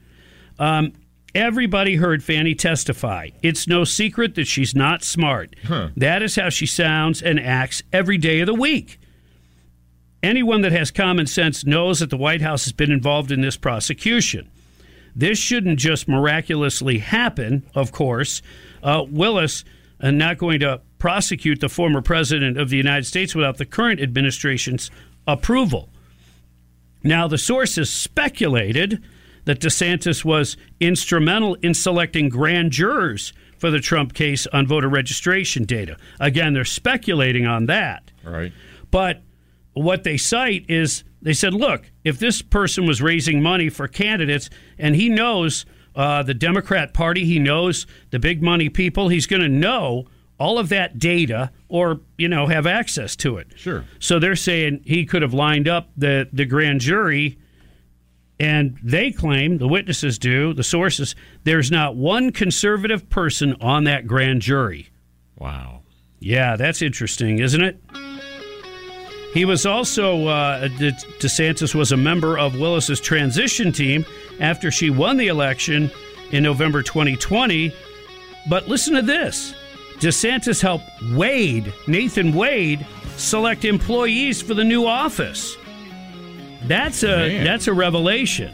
Um, 0.59 0.91
everybody 1.33 1.95
heard 1.95 2.21
Fani 2.25 2.55
testify. 2.55 3.29
It's 3.41 3.65
no 3.65 3.85
secret 3.85 4.35
that 4.35 4.47
she's 4.47 4.75
not 4.75 5.01
smart. 5.01 5.55
That 5.95 6.21
is 6.21 6.35
how 6.35 6.49
she 6.49 6.65
sounds 6.65 7.21
and 7.21 7.39
acts 7.39 7.83
every 7.93 8.17
day 8.17 8.41
of 8.41 8.47
the 8.47 8.53
week. 8.53 8.99
Anyone 10.21 10.59
that 10.63 10.73
has 10.73 10.91
common 10.91 11.25
sense 11.25 11.65
knows 11.65 12.01
that 12.01 12.09
the 12.09 12.17
White 12.17 12.41
House 12.41 12.65
has 12.65 12.73
been 12.73 12.91
involved 12.91 13.31
in 13.31 13.39
this 13.39 13.55
prosecution. 13.55 14.49
This 15.15 15.37
shouldn't 15.37 15.79
just 15.79 16.09
miraculously 16.09 16.97
happen, 16.97 17.63
of 17.73 17.93
course. 17.93 18.41
Uh, 18.83 19.05
Willis 19.09 19.63
uh, 19.99 20.11
not 20.11 20.37
going 20.37 20.59
to 20.59 20.81
prosecute 20.99 21.59
the 21.61 21.69
former 21.69 22.01
president 22.01 22.57
of 22.57 22.69
the 22.69 22.77
United 22.77 23.05
States 23.05 23.33
without 23.33 23.57
the 23.57 23.65
current 23.65 23.99
administration's 23.99 24.91
approval. 25.25 25.89
Now, 27.03 27.27
the 27.27 27.37
sources 27.37 27.89
speculated 27.89 29.03
that 29.45 29.59
DeSantis 29.59 30.23
was 30.23 30.55
instrumental 30.79 31.55
in 31.55 31.73
selecting 31.73 32.29
grand 32.29 32.71
jurors 32.71 33.33
for 33.57 33.69
the 33.71 33.79
Trump 33.79 34.13
case 34.13 34.47
on 34.47 34.67
voter 34.67 34.89
registration 34.89 35.63
data. 35.65 35.97
Again, 36.19 36.53
they're 36.53 36.65
speculating 36.65 37.45
on 37.45 37.65
that. 37.67 38.11
Right. 38.23 38.53
But 38.91 39.21
what 39.73 40.03
they 40.03 40.17
cite 40.17 40.65
is 40.69 41.03
they 41.21 41.33
said, 41.33 41.53
look, 41.53 41.89
if 42.03 42.19
this 42.19 42.41
person 42.41 42.85
was 42.85 43.01
raising 43.01 43.41
money 43.41 43.69
for 43.69 43.87
candidates 43.87 44.49
and 44.77 44.95
he 44.95 45.09
knows 45.09 45.65
uh, 45.95 46.23
the 46.23 46.33
Democrat 46.33 46.93
Party, 46.93 47.25
he 47.25 47.39
knows 47.39 47.85
the 48.09 48.19
big 48.19 48.41
money 48.41 48.69
people, 48.69 49.09
he's 49.09 49.27
going 49.27 49.41
to 49.41 49.49
know 49.49 50.05
all 50.39 50.57
of 50.57 50.69
that 50.69 50.99
data 50.99 51.51
or, 51.69 52.01
you 52.17 52.27
know, 52.27 52.47
have 52.47 52.65
access 52.65 53.15
to 53.17 53.37
it. 53.37 53.47
Sure. 53.55 53.85
So 53.99 54.19
they're 54.19 54.35
saying 54.35 54.81
he 54.83 55.05
could 55.05 55.21
have 55.21 55.33
lined 55.33 55.67
up 55.67 55.89
the, 55.95 56.27
the 56.33 56.45
grand 56.45 56.81
jury. 56.81 57.37
And 58.39 58.77
they 58.83 59.11
claim, 59.11 59.59
the 59.59 59.67
witnesses 59.67 60.17
do, 60.17 60.53
the 60.53 60.63
sources, 60.63 61.15
there's 61.43 61.71
not 61.71 61.95
one 61.95 62.31
conservative 62.31 63.09
person 63.09 63.55
on 63.61 63.83
that 63.85 64.07
grand 64.07 64.41
jury. 64.41 64.89
Wow. 65.37 65.83
Yeah, 66.19 66.55
that's 66.55 66.81
interesting, 66.81 67.39
isn't 67.39 67.61
it? 67.61 67.79
He 69.33 69.45
was 69.45 69.65
also, 69.65 70.27
uh, 70.27 70.67
DeSantis 70.67 71.73
was 71.73 71.91
a 71.91 71.97
member 71.97 72.37
of 72.37 72.59
Willis's 72.59 72.99
transition 72.99 73.71
team 73.71 74.05
after 74.39 74.71
she 74.71 74.89
won 74.89 75.17
the 75.17 75.27
election 75.27 75.91
in 76.31 76.43
November 76.43 76.81
2020. 76.81 77.73
But 78.49 78.67
listen 78.67 78.95
to 78.95 79.01
this 79.01 79.53
DeSantis 79.99 80.61
helped 80.61 80.85
Wade, 81.13 81.73
Nathan 81.87 82.33
Wade, 82.33 82.85
select 83.15 83.63
employees 83.65 84.41
for 84.41 84.53
the 84.53 84.63
new 84.63 84.85
office. 84.85 85.55
That's 86.65 87.03
a 87.03 87.07
Man. 87.07 87.43
that's 87.43 87.67
a 87.67 87.73
revelation, 87.73 88.53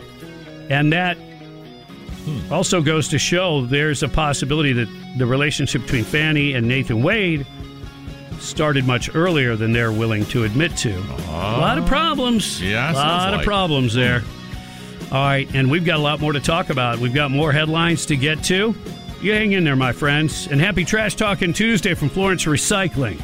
and 0.70 0.92
that 0.94 1.18
hmm. 1.18 2.54
also 2.54 2.82
goes 2.82 3.08
to 3.10 3.20
show 3.20 3.66
there's 3.66 4.04
a 4.04 4.10
possibility 4.10 4.74
that 4.74 4.88
the 5.18 5.26
relationship 5.26 5.84
between 5.84 6.04
Fani 6.04 6.54
and 6.54 6.68
Nathan 6.68 7.04
Wade 7.04 7.46
started 8.40 8.86
much 8.86 9.14
earlier 9.16 9.56
than 9.56 9.74
they're 9.74 9.92
willing 9.92 10.26
to 10.28 10.44
admit 10.44 10.76
to. 10.78 10.98
a 10.98 11.60
lot 11.60 11.78
of 11.78 11.84
ah. 11.84 11.88
problems. 11.88 12.62
Yeah, 12.62 12.92
a 12.92 12.94
lot 12.94 13.34
of 13.34 13.38
like. 13.38 13.46
problems 13.46 13.94
there. 13.94 14.24
All 15.12 15.26
right, 15.26 15.50
and 15.56 15.72
we've 15.72 15.86
got 15.86 15.98
a 15.98 16.02
lot 16.02 16.20
more 16.22 16.34
to 16.34 16.40
talk 16.40 16.70
about. 16.70 17.00
We've 17.00 17.14
got 17.14 17.32
more 17.32 17.52
headlines 17.52 18.06
to 18.08 18.16
get 18.16 18.44
to. 18.44 18.76
You 19.22 19.34
hang 19.34 19.54
in 19.54 19.64
there, 19.64 19.76
my 19.76 19.92
friends. 19.92 20.48
And 20.48 20.62
happy 20.62 20.86
Trash 20.86 21.16
Talking 21.16 21.52
Tuesday 21.52 21.96
from 21.96 22.10
Florence 22.10 22.46
Recycling. 22.46 23.20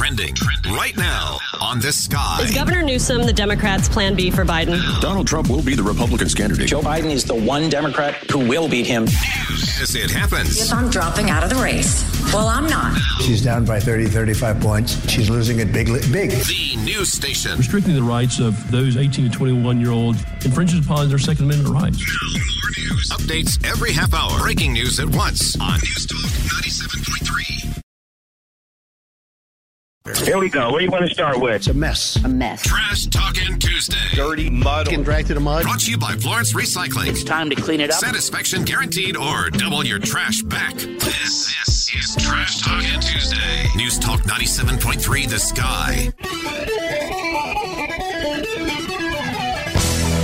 Trending 0.00 0.34
right 0.70 0.96
now 0.96 1.36
on 1.60 1.78
the 1.78 1.92
sky. 1.92 2.38
Is 2.40 2.54
Governor 2.54 2.82
Newsom 2.82 3.24
the 3.24 3.34
Democrats' 3.34 3.86
plan 3.86 4.14
B 4.14 4.30
for 4.30 4.46
Biden? 4.46 4.80
Donald 5.02 5.26
Trump 5.26 5.50
will 5.50 5.60
be 5.62 5.74
the 5.74 5.82
Republicans' 5.82 6.34
candidate. 6.34 6.68
Joe 6.68 6.80
Biden 6.80 7.10
is 7.10 7.22
the 7.22 7.34
one 7.34 7.68
Democrat 7.68 8.14
who 8.30 8.38
will 8.38 8.66
beat 8.66 8.86
him. 8.86 9.02
As 9.04 9.94
it 9.94 10.10
happens. 10.10 10.58
If 10.58 10.72
I'm 10.72 10.88
dropping 10.88 11.28
out 11.28 11.44
of 11.44 11.50
the 11.50 11.56
race. 11.56 12.02
Well, 12.32 12.48
I'm 12.48 12.66
not. 12.66 12.98
She's 13.20 13.44
down 13.44 13.66
by 13.66 13.78
30, 13.78 14.06
35 14.06 14.58
points. 14.60 15.10
She's 15.10 15.28
losing 15.28 15.58
it 15.58 15.70
big, 15.70 15.88
big. 16.10 16.30
The 16.30 16.76
news 16.82 17.12
station. 17.12 17.58
Restricting 17.58 17.94
the 17.94 18.02
rights 18.02 18.40
of 18.40 18.70
those 18.70 18.96
18 18.96 19.30
to 19.30 19.36
21 19.36 19.82
year 19.82 19.90
olds 19.90 20.24
infringes 20.46 20.82
upon 20.82 21.10
their 21.10 21.18
Second 21.18 21.44
Amendment 21.44 21.74
rights. 21.74 21.98
News. 21.98 23.10
Updates 23.10 23.62
every 23.70 23.92
half 23.92 24.14
hour. 24.14 24.38
Breaking 24.40 24.72
news 24.72 24.98
at 24.98 25.10
once 25.10 25.60
on 25.60 25.78
News 25.80 26.06
Talk 26.06 26.24
97.3. 26.62 27.39
Here 30.18 30.38
we 30.38 30.48
go. 30.48 30.70
What 30.70 30.78
do 30.78 30.84
you 30.84 30.90
want 30.90 31.06
to 31.08 31.12
start 31.14 31.40
with? 31.40 31.54
It's 31.54 31.66
a 31.68 31.74
mess. 31.74 32.16
A 32.24 32.28
mess. 32.28 32.62
Trash 32.62 33.06
Talking 33.06 33.58
Tuesday. 33.58 33.96
Dirty 34.14 34.50
mud. 34.50 34.86
Getting 34.86 35.04
dragged 35.04 35.28
to 35.28 35.34
the 35.34 35.40
mud. 35.40 35.62
Brought 35.62 35.80
to 35.80 35.90
you 35.90 35.98
by 35.98 36.14
Florence 36.16 36.52
Recycling. 36.52 37.08
It's 37.08 37.24
time 37.24 37.50
to 37.50 37.56
clean 37.56 37.80
it 37.80 37.90
up. 37.90 37.96
Satisfaction 38.00 38.64
guaranteed 38.64 39.16
or 39.16 39.50
double 39.50 39.84
your 39.84 39.98
trash 39.98 40.42
back. 40.42 40.74
This, 40.74 41.54
this 41.64 41.94
is 41.94 42.16
Trash 42.24 42.60
Talking 42.60 43.00
Tuesday. 43.00 43.66
News 43.76 43.98
Talk 43.98 44.20
97.3 44.22 45.28
The 45.28 45.38
Sky. 45.38 46.12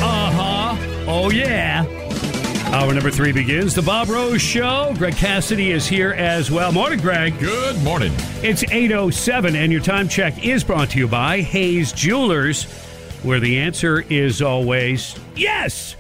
Uh 0.02 0.30
huh. 0.32 0.76
Oh, 1.08 1.30
yeah. 1.30 1.84
Hour 2.76 2.92
number 2.92 3.10
three 3.10 3.32
begins. 3.32 3.74
The 3.74 3.80
Bob 3.80 4.10
Rose 4.10 4.42
Show. 4.42 4.92
Greg 4.98 5.16
Cassidy 5.16 5.70
is 5.70 5.86
here 5.86 6.10
as 6.10 6.50
well. 6.50 6.72
Morning, 6.72 7.00
Greg. 7.00 7.38
Good 7.38 7.82
morning. 7.82 8.12
It's 8.42 8.64
8.07, 8.64 9.54
and 9.54 9.72
your 9.72 9.80
time 9.80 10.10
check 10.10 10.44
is 10.44 10.62
brought 10.62 10.90
to 10.90 10.98
you 10.98 11.08
by 11.08 11.40
Hayes 11.40 11.90
Jewelers, 11.90 12.64
where 13.22 13.40
the 13.40 13.56
answer 13.56 14.02
is 14.10 14.42
always 14.42 15.18
yes. 15.34 15.96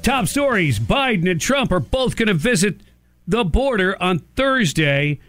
Top 0.00 0.26
stories 0.26 0.78
Biden 0.78 1.30
and 1.30 1.38
Trump 1.38 1.70
are 1.70 1.80
both 1.80 2.16
going 2.16 2.28
to 2.28 2.34
visit 2.34 2.80
the 3.28 3.44
border 3.44 4.02
on 4.02 4.20
Thursday. 4.20 5.20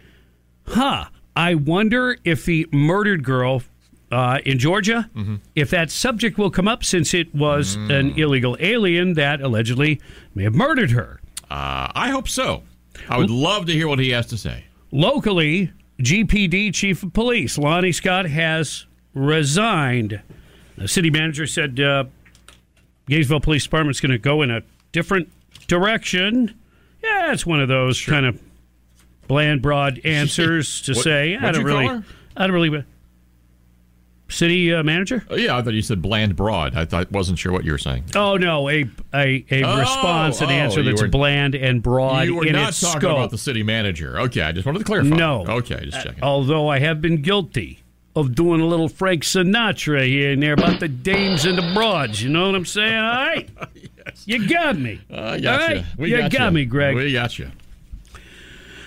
Huh. 0.68 1.04
I 1.36 1.54
wonder 1.54 2.16
if 2.24 2.46
the 2.46 2.66
murdered 2.72 3.24
girl 3.24 3.62
uh, 4.10 4.38
in 4.44 4.58
Georgia, 4.58 5.10
if 5.54 5.70
that 5.70 5.90
subject 5.90 6.38
will 6.38 6.50
come 6.50 6.66
up 6.68 6.84
since 6.84 7.12
it 7.14 7.34
was 7.34 7.74
an 7.76 8.18
illegal 8.18 8.56
alien 8.60 9.14
that 9.14 9.40
allegedly 9.40 10.00
may 10.34 10.44
have 10.44 10.54
murdered 10.54 10.90
her. 10.92 11.20
Uh, 11.50 11.90
I 11.94 12.10
hope 12.10 12.28
so. 12.28 12.62
I 13.08 13.18
would 13.18 13.30
love 13.30 13.66
to 13.66 13.72
hear 13.72 13.86
what 13.88 13.98
he 13.98 14.10
has 14.10 14.26
to 14.26 14.36
say. 14.38 14.64
Locally, 14.90 15.72
GPD 16.00 16.72
Chief 16.74 17.02
of 17.02 17.12
Police 17.12 17.58
Lonnie 17.58 17.92
Scott 17.92 18.26
has 18.26 18.86
resigned. 19.14 20.20
The 20.76 20.88
city 20.88 21.10
manager 21.10 21.46
said 21.46 21.78
uh, 21.80 22.04
Gainesville 23.08 23.40
Police 23.40 23.64
Department's 23.64 24.00
going 24.00 24.12
to 24.12 24.18
go 24.18 24.42
in 24.42 24.50
a 24.50 24.62
different 24.92 25.30
direction. 25.66 26.54
Yeah, 27.02 27.32
it's 27.32 27.46
one 27.46 27.60
of 27.60 27.68
those 27.68 28.04
kind 28.04 28.26
of 28.26 28.40
bland, 29.26 29.62
broad 29.62 30.00
answers 30.04 30.80
to 30.82 30.92
What- 30.94 31.04
say. 31.04 31.36
I 31.36 31.52
don't 31.52 31.64
really. 31.64 31.86
I 32.36 32.46
don't 32.46 32.52
really. 32.52 32.84
City 34.28 34.72
uh, 34.72 34.82
manager? 34.82 35.24
Oh, 35.30 35.36
yeah, 35.36 35.56
I 35.56 35.62
thought 35.62 35.72
you 35.74 35.82
said 35.82 36.00
bland 36.02 36.36
broad. 36.36 36.76
I 36.76 36.84
thought 36.84 37.10
wasn't 37.10 37.38
sure 37.38 37.52
what 37.52 37.64
you 37.64 37.72
were 37.72 37.78
saying. 37.78 38.04
Oh 38.14 38.36
no, 38.36 38.68
a 38.68 38.84
a, 39.14 39.44
a 39.50 39.62
Oh, 39.62 39.78
response, 39.78 40.40
an 40.40 40.48
oh, 40.48 40.52
answer 40.52 40.82
that's 40.82 41.02
were- 41.02 41.08
bland 41.08 41.54
and 41.54 41.82
broad 41.82 42.26
you 42.26 42.34
were 42.36 42.44
not 42.46 42.72
talking 42.74 43.00
scope. 43.00 43.16
about 43.16 43.30
the 43.30 43.38
city 43.38 43.62
manager. 43.62 44.18
Okay, 44.20 44.42
I 44.42 44.52
just 44.52 44.66
wanted 44.66 44.80
to 44.80 44.84
clarify. 44.84 45.16
No. 45.16 45.44
Okay, 45.46 45.80
just 45.86 46.02
checking. 46.04 46.22
Uh, 46.22 46.26
although 46.26 46.68
I 46.68 46.78
have 46.78 47.00
been 47.00 47.22
guilty 47.22 47.80
of 48.16 48.34
doing 48.34 48.60
a 48.60 48.66
little 48.66 48.88
Frank 48.88 49.22
Sinatra 49.22 50.04
here 50.04 50.32
and 50.32 50.42
there 50.42 50.54
about 50.54 50.80
the 50.80 50.88
dames 50.88 51.44
and 51.44 51.56
the 51.56 51.70
broads. 51.72 52.20
You 52.22 52.28
know 52.30 52.46
what 52.46 52.54
I'm 52.56 52.64
saying? 52.66 52.94
All 52.96 53.14
right. 53.14 53.48
yes. 53.74 54.24
You 54.26 54.48
got 54.48 54.76
me. 54.76 55.00
Uh, 55.08 55.14
I 55.14 55.32
All 55.34 55.40
got 55.40 55.60
right? 55.60 55.76
you. 55.76 55.84
We 55.98 56.10
you 56.10 56.16
got, 56.18 56.32
got 56.32 56.44
you. 56.46 56.50
me, 56.50 56.64
Greg. 56.64 56.96
We 56.96 57.12
got 57.12 57.38
you. 57.38 57.50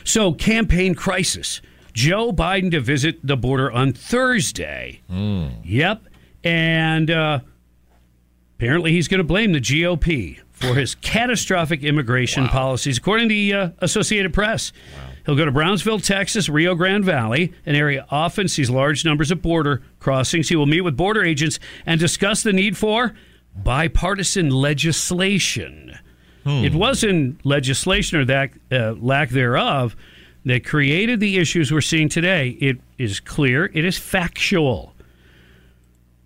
So, 0.04 0.34
campaign 0.34 0.96
crisis. 0.96 1.62
Joe 1.94 2.32
Biden 2.32 2.72
to 2.72 2.80
visit 2.80 3.20
the 3.26 3.38
border 3.38 3.72
on 3.72 3.94
Thursday. 3.94 5.02
Hmm. 5.10 5.48
Yep. 5.64 6.04
And 6.44 7.12
uh, 7.12 7.40
apparently 8.58 8.92
he's 8.92 9.08
going 9.08 9.20
to 9.20 9.24
blame 9.24 9.52
the 9.54 9.60
GOP 9.62 10.40
for 10.52 10.76
his 10.76 10.96
catastrophic 10.96 11.84
immigration 11.84 12.48
policies, 12.48 12.98
according 12.98 13.30
to 13.30 13.34
the 13.34 13.54
uh, 13.54 13.70
Associated 13.80 14.34
Press. 14.34 14.72
He'll 15.26 15.36
go 15.36 15.46
to 15.46 15.52
Brownsville, 15.52 16.00
Texas, 16.00 16.50
Rio 16.50 16.74
Grande 16.76 17.06
Valley, 17.06 17.54
an 17.66 17.76
area 17.76 18.06
often 18.10 18.48
sees 18.48 18.70
large 18.70 19.06
numbers 19.06 19.30
of 19.32 19.42
border 19.42 19.84
crossings. 20.00 20.50
He 20.50 20.56
will 20.56 20.66
meet 20.66 20.82
with 20.82 20.98
border 20.98 21.24
agents 21.24 21.60
and 21.86 22.00
discuss 22.00 22.42
the 22.44 22.54
need 22.54 22.78
for 22.78 23.14
bipartisan 23.56 24.50
legislation. 24.50 25.98
It 26.44 26.74
wasn't 26.74 27.46
legislation 27.46 28.18
or 28.20 28.26
that 28.26 28.50
uh, 28.72 28.94
lack 28.94 29.30
thereof 29.30 29.96
that 30.46 30.66
created 30.66 31.20
the 31.20 31.38
issues 31.38 31.72
we're 31.72 31.82
seeing 31.82 32.10
today. 32.10 32.50
It 32.60 32.78
is 32.98 33.20
clear, 33.20 33.66
it 33.74 33.86
is 33.86 33.98
factual. 33.98 34.94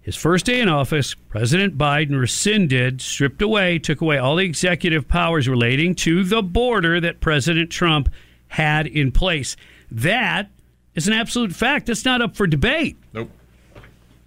His 0.02 0.16
first 0.16 0.46
day 0.46 0.62
in 0.62 0.70
office, 0.70 1.16
President 1.16 1.80
Biden 1.80 2.20
rescinded, 2.20 3.02
stripped 3.02 3.42
away, 3.42 3.80
took 3.80 4.02
away 4.02 4.20
all 4.20 4.36
the 4.36 4.46
executive 4.46 5.08
powers 5.08 5.50
relating 5.50 5.96
to 5.96 6.24
the 6.24 6.44
border 6.44 7.02
that 7.02 7.22
President 7.22 7.72
Trump 7.72 8.10
had 8.50 8.86
in 8.86 9.12
place. 9.12 9.58
That 9.90 10.52
is 10.94 11.08
an 11.08 11.14
absolute 11.14 11.54
fact. 11.54 11.88
That's 11.88 12.06
not 12.06 12.22
up 12.22 12.36
for 12.36 12.46
debate. 12.46 12.98
Nope. 13.14 13.32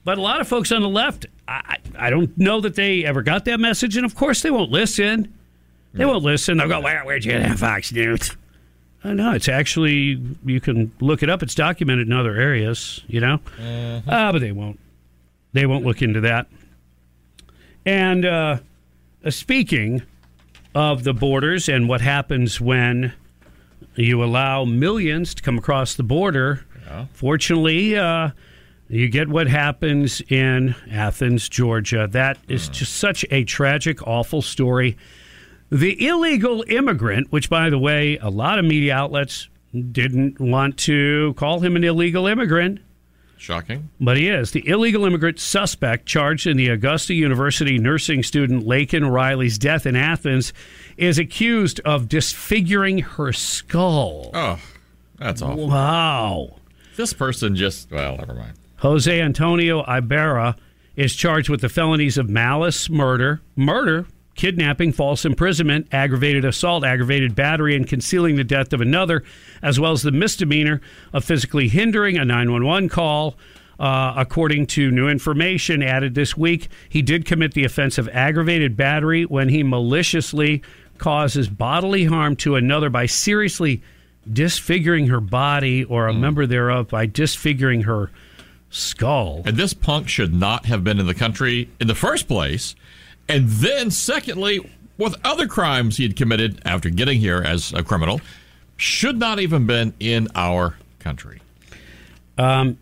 But 0.03 0.19
a 0.19 0.21
lot 0.21 0.41
of 0.41 0.49
folks 0.49 0.73
on 0.73 0.83
the 0.83 0.89
left, 0.89 1.27
I, 1.47 1.77
I 1.97 2.11
don't 2.11 2.37
know 2.37 2.61
that 2.61 2.75
they 2.75 3.05
ever 3.05 3.23
got 3.23 3.45
that 3.45 3.61
message, 3.61 3.97
and 3.97 4.05
of 4.05 4.17
course 4.17 4.43
they 4.43 4.51
won't 4.51 4.73
listen. 4.73 5.33
They 5.95 6.05
won't 6.05 6.25
listen. 6.25 6.59
They'll 6.59 6.69
go, 6.69 6.81
Where, 6.81 7.05
where'd 7.05 7.25
you 7.25 7.33
get 7.33 7.43
that 7.43 7.59
Fox 7.59 7.93
News? 7.93 8.37
Oh, 9.05 9.13
no, 9.13 9.33
it's 9.33 9.49
actually, 9.49 10.21
you 10.45 10.61
can 10.61 10.93
look 11.01 11.23
it 11.23 11.31
up. 11.31 11.43
It's 11.43 11.55
documented 11.55 12.09
in 12.09 12.13
other 12.13 12.35
areas, 12.37 13.05
you 13.07 13.21
know? 13.21 13.39
Ah, 14.09 14.33
but 14.33 14.41
they 14.41 14.51
won't. 14.53 14.81
They 15.53 15.67
won't 15.67 15.85
look 15.85 16.03
into 16.03 16.21
that. 16.23 16.47
And 17.87 18.25
uh, 18.25 18.59
uh, 19.25 19.31
speaking 19.31 20.03
of 20.75 21.05
the 21.05 21.15
borders 21.15 21.69
and 21.69 21.89
what 21.89 22.01
happens 22.01 22.61
when 22.61 23.13
you 23.95 24.23
allow 24.23 24.65
millions 24.65 25.35
to 25.35 25.43
come 25.43 25.59
across 25.59 25.95
the 25.95 26.03
border, 26.03 26.65
fortunately, 27.13 27.97
uh, 27.97 28.31
you 28.89 29.09
get 29.09 29.29
what 29.29 29.47
happens 29.47 30.21
in 30.29 30.75
Athens, 30.91 31.49
Georgia. 31.49 32.09
That 32.11 32.39
is 32.49 32.69
just 32.69 32.95
such 32.97 33.25
a 33.31 33.45
tragic, 33.45 34.07
awful 34.07 34.43
story. 34.43 34.97
The 35.71 36.07
illegal 36.07 36.65
immigrant, 36.69 37.31
which, 37.31 37.51
by 37.51 37.69
the 37.69 37.79
way, 37.79 38.17
a 38.19 38.31
lot 38.31 38.59
of 38.59 38.65
media 38.65 38.95
outlets 38.95 39.49
didn't 39.93 40.41
want 40.41 40.79
to 40.79 41.35
call 41.35 41.61
him 41.61 41.77
an 41.77 41.85
illegal 41.85 42.27
immigrant. 42.27 42.81
Shocking. 43.37 43.91
But 44.01 44.17
he 44.17 44.29
is. 44.29 44.51
The 44.51 44.67
illegal 44.67 45.05
immigrant 45.05 45.39
suspect 45.39 46.07
charged 46.07 46.47
in 46.47 46.57
the 46.57 46.69
Augusta 46.69 47.15
University 47.15 47.79
nursing 47.79 48.23
student 48.23 48.67
Laken 48.67 49.11
Riley's 49.11 49.59
death 49.59 49.87
in 49.87 49.95
Athens 49.95 50.53
is 50.97 51.19
accused 51.19 51.81
of 51.81 52.09
disfiguring 52.09 52.99
her 52.99 53.33
skull. 53.33 54.31
Oh, 54.35 54.59
that's 55.19 55.41
awful. 55.43 55.69
Wow. 55.69 56.57
This 56.97 57.13
person 57.13 57.55
just, 57.55 57.91
well, 57.93 58.17
never 58.17 58.35
mind. 58.35 58.55
Jose 58.79 59.21
Antonio 59.21 59.85
Ibarra 59.85 60.57
is 60.97 61.15
charged 61.15 61.49
with 61.49 61.61
the 61.61 61.69
felonies 61.69 62.19
of 62.19 62.29
malice, 62.29 62.91
murder, 62.91 63.41
murder, 63.55 64.07
kidnapping, 64.39 64.93
false 64.93 65.25
imprisonment, 65.25 65.89
aggravated 65.93 66.45
assault, 66.45 66.85
aggravated 66.85 67.35
battery, 67.35 67.77
and 67.77 67.87
concealing 67.87 68.37
the 68.37 68.45
death 68.45 68.73
of 68.73 68.81
another, 68.81 69.23
as 69.61 69.79
well 69.79 69.93
as 69.93 70.03
the 70.03 70.13
misdemeanor 70.13 70.81
of 71.13 71.25
physically 71.25 71.69
hindering 71.69 72.17
a 72.17 72.25
911 72.25 72.89
call. 72.89 73.35
Uh, 73.79 74.13
according 74.17 74.67
to 74.67 74.91
new 74.91 75.09
information 75.09 75.83
added 75.83 76.15
this 76.15 76.37
week, 76.37 76.69
he 76.89 77.03
did 77.03 77.25
commit 77.25 77.55
the 77.55 77.65
offense 77.65 77.99
of 77.99 78.09
aggravated 78.09 78.77
battery 78.77 79.25
when 79.25 79.49
he 79.49 79.63
maliciously 79.63 80.63
causes 80.99 81.49
bodily 81.49 82.05
harm 82.05 82.35
to 82.35 82.57
another 82.57 82.91
by 82.91 83.07
seriously 83.07 83.81
disfiguring 84.31 85.07
her 85.07 85.21
body 85.21 85.85
or 85.85 86.09
a 86.09 86.15
member 86.15 86.45
thereof 86.45 86.89
by 86.89 87.07
disfiguring 87.07 87.83
her 87.83 88.11
skull. 88.71 89.43
And 89.45 89.57
this 89.57 89.75
punk 89.75 90.09
should 90.09 90.35
not 90.35 90.67
have 90.67 90.83
been 90.83 90.99
in 90.99 91.07
the 91.07 91.15
country 91.15 91.69
in 91.81 91.87
the 91.87 91.95
first 91.95 92.27
place. 92.27 92.75
And 93.29 93.49
then, 93.49 93.91
secondly, 93.91 94.61
with 94.97 95.15
other 95.25 95.47
crimes 95.47 95.97
he 95.97 96.03
had 96.03 96.17
committed 96.17 96.61
after 96.65 96.91
getting 96.91 97.21
here 97.21 97.43
as 97.43 97.73
a 97.73 97.83
criminal, 97.83 98.21
should 98.77 99.19
not 99.19 99.41
even 99.41 99.67
been 99.67 99.93
in 100.01 100.29
our 100.35 100.77
country. 100.99 101.41
Um, 102.39 102.79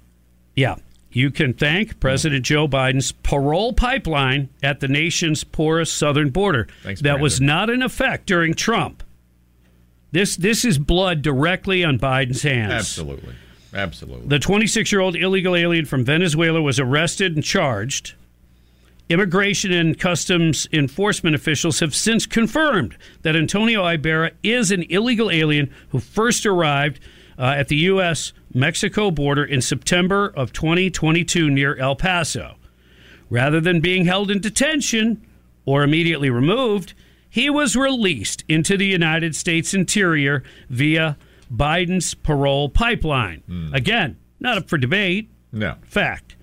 yeah, 0.55 0.77
you 1.11 1.31
can 1.31 1.55
thank 1.55 1.99
President 1.99 2.45
Joe 2.45 2.69
Biden's 2.69 3.13
parole 3.13 3.73
pipeline 3.73 4.51
at 4.63 4.81
the 4.81 4.89
nation's 4.89 5.45
poorest 5.45 5.97
southern 5.97 6.31
border. 6.31 6.69
Thanks, 6.83 7.01
that 7.03 7.21
was 7.21 7.41
not 7.41 7.71
in 7.71 7.83
effect 7.83 8.27
during 8.27 8.55
Trump. 8.55 9.03
This 10.13 10.37
this 10.37 10.65
is 10.65 10.79
blood 10.79 11.23
directly 11.23 11.85
on 11.85 11.99
Biden's 11.99 12.43
hands. 12.43 12.73
Absolutely. 12.73 13.35
Absolutely. 13.75 14.29
The 14.29 14.39
26 14.39 14.91
year 14.93 15.01
old 15.01 15.17
illegal 15.17 15.55
alien 15.55 15.85
from 15.85 16.05
Venezuela 16.05 16.63
was 16.63 16.79
arrested 16.81 17.35
and 17.35 17.45
charged. 17.45 18.15
Immigration 19.09 19.73
and 19.73 19.99
Customs 19.99 20.69
Enforcement 20.73 21.37
officials 21.37 21.81
have 21.81 21.95
since 21.95 22.27
confirmed 22.27 22.97
that 23.23 23.37
Antonio 23.37 23.87
Ibarra 23.87 24.33
is 24.43 24.73
an 24.73 24.83
illegal 24.91 25.31
alien 25.31 25.73
who 25.91 26.01
first 26.01 26.45
arrived 26.45 26.99
uh, 27.39 27.55
at 27.57 27.69
the 27.69 27.77
U.S. 27.77 28.33
Mexico 28.53 29.11
border 29.11 29.45
in 29.45 29.61
September 29.61 30.33
of 30.35 30.53
2022 30.53 31.51
near 31.51 31.77
El 31.77 31.95
Paso. 31.95 32.57
Rather 33.31 33.61
than 33.61 33.81
being 33.81 34.07
held 34.07 34.31
in 34.31 34.41
detention 34.41 35.25
or 35.65 35.83
immediately 35.83 36.31
removed, 36.31 36.95
he 37.29 37.51
was 37.51 37.77
released 37.77 38.45
into 38.49 38.77
the 38.77 38.87
United 38.87 39.37
States 39.37 39.75
interior 39.75 40.43
via 40.71 41.17
Biden's 41.55 42.15
parole 42.15 42.69
pipeline. 42.69 43.43
Again, 43.75 44.17
not 44.41 44.57
up 44.59 44.69
for 44.69 44.79
debate. 44.79 45.31
No. 45.53 45.77
Fact. 45.83 46.36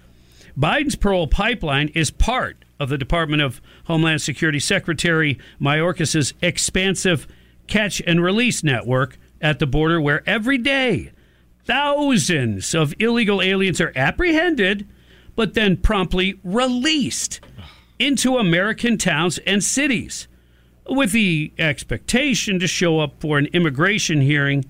Biden's 0.58 0.96
parole 0.96 1.28
pipeline 1.28 1.90
is 1.90 2.12
part 2.12 2.64
of 2.80 2.90
the 2.90 2.98
Department 2.98 3.42
of 3.42 3.62
Homeland 3.86 4.22
Security 4.22 4.60
Secretary 4.60 5.40
Mayorkas's 5.60 6.34
expansive 6.42 7.28
catch 7.68 8.02
and 8.06 8.24
release 8.24 8.64
network 8.64 9.18
at 9.42 9.60
the 9.60 9.66
border, 9.66 10.00
where 10.00 10.28
every 10.28 10.58
day 10.58 11.12
thousands 11.66 12.76
of 12.76 12.94
illegal 13.00 13.42
aliens 13.42 13.82
are 13.82 13.94
apprehended, 13.96 14.88
but 15.36 15.54
then 15.54 15.78
promptly 15.78 16.40
released 16.44 17.40
into 17.98 18.38
American 18.38 18.98
towns 18.98 19.40
and 19.40 19.64
cities 19.64 20.28
with 20.90 21.14
the 21.14 21.52
expectation 21.58 22.60
to 22.60 22.68
show 22.68 23.00
up 23.00 23.20
for 23.20 23.38
an 23.38 23.48
immigration 23.48 24.22
hearing 24.22 24.66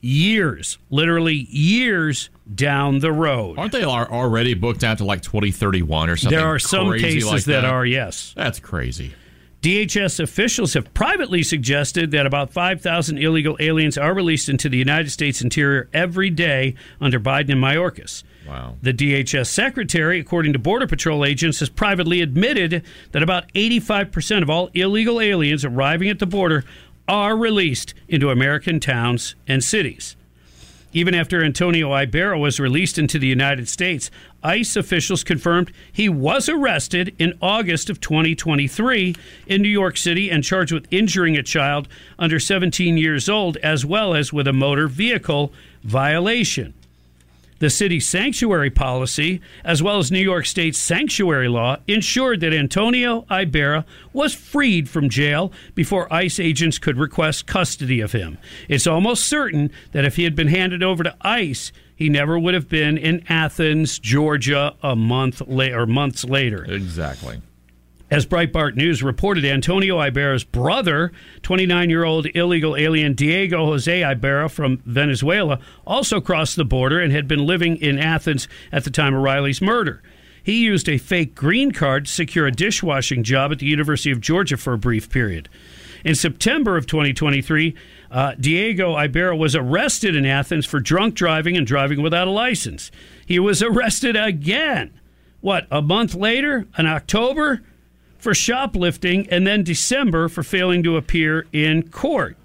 years, 0.00 0.78
literally 0.90 1.46
years 1.50 2.30
down 2.54 3.00
the 3.00 3.12
road. 3.12 3.58
Aren't 3.58 3.72
they 3.72 3.82
al- 3.82 4.06
already 4.06 4.54
booked 4.54 4.84
out 4.84 4.98
to 4.98 5.04
like 5.04 5.22
2031 5.22 6.10
or 6.10 6.16
something? 6.16 6.38
There 6.38 6.46
are 6.46 6.58
some 6.58 6.92
cases 6.98 7.30
like 7.30 7.44
that 7.44 7.64
are, 7.64 7.84
yes. 7.84 8.32
That's 8.36 8.60
crazy. 8.60 9.14
DHS 9.60 10.20
officials 10.20 10.74
have 10.74 10.94
privately 10.94 11.42
suggested 11.42 12.12
that 12.12 12.26
about 12.26 12.52
5,000 12.52 13.18
illegal 13.18 13.56
aliens 13.58 13.98
are 13.98 14.14
released 14.14 14.48
into 14.48 14.68
the 14.68 14.76
United 14.78 15.10
States 15.10 15.42
interior 15.42 15.88
every 15.92 16.30
day 16.30 16.76
under 17.00 17.18
Biden 17.18 17.50
and 17.50 17.60
Mayorkas. 17.62 18.22
Wow. 18.46 18.76
The 18.80 18.94
DHS 18.94 19.48
secretary, 19.48 20.20
according 20.20 20.52
to 20.52 20.60
Border 20.60 20.86
Patrol 20.86 21.24
agents, 21.24 21.58
has 21.58 21.68
privately 21.68 22.20
admitted 22.20 22.84
that 23.10 23.22
about 23.22 23.52
85% 23.52 24.42
of 24.42 24.48
all 24.48 24.70
illegal 24.74 25.20
aliens 25.20 25.64
arriving 25.64 26.08
at 26.08 26.20
the 26.20 26.26
border 26.26 26.64
are 27.08 27.36
released 27.36 27.94
into 28.06 28.30
American 28.30 28.78
towns 28.78 29.34
and 29.46 29.64
cities. 29.64 30.14
Even 30.92 31.14
after 31.14 31.44
Antonio 31.44 31.94
Ibarra 31.94 32.38
was 32.38 32.58
released 32.58 32.98
into 32.98 33.18
the 33.18 33.26
United 33.26 33.68
States, 33.68 34.10
ICE 34.42 34.74
officials 34.76 35.22
confirmed 35.22 35.70
he 35.92 36.08
was 36.08 36.48
arrested 36.48 37.14
in 37.18 37.36
August 37.42 37.90
of 37.90 38.00
2023 38.00 39.14
in 39.46 39.62
New 39.62 39.68
York 39.68 39.96
City 39.96 40.30
and 40.30 40.42
charged 40.42 40.72
with 40.72 40.86
injuring 40.90 41.36
a 41.36 41.42
child 41.42 41.88
under 42.18 42.40
17 42.40 42.96
years 42.96 43.28
old, 43.28 43.58
as 43.58 43.84
well 43.84 44.14
as 44.14 44.32
with 44.32 44.48
a 44.48 44.52
motor 44.52 44.88
vehicle 44.88 45.52
violation. 45.82 46.72
The 47.60 47.70
city's 47.70 48.06
sanctuary 48.06 48.70
policy, 48.70 49.40
as 49.64 49.82
well 49.82 49.98
as 49.98 50.12
New 50.12 50.20
York 50.20 50.46
State's 50.46 50.78
sanctuary 50.78 51.48
law, 51.48 51.78
ensured 51.88 52.40
that 52.40 52.54
Antonio 52.54 53.26
Ibarra 53.30 53.84
was 54.12 54.32
freed 54.32 54.88
from 54.88 55.08
jail 55.08 55.52
before 55.74 56.12
ICE 56.12 56.38
agents 56.38 56.78
could 56.78 56.96
request 56.98 57.46
custody 57.46 58.00
of 58.00 58.12
him. 58.12 58.38
It's 58.68 58.86
almost 58.86 59.24
certain 59.24 59.72
that 59.92 60.04
if 60.04 60.16
he 60.16 60.24
had 60.24 60.36
been 60.36 60.48
handed 60.48 60.84
over 60.84 61.02
to 61.02 61.16
ICE, 61.20 61.72
he 61.96 62.08
never 62.08 62.38
would 62.38 62.54
have 62.54 62.68
been 62.68 62.96
in 62.96 63.24
Athens, 63.28 63.98
Georgia, 63.98 64.76
a 64.80 64.94
month 64.94 65.42
later 65.48 65.80
or 65.80 65.86
months 65.86 66.24
later. 66.24 66.64
Exactly. 66.64 67.40
As 68.10 68.24
Breitbart 68.24 68.74
News 68.74 69.02
reported, 69.02 69.44
Antonio 69.44 70.00
Ibarra's 70.00 70.42
brother, 70.42 71.12
29 71.42 71.90
year 71.90 72.04
old 72.04 72.26
illegal 72.34 72.74
alien 72.74 73.12
Diego 73.12 73.66
Jose 73.66 74.02
Ibarra 74.02 74.48
from 74.48 74.78
Venezuela, 74.86 75.60
also 75.86 76.18
crossed 76.18 76.56
the 76.56 76.64
border 76.64 76.98
and 76.98 77.12
had 77.12 77.28
been 77.28 77.44
living 77.44 77.76
in 77.76 77.98
Athens 77.98 78.48
at 78.72 78.84
the 78.84 78.90
time 78.90 79.14
of 79.14 79.22
Riley's 79.22 79.60
murder. 79.60 80.02
He 80.42 80.64
used 80.64 80.88
a 80.88 80.96
fake 80.96 81.34
green 81.34 81.70
card 81.72 82.06
to 82.06 82.10
secure 82.10 82.46
a 82.46 82.52
dishwashing 82.52 83.24
job 83.24 83.52
at 83.52 83.58
the 83.58 83.66
University 83.66 84.10
of 84.10 84.22
Georgia 84.22 84.56
for 84.56 84.72
a 84.72 84.78
brief 84.78 85.10
period. 85.10 85.50
In 86.02 86.14
September 86.14 86.78
of 86.78 86.86
2023, 86.86 87.74
uh, 88.10 88.34
Diego 88.40 88.96
Ibarra 88.96 89.36
was 89.36 89.54
arrested 89.54 90.16
in 90.16 90.24
Athens 90.24 90.64
for 90.64 90.80
drunk 90.80 91.14
driving 91.14 91.58
and 91.58 91.66
driving 91.66 92.00
without 92.00 92.28
a 92.28 92.30
license. 92.30 92.90
He 93.26 93.38
was 93.38 93.62
arrested 93.62 94.16
again. 94.16 94.98
What, 95.42 95.66
a 95.70 95.82
month 95.82 96.14
later, 96.14 96.66
in 96.78 96.86
October? 96.86 97.60
For 98.18 98.34
shoplifting, 98.34 99.28
and 99.30 99.46
then 99.46 99.62
December 99.62 100.28
for 100.28 100.42
failing 100.42 100.82
to 100.82 100.96
appear 100.96 101.46
in 101.52 101.88
court. 101.88 102.36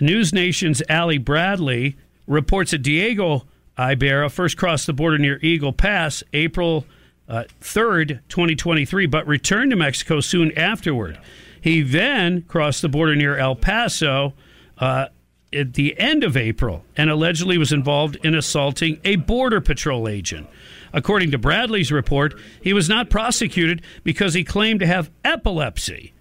News 0.00 0.32
Nation's 0.32 0.82
Ali 0.90 1.18
Bradley 1.18 1.96
reports 2.26 2.72
that 2.72 2.78
Diego 2.78 3.44
Ibarra 3.78 4.30
first 4.30 4.56
crossed 4.56 4.86
the 4.86 4.92
border 4.92 5.18
near 5.18 5.38
Eagle 5.42 5.72
Pass 5.72 6.22
April 6.32 6.86
uh, 7.28 7.44
3rd, 7.60 8.20
2023, 8.28 9.06
but 9.06 9.26
returned 9.26 9.70
to 9.70 9.76
Mexico 9.76 10.20
soon 10.20 10.56
afterward. 10.58 11.18
He 11.60 11.80
then 11.80 12.42
crossed 12.42 12.82
the 12.82 12.88
border 12.88 13.16
near 13.16 13.38
El 13.38 13.56
Paso 13.56 14.34
uh, 14.78 15.06
at 15.52 15.74
the 15.74 15.98
end 15.98 16.24
of 16.24 16.36
April 16.36 16.84
and 16.96 17.08
allegedly 17.08 17.56
was 17.56 17.72
involved 17.72 18.16
in 18.22 18.34
assaulting 18.34 19.00
a 19.04 19.16
Border 19.16 19.60
Patrol 19.60 20.08
agent. 20.08 20.46
According 20.94 21.32
to 21.32 21.38
Bradley's 21.38 21.92
report, 21.92 22.34
he 22.62 22.72
was 22.72 22.88
not 22.88 23.10
prosecuted 23.10 23.82
because 24.04 24.32
he 24.32 24.44
claimed 24.44 24.80
to 24.80 24.86
have 24.86 25.10
epilepsy. 25.24 26.14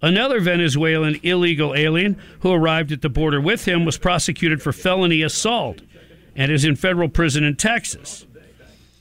Another 0.00 0.40
Venezuelan 0.40 1.20
illegal 1.22 1.74
alien 1.74 2.18
who 2.40 2.50
arrived 2.50 2.90
at 2.90 3.02
the 3.02 3.08
border 3.08 3.40
with 3.40 3.68
him 3.68 3.84
was 3.84 3.98
prosecuted 3.98 4.62
for 4.62 4.72
felony 4.72 5.22
assault 5.22 5.82
and 6.34 6.50
is 6.50 6.64
in 6.64 6.74
federal 6.74 7.08
prison 7.08 7.44
in 7.44 7.54
Texas. 7.56 8.26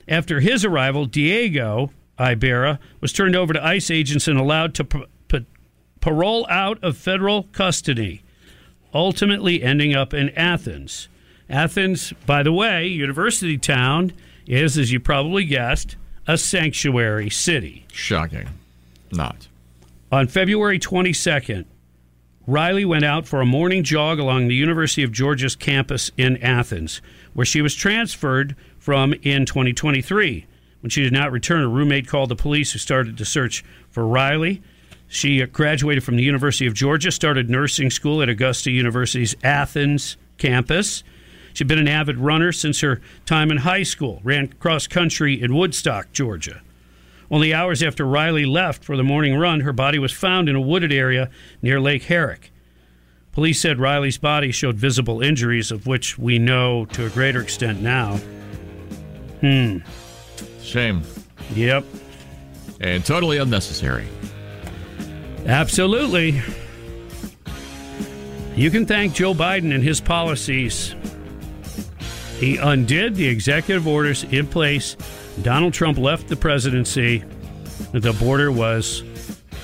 After 0.08 0.42
his 0.42 0.66
arrival, 0.66 1.06
Diego 1.06 1.92
Ibarra 2.20 2.80
was 3.00 3.14
turned 3.14 3.36
over 3.36 3.54
to 3.54 3.66
ICE 3.66 3.90
agents 3.90 4.28
and 4.28 4.38
allowed 4.38 4.76
to 4.76 5.08
parole 6.02 6.46
out 6.50 6.84
of 6.84 6.98
federal 6.98 7.44
custody, 7.44 8.24
ultimately 8.94 9.64
ending 9.64 9.96
up 9.96 10.14
in 10.14 10.30
Athens. 10.32 11.08
Athens, 11.50 12.12
by 12.26 12.44
the 12.44 12.52
way, 12.52 12.86
university 12.88 13.58
town, 13.58 14.12
is, 14.48 14.78
as 14.78 14.92
you 14.92 15.00
probably 15.00 15.46
guessed, 15.46 15.96
a 16.28 16.38
sanctuary 16.38 17.30
city. 17.30 17.86
Shocking. 17.92 18.48
Not. 19.12 19.48
On 20.12 20.28
February 20.28 20.80
22nd, 20.80 21.66
Riley 22.46 22.84
went 22.84 23.06
out 23.06 23.26
for 23.26 23.40
a 23.40 23.46
morning 23.46 23.84
jog 23.84 24.20
along 24.20 24.48
the 24.48 24.56
University 24.56 25.04
of 25.04 25.12
Georgia's 25.12 25.56
campus 25.56 26.12
in 26.18 26.38
Athens, 26.38 27.02
where 27.34 27.46
she 27.46 27.62
was 27.62 27.74
transferred 27.74 28.56
from 28.78 29.14
in 29.24 29.46
2023. 29.46 30.46
When 30.82 30.90
she 30.90 31.02
did 31.02 31.14
not 31.14 31.32
return, 31.32 31.64
a 31.64 31.70
roommate 31.70 32.08
called 32.08 32.28
the 32.28 32.36
police 32.36 32.74
who 32.74 32.80
started 32.80 33.18
to 33.18 33.26
search 33.26 33.64
for 33.90 34.06
Riley. 34.06 34.62
She 35.08 35.42
uh, 35.42 35.46
graduated 35.46 36.04
from 36.04 36.18
the 36.18 36.24
University 36.24 36.68
of 36.68 36.74
Georgia, 36.74 37.12
started 37.12 37.50
nursing 37.50 37.90
school 37.90 38.22
at 38.22 38.28
Augusta 38.28 38.72
University's 38.72 39.36
Athens 39.44 40.18
campus. 40.38 41.04
She'd 41.54 41.68
been 41.68 41.80
an 41.80 41.88
avid 41.88 42.18
runner 42.18 42.52
since 42.52 42.82
her 42.82 43.00
time 43.26 43.52
in 43.52 43.58
high 43.58 43.84
school, 43.84 44.20
ran 44.24 44.48
cross 44.60 44.88
country 44.88 45.42
in 45.42 45.56
Woodstock, 45.56 46.12
Georgia. 46.12 46.62
Only 47.32 47.54
hours 47.54 47.82
after 47.82 48.06
Riley 48.06 48.46
left 48.46 48.84
for 48.84 48.98
the 48.98 49.04
morning 49.04 49.38
run, 49.38 49.62
her 49.62 49.74
body 49.74 49.98
was 50.00 50.12
found 50.12 50.50
in 50.50 50.56
a 50.56 50.62
wooded 50.62 50.92
area 50.92 51.30
near 51.62 51.80
Lake 51.80 52.04
Herrick. 52.04 52.52
Police 53.32 53.60
said 53.60 53.80
Riley's 53.80 54.20
body 54.20 54.52
showed 54.52 54.76
visible 54.76 55.22
injuries, 55.22 55.72
of 55.72 55.88
which 55.88 56.20
we 56.20 56.38
know 56.38 56.86
to 56.86 57.06
a 57.06 57.10
greater 57.10 57.42
extent 57.42 57.82
now. 57.82 58.18
Hmm. 59.42 59.80
Shame. 60.62 61.02
Yep. 61.56 61.86
And 62.80 63.04
totally 63.04 63.38
unnecessary. 63.38 64.08
Absolutely. 65.48 66.42
You 68.56 68.70
can 68.70 68.86
thank 68.86 69.14
Joe 69.14 69.34
Biden 69.34 69.74
and 69.74 69.84
his 69.84 70.00
policies. 70.00 70.94
He 72.44 72.58
undid 72.58 73.16
the 73.16 73.26
executive 73.26 73.88
orders 73.88 74.26
in 74.26 74.48
place. 74.48 74.98
Donald 75.44 75.74
Trump 75.74 75.98
left 75.98 76.28
the 76.28 76.36
presidency. 76.36 77.24
The 77.94 78.12
border 78.12 78.52
was 78.52 79.02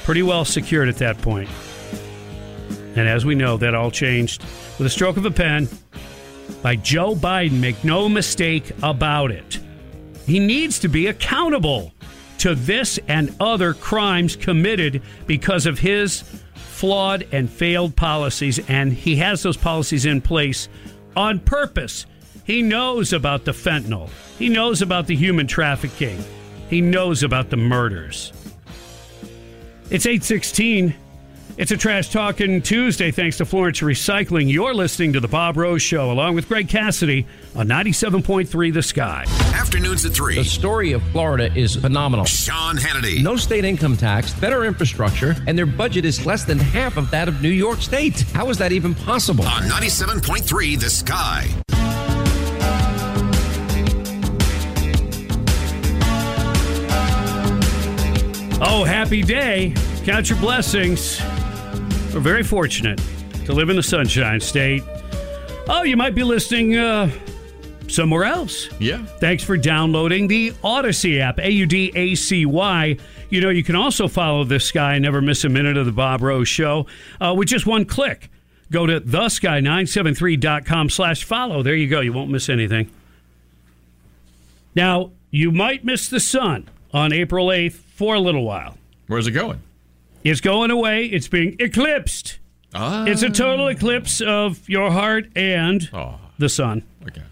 pretty 0.05 0.23
well 0.23 0.45
secured 0.45 0.87
at 0.87 0.95
that 0.99 1.21
point. 1.21 1.49
And 2.95 3.05
as 3.05 3.25
we 3.25 3.35
know, 3.35 3.57
that 3.57 3.75
all 3.75 3.91
changed 3.91 4.43
with 4.77 4.87
a 4.87 4.89
stroke 4.89 5.17
of 5.17 5.25
a 5.25 5.31
pen 5.31 5.67
by 6.61 6.77
Joe 6.77 7.15
Biden. 7.15 7.59
Make 7.59 7.83
no 7.83 8.07
mistake 8.07 8.71
about 8.81 9.31
it. 9.31 9.59
He 10.25 10.39
needs 10.39 10.79
to 10.79 10.87
be 10.87 11.07
accountable 11.07 11.91
to 12.37 12.55
this 12.55 12.97
and 13.09 13.35
other 13.41 13.73
crimes 13.73 14.37
committed 14.37 15.01
because 15.27 15.65
of 15.65 15.79
his 15.79 16.23
flawed 16.55 17.27
and 17.33 17.49
failed 17.49 17.97
policies. 17.97 18.57
And 18.69 18.93
he 18.93 19.17
has 19.17 19.43
those 19.43 19.57
policies 19.57 20.05
in 20.05 20.21
place 20.21 20.69
on 21.17 21.41
purpose. 21.41 22.05
He 22.49 22.63
knows 22.63 23.13
about 23.13 23.45
the 23.45 23.51
fentanyl, 23.51 24.09
he 24.39 24.49
knows 24.49 24.81
about 24.81 25.05
the 25.05 25.15
human 25.15 25.45
trafficking, 25.45 26.17
he 26.67 26.81
knows 26.81 27.21
about 27.21 27.51
the 27.51 27.57
murders. 27.57 28.33
It's 29.91 30.07
816. 30.07 30.95
It's 31.57 31.69
a 31.69 31.77
Trash 31.77 32.09
Talking 32.09 32.63
Tuesday 32.63 33.11
thanks 33.11 33.37
to 33.37 33.45
Florence 33.45 33.81
Recycling. 33.81 34.51
You're 34.51 34.73
listening 34.73 35.13
to 35.13 35.19
The 35.19 35.27
Bob 35.27 35.57
Rose 35.57 35.83
Show 35.83 36.11
along 36.11 36.33
with 36.33 36.47
Greg 36.47 36.69
Cassidy 36.69 37.27
on 37.55 37.67
97.3 37.67 38.73
The 38.73 38.81
Sky. 38.81 39.25
Afternoons 39.53 40.03
at 40.05 40.13
3. 40.13 40.33
The 40.33 40.43
story 40.43 40.93
of 40.93 41.03
Florida 41.11 41.55
is 41.55 41.75
phenomenal. 41.75 42.25
Sean 42.25 42.77
Hannity. 42.77 43.21
No 43.21 43.35
state 43.35 43.63
income 43.63 43.95
tax, 43.95 44.33
better 44.33 44.65
infrastructure, 44.65 45.35
and 45.45 45.55
their 45.55 45.67
budget 45.67 46.03
is 46.03 46.25
less 46.25 46.45
than 46.45 46.57
half 46.57 46.97
of 46.97 47.11
that 47.11 47.27
of 47.27 47.43
New 47.43 47.49
York 47.49 47.79
State. 47.83 48.21
How 48.33 48.49
is 48.49 48.57
that 48.57 48.71
even 48.71 48.95
possible? 48.95 49.45
On 49.45 49.61
97.3 49.61 50.79
The 50.79 50.89
Sky. 50.89 51.47
Oh, 58.61 58.83
happy 58.83 59.21
day. 59.21 59.73
Count 60.03 60.29
your 60.29 60.37
blessings. 60.37 61.21
We're 62.13 62.19
very 62.19 62.43
fortunate 62.43 63.01
to 63.45 63.53
live 63.53 63.69
in 63.69 63.77
the 63.77 63.83
Sunshine 63.83 64.41
State. 64.41 64.83
Oh, 65.69 65.83
you 65.83 65.95
might 65.95 66.13
be 66.13 66.23
listening 66.23 66.75
uh, 66.75 67.09
somewhere 67.87 68.25
else. 68.25 68.67
Yeah. 68.77 69.05
Thanks 69.05 69.45
for 69.45 69.55
downloading 69.55 70.27
the 70.27 70.51
Audacy 70.61 71.21
app, 71.21 71.39
A 71.39 71.49
U 71.49 71.65
D 71.65 71.93
A 71.95 72.15
C 72.15 72.45
Y. 72.45 72.97
You 73.29 73.39
know, 73.39 73.49
you 73.49 73.63
can 73.63 73.77
also 73.77 74.09
follow 74.09 74.43
this 74.43 74.73
guy 74.73 74.99
never 74.99 75.21
miss 75.21 75.45
a 75.45 75.49
minute 75.49 75.77
of 75.77 75.85
the 75.85 75.93
Bob 75.93 76.21
Rose 76.21 76.49
Show 76.49 76.85
uh, 77.21 77.33
with 77.37 77.47
just 77.47 77.65
one 77.65 77.85
click. 77.85 78.29
Go 78.71 78.85
to 78.85 78.99
thesky973.com 78.99 80.89
slash 80.89 81.23
follow. 81.23 81.63
There 81.63 81.75
you 81.75 81.87
go. 81.87 82.01
You 82.01 82.11
won't 82.11 82.29
miss 82.29 82.49
anything. 82.49 82.91
Now, 84.75 85.11
you 85.31 85.49
might 85.53 85.85
miss 85.85 86.09
the 86.09 86.19
sun 86.19 86.67
on 86.93 87.13
April 87.13 87.47
8th 87.47 87.73
for 87.73 88.15
a 88.15 88.19
little 88.19 88.43
while. 88.43 88.77
Where's 89.07 89.27
it 89.27 89.31
going? 89.31 89.61
It's 90.23 90.41
going 90.41 90.71
away. 90.71 91.05
It's 91.05 91.27
being 91.27 91.55
eclipsed. 91.59 92.39
Ah. 92.73 93.05
It's 93.05 93.23
a 93.23 93.29
total 93.29 93.67
eclipse 93.67 94.21
of 94.21 94.67
your 94.69 94.91
heart 94.91 95.27
and 95.35 95.89
Oh, 95.93 96.19
the 96.37 96.49
sun. 96.49 96.83
okay. 97.07 97.23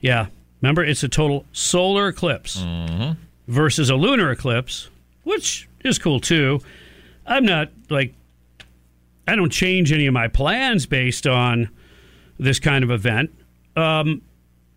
Yeah. 0.00 0.26
Remember, 0.62 0.84
it's 0.84 1.02
a 1.02 1.08
total 1.08 1.44
solar 1.52 2.08
eclipse 2.08 2.58
Mm-hmm. 2.60 3.12
versus 3.48 3.90
a 3.90 3.96
lunar 3.96 4.30
eclipse, 4.30 4.88
which 5.24 5.68
is 5.84 5.98
cool 5.98 6.20
too. 6.20 6.60
I'm 7.26 7.44
not 7.44 7.70
like, 7.90 8.14
I 9.26 9.34
don't 9.36 9.50
change 9.50 9.92
any 9.92 10.06
of 10.06 10.12
my 10.14 10.28
plans 10.28 10.86
based 10.86 11.26
on 11.26 11.70
this 12.38 12.58
kind 12.60 12.84
of 12.84 12.90
event. 12.90 13.30
Um, 13.76 14.22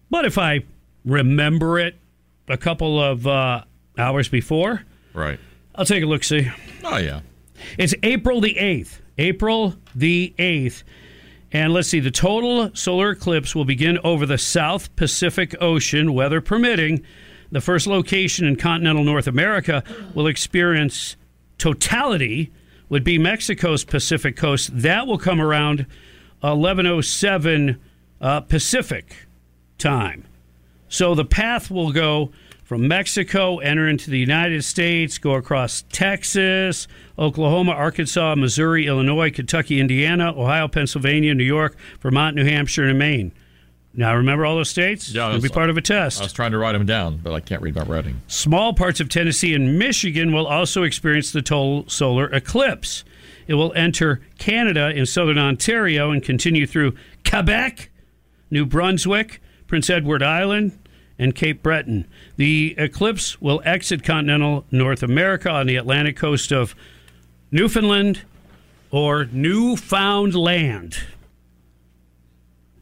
but 0.09 0.25
if 0.25 0.37
I 0.37 0.61
remember 1.05 1.79
it 1.79 1.95
a 2.47 2.57
couple 2.57 3.01
of 3.01 3.27
uh, 3.27 3.63
hours 3.97 4.27
before, 4.29 4.83
Right. 5.13 5.39
I'll 5.73 5.85
take 5.85 6.03
a 6.03 6.05
look 6.05 6.23
see. 6.23 6.49
Oh, 6.83 6.97
yeah. 6.97 7.21
It's 7.77 7.93
April 8.03 8.39
the 8.41 8.53
8th. 8.55 8.99
April 9.17 9.75
the 9.95 10.33
8th. 10.37 10.83
And 11.51 11.73
let's 11.73 11.87
see, 11.87 11.99
the 11.99 12.11
total 12.11 12.69
solar 12.75 13.11
eclipse 13.11 13.55
will 13.55 13.65
begin 13.65 13.97
over 14.03 14.25
the 14.25 14.37
South 14.37 14.95
Pacific 14.95 15.55
Ocean, 15.61 16.13
weather 16.13 16.41
permitting. 16.41 17.03
The 17.51 17.61
first 17.61 17.87
location 17.87 18.45
in 18.45 18.57
continental 18.57 19.03
North 19.03 19.27
America 19.27 19.83
will 20.13 20.27
experience 20.27 21.15
totality 21.57 22.51
would 22.89 23.03
be 23.03 23.17
Mexico's 23.17 23.83
Pacific 23.83 24.35
coast. 24.35 24.69
That 24.73 25.07
will 25.07 25.17
come 25.17 25.41
around 25.41 25.85
1107 26.41 27.79
uh, 28.21 28.41
Pacific 28.41 29.27
time. 29.77 30.25
So 30.89 31.15
the 31.15 31.25
path 31.25 31.69
will 31.71 31.91
go 31.91 32.31
from 32.67 32.85
Mexico, 32.85 33.59
enter 33.59 33.87
into 33.87 34.09
the 34.11 34.19
United 34.19 34.61
States, 34.61 35.17
go 35.17 35.35
across 35.35 35.85
Texas, 35.89 36.85
Oklahoma, 37.17 37.71
Arkansas, 37.71 38.35
Missouri, 38.35 38.87
Illinois, 38.87 39.31
Kentucky, 39.31 39.79
Indiana, 39.79 40.33
Ohio, 40.37 40.67
Pennsylvania, 40.67 41.33
New 41.33 41.45
York, 41.45 41.77
Vermont, 42.01 42.35
New 42.35 42.43
Hampshire, 42.43 42.83
and 42.83 42.99
Maine. 42.99 43.31
Now, 43.93 44.13
remember 44.17 44.45
all 44.45 44.57
those 44.57 44.69
states? 44.69 45.09
Yeah, 45.13 45.29
It'll 45.29 45.41
be 45.41 45.47
part 45.47 45.69
of 45.69 45.77
a 45.77 45.81
test. 45.81 46.19
I 46.19 46.25
was 46.25 46.33
trying 46.33 46.51
to 46.51 46.57
write 46.57 46.73
them 46.73 46.85
down, 46.85 47.21
but 47.23 47.31
I 47.31 47.39
can't 47.39 47.61
read 47.61 47.73
my 47.73 47.83
writing. 47.83 48.21
Small 48.27 48.73
parts 48.73 48.99
of 48.99 49.07
Tennessee 49.07 49.53
and 49.53 49.79
Michigan 49.79 50.33
will 50.33 50.45
also 50.45 50.83
experience 50.83 51.31
the 51.31 51.41
total 51.41 51.87
solar 51.87 52.27
eclipse. 52.33 53.05
It 53.47 53.53
will 53.53 53.71
enter 53.77 54.19
Canada 54.39 54.89
in 54.89 55.05
southern 55.05 55.37
Ontario 55.37 56.11
and 56.11 56.21
continue 56.21 56.67
through 56.67 56.95
Quebec, 57.27 57.91
New 58.51 58.65
Brunswick, 58.65 59.41
Prince 59.67 59.89
Edward 59.89 60.21
Island, 60.21 60.77
and 61.19 61.33
Cape 61.35 61.63
Breton. 61.63 62.05
The 62.35 62.75
eclipse 62.77 63.41
will 63.41 63.61
exit 63.65 64.03
continental 64.03 64.65
North 64.71 65.01
America 65.03 65.49
on 65.49 65.67
the 65.67 65.75
Atlantic 65.75 66.15
coast 66.15 66.51
of 66.51 66.75
Newfoundland 67.51 68.21
or 68.91 69.25
Newfoundland, 69.31 70.97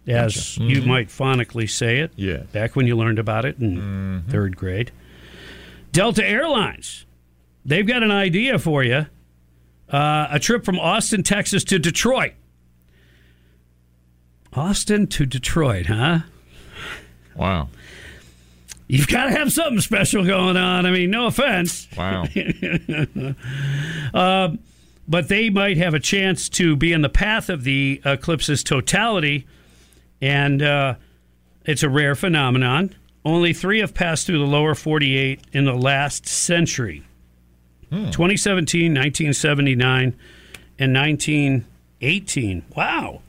as 0.08 0.36
Gotcha. 0.58 0.64
you 0.64 0.82
Mhm. 0.82 0.86
might 0.86 1.08
phonically 1.10 1.70
say 1.70 2.00
it. 2.00 2.12
Yeah. 2.16 2.44
Back 2.52 2.76
when 2.76 2.86
you 2.88 2.96
learned 2.96 3.20
about 3.20 3.46
it 3.46 3.58
in 3.60 4.24
third 4.30 4.56
grade. 4.58 4.92
Delta 5.92 6.28
Airlines, 6.28 7.06
they've 7.66 7.88
got 7.88 8.04
an 8.04 8.12
idea 8.12 8.60
for 8.60 8.84
you 8.84 9.08
uh, 9.88 10.28
a 10.32 10.40
trip 10.40 10.66
from 10.66 10.80
Austin, 10.80 11.22
Texas 11.22 11.64
to 11.64 11.78
Detroit. 11.78 12.34
Austin 14.54 15.06
to 15.08 15.26
Detroit, 15.26 15.86
huh? 15.88 16.20
Wow. 17.36 17.70
You've 18.88 19.08
got 19.08 19.26
to 19.26 19.32
have 19.32 19.52
something 19.52 19.82
special 19.82 20.24
going 20.24 20.58
on. 20.58 20.86
I 20.86 20.92
mean, 20.92 21.10
no 21.10 21.28
offense. 21.28 21.88
Wow. 21.98 22.26
Um, 24.14 24.60
but 25.08 25.28
they 25.28 25.50
might 25.50 25.78
have 25.78 25.94
a 25.94 26.00
chance 26.00 26.50
to 26.50 26.76
be 26.76 26.94
in 26.94 27.02
the 27.02 27.10
path 27.10 27.50
of 27.50 27.64
the 27.64 28.02
eclipse's 28.06 28.64
totality, 28.64 29.48
and 30.22 30.62
uh, 30.62 30.96
it's 31.66 31.84
a 31.84 31.90
rare 31.90 32.16
phenomenon. 32.16 32.94
Only 33.24 33.54
three 33.54 33.80
have 33.80 33.96
passed 33.96 34.28
through 34.28 34.38
the 34.38 34.46
lower 34.46 34.76
48 34.76 35.42
in 35.52 35.66
the 35.66 35.74
last 35.74 36.28
century 36.28 37.04
2017, 37.90 38.94
1979, 38.94 40.16
and 40.80 40.94
1918. 40.94 42.64
Wow. 42.76 43.22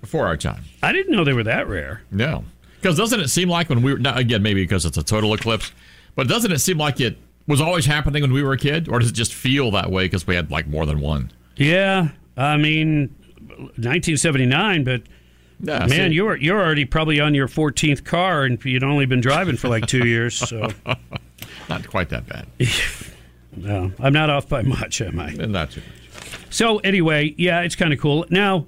Before 0.00 0.26
our 0.26 0.36
time. 0.36 0.64
I 0.82 0.92
didn't 0.92 1.12
know 1.14 1.24
they 1.24 1.32
were 1.32 1.42
that 1.42 1.68
rare. 1.68 2.02
No. 2.10 2.44
Because 2.86 2.98
doesn't 2.98 3.18
it 3.18 3.26
seem 3.30 3.48
like 3.48 3.68
when 3.68 3.82
we 3.82 3.92
were, 3.94 3.98
now, 3.98 4.14
again, 4.16 4.44
maybe 4.44 4.62
because 4.62 4.86
it's 4.86 4.96
a 4.96 5.02
total 5.02 5.34
eclipse, 5.34 5.72
but 6.14 6.28
doesn't 6.28 6.52
it 6.52 6.60
seem 6.60 6.78
like 6.78 7.00
it 7.00 7.18
was 7.48 7.60
always 7.60 7.84
happening 7.84 8.22
when 8.22 8.32
we 8.32 8.44
were 8.44 8.52
a 8.52 8.56
kid? 8.56 8.88
Or 8.88 9.00
does 9.00 9.08
it 9.10 9.14
just 9.14 9.34
feel 9.34 9.72
that 9.72 9.90
way 9.90 10.04
because 10.04 10.24
we 10.24 10.36
had 10.36 10.52
like 10.52 10.68
more 10.68 10.86
than 10.86 11.00
one? 11.00 11.32
Yeah, 11.56 12.10
I 12.36 12.56
mean, 12.56 13.12
1979, 13.48 14.84
but 14.84 15.02
Yeah, 15.58 15.80
man, 15.86 16.10
see. 16.10 16.14
you're 16.14 16.36
you're 16.36 16.62
already 16.64 16.84
probably 16.84 17.18
on 17.18 17.34
your 17.34 17.48
14th 17.48 18.04
car, 18.04 18.44
and 18.44 18.64
you'd 18.64 18.84
only 18.84 19.04
been 19.04 19.20
driving 19.20 19.56
for 19.56 19.66
like 19.66 19.86
two 19.86 20.06
years. 20.06 20.36
So, 20.36 20.68
Not 21.68 21.88
quite 21.88 22.10
that 22.10 22.28
bad. 22.28 22.46
no, 23.56 23.90
I'm 23.98 24.12
not 24.12 24.30
off 24.30 24.48
by 24.48 24.62
much, 24.62 25.00
am 25.00 25.18
I? 25.18 25.32
Not 25.32 25.72
too 25.72 25.80
much. 25.80 26.30
So 26.50 26.78
anyway, 26.78 27.34
yeah, 27.36 27.62
it's 27.62 27.74
kind 27.74 27.92
of 27.92 27.98
cool. 27.98 28.26
Now, 28.30 28.66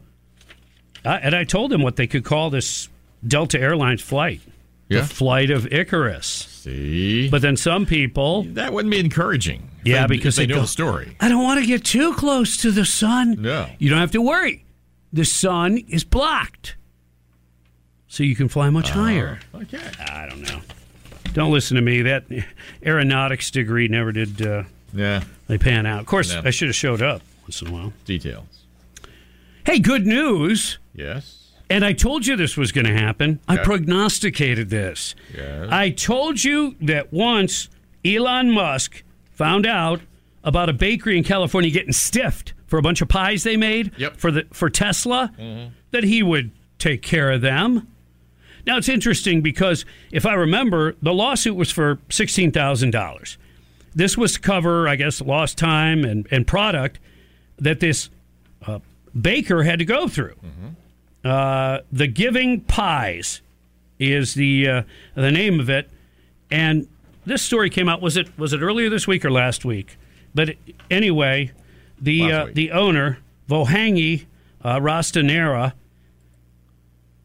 I, 1.05 1.19
and 1.19 1.37
I 1.37 1.45
told 1.45 1.71
them 1.71 1.83
what 1.83 1.95
they 1.95 2.09
could 2.09 2.25
call 2.25 2.51
this 2.51 2.89
Delta 3.27 3.61
Airlines 3.61 4.01
flight, 4.03 4.41
Yeah. 4.89 5.01
the 5.03 5.07
flight 5.07 5.51
of 5.51 5.73
Icarus. 5.73 6.27
See, 6.27 7.29
but 7.29 7.43
then 7.43 7.57
some 7.57 7.87
people 7.87 8.43
that 8.55 8.73
wouldn't 8.73 8.91
be 8.93 8.99
encouraging. 9.01 9.71
Yeah, 9.85 10.07
they- 10.07 10.17
because 10.17 10.37
they 10.37 10.47
they 10.47 10.55
know 10.55 10.61
the 10.63 10.67
story. 10.67 11.17
I 11.21 11.29
don't 11.29 11.43
want 11.43 11.61
to 11.61 11.67
get 11.67 11.85
too 11.85 12.15
close 12.15 12.57
to 12.59 12.71
the 12.71 12.85
sun. 12.85 13.37
No. 13.41 13.69
You 13.79 13.89
don't 13.91 14.01
have 14.01 14.11
to 14.13 14.21
worry. 14.23 14.65
The 15.13 15.25
sun 15.25 15.79
is 15.89 16.05
blocked. 16.05 16.77
So 18.09 18.23
you 18.23 18.35
can 18.37 18.49
fly 18.49 18.71
much 18.71 18.91
higher. 18.91 19.39
Okay. 19.55 19.81
I 20.11 20.27
don't 20.29 20.43
know. 20.43 20.61
Don't 21.35 21.53
listen 21.53 21.77
to 21.77 21.83
me. 21.83 22.03
That 22.03 22.25
aeronautics 22.85 23.51
degree 23.51 23.87
never 23.89 24.13
did 24.13 24.41
uh, 24.47 24.65
Yeah. 24.95 25.23
they 25.47 25.59
pan 25.59 25.87
out. 25.87 26.01
Of 26.01 26.07
course, 26.07 26.33
No. 26.35 26.43
I 26.45 26.51
should 26.51 26.69
have 26.69 26.77
showed 26.77 27.03
up 27.03 27.23
once 27.43 27.61
in 27.63 27.69
a 27.69 27.71
while. 27.73 27.93
Details. 28.05 28.47
Hey, 29.65 29.79
good 29.79 30.07
news. 30.07 30.79
Yes. 30.95 31.38
And 31.71 31.85
I 31.85 31.93
told 31.93 32.27
you 32.27 32.35
this 32.37 32.57
was 32.57 32.73
going 32.73 32.87
to 32.87 32.95
happen. 32.95 33.41
I 33.47 33.57
prognosticated 33.59 34.71
this. 34.71 35.15
Yes. 35.37 35.69
I 35.71 35.91
told 35.91 36.43
you 36.43 36.77
that 36.81 37.13
once 37.13 37.69
Elon 38.05 38.51
Musk 38.53 39.03
found 39.33 39.67
out 39.67 40.01
about 40.45 40.69
a 40.69 40.73
bakery 40.73 41.19
in 41.19 41.25
California 41.25 41.71
getting 41.71 41.93
stiffed 41.93 42.55
for 42.67 42.79
a 42.79 42.83
bunch 42.83 43.03
of 43.03 43.09
pies 43.09 43.43
they 43.43 43.57
made 43.57 43.93
Yep. 43.99 44.17
for 44.17 44.31
the 44.31 44.47
for 44.53 44.71
Tesla, 44.71 45.31
Mhm. 45.39 45.71
that 45.91 46.05
he 46.05 46.23
would 46.23 46.51
take 46.79 47.03
care 47.03 47.31
of 47.33 47.41
them. 47.43 47.87
Now 48.67 48.77
it's 48.79 48.89
interesting 48.89 49.41
because 49.43 49.85
if 50.11 50.25
I 50.27 50.35
remember, 50.35 50.95
the 51.03 51.13
lawsuit 51.13 51.57
was 51.57 51.71
for 51.71 51.99
sixteen 52.09 52.51
thousand 52.51 52.91
dollars. 52.93 53.37
This 53.95 54.17
was 54.17 54.35
to 54.35 54.41
cover, 54.41 54.87
I 54.89 54.97
guess, 54.97 55.21
lost 55.21 55.59
time 55.59 56.05
and, 56.05 56.27
and 56.31 56.47
product 56.47 56.99
that 57.59 57.81
this 57.81 58.11
uh, 58.67 58.79
baker 59.19 59.65
had 59.65 59.79
to 59.81 59.85
go 59.85 60.09
through. 60.09 60.35
Uh, 61.25 61.81
the 61.91 62.07
Giving 62.07 62.61
Pies 62.63 63.41
is 63.99 64.35
the 64.35 64.69
uh, 64.69 64.83
the 65.15 65.31
name 65.31 65.61
of 65.61 65.69
it, 65.69 65.91
and 66.51 66.89
this 67.27 67.43
story 67.43 67.71
came 67.71 67.89
out. 67.89 68.01
Was 68.01 68.17
it 68.17 68.37
was 68.39 68.53
it 68.53 68.61
earlier 68.61 68.89
this 68.89 69.07
week 69.07 69.25
or 69.25 69.31
last 69.31 69.65
week? 69.65 69.99
But 70.35 70.55
anyway, 70.91 71.53
the 72.01 72.33
uh, 72.33 72.47
the 72.53 72.71
owner 72.71 73.19
Vohangi 73.49 74.27
uh, 74.63 74.77
Rasetarinera, 74.77 75.73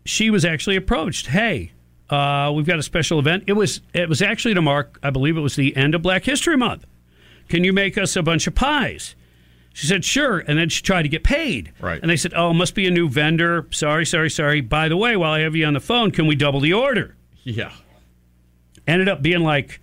she 0.06 0.30
was 0.30 0.46
actually 0.46 0.76
approached. 0.76 1.28
Hey, 1.28 1.72
uh, 2.10 2.52
we've 2.54 2.66
got 2.66 2.80
a 2.80 2.84
special 2.84 3.20
event. 3.20 3.44
It 3.48 3.54
was 3.54 3.82
it 3.94 4.10
was 4.10 4.22
actually 4.22 4.54
to 4.54 4.62
mark, 4.62 5.00
I 5.04 5.10
believe 5.10 5.38
it 5.38 5.42
was 5.42 5.56
the 5.56 5.76
end 5.76 5.96
of 5.96 6.02
Black 6.02 6.26
History 6.26 6.58
Month. 6.58 6.86
Can 7.50 7.64
you 7.64 7.74
make 7.74 7.98
us 7.98 8.16
a 8.16 8.24
bunch 8.24 8.48
of 8.48 8.56
pies? 8.56 9.16
She 9.74 9.88
said, 9.88 10.06
sure. 10.06 10.40
And 10.40 10.58
then 10.58 10.70
she 10.70 10.84
tried 10.84 11.02
to 11.02 11.10
get 11.10 11.24
paid. 11.24 11.74
Right. 11.82 12.00
And 12.00 12.10
they 12.10 12.16
said, 12.16 12.34
oh, 12.36 12.54
must 12.54 12.76
be 12.76 12.88
a 12.88 12.92
new 12.92 13.10
vendor. 13.10 13.68
Sorry, 13.72 14.06
sorry, 14.06 14.30
sorry. 14.30 14.62
By 14.62 14.88
the 14.88 14.96
way, 14.96 15.18
while 15.18 15.34
I 15.34 15.40
have 15.40 15.56
you 15.56 15.66
on 15.66 15.74
the 15.74 15.80
phone, 15.80 16.12
can 16.12 16.28
we 16.28 16.36
double 16.36 16.60
the 16.60 16.74
order? 16.74 17.16
Yeah. 17.44 17.74
Ended 18.88 19.10
up 19.10 19.24
being 19.24 19.42
like 19.42 19.82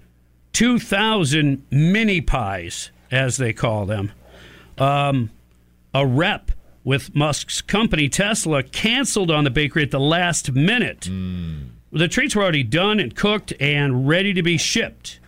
2,000 0.53 1.67
mini 1.71 2.21
pies, 2.21 2.91
as 3.11 3.37
they 3.37 3.53
call 3.53 3.85
them. 3.85 4.13
Um, 4.79 5.31
a 5.93 6.07
rep 6.07 6.53
with 6.85 7.15
Musk's 7.15 7.61
company, 7.61 8.09
Tesla, 8.09 8.63
canceled 8.63 9.31
on 9.31 9.45
the 9.45 9.51
bakery 9.51 9.83
at 9.83 9.91
the 9.91 10.01
last 10.01 10.53
minute. 10.53 11.09
The 11.93 12.09
treats 12.09 12.37
were 12.37 12.43
already 12.43 12.63
done 12.63 13.01
and 13.01 13.15
cooked 13.15 13.53
and 13.59 14.07
ready 14.09 14.33
to 14.35 14.43
be 14.43 14.57
shipped. 14.57 15.19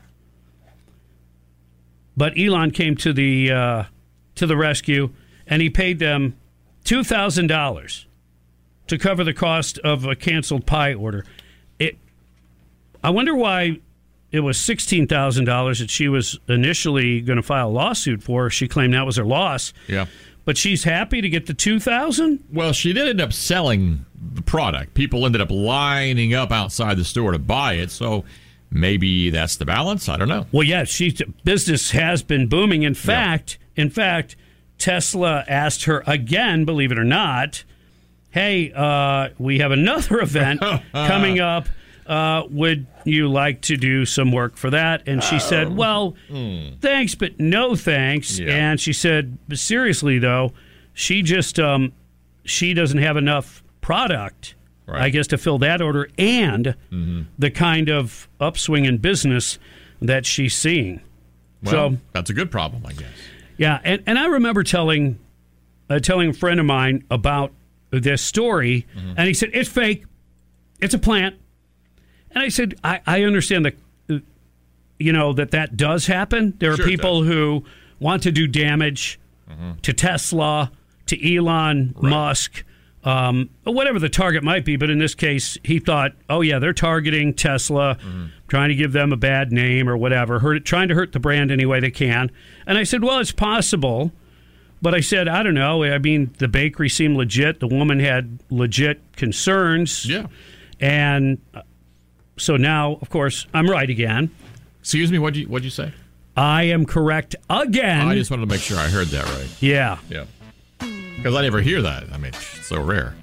But 2.17 2.39
Elon 2.39 2.71
came 2.71 2.95
to 2.97 3.13
the 3.13 3.51
uh, 3.51 3.85
to 4.37 4.47
the 4.47 4.57
rescue, 4.57 5.11
and 5.47 5.61
he 5.63 5.69
paid 5.71 5.99
them 5.99 6.37
two 6.85 7.05
thousand 7.05 7.47
dollars 7.49 8.07
to 8.89 8.99
cover 8.99 9.25
the 9.25 9.35
cost 9.35 9.79
of 9.79 10.05
a 10.05 10.15
canceled 10.17 10.67
pie 10.67 10.95
order. 10.95 11.25
It. 11.79 11.97
I 13.05 13.11
wonder 13.11 13.35
why 13.35 13.81
it 14.31 14.41
was 14.41 14.59
sixteen 14.59 15.07
thousand 15.07 15.45
dollars 15.45 15.79
that 15.81 15.91
she 15.91 16.09
was 16.09 16.39
initially 16.49 17.21
going 17.21 17.37
to 17.37 17.43
file 17.43 17.69
a 17.69 17.71
lawsuit 17.71 18.23
for. 18.23 18.51
She 18.51 18.69
claimed 18.69 18.95
that 18.95 19.07
was 19.07 19.17
her 19.17 19.25
loss, 19.25 19.73
Yeah. 19.89 20.07
but 20.45 20.57
she's 20.57 20.85
happy 20.85 21.21
to 21.21 21.29
get 21.29 21.47
the 21.47 21.55
two 21.55 21.79
thousand. 21.81 22.45
Well, 22.53 22.73
she 22.73 22.93
did 22.93 23.09
end 23.09 23.21
up 23.21 23.33
selling 23.33 24.05
the 24.35 24.43
product. 24.43 24.95
People 24.95 25.27
ended 25.27 25.41
up 25.41 25.51
lining 25.51 26.33
up 26.33 26.51
outside 26.53 26.97
the 26.97 27.05
store 27.05 27.33
to 27.33 27.39
buy 27.39 27.75
it. 27.75 27.91
So 27.91 28.25
maybe 28.71 29.31
that's 29.31 29.57
the 29.57 29.65
balance. 29.65 30.09
I 30.09 30.17
don't 30.17 30.29
know. 30.29 30.47
Well, 30.53 30.63
yeah, 30.63 30.85
she's 30.85 31.21
business 31.45 31.91
has 31.91 32.23
been 32.23 32.47
booming. 32.49 32.85
In 32.85 32.95
fact, 32.95 33.59
in 33.77 33.91
fact, 33.91 34.37
Tesla 34.79 35.45
asked 35.49 35.85
her 35.85 36.03
again, 36.07 36.65
believe 36.65 36.91
it 36.93 36.99
or 36.99 37.05
not, 37.05 37.65
"Hey, 38.31 38.73
uh, 38.75 39.29
we 39.39 39.59
have 39.59 39.71
another 39.73 40.21
event 40.23 40.61
coming 40.93 41.41
up. 41.55 41.69
Uh, 42.05 42.43
would 42.51 42.87
you 43.05 43.29
like 43.29 43.61
to 43.63 43.77
do 43.77 44.05
some 44.05 44.33
work 44.33 44.57
for 44.57 44.71
that?" 44.71 45.03
And 45.07 45.23
she 45.23 45.39
said, 45.39 45.77
"Well, 45.77 46.17
thanks, 46.81 47.15
but 47.15 47.39
no 47.39 47.77
thanks." 47.77 48.39
Yeah. 48.39 48.55
And 48.55 48.81
she 48.81 48.93
said, 48.93 49.39
"Seriously 49.53 50.19
though, 50.19 50.53
she 50.93 51.23
just 51.23 51.59
um, 51.61 51.93
she 52.45 52.75
doesn't 52.75 52.99
have 52.99 53.17
enough 53.17 53.63
product, 53.81 54.57
I 54.89 55.11
guess, 55.11 55.29
to 55.29 55.39
fill 55.39 55.59
that 55.59 55.81
order 55.81 56.09
and 56.19 56.75
Mm-hmm. 56.91 57.23
the 57.39 57.51
kind 57.51 57.89
of 57.89 58.29
upswing 58.41 58.85
in 58.85 58.99
business 58.99 59.59
that 60.01 60.27
she's 60.27 60.57
seeing. 60.57 61.01
Well, 61.63 61.73
so 61.93 61.97
that's 62.13 62.29
a 62.31 62.35
good 62.35 62.51
problem, 62.51 62.85
I 62.85 62.93
guess. 62.93 63.09
Yeah, 63.63 63.81
and, 63.85 64.03
and 64.07 64.19
I 64.19 64.27
remember 64.27 64.63
telling 64.63 65.19
uh, 65.89 65.99
telling 65.99 66.31
a 66.31 66.33
friend 66.33 66.59
of 66.61 66.67
mine 66.67 67.05
about 67.11 67.53
this 67.91 68.23
story, 68.23 68.87
Mm-hmm. 68.97 69.15
and 69.17 69.29
he 69.29 69.35
said 69.35 69.51
it's 69.53 69.69
fake, 69.69 70.05
it's 70.81 70.95
a 70.95 70.99
plant, 70.99 71.37
and 72.31 72.43
I 72.43 72.49
said 72.49 72.75
I, 72.83 73.01
I 73.07 73.23
understand 73.25 73.67
that 73.67 73.75
uh, 74.11 74.19
you 74.99 75.13
know 75.13 75.33
that 75.35 75.51
that 75.53 75.77
does 75.77 76.07
happen. 76.07 76.55
There 76.59 76.73
are 76.73 76.77
Sure 76.77 76.87
people 76.87 77.23
who 77.23 77.65
want 78.01 78.23
to 78.25 78.33
do 78.33 78.47
damage 78.47 79.19
Mm-hmm. 79.51 79.73
to 79.83 79.93
Tesla, 79.93 80.73
to 81.07 81.37
Elon 81.37 81.95
Musk. 82.01 82.65
Um, 83.05 83.51
whatever 83.65 83.99
the 83.99 84.09
target 84.09 84.45
might 84.45 84.65
be, 84.65 84.77
but 84.77 84.89
in 84.89 84.99
this 84.99 85.15
case, 85.15 85.59
he 85.65 85.79
thought, 85.81 86.13
"Oh 86.31 86.41
yeah, 86.41 86.59
they're 86.61 86.73
targeting 86.73 87.35
Tesla, 87.35 87.97
Mm-hmm. 87.97 88.27
trying 88.49 88.69
to 88.69 88.75
give 88.77 88.93
them 88.93 89.13
a 89.13 89.17
bad 89.17 89.51
name 89.51 89.89
or 89.89 89.97
whatever, 89.97 90.39
hurt, 90.39 90.65
trying 90.65 90.87
to 90.89 90.95
hurt 90.95 91.13
the 91.13 91.19
brand 91.19 91.51
any 91.51 91.67
way 91.67 91.81
they 91.81 91.91
can." 91.91 92.31
And 92.67 92.79
I 92.79 92.85
said, 92.85 93.03
"Well, 93.03 93.19
it's 93.19 93.33
possible." 93.33 94.13
But 94.81 94.95
I 94.95 95.01
said, 95.01 95.29
I 95.29 95.45
don't 95.45 95.55
know. 95.55 95.85
I 95.85 95.99
mean, 95.99 96.35
the 96.39 96.49
bakery 96.49 96.89
seemed 96.89 97.17
legit. 97.17 97.61
The 97.61 97.69
woman 97.69 98.01
had 98.01 98.41
legit 98.51 99.01
concerns. 99.15 100.05
Yeah. 100.07 100.27
And 100.81 101.39
uh, 101.55 101.63
so 102.37 102.57
now, 102.57 102.99
of 103.01 103.09
course, 103.09 103.47
I'm 103.55 103.71
right 103.71 103.89
again. 103.89 104.33
Excuse 104.81 105.13
me, 105.13 105.21
what'd 105.21 105.37
you, 105.37 105.47
what'd 105.47 105.65
you 105.65 105.71
say? 105.71 105.93
I 106.37 106.65
am 106.65 106.85
correct 106.85 107.37
again. 107.49 108.09
I 108.09 108.17
just 108.17 108.33
wanted 108.33 108.43
to 108.47 108.49
make 108.49 108.61
sure 108.61 108.77
I 108.77 108.89
heard 108.89 109.07
that 109.09 109.25
right. 109.25 109.49
yeah. 109.61 109.99
Yeah. 110.11 110.25
Because 111.23 111.35
I 111.37 111.43
never 111.43 111.61
hear 111.61 111.81
that. 111.83 112.05
I 112.13 112.17
mean, 112.17 112.33
it's 112.35 112.67
so 112.67 112.81
rare. 112.83 113.15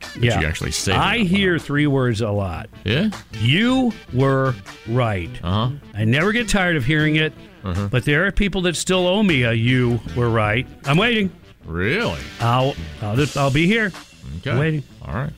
that 0.00 0.16
Yeah. 0.22 0.40
You 0.40 0.46
actually 0.46 0.70
say 0.72 0.92
I 0.92 1.18
hear 1.18 1.58
three 1.58 1.86
words 1.86 2.20
a 2.20 2.30
lot. 2.30 2.68
Yeah? 2.84 3.10
You 3.32 3.92
were 4.14 4.54
right. 4.88 5.30
Uh 5.42 5.68
huh. 5.68 5.76
I 5.94 6.04
never 6.04 6.32
get 6.32 6.48
tired 6.48 6.76
of 6.76 6.84
hearing 6.84 7.16
it, 7.16 7.32
Uh-huh. 7.64 7.88
but 7.90 8.04
there 8.04 8.26
are 8.26 8.32
people 8.32 8.62
that 8.62 8.76
still 8.76 9.06
owe 9.06 9.22
me 9.22 9.42
a 9.42 9.52
you 9.52 10.00
were 10.16 10.30
right. 10.30 10.66
I'm 10.84 10.96
waiting. 10.96 11.30
Really? 11.64 12.20
I'll 12.40 12.74
I'll, 13.02 13.16
just, 13.16 13.36
I'll 13.36 13.50
be 13.50 13.66
here. 13.66 13.92
Okay. 14.38 14.58
Waiting. 14.58 14.82
All 15.02 15.12
right. 15.14 15.32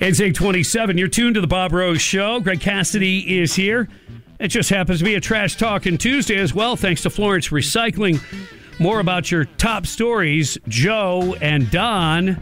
It's 0.00 0.18
827. 0.20 0.98
You're 0.98 1.08
tuned 1.08 1.34
to 1.36 1.40
the 1.40 1.46
Bob 1.46 1.72
Rose 1.72 2.00
Show. 2.00 2.40
Greg 2.40 2.60
Cassidy 2.60 3.38
is 3.40 3.54
here. 3.54 3.88
It 4.40 4.48
just 4.48 4.68
happens 4.70 4.98
to 4.98 5.04
be 5.04 5.14
a 5.14 5.20
Trash 5.20 5.56
Talking 5.56 5.96
Tuesday 5.98 6.36
as 6.36 6.52
well, 6.52 6.74
thanks 6.74 7.02
to 7.02 7.10
Florence 7.10 7.48
Recycling. 7.50 8.20
More 8.78 9.00
about 9.00 9.30
your 9.30 9.44
top 9.44 9.86
stories, 9.86 10.58
Joe 10.68 11.36
and 11.40 11.70
Don 11.70 12.40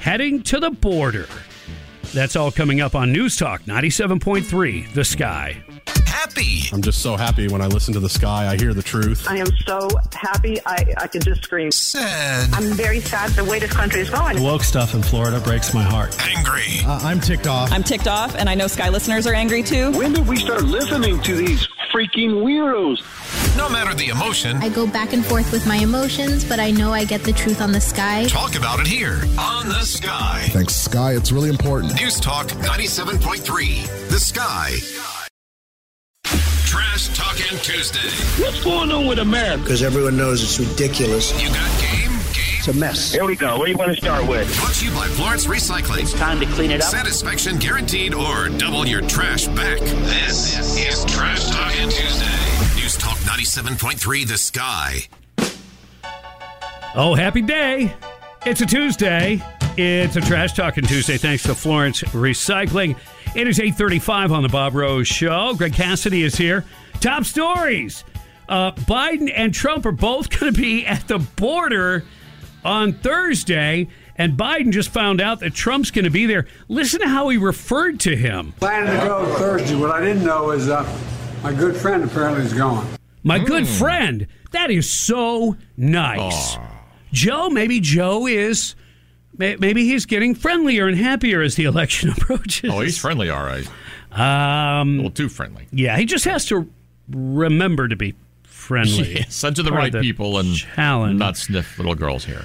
heading 0.00 0.42
to 0.44 0.60
the 0.60 0.70
border. 0.70 1.28
That's 2.12 2.36
all 2.36 2.50
coming 2.52 2.80
up 2.80 2.94
on 2.94 3.10
News 3.12 3.36
Talk 3.36 3.62
97.3, 3.62 4.92
The 4.92 5.04
Sky. 5.04 5.64
Happy. 6.04 6.64
I'm 6.72 6.82
just 6.82 7.00
so 7.02 7.16
happy 7.16 7.48
when 7.48 7.60
I 7.62 7.66
listen 7.66 7.94
to 7.94 8.00
the 8.00 8.08
sky. 8.08 8.46
I 8.46 8.56
hear 8.56 8.74
the 8.74 8.82
truth. 8.82 9.26
I 9.28 9.38
am 9.38 9.46
so 9.66 9.88
happy. 10.12 10.60
I, 10.66 10.84
I 10.98 11.06
can 11.08 11.20
just 11.20 11.42
scream. 11.42 11.72
Sad. 11.72 12.50
I'm 12.52 12.74
very 12.74 13.00
sad 13.00 13.30
the 13.30 13.44
way 13.44 13.58
this 13.58 13.72
country 13.72 14.02
is 14.02 14.10
going. 14.10 14.40
Woke 14.40 14.62
stuff 14.62 14.94
in 14.94 15.02
Florida 15.02 15.40
breaks 15.40 15.74
my 15.74 15.82
heart. 15.82 16.16
Angry. 16.28 16.80
Uh, 16.86 17.00
I'm 17.02 17.18
ticked 17.18 17.48
off. 17.48 17.72
I'm 17.72 17.82
ticked 17.82 18.06
off, 18.06 18.36
and 18.36 18.48
I 18.48 18.54
know 18.54 18.68
Sky 18.68 18.88
listeners 18.90 19.26
are 19.26 19.34
angry 19.34 19.62
too. 19.64 19.90
When 19.92 20.12
did 20.12 20.28
we 20.28 20.36
start 20.36 20.62
listening 20.62 21.20
to 21.22 21.34
these 21.34 21.66
freaking 21.92 22.42
weirdos? 22.44 23.00
No 23.56 23.68
matter 23.68 23.94
the 23.94 24.08
emotion, 24.08 24.56
I 24.58 24.70
go 24.70 24.86
back 24.86 25.12
and 25.12 25.24
forth 25.24 25.52
with 25.52 25.66
my 25.66 25.76
emotions, 25.76 26.42
but 26.42 26.58
I 26.58 26.70
know 26.70 26.92
I 26.92 27.04
get 27.04 27.22
the 27.22 27.32
truth 27.32 27.60
on 27.60 27.70
the 27.70 27.80
sky. 27.80 28.24
talk 28.26 28.54
about 28.56 28.80
it 28.80 28.86
here 28.86 29.20
on 29.38 29.68
The 29.68 29.82
Sky. 29.82 30.48
Thanks, 30.52 30.74
Sky. 30.74 31.12
It's 31.14 31.32
really 31.32 31.50
important. 31.50 31.94
News 32.00 32.18
Talk 32.18 32.46
97.3. 32.48 34.08
The 34.08 34.18
Sky. 34.18 34.76
Trash 36.64 37.14
Talking 37.16 37.58
Tuesday. 37.58 38.08
What's 38.42 38.64
going 38.64 38.90
on 38.90 39.06
with 39.06 39.18
America? 39.18 39.62
Because 39.62 39.82
everyone 39.82 40.16
knows 40.16 40.42
it's 40.42 40.58
ridiculous. 40.58 41.30
You 41.40 41.48
got 41.48 41.80
game? 41.80 42.10
It's 42.58 42.68
a 42.68 42.72
mess. 42.72 43.12
Here 43.12 43.26
we 43.26 43.36
go. 43.36 43.58
What 43.58 43.66
do 43.66 43.72
you 43.72 43.76
want 43.76 43.90
to 43.90 43.96
start 44.00 44.26
with? 44.26 44.48
Brought 44.60 44.72
to 44.74 44.84
you 44.86 44.92
by 44.92 45.08
Florence 45.08 45.46
Recycling. 45.46 46.02
It's 46.02 46.14
time 46.14 46.40
to 46.40 46.46
clean 46.46 46.70
it 46.70 46.80
up. 46.80 46.90
Satisfaction 46.90 47.58
guaranteed 47.58 48.14
or 48.14 48.48
double 48.48 48.86
your 48.86 49.02
trash 49.02 49.46
back. 49.48 49.78
This 49.80 50.78
is 50.78 51.04
Trash 51.04 51.50
Talking 51.50 51.90
Tuesday. 51.90 52.41
News 53.22 53.54
Talk 53.54 53.64
97.3 53.64 54.28
The 54.28 54.38
Sky. 54.38 55.08
Oh, 56.94 57.14
happy 57.14 57.42
day. 57.42 57.94
It's 58.44 58.60
a 58.60 58.66
Tuesday. 58.66 59.42
It's 59.76 60.16
a 60.16 60.20
Trash 60.20 60.54
Talking 60.54 60.84
Tuesday 60.84 61.16
thanks 61.16 61.42
to 61.44 61.54
Florence 61.54 62.02
Recycling. 62.02 62.96
It 63.34 63.48
is 63.48 63.58
835 63.58 64.32
on 64.32 64.42
the 64.42 64.48
Bob 64.48 64.74
Rose 64.74 65.08
Show. 65.08 65.54
Greg 65.54 65.72
Cassidy 65.72 66.22
is 66.22 66.36
here. 66.36 66.64
Top 67.00 67.24
stories. 67.24 68.04
Uh, 68.48 68.72
Biden 68.72 69.32
and 69.34 69.54
Trump 69.54 69.86
are 69.86 69.92
both 69.92 70.28
going 70.38 70.52
to 70.52 70.60
be 70.60 70.86
at 70.86 71.06
the 71.08 71.18
border 71.18 72.04
on 72.64 72.92
Thursday, 72.92 73.88
and 74.16 74.36
Biden 74.36 74.70
just 74.70 74.90
found 74.90 75.20
out 75.20 75.40
that 75.40 75.54
Trump's 75.54 75.90
going 75.90 76.04
to 76.04 76.10
be 76.10 76.26
there. 76.26 76.46
Listen 76.68 77.00
to 77.00 77.08
how 77.08 77.28
he 77.28 77.38
referred 77.38 78.00
to 78.00 78.16
him. 78.16 78.52
Planning 78.58 79.00
to 79.00 79.06
go 79.06 79.34
Thursday. 79.36 79.76
What 79.76 79.90
I 79.90 80.00
didn't 80.00 80.24
know 80.24 80.50
is 80.50 80.68
uh, 80.68 80.84
my 81.42 81.52
good 81.52 81.76
friend 81.76 82.04
apparently 82.04 82.44
is 82.44 82.52
going. 82.52 82.86
My 83.22 83.38
good 83.38 83.66
friend. 83.68 84.26
That 84.52 84.70
is 84.70 84.90
so 84.90 85.56
nice. 85.76 86.56
Joe, 87.12 87.48
maybe 87.50 87.80
Joe 87.80 88.26
is, 88.26 88.74
maybe 89.36 89.84
he's 89.84 90.06
getting 90.06 90.34
friendlier 90.34 90.88
and 90.88 90.96
happier 90.98 91.42
as 91.42 91.54
the 91.56 91.64
election 91.66 92.10
approaches. 92.10 92.70
Oh, 92.72 92.80
he's 92.80 92.98
friendly, 92.98 93.30
all 93.30 93.44
right. 93.44 93.66
Um, 94.12 94.94
a 94.94 94.96
little 94.96 95.10
too 95.10 95.28
friendly. 95.28 95.66
Yeah, 95.72 95.96
he 95.96 96.04
just 96.04 96.24
has 96.24 96.46
to 96.46 96.68
remember 97.10 97.88
to 97.88 97.96
be 97.96 98.14
friendly. 98.44 99.14
Yeah, 99.18 99.24
send 99.28 99.56
to 99.56 99.62
the 99.62 99.72
right 99.72 99.94
of 99.94 100.02
people 100.02 100.38
and 100.38 100.54
challenge. 100.54 101.18
not 101.18 101.36
sniff 101.36 101.78
little 101.78 101.94
girls' 101.94 102.24
hair. 102.24 102.44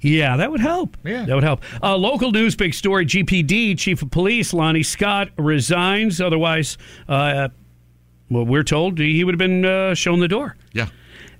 Yeah, 0.00 0.36
that 0.36 0.50
would 0.50 0.60
help. 0.60 0.96
Yeah. 1.04 1.24
That 1.24 1.34
would 1.34 1.42
help. 1.42 1.62
Uh, 1.82 1.96
local 1.96 2.30
news, 2.30 2.54
big 2.54 2.74
story. 2.74 3.04
GPD, 3.06 3.76
Chief 3.78 4.00
of 4.02 4.10
Police 4.10 4.52
Lonnie 4.52 4.82
Scott 4.82 5.30
resigns. 5.36 6.20
Otherwise, 6.20 6.78
uh, 7.08 7.48
well, 8.30 8.44
we're 8.44 8.64
told 8.64 8.98
he 8.98 9.22
would 9.24 9.34
have 9.34 9.38
been 9.38 9.64
uh, 9.64 9.94
shown 9.94 10.20
the 10.20 10.28
door. 10.28 10.56
Yeah. 10.72 10.88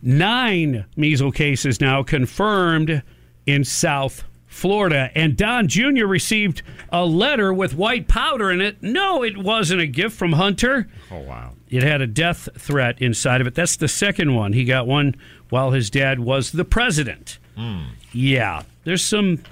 Nine 0.03 0.85
measles 0.97 1.35
cases 1.35 1.81
now 1.81 2.03
confirmed 2.03 3.03
in 3.47 3.65
South 3.65 4.25
Florida. 4.47 5.11
And 5.15 5.37
Don 5.37 5.69
Jr. 5.69 6.07
received 6.07 6.63
a 6.91 7.05
letter 7.05 7.53
with 7.53 7.75
white 7.75 8.09
powder 8.09 8.51
in 8.51 8.61
it. 8.61 8.83
No, 8.83 9.23
it 9.23 9.37
wasn't 9.37 9.81
a 9.81 9.87
gift 9.87 10.17
from 10.17 10.33
Hunter. 10.33 10.89
Oh, 11.11 11.19
wow. 11.21 11.53
It 11.69 11.83
had 11.83 12.01
a 12.01 12.07
death 12.07 12.49
threat 12.57 13.01
inside 13.03 13.41
of 13.41 13.47
it. 13.47 13.55
That's 13.55 13.77
the 13.77 13.89
second 13.89 14.35
one. 14.35 14.53
He 14.53 14.65
got 14.65 14.87
one 14.87 15.17
while 15.51 15.73
his 15.73 15.91
dad 15.91 16.21
was 16.21 16.53
the 16.53 16.65
president. 16.65 17.39
Yeah, 18.13 18.63
there's 18.85 19.03
some 19.03 19.43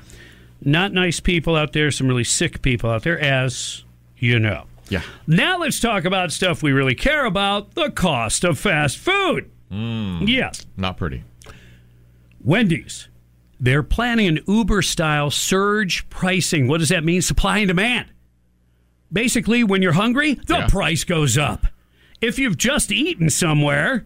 not 0.61 0.93
nice 0.93 1.20
people 1.20 1.56
out 1.56 1.73
there, 1.73 1.90
some 1.90 2.06
really 2.06 2.24
sick 2.24 2.61
people 2.61 2.90
out 2.90 3.02
there, 3.02 3.19
as 3.19 3.82
you 4.19 4.39
know. 4.39 4.66
Yeah. 4.94 5.02
Now 5.26 5.58
let's 5.58 5.80
talk 5.80 6.04
about 6.04 6.30
stuff 6.32 6.62
we 6.62 6.72
really 6.72 6.94
care 6.94 7.24
about 7.24 7.74
the 7.74 7.90
cost 7.90 8.44
of 8.44 8.58
fast 8.58 8.98
food. 8.98 9.50
Yes. 9.70 10.64
Not 10.76 10.96
pretty. 10.96 11.24
Wendy's. 12.42 13.08
They're 13.60 13.82
planning 13.82 14.26
an 14.28 14.40
Uber 14.46 14.82
style 14.82 15.30
surge 15.30 16.08
pricing. 16.10 16.68
What 16.68 16.78
does 16.78 16.90
that 16.90 17.04
mean? 17.04 17.22
Supply 17.22 17.58
and 17.58 17.68
demand. 17.68 18.08
Basically, 19.12 19.64
when 19.64 19.80
you're 19.82 19.92
hungry, 19.92 20.34
the 20.34 20.58
Yeah. 20.58 20.66
price 20.68 21.04
goes 21.04 21.38
up. 21.38 21.66
If 22.20 22.38
you've 22.38 22.58
just 22.58 22.90
eaten 22.92 23.30
somewhere, 23.30 24.04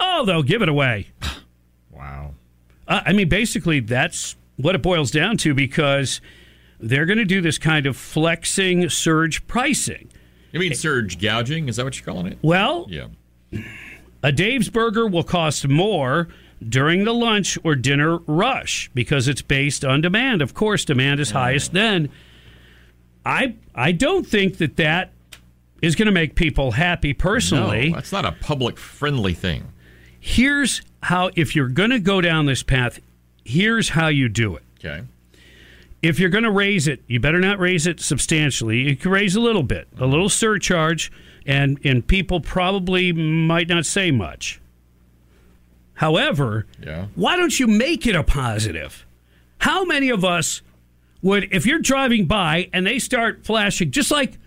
oh, 0.00 0.24
they'll 0.24 0.42
give 0.42 0.62
it 0.62 0.68
away. 0.68 1.08
Wow. 1.90 2.34
Uh, 2.88 3.00
I 3.06 3.12
mean, 3.12 3.28
basically, 3.28 3.78
that's 3.80 4.34
what 4.56 4.74
it 4.74 4.82
boils 4.82 5.10
down 5.12 5.36
to 5.38 5.54
because 5.54 6.20
they're 6.80 7.06
going 7.06 7.18
to 7.18 7.24
do 7.24 7.40
this 7.40 7.56
kind 7.56 7.86
of 7.86 7.96
flexing 7.96 8.88
surge 8.90 9.46
pricing. 9.46 10.10
You 10.54 10.60
mean 10.60 10.74
surge 10.74 11.18
gouging? 11.20 11.68
Is 11.68 11.76
that 11.76 11.84
what 11.84 11.96
you're 11.98 12.06
calling 12.06 12.26
it? 12.28 12.38
Well, 12.40 12.86
Yeah. 12.88 13.08
a 14.22 14.30
Dave's 14.30 14.70
burger 14.70 15.06
will 15.06 15.24
cost 15.24 15.66
more 15.66 16.28
during 16.66 17.04
the 17.04 17.12
lunch 17.12 17.58
or 17.64 17.74
dinner 17.74 18.18
rush 18.18 18.88
because 18.94 19.26
it's 19.26 19.42
based 19.42 19.84
on 19.84 20.00
demand. 20.00 20.40
Of 20.40 20.54
course, 20.54 20.84
demand 20.84 21.18
is 21.18 21.32
highest 21.32 21.72
ah. 21.72 21.74
then. 21.74 22.08
I 23.26 23.54
I 23.74 23.90
don't 23.90 24.24
think 24.26 24.58
that 24.58 24.76
that 24.76 25.10
is 25.82 25.96
going 25.96 26.06
to 26.06 26.12
make 26.12 26.36
people 26.36 26.72
happy 26.72 27.12
personally. 27.12 27.90
No, 27.90 27.96
that's 27.96 28.12
not 28.12 28.24
a 28.24 28.32
public 28.32 28.78
friendly 28.78 29.34
thing. 29.34 29.64
Here's 30.20 30.82
how 31.02 31.30
if 31.34 31.56
you're 31.56 31.68
going 31.68 31.90
to 31.90 31.98
go 31.98 32.20
down 32.20 32.46
this 32.46 32.62
path, 32.62 33.00
here's 33.44 33.90
how 33.90 34.06
you 34.06 34.28
do 34.28 34.54
it. 34.54 34.62
Okay. 34.78 35.02
If 36.04 36.18
you're 36.18 36.28
going 36.30 36.44
to 36.44 36.50
raise 36.50 36.86
it, 36.86 37.02
you 37.06 37.18
better 37.18 37.40
not 37.40 37.58
raise 37.58 37.86
it 37.86 37.98
substantially. 38.00 38.80
You 38.80 38.96
can 38.96 39.10
raise 39.10 39.34
a 39.34 39.40
little 39.40 39.62
bit, 39.62 39.88
a 39.98 40.06
little 40.06 40.28
surcharge, 40.28 41.10
and 41.46 41.78
and 41.84 42.06
people 42.06 42.40
probably 42.40 43.12
might 43.12 43.68
not 43.68 43.86
say 43.86 44.10
much. 44.10 44.60
However, 45.94 46.66
Yeah. 46.84 47.06
why 47.14 47.36
don't 47.36 47.58
you 47.58 47.66
make 47.66 48.06
it 48.06 48.14
a 48.14 48.22
positive? 48.22 49.06
How 49.58 49.84
many 49.84 50.10
of 50.10 50.24
us 50.24 50.60
would, 51.22 51.48
if 51.52 51.64
you're 51.64 51.78
driving 51.78 52.26
by 52.26 52.68
and 52.72 52.86
they 52.86 52.98
start 52.98 53.46
flashing, 53.46 53.90
just 53.90 54.10
like, 54.10 54.38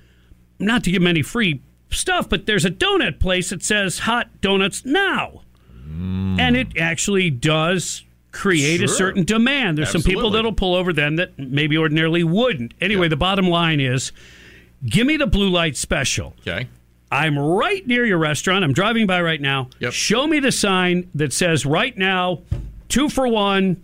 not 0.60 0.84
to 0.84 0.92
give 0.92 1.02
them 1.02 1.08
any 1.08 1.22
free 1.22 1.62
stuff, 1.90 2.28
but 2.30 2.46
there's 2.46 2.66
a 2.66 2.70
donut 2.72 3.20
place 3.20 3.50
that 3.50 3.64
says 3.64 4.00
hot 4.00 4.42
donuts 4.42 4.86
now. 4.86 5.42
Mm. 5.90 6.40
And 6.40 6.58
it 6.58 6.78
actually 6.78 7.30
does 7.30 8.04
create 8.32 8.82
a 8.84 8.88
certain 8.88 9.24
demand. 9.24 9.78
There's 9.78 9.92
some 9.92 10.02
people 10.04 10.30
that'll 10.32 10.54
pull 10.54 10.76
over 10.76 10.94
then 10.94 11.16
that 11.16 11.38
maybe 11.40 11.78
ordinarily 11.78 12.24
wouldn't. 12.24 12.74
Anyway, 12.82 13.08
the 13.08 13.16
bottom 13.18 13.48
line 13.48 13.80
is 13.80 14.12
give 14.86 15.08
me 15.08 15.18
the 15.18 15.28
blue 15.28 15.50
light 15.50 15.76
special. 15.78 16.34
Okay. 16.42 16.68
I'm 17.10 17.40
right 17.40 17.86
near 17.88 18.06
your 18.06 18.18
restaurant. 18.18 18.64
I'm 18.66 18.74
driving 18.74 19.08
by 19.08 19.22
right 19.22 19.40
now. 19.40 19.70
Yep. 19.80 19.94
Show 19.94 20.28
me 20.28 20.40
the 20.40 20.52
sign 20.52 21.10
that 21.16 21.32
says 21.32 21.66
right 21.66 21.98
now, 21.98 22.42
two 22.90 23.08
for 23.10 23.28
one 23.30 23.82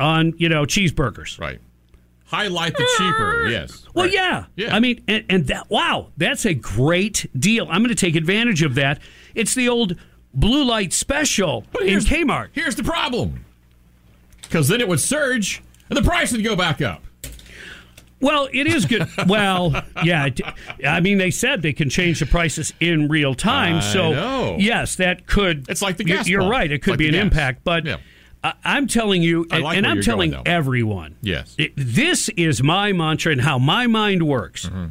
on, 0.00 0.34
you 0.36 0.48
know, 0.48 0.64
cheeseburgers. 0.64 1.38
Right. 1.38 1.60
Highlight 2.26 2.76
the 2.76 2.86
cheaper. 2.98 3.48
Yes. 3.48 3.84
Well, 3.94 4.06
Right. 4.06 4.14
yeah. 4.14 4.44
Yeah. 4.56 4.74
I 4.74 4.80
mean, 4.80 5.02
and, 5.08 5.24
and 5.28 5.46
that, 5.46 5.70
wow, 5.70 6.08
that's 6.16 6.44
a 6.44 6.54
great 6.54 7.26
deal. 7.38 7.66
I'm 7.70 7.82
going 7.82 7.88
to 7.88 7.94
take 7.94 8.16
advantage 8.16 8.62
of 8.62 8.74
that. 8.76 9.00
It's 9.34 9.54
the 9.54 9.68
old 9.68 9.96
blue 10.34 10.64
light 10.64 10.92
special 10.92 11.64
in 11.80 11.98
Kmart. 12.00 12.48
Here's 12.52 12.74
the 12.76 12.84
problem. 12.84 13.44
Because 14.50 14.66
then 14.66 14.80
it 14.80 14.88
would 14.88 14.98
surge 15.00 15.62
and 15.88 15.96
the 15.96 16.02
price 16.02 16.32
would 16.32 16.42
go 16.42 16.56
back 16.56 16.82
up. 16.82 17.04
Well, 18.20 18.48
it 18.52 18.66
is 18.66 18.84
good. 18.84 19.08
well, 19.28 19.82
yeah. 20.04 20.26
it- 20.26 20.40
I 20.84 21.00
mean, 21.00 21.16
they 21.18 21.30
said 21.30 21.62
they 21.62 21.72
can 21.72 21.88
change 21.88 22.18
the 22.20 22.26
prices 22.26 22.72
in 22.80 23.08
real 23.08 23.34
time. 23.34 23.76
I 23.76 23.80
so, 23.80 24.12
know. 24.12 24.56
yes, 24.58 24.96
that 24.96 25.26
could. 25.26 25.66
It's 25.70 25.80
like 25.80 25.96
the 25.96 26.04
gas 26.04 26.28
You're 26.28 26.40
pump. 26.40 26.50
right. 26.52 26.70
It 26.70 26.82
could 26.82 26.90
Like 26.92 26.98
be 26.98 27.06
an 27.08 27.12
gas. 27.14 27.22
impact. 27.22 27.64
But 27.64 27.86
I, 28.44 28.52
I'm 28.64 28.88
telling 28.88 29.22
you, 29.22 29.46
and, 29.50 29.62
like 29.62 29.78
and 29.78 29.86
I'm 29.86 30.02
telling 30.02 30.32
going, 30.32 30.46
everyone. 30.46 31.14
Yes. 31.22 31.54
it- 31.58 31.72
this 31.76 32.28
is 32.30 32.62
my 32.62 32.92
mantra 32.92 33.32
and 33.32 33.40
how 33.40 33.58
my 33.58 33.86
mind 33.86 34.26
works. 34.26 34.66
Mm-hmm. 34.66 34.86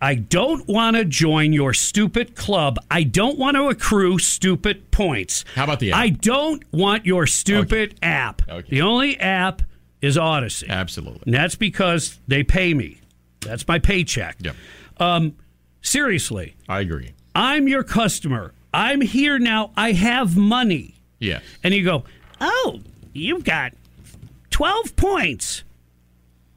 I 0.00 0.14
don't 0.14 0.66
want 0.68 0.96
to 0.96 1.04
join 1.04 1.52
your 1.52 1.72
stupid 1.72 2.34
club. 2.34 2.78
I 2.90 3.02
don't 3.02 3.38
want 3.38 3.56
to 3.56 3.68
accrue 3.68 4.18
stupid 4.18 4.90
points. 4.90 5.44
How 5.54 5.64
about 5.64 5.80
the 5.80 5.92
app? 5.92 5.98
I 5.98 6.08
don't 6.10 6.62
want 6.72 7.06
your 7.06 7.26
stupid 7.26 7.98
app. 8.02 8.42
The 8.68 8.82
only 8.82 9.18
app 9.18 9.62
is 10.02 10.18
Odyssey. 10.18 10.66
Absolutely. 10.68 11.22
And 11.24 11.34
that's 11.34 11.54
because 11.54 12.18
they 12.28 12.42
pay 12.42 12.74
me. 12.74 13.00
That's 13.40 13.66
my 13.66 13.78
paycheck. 13.78 14.36
Yeah. 14.40 14.52
Um, 14.98 15.36
seriously, 15.80 16.56
I 16.68 16.80
agree. 16.80 17.12
I'm 17.34 17.68
your 17.68 17.82
customer. 17.82 18.52
I'm 18.74 19.00
here 19.00 19.38
now. 19.38 19.72
I 19.76 19.92
have 19.92 20.36
money. 20.36 20.96
Yeah. 21.18 21.40
And 21.62 21.72
you 21.72 21.84
go, 21.84 22.04
oh, 22.40 22.80
you've 23.12 23.44
got 23.44 23.72
12 24.50 24.96
points. 24.96 25.62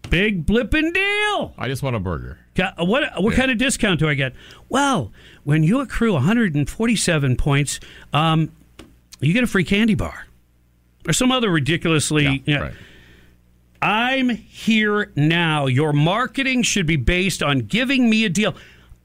Big 0.09 0.45
blipping 0.45 0.93
deal. 0.93 1.53
I 1.57 1.67
just 1.67 1.83
want 1.83 1.95
a 1.95 1.99
burger. 1.99 2.39
Ca- 2.60 2.73
uh, 2.81 2.86
What 2.86 3.03
uh, 3.03 3.22
what 3.22 3.34
kind 3.36 3.49
of 3.52 3.57
discount 3.57 3.99
do 3.99 4.10
I 4.10 4.14
get? 4.14 4.34
Well, 4.68 5.11
when 5.44 5.64
you 5.64 5.80
accrue 5.80 6.14
147 6.14 7.36
points, 7.38 7.80
um, 8.14 8.52
you 9.19 9.34
get 9.34 9.44
a 9.44 9.48
free 9.48 9.64
candy 9.64 9.95
bar 9.95 10.27
or 11.07 11.14
some 11.14 11.31
other 11.31 11.49
ridiculously. 11.49 12.44
you 12.45 12.56
know. 12.56 12.61
I'm 13.81 14.30
here 14.30 15.11
now. 15.15 15.68
Your 15.68 15.94
marketing 15.94 16.64
should 16.64 16.86
be 16.86 16.98
based 16.98 17.41
on 17.41 17.60
giving 17.60 18.10
me 18.10 18.26
a 18.26 18.30
deal. 18.30 18.53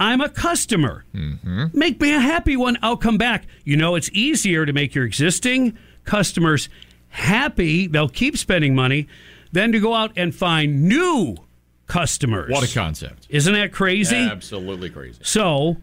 I'm 0.00 0.20
a 0.20 0.28
customer. 0.28 1.04
Mm-hmm. 1.14 1.66
Make 1.72 2.00
me 2.00 2.12
a 2.12 2.18
happy 2.18 2.56
one. 2.56 2.76
I'll 2.82 2.96
come 2.96 3.16
back. 3.16 3.46
You 3.64 3.76
know, 3.76 3.94
it's 3.94 4.10
easier 4.12 4.66
to 4.66 4.72
make 4.72 4.92
your 4.94 5.04
existing 5.04 5.78
customers 6.04 6.68
happy. 7.10 7.86
They'll 7.86 8.08
keep 8.08 8.36
spending 8.36 8.74
money 8.74 9.06
than 9.52 9.70
to 9.70 9.78
go 9.78 9.94
out 9.94 10.10
and 10.16 10.34
find 10.34 10.88
new 10.88 11.36
customers. 11.86 12.50
What 12.50 12.68
a 12.68 12.72
concept. 12.72 13.26
Isn't 13.28 13.54
that 13.54 13.72
crazy? 13.72 14.16
Absolutely 14.16 14.90
crazy. 14.90 15.20
So 15.22 15.76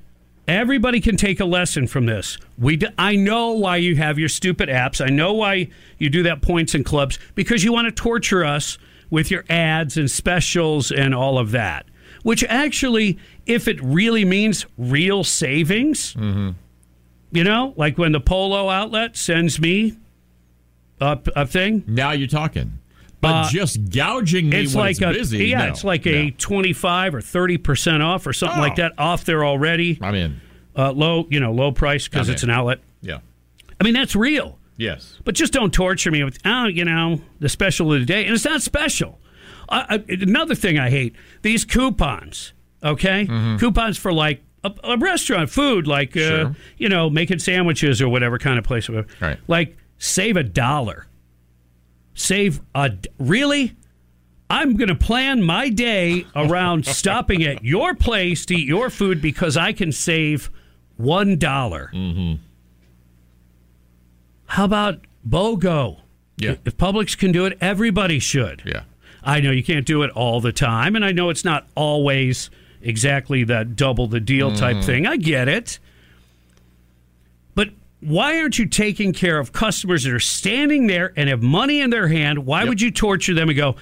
everybody 0.47 0.99
can 0.99 1.17
take 1.17 1.39
a 1.39 1.45
lesson 1.45 1.87
from 1.87 2.05
this. 2.05 2.37
We, 2.57 2.77
d- 2.77 2.87
I 2.97 3.15
know 3.15 3.51
why 3.51 3.77
you 3.77 3.95
have 3.95 4.17
your 4.17 4.29
stupid 4.29 4.69
apps. 4.69 5.03
I 5.03 5.09
know 5.09 5.33
why 5.33 5.69
you 5.97 6.09
do 6.09 6.23
that 6.23 6.41
points 6.41 6.73
and 6.73 6.85
clubs 6.85 7.19
because 7.35 7.63
you 7.63 7.71
want 7.71 7.85
to 7.87 7.91
torture 7.91 8.43
us 8.43 8.77
with 9.09 9.29
your 9.29 9.45
ads 9.49 9.97
and 9.97 10.09
specials 10.09 10.91
and 10.91 11.13
all 11.13 11.37
of 11.37 11.51
that. 11.51 11.85
Which 12.23 12.43
actually, 12.43 13.17
if 13.45 13.67
it 13.67 13.81
really 13.81 14.25
means 14.25 14.65
real 14.77 15.23
savings, 15.23 16.13
mm-hmm. 16.13 16.51
you 17.31 17.43
know, 17.43 17.73
like 17.77 17.97
when 17.97 18.11
the 18.11 18.19
Polo 18.19 18.69
outlet 18.69 19.17
sends 19.17 19.59
me 19.59 19.97
a, 20.99 21.19
a 21.35 21.47
thing. 21.47 21.83
Now 21.87 22.11
you're 22.11 22.27
talking. 22.27 22.79
But 23.21 23.33
Uh, 23.35 23.49
just 23.51 23.89
gouging 23.91 24.49
me 24.49 24.61
it's 24.63 24.73
when 24.73 24.85
like 24.85 24.91
it's 24.93 25.01
a 25.01 25.11
busy. 25.13 25.45
yeah, 25.47 25.59
no, 25.59 25.67
it's 25.67 25.83
like 25.83 26.05
no. 26.05 26.11
a 26.11 26.31
twenty 26.31 26.73
five 26.73 27.13
or 27.15 27.21
thirty 27.21 27.57
percent 27.57 28.01
off 28.01 28.25
or 28.25 28.33
something 28.33 28.59
like 28.59 28.73
Oh. 28.73 28.75
that 28.77 28.93
off 28.97 29.23
there 29.25 29.45
already. 29.45 29.99
I'm 30.01 30.15
in. 30.15 30.41
Uh, 30.75 30.91
low, 30.91 31.27
you 31.29 31.39
know, 31.39 31.51
low 31.51 31.71
price 31.71 32.07
because 32.07 32.29
it's 32.29 32.41
in. 32.43 32.49
an 32.49 32.55
outlet. 32.55 32.79
Yeah. 33.01 33.19
I 33.79 33.83
mean, 33.83 33.93
that's 33.93 34.15
real. 34.15 34.57
Yes. 34.77 35.19
But 35.23 35.35
just 35.35 35.53
don't 35.53 35.71
torture 35.73 36.09
me 36.09 36.23
with, 36.23 36.39
oh, 36.45 36.65
you 36.65 36.83
know, 36.85 37.21
the 37.39 37.49
special 37.49 37.93
of 37.93 37.99
the 37.99 38.05
day. 38.05 38.25
And 38.25 38.33
it's 38.33 38.45
not 38.45 38.61
special. 38.63 39.19
Uh, 39.69 39.83
uh, 39.89 39.97
another 40.09 40.55
thing 40.55 40.79
I 40.79 40.89
hate 40.89 41.15
these 41.43 41.65
coupons, 41.65 42.53
okay? 42.83 43.25
Mm-hmm. 43.27 43.57
Coupons 43.57 43.97
for 43.97 44.11
like 44.11 44.41
a, 44.63 44.71
a 44.83 44.97
restaurant, 44.97 45.49
food, 45.49 45.85
like, 45.87 46.15
uh, 46.17 46.19
Sure. 46.19 46.55
you 46.77 46.89
know, 46.89 47.09
making 47.09 47.39
sandwiches 47.39 48.01
or 48.01 48.09
whatever 48.09 48.37
kind 48.39 48.57
of 48.57 48.63
place. 48.63 48.89
Right. 48.89 49.37
Like, 49.47 49.77
save 49.99 50.37
a 50.37 50.43
dollar. 50.43 51.05
Save 52.13 52.61
a. 52.75 52.91
Really? 53.19 53.75
I'm 54.49 54.75
going 54.75 54.89
to 54.89 54.95
plan 54.95 55.41
my 55.43 55.69
day 55.69 56.25
around 56.35 56.85
stopping 56.97 57.41
at 57.43 57.63
your 57.63 57.95
place 57.95 58.45
to 58.47 58.55
eat 58.55 58.67
your 58.67 58.89
food 58.89 59.21
because 59.21 59.55
I 59.55 59.71
can 59.71 59.91
save 59.93 60.49
one 60.97 61.37
dollar. 61.37 61.89
Mm-hmm. 61.93 62.41
How 64.47 64.65
about 64.65 64.99
BOGO? 65.27 65.99
Yeah. 66.37 66.55
If 66.65 66.75
Publix 66.77 67.17
can 67.17 67.31
do 67.31 67.45
it, 67.45 67.57
everybody 67.61 68.19
should. 68.19 68.63
Yeah. 68.65 68.83
I 69.23 69.39
know 69.39 69.51
you 69.51 69.63
can't 69.63 69.85
do 69.85 70.01
it 70.03 70.09
all 70.11 70.41
the 70.41 70.51
time, 70.51 70.95
and 70.95 71.05
I 71.05 71.11
know 71.11 71.29
it's 71.29 71.45
not 71.45 71.67
always 71.75 72.49
exactly 72.81 73.43
that 73.45 73.75
double 73.75 74.07
the 74.07 74.19
deal 74.19 74.53
type 74.55 74.77
Mhm. 74.77 74.83
thing. 74.83 75.05
I 75.07 75.17
get 75.17 75.47
it. 75.47 75.77
Why 78.01 78.39
aren't 78.39 78.57
you 78.57 78.65
taking 78.65 79.13
care 79.13 79.37
of 79.37 79.53
customers 79.53 80.03
that 80.03 80.13
are 80.13 80.19
standing 80.19 80.87
there 80.87 81.13
and 81.15 81.29
have 81.29 81.41
money 81.43 81.81
in 81.81 81.91
their 81.91 82.07
hand? 82.07 82.45
Why 82.45 82.63
would 82.65 82.81
you 82.81 82.89
torture 82.91 83.33
them 83.35 83.49
and 83.49 83.57
go, 83.57 83.75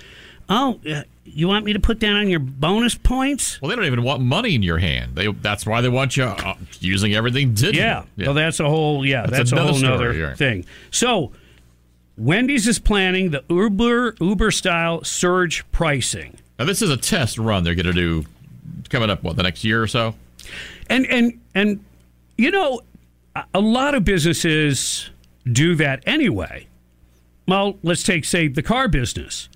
oh, 0.49 0.79
uh, 0.89 1.03
you 1.23 1.47
want 1.47 1.63
me 1.63 1.73
to 1.73 1.79
put 1.79 1.99
down 1.99 2.17
on 2.17 2.27
your 2.27 2.39
bonus 2.39 2.95
points? 2.95 3.61
Well, 3.61 3.69
they 3.69 3.75
don't 3.75 3.85
even 3.85 4.03
want 4.03 4.21
money 4.21 4.55
in 4.55 4.63
your 4.63 4.77
hand. 4.77 5.15
They 5.15 5.27
that's 5.31 5.65
why 5.65 5.79
they 5.81 5.89
want 5.89 6.17
you 6.17 6.25
uh, 6.25 6.55
using 6.79 7.13
everything 7.13 7.53
digital. 7.53 7.81
Yeah. 7.81 8.03
Well, 8.17 8.33
that's 8.33 8.59
a 8.59 8.67
whole 8.67 9.05
yeah. 9.05 9.21
That's, 9.25 9.49
That's 9.49 9.51
a 9.53 9.63
whole 9.63 9.73
story, 9.75 10.19
yeah. 10.19 10.33
thing. 10.33 10.65
So, 10.91 11.31
Wendy's 12.17 12.67
is 12.67 12.79
planning 12.79 13.29
the 13.31 13.43
Uber 13.49 14.15
Uber 14.19 14.51
style 14.51 15.03
surge 15.03 15.69
pricing, 15.71 16.37
Now 16.57 16.65
this 16.65 16.81
is 16.81 16.89
a 16.89 16.97
test 16.97 17.37
run 17.37 17.63
they're 17.63 17.75
going 17.75 17.85
to 17.85 17.93
do 17.93 18.25
coming 18.89 19.09
up 19.09 19.23
what 19.23 19.37
the 19.37 19.43
next 19.43 19.63
year 19.63 19.81
or 19.81 19.87
so. 19.87 20.15
and 20.89 21.05
and 21.05 21.39
and 21.55 21.85
you 22.37 22.51
know, 22.51 22.81
a- 23.53 23.60
lot 23.60 23.95
of 23.95 24.03
businesses 24.03 25.10
do 25.52 25.76
that 25.76 26.03
anyway. 26.06 26.68
Well, 27.48 27.78
let's 27.84 28.03
take 28.03 28.26
say 28.26 28.48
the 28.48 28.61
car 28.61 28.88
business. 28.88 29.49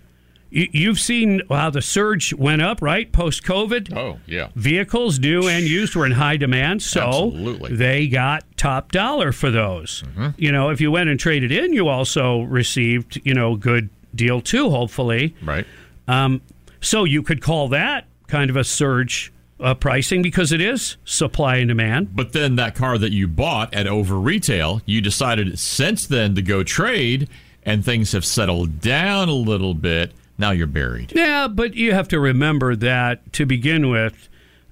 You, 0.49 0.67
you've 0.71 0.99
seen 0.99 1.41
how 1.49 1.71
the 1.71 1.81
surge 1.81 2.33
went 2.33 2.61
up, 2.61 2.81
right? 2.81 3.11
Post 3.11 3.43
COVID. 3.43 3.95
Oh 3.95 4.19
yeah. 4.25 4.49
vehicles, 4.55 5.19
new 5.19 5.47
and 5.47 5.65
used, 5.65 5.95
were 5.95 6.05
in 6.05 6.11
high 6.11 6.37
demand. 6.37 6.81
So 6.81 7.01
Absolutely. 7.01 7.75
they 7.75 8.07
got 8.07 8.43
top 8.57 8.91
dollar 8.91 9.31
for 9.31 9.49
those. 9.51 10.03
Mm-hmm. 10.07 10.29
You 10.37 10.51
know, 10.51 10.69
if 10.69 10.79
you 10.79 10.91
went 10.91 11.09
and 11.09 11.19
traded 11.19 11.51
in, 11.51 11.73
you 11.73 11.87
also 11.87 12.41
received, 12.41 13.19
you 13.23 13.33
know, 13.33 13.55
good 13.55 13.89
deal 14.15 14.41
too, 14.41 14.69
hopefully. 14.69 15.35
Right. 15.43 15.65
Um, 16.07 16.41
so 16.81 17.03
you 17.03 17.23
could 17.23 17.41
call 17.41 17.69
that 17.69 18.05
kind 18.27 18.49
of 18.49 18.55
a 18.55 18.63
surge 18.63 19.32
uh, 19.59 19.73
pricing 19.73 20.21
because 20.21 20.51
it 20.51 20.61
is 20.61 20.97
supply 21.05 21.57
and 21.57 21.67
demand. 21.67 22.15
But 22.15 22.33
then 22.33 22.55
that 22.57 22.75
car 22.75 22.97
that 22.97 23.11
you 23.11 23.27
bought 23.27 23.73
at 23.73 23.87
over 23.87 24.15
retail, 24.15 24.81
you 24.85 25.01
decided 25.01 25.57
since 25.59 26.05
then 26.05 26.35
to 26.35 26.41
go 26.41 26.63
trade, 26.63 27.29
and 27.63 27.83
things 27.83 28.11
have 28.11 28.25
settled 28.25 28.81
down 28.81 29.29
a 29.29 29.33
little 29.33 29.73
bit. 29.73 30.11
Now 30.37 30.51
you're 30.51 30.67
buried. 30.67 31.13
Yeah, 31.15 31.47
but 31.47 31.75
you 31.75 31.93
have 31.93 32.07
to 32.09 32.19
remember 32.19 32.75
that 32.75 33.31
to 33.33 33.45
begin 33.45 33.89
with, 33.89 34.27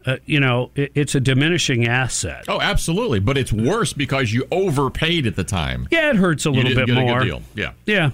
uh, 0.05 0.17
you 0.25 0.39
know, 0.39 0.71
it, 0.75 0.91
it's 0.95 1.15
a 1.15 1.19
diminishing 1.19 1.87
asset. 1.87 2.45
Oh, 2.47 2.59
absolutely. 2.59 3.19
But 3.19 3.37
it's 3.37 3.53
worse 3.53 3.93
because 3.93 4.33
you 4.33 4.47
overpaid 4.51 5.27
at 5.27 5.35
the 5.35 5.43
time. 5.43 5.87
Yeah, 5.91 6.09
it 6.09 6.15
hurts 6.15 6.45
a 6.45 6.51
little 6.51 6.75
bit 6.75 6.87
get 6.87 6.97
a 6.97 7.01
good 7.01 7.29
more. 7.29 7.41
Yeah. 7.55 7.73
Yeah. 7.85 8.11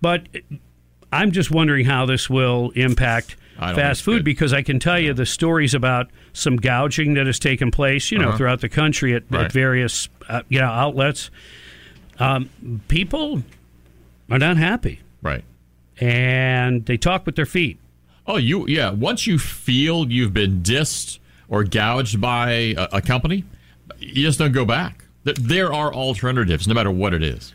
But 0.00 0.26
I'm 1.12 1.30
just 1.30 1.50
wondering 1.50 1.84
how 1.84 2.06
this 2.06 2.28
will 2.28 2.70
impact 2.70 3.36
fast 3.58 4.02
food 4.02 4.18
good. 4.18 4.24
because 4.24 4.52
I 4.52 4.62
can 4.62 4.78
tell 4.80 4.98
you 4.98 5.12
the 5.14 5.26
stories 5.26 5.74
about 5.74 6.10
some 6.32 6.56
gouging 6.56 7.14
that 7.14 7.26
has 7.26 7.38
taken 7.38 7.70
place, 7.70 8.10
you 8.10 8.18
know, 8.18 8.28
Uh-huh. 8.28 8.36
throughout 8.38 8.60
the 8.60 8.68
country 8.68 9.14
at, 9.14 9.22
Right. 9.30 9.44
at 9.46 9.52
various 9.52 10.08
uh, 10.28 10.42
you 10.48 10.58
know 10.60 10.66
outlets. 10.66 11.30
Um, 12.18 12.48
people 12.88 13.42
are 14.30 14.38
not 14.38 14.56
happy. 14.56 15.00
Right. 15.22 15.44
and 16.00 16.84
they 16.86 16.96
talk 16.96 17.24
with 17.26 17.36
their 17.36 17.46
feet. 17.46 17.78
Oh, 18.26 18.36
you 18.36 18.66
yeah. 18.68 18.90
Once 18.90 19.26
you 19.26 19.38
feel 19.38 20.10
you've 20.10 20.32
been 20.34 20.60
dissed 20.62 21.18
or 21.48 21.62
gouged 21.64 22.20
by 22.20 22.50
a, 22.50 22.88
a 22.94 23.00
company, 23.02 23.44
you 23.98 24.24
just 24.24 24.38
don't 24.38 24.52
go 24.52 24.64
back. 24.64 25.04
There 25.24 25.72
are 25.72 25.92
alternatives, 25.94 26.66
no 26.66 26.74
matter 26.74 26.90
what 26.90 27.14
it 27.14 27.22
is. 27.22 27.52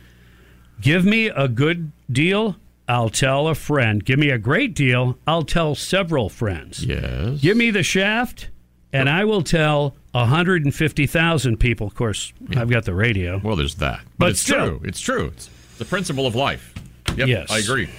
Give 0.81 1.05
me 1.05 1.27
a 1.27 1.47
good 1.47 1.91
deal, 2.11 2.55
I'll 2.89 3.09
tell 3.09 3.47
a 3.47 3.55
friend. 3.55 4.03
Give 4.03 4.17
me 4.19 4.31
a 4.31 4.37
great 4.39 4.73
deal, 4.73 5.17
I'll 5.27 5.43
tell 5.43 5.75
several 5.75 6.27
friends. 6.27 6.83
Yes. 6.83 7.39
Give 7.39 7.55
me 7.55 7.69
the 7.71 7.83
shaft, 7.83 8.49
and 8.91 9.07
I 9.07 9.23
will 9.25 9.43
tell 9.43 9.95
150,000 10.13 11.57
people. 11.57 11.87
Of 11.87 11.95
course, 11.95 12.33
I've 12.55 12.69
got 12.69 12.85
the 12.85 12.93
radio. 12.95 13.39
Well, 13.43 13.55
there's 13.55 13.75
that, 13.75 14.01
but, 14.17 14.25
But 14.25 14.29
it's 14.31 14.41
still. 14.41 14.79
true. 14.79 14.81
It's 14.83 14.99
true. 14.99 15.27
It's 15.27 15.49
the 15.77 15.85
principle 15.85 16.25
of 16.27 16.35
life. 16.35 16.73
Yep, 17.15 17.27
Yes. 17.27 17.51
I 17.51 17.59
agree. 17.59 17.89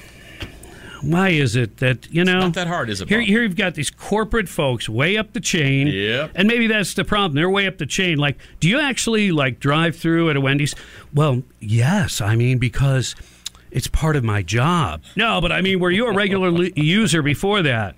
Why 1.03 1.31
is 1.31 1.57
it 1.57 1.79
that, 1.79 2.13
you 2.13 2.25
know. 2.25 2.41
Not 2.41 2.55
that 2.55 2.67
hard, 2.67 2.91
is 2.91 3.01
it? 3.01 3.09
Here, 3.09 3.21
here 3.23 3.43
you've 3.43 3.57
got 3.57 3.75
these 3.75 3.91
corporate 3.91 4.51
folks 4.51 4.87
way 4.87 5.17
up 5.17 5.33
the 5.33 5.41
chain. 5.41 5.87
Yep. 5.87 6.33
And 6.35 6.47
maybe 6.47 6.67
that's 6.67 6.93
the 6.93 7.05
problem. 7.05 7.37
They're 7.37 7.49
way 7.49 7.67
up 7.67 7.79
the 7.79 7.87
chain. 7.87 8.19
Like, 8.19 8.37
do 8.61 8.69
you 8.69 8.79
actually 8.79 9.33
like 9.33 9.61
drive 9.61 9.97
through 9.97 10.29
at 10.29 10.37
a 10.37 10.43
Wendy's? 10.43 10.75
Well, 11.15 11.43
yes. 11.59 12.21
I 12.21 12.37
mean, 12.37 12.59
because 12.59 13.15
it's 13.71 13.87
part 13.87 14.17
of 14.17 14.25
my 14.25 14.43
job. 14.43 15.03
No, 15.17 15.41
but 15.41 15.53
I 15.53 15.61
mean, 15.61 15.81
were 15.81 15.91
you 15.91 16.07
a 16.07 16.13
regular 16.13 16.51
li- 16.51 16.73
user 16.77 17.23
before 17.23 17.63
that? 17.63 17.97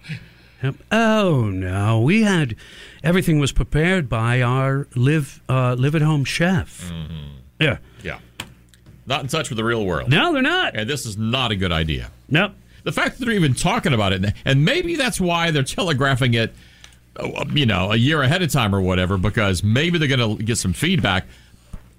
Oh 0.92 1.50
no, 1.50 2.00
we 2.00 2.22
had 2.22 2.54
everything 3.02 3.40
was 3.40 3.50
prepared 3.50 4.08
by 4.08 4.42
our 4.42 4.86
live 4.94 5.40
uh, 5.48 5.74
live 5.78 5.94
at 5.96 6.02
home 6.02 6.24
chef. 6.24 6.92
Yeah. 7.60 7.78
Yeah. 8.02 8.18
Not 9.06 9.22
in 9.22 9.26
touch 9.28 9.50
with 9.50 9.56
the 9.56 9.64
real 9.64 9.84
world. 9.84 10.08
No, 10.10 10.32
they're 10.32 10.42
not. 10.42 10.76
And 10.76 10.88
this 10.88 11.04
is 11.06 11.16
not 11.18 11.50
a 11.50 11.56
good 11.56 11.72
idea. 11.72 12.10
Nope. 12.28 12.52
The 12.84 12.92
fact 12.92 13.18
that 13.18 13.24
they're 13.24 13.34
even 13.34 13.54
talking 13.54 13.92
about 13.92 14.12
it, 14.12 14.32
and 14.44 14.64
maybe 14.64 14.94
that's 14.96 15.20
why 15.20 15.50
they're 15.50 15.62
telegraphing 15.64 16.34
it, 16.34 16.54
uh, 17.16 17.44
you 17.52 17.66
know, 17.66 17.92
a 17.92 17.96
year 17.96 18.22
ahead 18.22 18.42
of 18.42 18.50
time 18.50 18.74
or 18.74 18.80
whatever, 18.80 19.16
because 19.18 19.62
maybe 19.64 19.98
they're 19.98 20.08
going 20.08 20.38
to 20.38 20.42
get 20.42 20.58
some 20.58 20.72
feedback, 20.72 21.26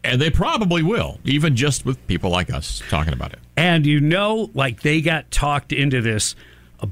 and 0.03 0.21
they 0.21 0.30
probably 0.30 0.84
will, 0.84 1.19
even 1.23 1.55
just 1.55 1.85
with 1.85 2.05
people 2.07 2.30
like 2.30 2.51
us 2.51 2.81
talking 2.89 3.13
about 3.13 3.34
it. 3.34 3.39
And 3.55 3.85
you 3.85 3.99
know, 3.99 4.49
like 4.53 4.81
they 4.81 5.01
got 5.01 5.31
talked 5.31 5.71
into 5.71 6.01
this 6.01 6.35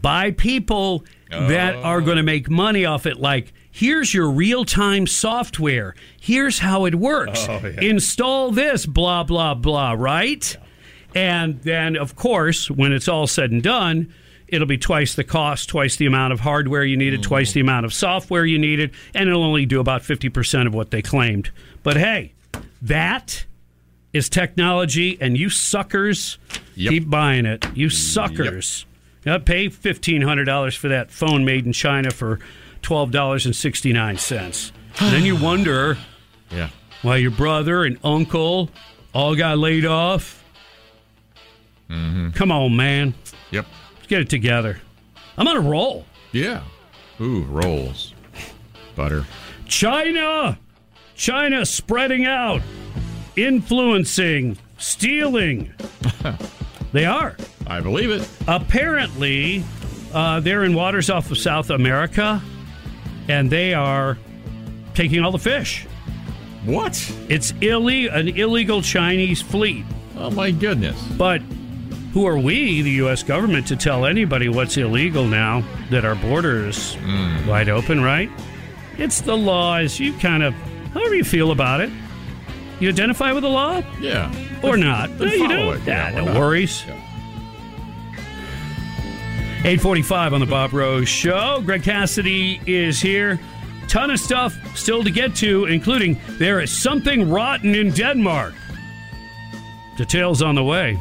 by 0.02 0.32
people 0.32 1.04
that 1.30 1.76
are 1.76 2.02
oh. 2.02 2.06
going 2.06 2.18
to 2.18 2.24
make 2.24 2.50
money 2.50 2.86
off 2.86 3.06
it. 3.06 3.20
Like, 3.20 3.54
here's 3.72 4.14
your 4.14 4.30
real 4.30 4.66
time 4.66 5.08
software. 5.08 5.96
Here's 6.20 6.60
how 6.60 6.86
it 6.86 6.96
works. 6.96 7.48
Oh, 7.48 7.60
yeah. 7.64 7.82
Install 7.82 8.52
this, 8.52 8.86
blah, 8.86 9.24
blah, 9.24 9.54
blah, 9.54 9.94
right? 9.94 10.58
And 11.16 11.62
then, 11.62 11.98
of 11.98 12.16
course, 12.16 12.70
when 12.70 12.94
it's 12.94 13.08
all 13.08 13.28
said 13.28 13.52
and 13.52 13.64
done, 13.64 14.14
it'll 14.48 14.68
be 14.68 14.78
twice 14.78 15.16
the 15.16 15.24
cost, 15.24 15.70
twice 15.70 15.96
the 15.96 16.06
amount 16.06 16.34
of 16.34 16.42
hardware 16.42 16.84
you 16.84 16.98
needed, 16.98 17.24
twice 17.24 17.52
mm. 17.52 17.56
the 17.56 17.60
amount 17.62 17.86
of 17.86 17.94
software 17.94 18.46
you 18.46 18.60
needed, 18.60 18.92
and 19.14 19.30
it'll 19.30 19.44
only 19.44 19.66
do 19.66 19.80
about 19.80 20.02
50% 20.02 20.68
of 20.68 20.74
what 20.74 20.92
they 20.92 21.02
claimed. 21.02 21.52
But 21.84 21.98
hey, 21.98 22.34
that 22.82 23.46
is 24.14 24.30
technology, 24.30 25.18
and 25.22 25.38
you 25.38 25.50
suckers 25.50 26.38
keep 26.76 27.10
buying 27.10 27.46
it. 27.46 27.66
You 27.76 27.90
suckers. 27.90 28.86
Yeah, 29.26 29.38
pay 29.38 29.68
$1,500 29.70 30.76
for 30.78 30.88
that 30.90 31.12
phone 31.12 31.46
made 31.46 31.66
in 31.66 31.74
China 31.74 32.12
for 32.12 32.40
$12.69. 32.82 34.72
Then 35.00 35.24
you 35.24 35.36
wonder 35.42 35.98
Yeah. 36.50 36.70
why 37.04 37.18
your 37.18 37.32
brother 37.32 37.84
and 37.86 37.98
uncle 38.04 38.70
all 39.14 39.36
got 39.36 39.58
laid 39.58 39.86
off. 39.86 40.44
Mm-hmm. 41.90 42.32
Come 42.32 42.52
on, 42.52 42.76
man. 42.76 43.14
Yep. 43.52 43.66
Let's 43.96 44.08
get 44.08 44.22
it 44.22 44.30
together. 44.30 44.80
I'm 45.38 45.48
on 45.48 45.58
a 45.58 45.62
roll. 45.62 46.06
Yeah. 46.32 46.64
Ooh, 47.20 47.44
rolls. 47.44 48.14
Butter. 48.96 49.26
China! 49.68 50.58
China 51.22 51.64
spreading 51.68 52.26
out, 52.26 52.64
influencing, 53.36 54.58
stealing. 54.80 55.72
they 56.94 57.06
are. 57.06 57.38
I 57.68 57.80
believe 57.80 58.10
it. 58.10 58.28
Apparently, 58.48 59.64
uh, 60.16 60.40
they're 60.40 60.64
in 60.64 60.74
waters 60.74 61.12
off 61.12 61.30
of 61.30 61.38
South 61.38 61.70
America, 61.70 62.42
and 63.28 63.52
they 63.52 63.76
are 63.76 64.18
taking 64.96 65.24
all 65.24 65.32
the 65.32 65.38
fish. 65.38 65.86
What? 66.66 66.98
It's 67.30 67.52
ille- 67.62 68.12
an 68.12 68.30
illegal 68.30 68.82
Chinese 68.82 69.44
fleet. 69.44 69.86
Oh, 70.18 70.32
my 70.32 70.50
goodness. 70.50 71.00
But 71.20 71.44
who 72.14 72.26
are 72.26 72.40
we, 72.40 72.82
the 72.82 72.90
U.S. 72.94 73.22
government, 73.22 73.68
to 73.68 73.76
tell 73.76 74.08
anybody 74.08 74.50
what's 74.50 74.76
illegal 74.76 75.28
now 75.28 75.64
that 75.92 76.04
our 76.04 76.16
border 76.16 76.66
is 76.66 76.98
wide 77.48 77.70
open, 77.70 78.02
right? 78.02 78.32
It's 78.98 79.22
the 79.22 79.38
laws. 79.38 80.00
You 80.00 80.14
kind 80.14 80.42
of, 80.42 80.56
however 80.94 81.16
you 81.16 81.24
feel 81.24 81.52
about 81.52 81.82
it. 81.82 81.90
You 82.80 82.90
identify 82.90 83.32
with 83.32 83.44
the 83.44 83.50
law 83.50 83.82
Yeah. 84.00 84.32
or 84.64 84.76
not? 84.78 85.16
then 85.18 85.28
no, 85.28 85.34
you 85.34 85.48
don't. 85.48 85.76
it. 85.78 85.82
Yeah, 85.88 86.12
why 86.14 86.20
no 86.20 86.26
not? 86.26 86.36
worries. 86.40 86.84
845 89.64 90.34
on 90.34 90.40
the 90.40 90.46
Bob 90.48 90.74
Rose 90.74 91.08
Show. 91.08 91.62
Greg 91.64 91.84
Cassidy 91.84 92.60
is 92.66 93.00
here. 93.00 93.40
Ton 93.88 94.10
of 94.10 94.20
stuff 94.20 94.56
still 94.76 95.04
to 95.04 95.12
get 95.12 95.36
to, 95.36 95.66
including 95.66 96.20
there 96.40 96.60
is 96.62 96.72
something 96.72 97.30
rotten 97.30 97.76
in 97.76 97.92
Denmark. 97.92 98.54
Details 99.98 100.42
on 100.42 100.56
the 100.56 100.64
way. 100.64 100.98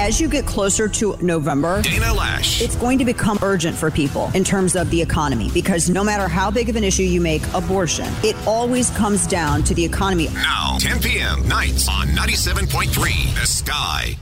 As 0.00 0.18
you 0.18 0.30
get 0.30 0.46
closer 0.46 0.88
to 0.88 1.14
November, 1.20 1.82
Dana 1.82 2.14
Lash. 2.14 2.62
it's 2.62 2.74
going 2.74 2.96
to 3.00 3.04
become 3.04 3.38
urgent 3.42 3.76
for 3.76 3.90
people 3.90 4.30
in 4.32 4.42
terms 4.42 4.74
of 4.74 4.88
the 4.88 5.00
economy 5.00 5.50
because 5.52 5.90
no 5.90 6.02
matter 6.02 6.26
how 6.26 6.50
big 6.50 6.70
of 6.70 6.76
an 6.76 6.84
issue 6.84 7.02
you 7.02 7.20
make 7.20 7.42
abortion, 7.52 8.06
it 8.24 8.34
always 8.46 8.88
comes 8.92 9.26
down 9.26 9.62
to 9.62 9.74
the 9.74 9.84
economy. 9.84 10.28
Now, 10.32 10.78
10 10.80 11.00
p.m. 11.00 11.46
nights 11.46 11.86
on 11.86 12.06
97.3 12.08 13.34
The 13.34 13.46
Sky. 13.46 14.16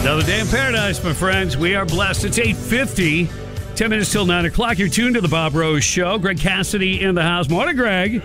Another 0.00 0.22
day 0.24 0.40
in 0.40 0.48
paradise, 0.48 1.04
my 1.04 1.12
friends. 1.12 1.56
We 1.56 1.76
are 1.76 1.86
blessed. 1.86 2.24
It's 2.24 2.38
850. 2.38 3.47
10 3.78 3.90
minutes 3.90 4.10
till 4.10 4.26
9 4.26 4.44
o'clock. 4.46 4.76
You're 4.76 4.88
tuned 4.88 5.14
to 5.14 5.20
the 5.20 5.28
Bob 5.28 5.54
Rose 5.54 5.84
Show. 5.84 6.18
Greg 6.18 6.36
Cassidy 6.40 7.00
in 7.00 7.14
the 7.14 7.22
house. 7.22 7.48
Morning, 7.48 7.76
Greg. 7.76 8.20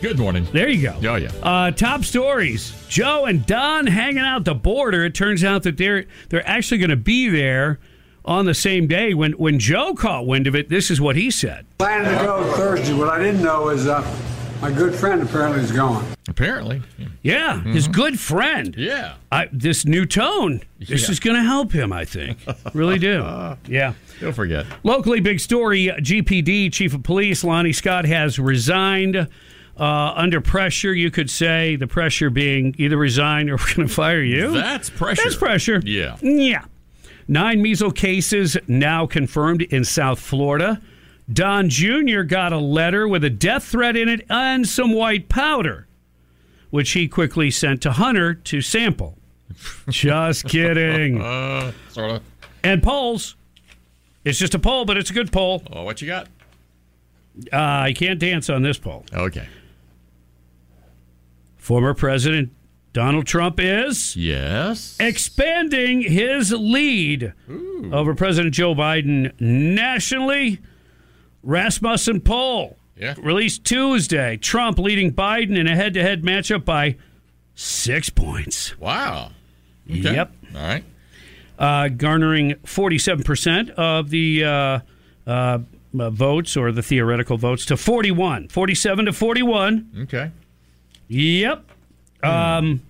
Good 0.00 0.20
morning. 0.20 0.46
There 0.52 0.68
you 0.68 0.82
go. 0.82 0.96
Oh, 1.10 1.16
yeah. 1.16 1.32
Uh, 1.42 1.72
top 1.72 2.04
stories. 2.04 2.72
Joe 2.88 3.24
and 3.24 3.44
Don 3.44 3.88
hanging 3.88 4.18
out 4.22 4.44
the 4.44 4.54
border. 4.54 5.04
It 5.04 5.16
turns 5.16 5.42
out 5.42 5.64
that 5.64 5.78
they're 5.78 6.04
they're 6.28 6.46
actually 6.48 6.78
going 6.78 6.90
to 6.90 6.96
be 6.96 7.28
there 7.28 7.80
on 8.24 8.44
the 8.44 8.54
same 8.54 8.86
day. 8.86 9.14
When 9.14 9.32
when 9.32 9.58
Joe 9.58 9.94
caught 9.94 10.26
wind 10.28 10.46
of 10.46 10.54
it, 10.54 10.68
this 10.68 10.92
is 10.92 11.00
what 11.00 11.16
he 11.16 11.32
said. 11.32 11.66
Planning 11.78 12.16
to 12.16 12.24
go 12.24 12.44
Thursday. 12.54 12.94
What 12.94 13.08
I 13.08 13.18
didn't 13.18 13.42
know 13.42 13.70
is 13.70 13.88
uh, 13.88 14.00
my 14.62 14.70
good 14.70 14.94
friend 14.94 15.20
apparently 15.20 15.60
is 15.64 15.72
going. 15.72 16.06
Apparently. 16.28 16.82
Yeah, 17.22 17.60
his 17.64 17.88
good 17.88 18.20
friend. 18.20 18.76
Yeah. 18.78 19.14
I, 19.32 19.48
this 19.50 19.84
new 19.84 20.06
tone. 20.06 20.60
This 20.78 21.02
Yeah. 21.06 21.10
is 21.10 21.18
going 21.18 21.36
to 21.36 21.42
help 21.42 21.72
him. 21.72 21.92
I 21.92 22.04
think. 22.04 22.38
Really 22.74 23.00
do. 23.00 23.24
Yeah. 23.66 23.94
Don't 24.20 24.32
forget. 24.32 24.66
Locally, 24.82 25.20
big 25.20 25.40
story. 25.40 25.86
GPD 25.86 26.72
Chief 26.72 26.94
of 26.94 27.02
Police 27.02 27.44
Lonnie 27.44 27.72
Scott 27.72 28.04
has 28.04 28.38
resigned. 28.38 29.16
Uh, 29.78 30.12
under 30.16 30.40
pressure, 30.40 30.92
you 30.92 31.08
could 31.10 31.30
say 31.30 31.76
the 31.76 31.86
pressure 31.86 32.30
being 32.30 32.74
either 32.78 32.96
resign 32.96 33.48
or 33.48 33.56
we're 33.58 33.74
going 33.74 33.86
to 33.88 33.94
fire 33.94 34.22
you. 34.22 34.50
That's 34.50 34.90
pressure. 34.90 35.22
That's 35.22 35.36
pressure. 35.36 35.80
Yeah. 35.84 36.16
Yeah. 36.20 36.64
Nine 37.28 37.62
measles 37.62 37.92
cases 37.92 38.56
now 38.66 39.06
confirmed 39.06 39.62
in 39.62 39.84
South 39.84 40.18
Florida. 40.18 40.80
Don 41.32 41.68
Jr. 41.68 42.22
got 42.22 42.52
a 42.52 42.58
letter 42.58 43.06
with 43.06 43.22
a 43.22 43.30
death 43.30 43.64
threat 43.64 43.96
in 43.96 44.08
it 44.08 44.24
and 44.30 44.66
some 44.66 44.92
white 44.92 45.28
powder, 45.28 45.86
which 46.70 46.92
he 46.92 47.06
quickly 47.06 47.50
sent 47.50 47.82
to 47.82 47.92
Hunter 47.92 48.34
to 48.34 48.60
sample. 48.62 49.18
Just 49.90 50.46
kidding. 50.46 51.20
Uh, 51.22 51.72
sort 51.90 52.10
of. 52.12 52.22
And 52.64 52.82
polls. 52.82 53.36
It's 54.28 54.38
just 54.38 54.54
a 54.54 54.58
poll, 54.58 54.84
but 54.84 54.96
it's 54.96 55.10
a 55.10 55.14
good 55.14 55.32
poll. 55.32 55.62
Oh, 55.72 55.82
what 55.84 56.00
you 56.02 56.06
got? 56.08 56.28
Uh, 57.52 57.56
I 57.56 57.92
can't 57.94 58.18
dance 58.18 58.50
on 58.50 58.62
this 58.62 58.78
poll. 58.78 59.04
Okay. 59.12 59.46
Former 61.56 61.94
President 61.94 62.50
Donald 62.92 63.26
Trump 63.26 63.60
is 63.60 64.16
Yes. 64.16 64.96
expanding 64.98 66.02
his 66.02 66.52
lead 66.52 67.32
over 67.92 68.14
President 68.14 68.54
Joe 68.54 68.74
Biden 68.74 69.38
nationally. 69.40 70.58
Rasmussen 71.42 72.20
poll 72.20 72.76
Yeah. 72.98 73.14
released 73.18 73.64
Tuesday. 73.64 74.36
Trump 74.36 74.78
leading 74.78 75.12
Biden 75.12 75.56
in 75.56 75.66
a 75.68 75.76
head 75.76 75.94
to 75.94 76.02
head 76.02 76.22
matchup 76.22 76.64
by 76.64 76.96
six 77.54 78.10
points. 78.10 78.76
Wow. 78.80 79.30
Okay. 79.88 80.00
Yep. 80.14 80.32
All 80.56 80.60
right. 80.62 80.84
Uh, 81.58 81.88
garnering 81.88 82.52
47% 82.64 83.70
of 83.70 84.10
the 84.10 84.44
uh, 84.44 84.80
uh, 85.26 85.58
uh, 85.98 86.10
votes 86.10 86.56
or 86.56 86.70
the 86.70 86.82
theoretical 86.82 87.36
votes 87.36 87.66
to 87.66 87.76
41, 87.76 88.48
47 88.48 89.06
to 89.06 89.12
41. 89.12 89.90
Okay. 90.02 90.30
Yep. 91.08 91.64
Um, 92.22 92.82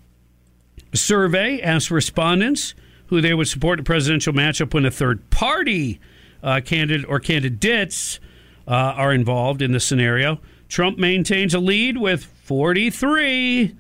survey 0.93 1.61
asked 1.63 1.91
respondents 1.91 2.75
who 3.07 3.21
they 3.21 3.33
would 3.33 3.49
support 3.49 3.79
in 3.79 3.83
a 3.83 3.85
presidential 3.85 4.33
matchup 4.33 4.75
when 4.75 4.85
a 4.85 4.91
third 4.91 5.31
party 5.31 6.01
uh, 6.43 6.61
candidate 6.65 7.07
or 7.09 7.21
candidates 7.21 8.21
uh, 8.67 8.73
are 8.73 9.13
involved 9.13 9.63
in 9.63 9.73
the 9.73 9.81
scenario. 9.81 10.41
Trump 10.69 10.99
maintains 10.99 11.55
a 11.55 11.59
lead 11.59 11.97
with 11.97 12.25
43 12.25 13.75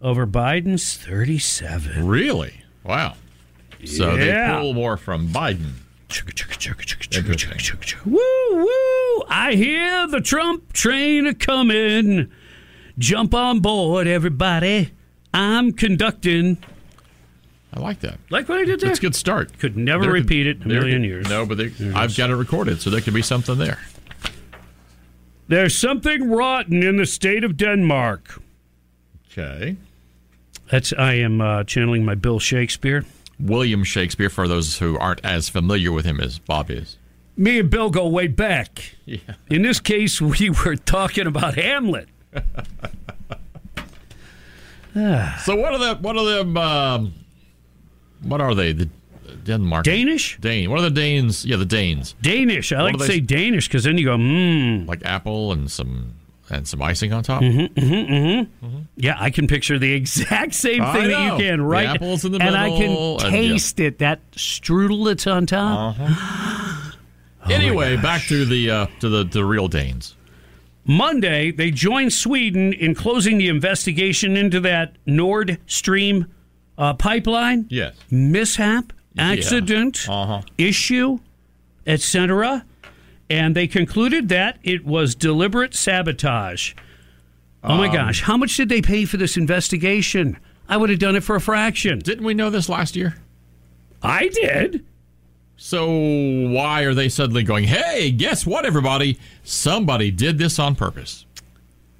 over 0.00 0.26
Biden's 0.26 0.96
37. 0.96 2.06
Really? 2.06 2.62
Wow. 2.84 3.14
So 3.84 4.14
Yeah. 4.14 4.54
they 4.56 4.60
pull 4.60 4.74
more 4.74 4.96
from 4.96 5.28
Biden. 5.28 5.72
Woo 8.04 8.18
woo! 8.52 9.24
I 9.28 9.54
hear 9.54 10.06
the 10.06 10.20
Trump 10.20 10.72
train 10.72 11.26
a 11.26 11.34
coming. 11.34 12.30
Jump 12.98 13.34
on 13.34 13.60
board, 13.60 14.06
everybody. 14.06 14.90
I'm 15.32 15.72
conducting. 15.72 16.58
I 17.72 17.80
like 17.80 18.00
that. 18.00 18.18
Like 18.28 18.48
what 18.50 18.58
I 18.58 18.64
did 18.66 18.80
there. 18.80 18.90
It's 18.90 18.98
a 18.98 19.02
good 19.02 19.14
start. 19.14 19.58
Could 19.58 19.76
never 19.78 20.04
There 20.04 20.12
repeat 20.12 20.46
it 20.46 20.58
in 20.58 20.64
a 20.64 20.66
million 20.68 21.00
could- 21.02 21.08
years. 21.08 21.28
No, 21.30 21.46
but 21.46 21.56
they, 21.56 21.72
I've 21.94 22.14
got 22.14 22.28
it 22.28 22.36
recorded, 22.36 22.82
so 22.82 22.90
there 22.90 23.00
could 23.00 23.14
be 23.14 23.22
something 23.22 23.56
there. 23.56 23.78
There's 25.48 25.76
something 25.76 26.30
rotten 26.30 26.82
in 26.82 26.96
the 26.96 27.06
state 27.06 27.44
of 27.44 27.56
Denmark. 27.56 28.40
Okay. 29.32 29.76
That's 30.70 30.92
I 30.92 31.14
am 31.14 31.40
uh, 31.40 31.64
channeling 31.64 32.04
my 32.04 32.14
Bill 32.14 32.38
Shakespeare. 32.38 33.04
William 33.42 33.82
Shakespeare, 33.84 34.30
for 34.30 34.46
those 34.48 34.78
who 34.78 34.96
aren't 34.98 35.24
as 35.24 35.48
familiar 35.48 35.90
with 35.92 36.04
him 36.04 36.20
as 36.20 36.38
Bob 36.38 36.70
is. 36.70 36.96
Me 37.36 37.58
and 37.58 37.68
Bill 37.70 37.90
go 37.90 38.06
way 38.08 38.28
back. 38.28 38.94
Yeah. 39.04 39.18
In 39.50 39.62
this 39.62 39.80
case, 39.80 40.20
we 40.20 40.50
were 40.50 40.76
talking 40.76 41.26
about 41.26 41.54
Hamlet. 41.54 42.08
So 44.94 45.56
what 45.56 45.72
are 45.72 45.78
the 45.78 45.94
what 46.02 46.16
are 46.18 46.24
them? 46.26 46.56
Um, 46.56 47.14
what 48.22 48.40
are 48.42 48.54
they? 48.54 48.72
The 48.72 48.90
Denmark 49.44 49.84
Danish? 49.84 50.38
Dane. 50.38 50.70
What 50.70 50.80
are 50.80 50.82
the 50.82 50.90
Danes? 50.90 51.46
Yeah, 51.46 51.56
the 51.56 51.64
Danes. 51.64 52.14
Danish. 52.20 52.72
I 52.72 52.82
What 52.82 52.84
like 52.84 52.92
to 52.94 52.98
they- 52.98 53.14
say 53.14 53.20
Danish 53.20 53.68
because 53.68 53.84
then 53.84 53.96
you 53.96 54.04
go, 54.04 54.16
mmm. 54.18 54.86
Like 54.86 55.02
apple 55.04 55.52
and 55.52 55.70
some 55.70 56.12
and 56.52 56.68
some 56.68 56.82
icing 56.82 57.12
on 57.12 57.22
top. 57.22 57.42
Mm-hmm, 57.42 57.78
mm-hmm, 57.80 58.64
mm-hmm. 58.66 58.78
Yeah, 58.96 59.16
I 59.18 59.30
can 59.30 59.46
picture 59.46 59.78
the 59.78 59.92
exact 59.92 60.54
same 60.54 60.84
thing 60.92 61.08
that 61.08 61.32
you 61.32 61.38
can, 61.38 61.58
The 61.58 61.64
right? 61.64 61.86
apples 61.88 62.24
in 62.24 62.32
the 62.32 62.38
middle, 62.38 62.54
and 62.54 62.62
I 62.74 62.76
can 62.76 62.90
and, 62.90 63.20
yeah. 63.22 63.30
taste 63.30 63.80
it. 63.80 63.98
That 63.98 64.20
strudel 64.32 65.06
that's 65.06 65.26
on 65.26 65.46
top. 65.46 65.98
Uh-huh. 66.00 66.88
Oh 67.44 67.50
anyway, 67.52 67.96
back 67.96 68.22
to 68.28 68.44
the 68.44 68.70
uh, 68.70 68.86
to 69.00 69.08
the 69.08 69.24
the 69.24 69.44
real 69.44 69.66
Danes. 69.66 70.14
Monday, 70.84 71.50
they 71.50 71.72
joined 71.72 72.12
Sweden 72.12 72.72
in 72.72 72.94
closing 72.94 73.36
the 73.38 73.48
investigation 73.48 74.36
into 74.36 74.60
that 74.60 74.94
Nord 75.06 75.58
Stream 75.66 76.26
uh, 76.78 76.94
pipeline 76.94 77.66
Yes. 77.68 77.96
mishap, 78.12 78.92
Yeah. 79.14 79.30
accident, 79.32 80.06
Uh-huh. 80.08 80.42
issue, 80.56 81.18
etc. 81.84 82.64
And 83.32 83.56
they 83.56 83.66
concluded 83.66 84.28
that 84.28 84.58
it 84.62 84.84
was 84.84 85.14
deliberate 85.14 85.74
sabotage. 85.74 86.74
Oh 87.64 87.78
my 87.78 87.86
Um, 87.88 87.94
gosh, 87.94 88.20
how 88.20 88.36
much 88.36 88.58
did 88.58 88.68
they 88.68 88.82
pay 88.82 89.06
for 89.06 89.16
this 89.16 89.38
investigation? 89.38 90.36
I 90.68 90.76
would 90.76 90.90
have 90.90 90.98
done 90.98 91.16
it 91.16 91.24
for 91.24 91.34
a 91.34 91.40
fraction. 91.40 91.98
Didn't 92.00 92.26
we 92.26 92.34
know 92.34 92.50
this 92.50 92.68
last 92.68 92.94
year? 92.94 93.16
I 94.02 94.28
did. 94.28 94.84
So 95.56 95.86
why 96.50 96.82
are 96.82 96.92
they 96.92 97.08
suddenly 97.08 97.42
going? 97.42 97.64
Hey, 97.64 98.10
guess 98.10 98.44
what, 98.44 98.66
everybody? 98.66 99.18
Somebody 99.42 100.10
did 100.10 100.36
this 100.36 100.58
on 100.58 100.74
purpose. 100.74 101.24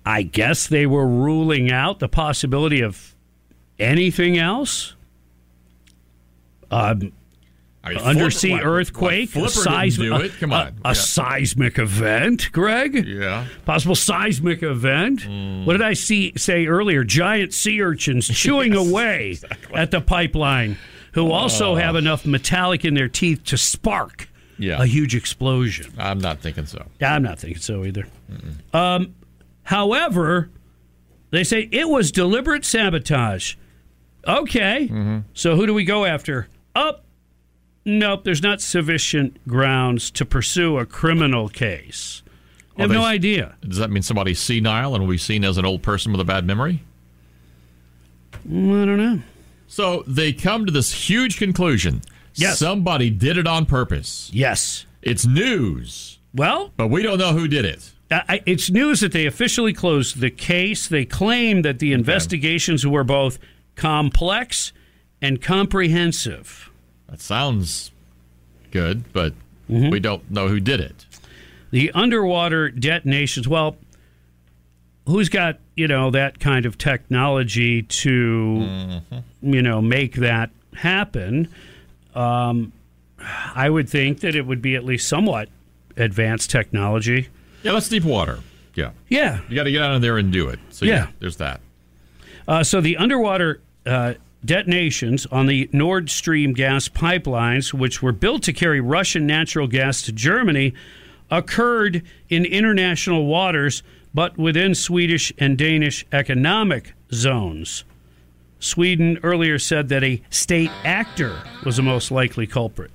I 0.05 0.25
guess 0.25 0.67
they 0.67 0.85
were 0.85 1.07
ruling 1.07 1.73
out 1.73 1.99
the 1.99 2.09
possibility 2.09 2.83
of 2.83 3.15
anything 3.79 4.37
else. 4.37 4.97
Um, 6.71 7.13
I 7.85 7.91
mean, 7.91 7.99
undersea 7.99 8.51
Flipper- 8.51 8.69
earthquake, 8.79 9.31
a, 9.31 9.35
didn't 9.41 9.51
seismic. 9.51 10.33
Come 10.39 10.53
on. 10.53 10.69
a, 10.85 10.89
Yeah. 10.91 10.93
seismic 10.93 11.79
event, 11.81 12.53
Greg. 12.53 13.05
Yeah. 13.07 13.47
Possible 13.65 13.97
seismic 13.97 14.63
event. 14.63 15.23
Hmm. 15.23 15.65
What 15.65 15.73
did 15.73 15.83
I 15.83 15.95
see 15.95 16.33
say 16.37 16.67
earlier? 16.67 17.03
Giant 17.03 17.53
sea 17.53 17.83
urchins 17.83 18.29
chewing 18.33 18.75
away 18.77 19.39
at 19.75 19.91
the 19.91 20.01
pipeline, 20.01 20.79
who 21.15 21.33
also 21.33 21.73
Oh. 21.73 21.75
have 21.75 21.97
enough 21.97 22.25
metallic 22.25 22.85
in 22.85 22.95
their 22.95 23.09
teeth 23.09 23.43
to 23.47 23.57
spark 23.59 24.29
Yeah. 24.59 24.81
a 24.81 24.87
huge 24.87 25.17
explosion. 25.17 25.93
I'm 25.99 26.19
not 26.19 26.39
thinking 26.39 26.67
so. 26.67 26.87
I'm 27.01 27.25
not 27.25 27.41
thinking 27.41 27.61
so 27.61 27.85
either. 27.85 28.07
Um, 28.73 29.15
however, 29.65 30.51
they 31.31 31.43
say 31.45 31.69
it 31.73 31.89
was 31.89 32.13
deliberate 32.13 32.65
sabotage. 32.65 33.55
Okay, 34.27 34.87
Mm-hmm. 34.89 35.19
so 35.35 35.57
who 35.57 35.67
do 35.67 35.75
we 35.75 35.85
go 35.85 36.05
after? 36.05 36.47
Up. 36.77 37.02
Nope, 37.85 38.25
there's 38.25 38.43
not 38.43 38.61
sufficient 38.61 39.47
grounds 39.49 40.11
to 40.13 40.25
pursue 40.25 40.79
a 40.79 40.87
criminal 40.87 41.49
case. 41.49 42.23
I 42.79 42.83
have 42.83 42.91
Well, 42.91 43.01
no 43.01 43.05
idea. 43.05 43.57
Does 43.67 43.79
that 43.79 43.91
mean 43.91 44.03
somebody's 44.03 44.39
senile 44.39 44.95
and 44.95 45.05
will 45.05 45.11
be 45.11 45.19
seen 45.19 45.45
as 45.45 45.59
an 45.59 45.65
old 45.65 45.83
person 45.83 46.13
with 46.13 46.21
a 46.21 46.25
bad 46.25 46.47
memory? 46.47 46.83
Mm, 48.49 48.83
I 48.83 48.87
don't 48.87 48.97
know. 48.99 49.21
So 49.67 50.05
they 50.07 50.33
come 50.33 50.67
to 50.67 50.73
this 50.73 51.09
huge 51.09 51.39
conclusion. 51.39 52.03
Yes. 52.35 52.59
Somebody 52.59 53.11
did 53.11 53.37
it 53.37 53.47
on 53.47 53.67
purpose. 53.67 54.31
Yes. 54.33 54.87
It's 55.03 55.27
news, 55.27 56.19
Well, 56.35 56.73
but 56.77 56.89
we 56.89 57.03
don't 57.03 57.19
know 57.19 57.33
who 57.33 57.49
did 57.49 57.65
it. 57.65 57.91
It's 58.47 58.71
news 58.71 59.01
that 59.01 59.13
they 59.13 59.27
officially 59.27 59.73
closed 59.73 60.21
the 60.21 60.31
case. 60.31 60.87
They 60.87 61.05
claim 61.07 61.63
that 61.63 61.79
the 61.79 61.93
investigations 61.93 62.87
were 62.87 63.05
both 63.05 63.39
complex 63.75 64.73
and 65.21 65.41
comprehensive. 65.41 66.71
That 67.13 67.21
sounds 67.21 67.93
good, 68.73 69.13
but 69.13 69.35
Mm-hmm. 69.71 69.91
we 69.91 70.01
don't 70.01 70.29
know 70.31 70.49
who 70.49 70.59
did 70.61 70.81
it. 70.81 71.07
The 71.71 71.93
underwater 71.93 72.69
detonations, 72.69 73.47
well, 73.49 73.77
who's 75.07 75.29
got, 75.31 75.59
you 75.77 75.87
know, 75.89 76.11
that 76.11 76.41
kind 76.41 76.67
of 76.67 76.77
technology 76.77 77.83
to, 77.83 79.01
you 79.41 79.63
know, 79.63 79.81
make 79.81 80.17
that 80.17 80.51
happen? 80.75 81.49
Um, 82.15 82.73
I 83.55 83.71
would 83.71 83.89
think 83.89 84.21
that 84.21 84.35
it 84.35 84.45
would 84.47 84.61
be 84.61 84.75
at 84.75 84.85
least 84.85 85.09
somewhat 85.09 85.49
advanced 85.97 86.51
technology. 86.51 87.29
Yeah, 87.63 87.73
that's 87.73 87.89
deep 87.89 88.05
water. 88.05 88.41
Yeah. 88.75 88.91
Yeah. 89.09 89.41
You 89.49 89.55
got 89.55 89.65
to 89.65 89.73
get 89.73 89.81
out 89.81 89.95
of 89.95 90.03
there 90.03 90.19
and 90.19 90.33
do 90.33 90.49
it. 90.49 90.59
So 90.71 90.85
yeah, 90.85 90.93
Yeah. 90.95 91.07
there's 91.21 91.37
that. 91.37 91.61
Uh, 92.49 92.63
so 92.65 92.81
the 92.81 92.97
underwater 92.97 93.61
uh, 93.87 94.15
detonations 94.45 95.27
on 95.27 95.47
the 95.47 95.69
Nord 95.73 96.11
Stream 96.11 96.53
gas 96.53 96.89
pipelines, 96.89 97.73
which 97.73 98.03
were 98.03 98.13
built 98.13 98.43
to 98.45 98.53
carry 98.53 98.81
Russian 98.81 99.27
natural 99.27 99.67
gas 99.67 100.03
to 100.03 100.13
Germany, 100.13 100.75
occurred 101.31 102.03
in 102.29 102.45
international 102.45 103.27
waters, 103.27 103.83
but 104.13 104.37
within 104.37 104.75
Swedish 104.75 105.33
and 105.39 105.57
Danish 105.57 106.05
economic 106.13 106.95
zones. 107.13 107.85
Sweden 108.59 109.19
earlier 109.23 109.59
said 109.59 109.89
that 109.89 110.05
a 110.05 110.23
state 110.31 110.71
actor 110.85 111.43
was 111.65 111.77
the 111.77 111.83
most 111.83 112.11
likely 112.11 112.47
culprit. 112.47 112.91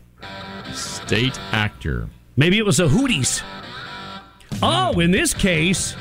State 0.74 1.38
actor. 1.52 2.08
Maybe 2.36 2.58
it 2.58 2.66
was 2.66 2.78
the 2.78 2.88
Houthis. 2.88 3.42
Oh, 4.62 5.00
in 5.00 5.12
this 5.12 5.34
case, 5.34 5.96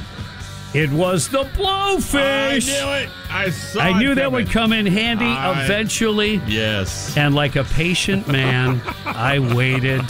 it 0.74 0.90
was 0.90 1.28
the 1.28 1.44
blowfish. 1.44 2.68
I 2.68 2.98
knew 3.00 3.04
it. 3.04 3.10
I 3.30 3.50
saw 3.50 3.80
I 3.80 3.98
knew 3.98 4.14
that 4.14 4.30
would 4.32 4.50
come 4.50 4.72
in 4.72 4.86
handy 4.86 5.24
I- 5.24 5.64
eventually. 5.64 6.40
Yes. 6.46 7.16
And 7.16 7.34
like 7.34 7.56
a 7.56 7.64
patient 7.64 8.28
man, 8.28 8.80
I 9.04 9.38
waited 9.38 10.04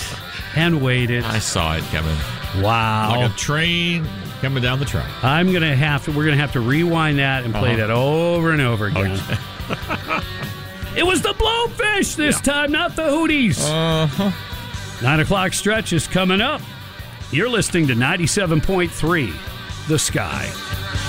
and 0.57 0.83
waited. 0.83 1.24
I 1.24 1.39
saw 1.39 1.77
it 1.77 1.85
coming. 1.85 2.16
Wow. 2.62 3.20
Like 3.20 3.31
a 3.31 3.35
train 3.37 4.07
coming 4.41 4.62
down 4.62 4.78
the 4.78 4.85
track. 4.87 5.11
I'm 5.23 5.51
going 5.51 5.62
to 5.62 5.77
have 5.77 6.05
to, 6.05 6.11
we're 6.11 6.24
going 6.24 6.37
to 6.37 6.41
have 6.41 6.53
to 6.53 6.61
rewind 6.61 7.19
that 7.19 7.45
and 7.45 7.53
play 7.55 7.70
Uh-huh. 7.74 7.87
that 7.87 7.91
over 7.91 8.53
and 8.53 8.61
over 8.62 8.87
again. 8.87 9.12
it 10.97 11.05
was 11.05 11.23
the 11.23 11.35
blowfish 11.35 12.16
this 12.16 12.41
time, 12.41 12.73
not 12.73 12.97
the 12.97 13.03
Hooties. 13.03 13.61
Uh-huh. 13.62 14.31
Nine 15.03 15.20
o'clock 15.20 15.53
stretch 15.53 15.93
is 15.93 16.07
coming 16.07 16.41
up. 16.41 16.61
You're 17.31 17.49
listening 17.51 17.87
to 17.89 17.95
97.3 17.95 19.35
The 19.89 20.01
Sky. 20.01 21.06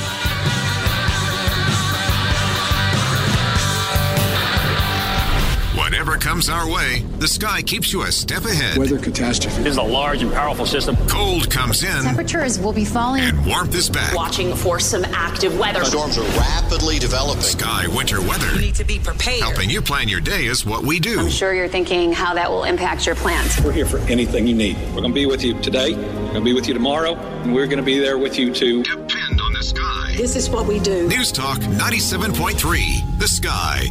Whatever 6.17 6.29
Whatever 6.29 6.35
comes 6.35 6.49
our 6.49 6.73
way, 6.73 7.01
the 7.19 7.27
sky 7.27 7.61
keeps 7.61 7.93
you 7.93 8.01
a 8.01 8.11
step 8.11 8.43
ahead. 8.45 8.77
Weather 8.77 8.97
catastrophe. 8.97 9.61
This 9.63 9.73
is 9.73 9.77
a 9.77 9.83
large 9.83 10.23
and 10.23 10.31
powerful 10.31 10.65
system. 10.65 10.95
Cold 11.07 11.49
comes 11.51 11.83
in 11.83 12.03
Temperatures 12.03 12.59
will 12.59 12.73
be 12.73 12.85
falling. 12.85 13.23
and 13.23 13.45
warmth 13.45 13.75
is 13.75 13.89
back. 13.89 14.15
Watching 14.15 14.55
for 14.55 14.79
some 14.79 15.05
active 15.05 15.57
weather. 15.59 15.85
Storms 15.85 16.17
are 16.17 16.23
rapidly 16.39 16.97
developing. 16.99 17.43
Sky 17.43 17.87
winter 17.87 18.19
weather. 18.21 18.51
You 18.55 18.61
need 18.61 18.75
to 18.75 18.83
be 18.83 18.99
prepared. 18.99 19.41
Helping 19.41 19.69
you 19.69 19.81
plan 19.81 20.07
your 20.09 20.19
day 20.19 20.45
is 20.45 20.65
what 20.65 20.83
we 20.83 20.99
do. 20.99 21.19
I'm 21.19 21.29
sure 21.29 21.53
you're 21.53 21.67
thinking 21.67 22.11
how 22.13 22.33
that 22.33 22.49
will 22.49 22.63
impact 22.63 23.05
your 23.05 23.15
plans. 23.15 23.61
We're 23.63 23.71
here 23.71 23.85
for 23.85 23.99
anything 24.09 24.47
you 24.47 24.55
need. 24.55 24.75
We're 24.93 25.01
going 25.01 25.13
to 25.13 25.21
be 25.21 25.27
with 25.27 25.43
you 25.43 25.59
today. 25.61 25.93
We're 25.93 26.01
going 26.01 26.33
to 26.33 26.41
be 26.41 26.53
with 26.53 26.67
you 26.67 26.73
tomorrow. 26.73 27.15
And 27.15 27.53
we're 27.53 27.67
going 27.67 27.77
to 27.77 27.83
be 27.83 27.99
there 27.99 28.17
with 28.17 28.37
you 28.39 28.51
to 28.53 28.83
depend 28.83 29.39
on 29.41 29.53
the 29.53 29.63
sky. 29.63 30.13
This 30.17 30.35
is 30.35 30.49
what 30.49 30.65
we 30.65 30.79
do. 30.79 31.07
News 31.07 31.31
Talk 31.31 31.59
97.3, 31.59 33.19
The 33.19 33.27
Sky. 33.27 33.87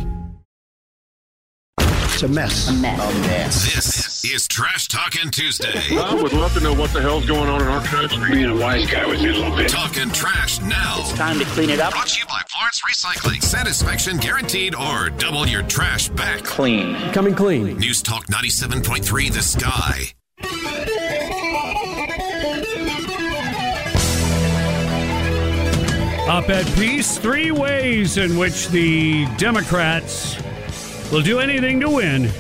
It's 2.17 2.23
a 2.23 2.29
mess. 2.29 2.69
A 2.71 2.73
mess. 2.73 2.99
A 2.99 3.21
mess. 3.21 3.75
This 3.75 4.25
is 4.25 4.49
Trash 4.49 4.89
Talking 4.89 5.31
Tuesday. 5.31 5.99
I 5.99 6.15
would 6.15 6.33
love 6.33 6.55
to 6.55 6.61
know 6.61 6.73
what 6.73 6.91
the 6.95 7.03
hell's 7.03 7.27
going 7.27 7.47
on 7.47 7.61
in 7.61 7.69
our 7.69 7.85
country. 7.85 8.31
Being 8.31 8.49
a 8.49 8.57
wise 8.57 8.91
guy 8.91 9.07
with 9.07 9.21
me 9.21 9.29
a 9.29 9.33
little 9.35 9.55
bit. 9.55 9.69
Talking 9.69 10.11
trash 10.13 10.59
now. 10.63 10.97
It's 11.01 11.13
time 11.13 11.39
to 11.39 11.45
clean 11.45 11.69
it 11.69 11.79
up. 11.79 11.93
Brought 11.93 12.07
to 12.07 12.19
you 12.19 12.25
by 12.25 12.41
Florence 12.49 12.81
Recycling. 12.81 13.43
Satisfaction 13.43 14.17
guaranteed 14.17 14.75
or 14.75 15.11
double 15.11 15.47
your 15.47 15.63
trash 15.65 16.09
back. 16.09 16.43
Clean. 16.43 16.97
Coming 17.13 17.35
clean. 17.35 17.77
News 17.77 18.01
Talk 18.01 18.25
97.3 18.29 19.35
The 19.35 19.43
Sky. 19.43 20.15
Op 26.31 26.49
ed 26.49 26.67
piece 26.77 27.19
Three 27.19 27.51
ways 27.51 28.17
in 28.17 28.39
which 28.39 28.69
the 28.69 29.27
Democrats 29.37 30.39
will 31.13 31.23
do 31.23 31.39
anything 31.41 31.81
to 31.81 31.89
win 31.91 32.31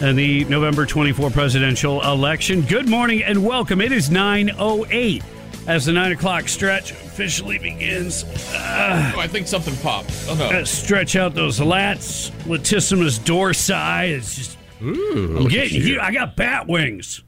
in 0.00 0.16
the 0.16 0.44
November 0.44 0.86
24 0.86 1.30
presidential 1.30 2.02
election. 2.02 2.62
Good 2.62 2.88
morning 2.88 3.22
and 3.24 3.44
welcome. 3.44 3.80
It 3.80 3.92
is 3.92 4.10
9.08 4.10 5.22
as 5.66 5.86
the 5.86 5.92
9 5.92 6.12
o'clock 6.12 6.48
stretch 6.48 6.92
officially 6.92 7.58
begins. 7.58 8.24
Uh, 8.54 9.12
Oh, 9.16 9.20
I 9.20 9.26
think 9.26 9.46
something 9.46 9.76
popped. 9.76 10.12
Oh, 10.28 10.34
no. 10.34 10.64
stretch 10.64 11.16
out 11.16 11.34
those 11.34 11.58
lats, 11.58 12.30
latissimus 12.44 13.18
dorsi. 13.18 14.10
It's 14.10 14.36
just, 14.36 14.58
Ooh, 14.82 15.36
I'm 15.38 15.48
getting 15.48 15.82
you. 15.82 16.00
I 16.00 16.12
got 16.12 16.36
bat 16.36 16.66
wings. 16.68 17.22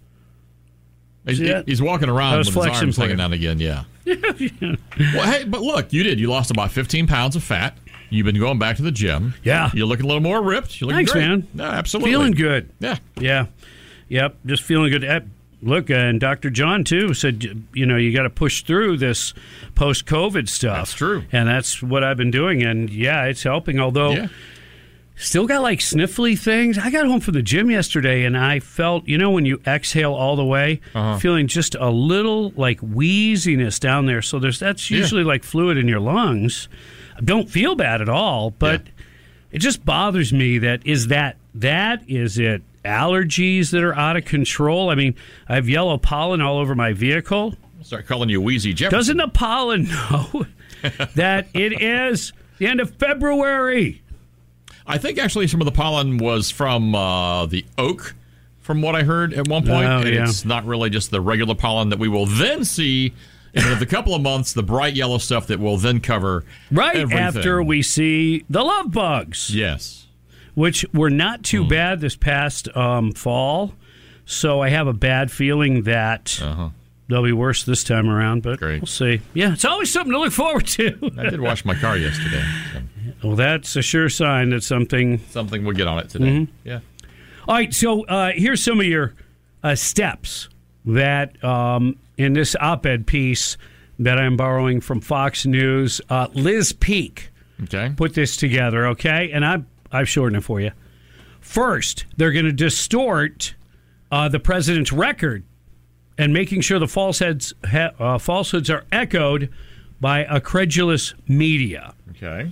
He's, 1.27 1.39
he's 1.67 1.83
walking 1.83 2.09
around 2.09 2.39
with 2.39 2.47
his 2.49 2.57
arms 2.57 2.97
hanging 2.97 3.21
out 3.21 3.33
again. 3.33 3.59
Yeah. 3.59 3.85
well, 4.07 5.31
hey, 5.31 5.45
but 5.45 5.61
look, 5.61 5.93
you 5.93 6.03
did. 6.03 6.19
You 6.19 6.31
lost 6.31 6.51
about 6.51 6.71
15 6.71 7.07
pounds 7.07 7.37
of 7.37 7.43
fat. 7.43 7.77
You've 8.11 8.27
been 8.27 8.39
going 8.39 8.59
back 8.59 8.77
to 8.77 8.83
the 8.83 8.91
gym. 8.93 9.35
Yeah. 9.45 9.71
You're 9.73 9.87
looking 9.87 10.05
a 10.05 10.09
little 10.09 10.23
more 10.23 10.43
ripped. 10.43 10.81
You're 10.81 10.89
looking 10.89 10.99
Thanks, 11.07 11.13
great. 11.13 11.27
man. 11.29 11.47
Yeah, 11.55 11.71
absolutely. 11.71 12.11
Feeling 12.11 12.33
good. 12.33 12.69
Yeah. 12.81 12.97
Yeah. 13.19 13.47
Yep. 14.09 14.37
Just 14.47 14.63
feeling 14.65 14.91
good. 14.91 15.05
Eh, 15.05 15.21
Look, 15.63 15.91
and 15.91 16.19
Dr. 16.19 16.49
John, 16.49 16.85
too, 16.85 17.13
said, 17.13 17.65
you 17.75 17.85
know, 17.85 17.97
you 17.97 18.15
got 18.17 18.23
to 18.23 18.31
push 18.31 18.63
through 18.63 18.97
this 18.97 19.35
post 19.75 20.07
COVID 20.07 20.49
stuff. 20.49 20.77
That's 20.79 20.95
true. 20.95 21.25
And 21.33 21.47
that's 21.47 21.83
what 21.83 22.03
I've 22.03 22.17
been 22.17 22.31
doing. 22.31 22.63
And 22.63 22.89
yeah, 22.89 23.27
it's 23.27 23.43
helping. 23.43 23.79
Although, 23.79 24.13
Yeah. 24.13 24.29
still 25.17 25.47
got 25.47 25.61
like 25.61 25.81
sniffly 25.81 26.39
things. 26.39 26.79
I 26.79 26.91
got 26.91 27.05
home 27.07 27.21
from 27.21 27.35
the 27.35 27.43
gym 27.43 27.71
yesterday 27.71 28.25
and 28.25 28.39
I 28.39 28.59
felt, 28.61 29.07
you 29.07 29.19
know, 29.19 29.31
when 29.31 29.45
you 29.45 29.61
exhale 29.67 30.15
all 30.15 30.35
the 30.35 30.45
way, 30.47 30.81
Uh-huh. 30.95 31.19
feeling 31.19 31.47
just 31.47 31.75
a 31.79 31.91
little 31.91 32.55
like 32.57 32.81
wheeziness 32.81 33.79
down 33.79 34.07
there. 34.07 34.23
So 34.23 34.39
there's 34.39 34.59
that's 34.59 34.91
Yeah. 34.91 34.97
usually 34.99 35.25
like 35.25 35.45
fluid 35.45 35.77
in 35.77 35.87
your 35.89 36.01
lungs. 36.01 36.69
Don't 37.25 37.49
feel 37.49 37.75
bad 37.75 38.01
at 38.01 38.09
all, 38.09 38.51
but 38.51 38.83
it 39.51 39.59
just 39.59 39.85
bothers 39.85 40.33
me 40.33 40.59
that 40.59 40.87
is 40.87 41.09
that 41.09 41.37
that 41.55 42.03
is 42.09 42.39
it 42.39 42.63
allergies 42.85 43.71
that 43.73 43.83
are 43.83 43.95
out 43.95 44.17
of 44.17 44.25
control. 44.25 44.91
I 44.91 44.95
mean, 44.95 45.15
I 45.49 45.55
have 45.57 45.69
yellow 45.69 45.99
pollen 45.99 46.41
all 46.41 46.59
over 46.59 46.75
my 46.75 46.93
vehicle. 46.93 47.55
Start 47.83 48.07
calling 48.07 48.29
you 48.29 48.41
Wheezy 48.41 48.73
Jefferson. 48.75 48.99
Doesn't 48.99 49.17
the 49.17 49.29
pollen 49.29 49.85
know 49.85 50.47
that 51.15 51.49
it 51.55 51.81
is 51.81 52.33
the 52.59 52.67
end 52.67 52.81
of 52.81 52.91
February? 52.95 54.03
I 54.87 54.99
think 54.99 55.19
actually 55.19 55.47
some 55.47 55.61
of 55.61 55.65
the 55.67 55.73
pollen 55.73 56.19
was 56.19 56.51
from 56.51 56.95
uh, 56.95 57.47
the 57.47 57.65
oak, 57.79 58.15
from 58.61 58.83
what 58.83 58.95
I 58.95 59.03
heard 59.03 59.33
at 59.33 59.49
one 59.49 59.65
point. 59.65 59.87
Oh, 59.87 60.01
and 60.01 60.09
yeah. 60.09 60.25
It's 60.25 60.45
not 60.45 60.65
really 60.67 60.91
just 60.91 61.11
the 61.11 61.21
regular 61.21 61.55
pollen 61.55 61.91
that 61.91 61.99
we 61.99 62.09
will 62.09 62.27
then 62.27 62.65
see 62.65 63.15
in 63.55 63.63
a 63.65 63.87
couple 63.87 64.15
of 64.15 64.23
months, 64.23 64.53
the 64.53 64.63
bright 64.63 64.95
yellow 64.95 65.19
stuff 65.19 65.47
that 65.49 65.59
will 65.61 65.77
then 65.77 66.01
cover 66.01 66.45
Right 66.71 66.97
everything. 66.97 67.19
after 67.25 67.63
we 67.63 67.83
see 67.83 68.45
the 68.51 68.63
love 68.63 68.93
bugs. 68.93 69.55
Yes. 69.55 70.07
which 70.55 70.85
were 70.93 71.11
not 71.11 71.43
too 71.43 71.67
bad 71.67 72.01
this 72.01 72.17
past 72.17 72.69
um, 72.77 73.13
fall. 73.13 73.75
So 74.27 74.61
I 74.61 74.69
have 74.69 74.87
a 74.87 74.93
bad 74.93 75.31
feeling 75.31 75.83
that 75.85 76.41
they'll 77.09 77.23
be 77.25 77.33
worse 77.33 77.65
this 77.65 77.83
time 77.83 78.09
around, 78.09 78.43
but 78.43 78.61
we'll 78.61 78.87
see. 78.87 79.21
Yeah, 79.35 79.53
it's 79.55 79.65
always 79.65 79.91
something 79.93 80.13
to 80.13 80.19
look 80.21 80.33
forward 80.33 80.67
to. 80.69 81.11
I 81.19 81.31
did 81.31 81.41
wash 81.41 81.65
my 81.65 81.75
car 81.75 81.97
yesterday. 81.97 82.45
so 83.23 83.29
well, 83.29 83.37
that's 83.37 83.75
a 83.77 83.83
sure 83.83 84.09
sign 84.09 84.51
that 84.51 84.63
something. 84.63 85.19
something 85.31 85.65
we'll 85.65 85.75
get 85.77 85.89
on 85.89 85.99
it 85.99 86.11
today. 86.11 86.27
Mhm. 86.27 86.49
Yeah. 86.65 86.81
All 87.49 87.55
right, 87.57 87.73
so 87.75 88.05
uh, 88.05 88.31
here's 88.35 88.63
some 88.63 88.79
of 88.79 88.87
your 88.87 89.15
uh, 89.65 89.75
steps 89.75 90.49
that 90.85 91.43
um, 91.45 91.97
in 92.17 92.33
this 92.33 92.57
op-ed 92.61 93.07
piece 93.07 93.57
that 93.99 94.19
I'm 94.19 94.37
borrowing 94.37 94.81
from 94.81 95.01
Fox 95.01 95.45
News, 95.47 96.01
uh, 96.09 96.29
Liz 96.33 96.73
Peek 96.73 97.31
Okay. 97.65 97.93
put 97.97 98.15
this 98.15 98.37
together. 98.37 98.87
Okay, 98.89 99.31
and 99.33 99.45
I 99.45 99.63
I've 99.93 100.09
shortened 100.09 100.39
it 100.39 100.45
for 100.45 100.61
you. 100.61 100.71
First, 101.41 102.07
they're 102.17 102.33
going 102.33 102.45
to 102.47 102.53
distort 102.53 103.55
uh, 104.11 104.29
the 104.29 104.41
president's 104.41 104.93
record 104.93 105.45
and 106.17 106.33
making 106.33 106.61
sure 106.63 106.79
the 106.79 106.89
falsehoods 106.89 107.53
ha- 107.65 107.91
uh, 107.99 108.19
falsehoods 108.19 108.71
are 108.71 108.85
echoed 108.93 109.51
by 110.01 110.21
a 110.25 110.41
credulous 110.41 111.13
media. 111.29 111.95
Okay. 112.11 112.51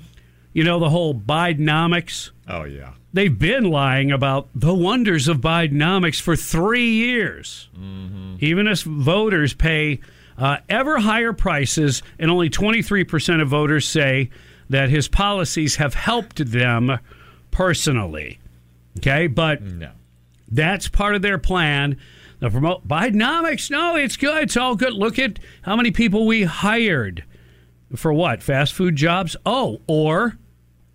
You 0.53 0.65
know 0.65 0.79
the 0.79 0.91
whole 0.91 1.15
Bidenomics. 1.15 2.31
Oh 2.49 2.65
yeah. 2.65 2.93
They've 3.13 3.37
been 3.39 3.65
lying 3.65 4.13
about 4.13 4.49
the 4.55 4.75
wonders 4.75 5.29
of 5.29 5.39
Bidenomics 5.39 6.21
for 6.21 6.37
three 6.37 6.91
years. 6.91 7.69
Even 8.41 8.69
as 8.69 8.83
voters 8.83 9.55
pay 9.55 10.01
uh, 10.37 10.59
ever 10.69 10.99
higher 11.01 11.33
prices, 11.33 12.03
and 12.19 12.31
only 12.31 12.49
23% 12.51 13.41
of 13.43 13.49
voters 13.49 13.89
say 13.89 14.31
that 14.69 14.91
his 14.91 15.09
policies 15.09 15.77
have 15.77 15.95
helped 15.95 16.45
them 16.53 16.99
personally. 17.51 18.39
Okay, 18.99 19.27
but 19.27 19.63
No. 19.63 19.91
that's 20.49 20.89
part 20.89 21.15
of 21.15 21.23
their 21.23 21.39
plan. 21.39 21.97
To 22.41 22.51
promote 22.51 22.87
Bidenomics. 22.87 23.69
No, 23.69 23.97
it's 23.97 24.17
good. 24.17 24.45
It's 24.45 24.57
all 24.57 24.77
good. 24.77 24.93
Look 24.93 25.19
at 25.19 25.41
how 25.63 25.75
many 25.75 25.91
people 25.91 26.25
we 26.25 26.45
hired 26.45 27.25
for 27.97 28.13
what? 28.13 28.45
Fast 28.45 28.75
food 28.75 28.95
jobs? 28.95 29.35
Oh, 29.45 29.81
or 29.89 30.39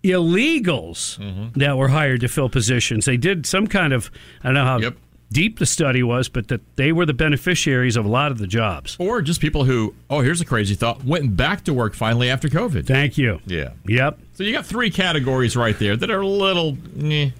illegals 0.04 1.52
that 1.54 1.76
were 1.76 1.88
hired 1.88 2.20
to 2.20 2.28
fill 2.28 2.48
positions. 2.48 3.04
They 3.06 3.16
did 3.16 3.46
some 3.46 3.66
kind 3.66 3.92
of, 3.92 4.10
I 4.42 4.48
don't 4.48 4.54
know 4.54 4.64
how 4.64 4.92
deep 5.32 5.58
the 5.58 5.66
study 5.66 6.02
was, 6.02 6.28
but 6.28 6.48
that 6.48 6.60
they 6.76 6.92
were 6.92 7.06
the 7.06 7.14
beneficiaries 7.14 7.96
of 7.96 8.04
a 8.04 8.08
lot 8.08 8.30
of 8.30 8.38
the 8.38 8.46
jobs. 8.46 8.96
Or 9.00 9.20
just 9.22 9.40
people 9.40 9.64
who, 9.64 9.94
oh, 10.08 10.20
here's 10.20 10.40
a 10.40 10.44
crazy 10.44 10.74
thought, 10.74 11.04
went 11.04 11.36
back 11.36 11.64
to 11.64 11.74
work 11.74 11.94
finally 11.94 12.30
after 12.30 12.48
COVID. 12.48 12.86
Thank 12.86 13.18
you. 13.18 13.40
Yeah. 13.46 13.70
Yep. 13.86 14.20
So 14.34 14.44
you 14.44 14.52
got 14.52 14.66
three 14.66 14.90
categories 14.90 15.56
right 15.56 15.78
there 15.78 15.96
that 15.96 16.10
are 16.10 16.20
a 16.20 16.26
little. 16.26 16.76
Eh. 17.00 17.30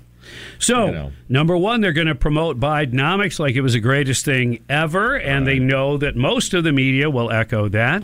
So, 0.58 0.86
You 0.86 0.92
know. 0.92 1.12
number 1.28 1.56
one, 1.56 1.82
they're 1.82 1.92
going 1.92 2.06
to 2.06 2.14
promote 2.14 2.58
Bidenomics 2.58 3.38
like 3.38 3.54
it 3.54 3.60
was 3.60 3.74
the 3.74 3.80
greatest 3.80 4.24
thing 4.24 4.64
ever, 4.70 5.16
and 5.16 5.46
they 5.46 5.58
know 5.58 5.98
that 5.98 6.16
most 6.16 6.54
of 6.54 6.64
the 6.64 6.72
media 6.72 7.10
will 7.10 7.30
echo 7.30 7.68
that. 7.68 8.02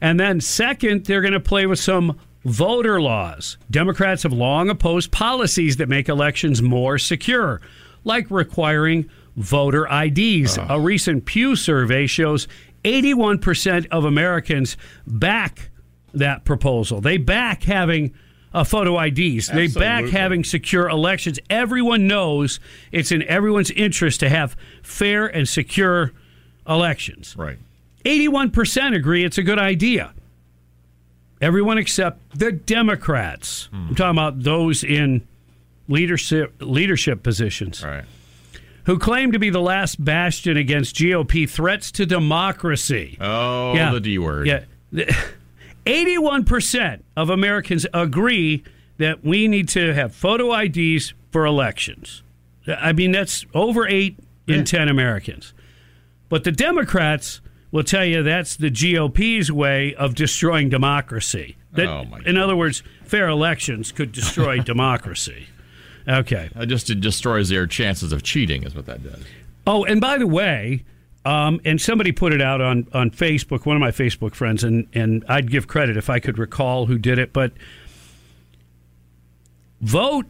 And 0.00 0.18
then, 0.18 0.40
second, 0.40 1.04
they're 1.04 1.20
going 1.20 1.34
to 1.34 1.40
play 1.40 1.66
with 1.66 1.78
some 1.78 2.18
voter 2.44 3.00
laws. 3.00 3.56
Democrats 3.70 4.22
have 4.22 4.32
long 4.32 4.68
opposed 4.70 5.10
policies 5.12 5.76
that 5.76 5.88
make 5.88 6.08
elections 6.08 6.62
more 6.62 6.98
secure, 6.98 7.60
like 8.04 8.30
requiring 8.30 9.08
voter 9.36 9.86
IDs. 9.86 10.58
A 10.58 10.80
recent 10.80 11.24
Pew 11.24 11.56
survey 11.56 12.06
shows 12.06 12.48
81% 12.84 13.86
of 13.88 14.04
Americans 14.04 14.76
back 15.06 15.70
that 16.12 16.44
proposal. 16.44 17.00
They 17.00 17.16
back 17.16 17.62
having 17.62 18.12
uh, 18.52 18.64
photo 18.64 19.00
IDs. 19.00 19.48
They 19.48 19.68
back 19.68 20.04
having 20.06 20.44
secure 20.44 20.88
elections. 20.88 21.38
Everyone 21.48 22.06
knows 22.06 22.60
it's 22.90 23.12
in 23.12 23.22
everyone's 23.22 23.70
interest 23.70 24.20
to 24.20 24.28
have 24.28 24.56
fair 24.82 25.26
and 25.26 25.48
secure 25.48 26.12
elections. 26.68 27.34
Right. 27.36 27.58
81% 28.04 28.94
agree 28.94 29.24
it's 29.24 29.38
a 29.38 29.42
good 29.42 29.58
idea. 29.58 30.12
Everyone 31.42 31.76
except 31.76 32.38
the 32.38 32.52
Democrats. 32.52 33.68
Hmm. 33.72 33.88
I'm 33.88 33.94
talking 33.96 34.16
about 34.16 34.42
those 34.42 34.84
in 34.84 35.26
leadership 35.88 36.54
leadership 36.60 37.22
positions. 37.22 37.84
Right. 37.84 38.04
Who 38.86 38.98
claim 38.98 39.32
to 39.32 39.38
be 39.38 39.50
the 39.50 39.60
last 39.60 40.02
bastion 40.02 40.56
against 40.56 40.96
GOP 40.96 41.48
threats 41.48 41.92
to 41.92 42.06
democracy. 42.06 43.16
Oh, 43.20 43.74
the 43.92 44.00
D 44.00 44.18
word. 44.18 44.46
Yeah. 44.46 44.64
81% 45.86 47.02
of 47.16 47.30
Americans 47.30 47.86
agree 47.92 48.62
that 48.98 49.24
we 49.24 49.48
need 49.48 49.68
to 49.70 49.94
have 49.94 50.14
photo 50.14 50.52
IDs 50.56 51.14
for 51.30 51.44
elections. 51.44 52.22
I 52.66 52.92
mean, 52.92 53.12
that's 53.12 53.44
over 53.54 53.86
eight 53.86 54.16
in 54.46 54.64
10 54.64 54.88
Americans. 54.88 55.54
But 56.28 56.44
the 56.44 56.52
Democrats 56.52 57.40
will 57.72 57.82
tell 57.82 58.04
you 58.04 58.22
that's 58.22 58.54
the 58.56 58.70
GOP's 58.70 59.50
way 59.50 59.94
of 59.96 60.14
destroying 60.14 60.68
democracy. 60.68 61.56
That, 61.72 61.88
Oh, 61.88 62.04
my 62.04 62.20
in 62.24 62.36
other 62.36 62.54
words, 62.54 62.82
fair 63.04 63.28
elections 63.28 63.90
could 63.90 64.12
destroy 64.12 64.58
democracy. 64.60 65.46
Okay. 66.06 66.50
It 66.54 66.66
just 66.66 66.88
it 66.90 67.00
destroys 67.00 67.48
their 67.48 67.66
chances 67.66 68.12
of 68.12 68.22
cheating, 68.22 68.62
is 68.62 68.74
what 68.74 68.86
that 68.86 69.02
does. 69.02 69.22
Oh, 69.66 69.84
and 69.84 70.00
by 70.00 70.18
the 70.18 70.26
way, 70.26 70.84
um, 71.24 71.60
and 71.64 71.80
somebody 71.80 72.10
put 72.12 72.32
it 72.32 72.42
out 72.42 72.60
on, 72.60 72.86
on 72.92 73.10
Facebook, 73.10 73.64
one 73.64 73.76
of 73.76 73.80
my 73.80 73.92
Facebook 73.92 74.34
friends, 74.34 74.64
and, 74.64 74.86
and 74.92 75.24
I'd 75.28 75.50
give 75.50 75.66
credit 75.68 75.96
if 75.96 76.10
I 76.10 76.18
could 76.18 76.36
recall 76.38 76.86
who 76.86 76.98
did 76.98 77.18
it, 77.18 77.32
but 77.32 77.52
vote 79.80 80.26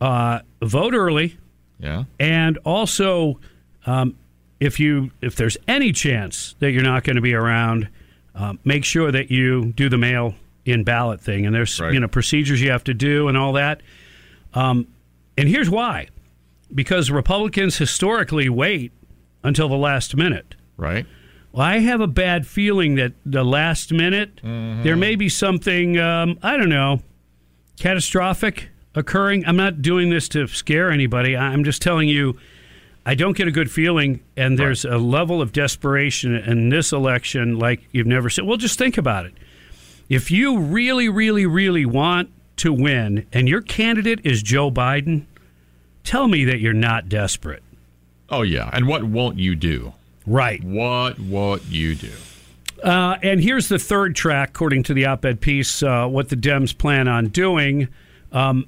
uh, 0.00 0.40
vote 0.62 0.94
early, 0.94 1.36
Yeah. 1.78 2.04
and 2.18 2.58
also 2.64 3.38
um, 3.86 4.16
if 4.64 4.78
you 4.80 5.10
if 5.20 5.34
there's 5.36 5.56
any 5.66 5.92
chance 5.92 6.54
that 6.60 6.70
you're 6.72 6.82
not 6.82 7.04
going 7.04 7.16
to 7.16 7.22
be 7.22 7.34
around, 7.34 7.88
um, 8.34 8.58
make 8.64 8.84
sure 8.84 9.10
that 9.12 9.30
you 9.30 9.72
do 9.72 9.88
the 9.88 9.98
mail 9.98 10.34
in 10.64 10.84
ballot 10.84 11.20
thing, 11.20 11.44
and 11.46 11.54
there's 11.54 11.80
Right. 11.80 11.92
you 11.92 12.00
know 12.00 12.08
procedures 12.08 12.60
you 12.62 12.70
have 12.70 12.84
to 12.84 12.94
do 12.94 13.28
and 13.28 13.36
all 13.36 13.52
that. 13.54 13.80
Um, 14.54 14.86
and 15.36 15.48
here's 15.48 15.68
why: 15.68 16.08
because 16.74 17.10
Republicans 17.10 17.76
historically 17.78 18.48
wait 18.48 18.92
until 19.42 19.68
the 19.68 19.76
last 19.76 20.16
minute. 20.16 20.54
Right. 20.76 21.06
Well, 21.50 21.66
I 21.66 21.78
have 21.80 22.00
a 22.00 22.06
bad 22.06 22.46
feeling 22.46 22.94
that 22.94 23.12
the 23.26 23.44
last 23.44 23.92
minute 23.92 24.40
there 24.42 24.96
may 24.96 25.16
be 25.16 25.28
something 25.28 25.98
um, 25.98 26.38
I 26.42 26.56
don't 26.56 26.68
know 26.70 27.02
catastrophic 27.78 28.68
occurring. 28.94 29.44
I'm 29.46 29.56
not 29.56 29.82
doing 29.82 30.10
this 30.10 30.28
to 30.30 30.46
scare 30.46 30.90
anybody. 30.90 31.36
I'm 31.36 31.64
just 31.64 31.82
telling 31.82 32.08
you. 32.08 32.36
I 33.04 33.14
don't 33.14 33.36
get 33.36 33.48
a 33.48 33.52
good 33.52 33.70
feeling, 33.70 34.20
and 34.36 34.58
there's 34.58 34.84
a 34.84 34.96
level 34.96 35.42
of 35.42 35.52
desperation 35.52 36.36
in 36.36 36.68
this 36.68 36.92
election 36.92 37.58
like 37.58 37.80
you've 37.90 38.06
never 38.06 38.30
seen. 38.30 38.46
Well, 38.46 38.56
just 38.56 38.78
think 38.78 38.96
about 38.96 39.26
it. 39.26 39.34
If 40.08 40.30
you 40.30 40.58
really, 40.58 41.08
really, 41.08 41.46
really 41.46 41.84
want 41.84 42.30
to 42.58 42.72
win, 42.72 43.26
and 43.32 43.48
your 43.48 43.60
candidate 43.60 44.20
is 44.24 44.42
Joe 44.42 44.70
Biden, 44.70 45.24
tell 46.04 46.28
me 46.28 46.44
that 46.44 46.60
you're 46.60 46.72
not 46.72 47.08
desperate. 47.08 47.62
Oh 48.28 48.42
yeah. 48.42 48.70
And 48.72 48.86
what 48.86 49.04
won't 49.04 49.38
you 49.38 49.54
do? 49.54 49.92
Right. 50.26 50.62
What 50.62 51.18
won't 51.18 51.64
you 51.66 51.94
do? 51.94 52.12
Uh, 52.82 53.16
and 53.22 53.40
here's 53.40 53.68
the 53.68 53.78
third 53.78 54.16
track, 54.16 54.50
according 54.50 54.84
to 54.84 54.94
the 54.94 55.06
op 55.06 55.24
ed 55.24 55.40
piece, 55.40 55.82
uh, 55.82 56.06
what 56.06 56.28
the 56.28 56.36
Dems 56.36 56.76
plan 56.76 57.08
on 57.08 57.28
doing. 57.28 57.88
Um, 58.32 58.66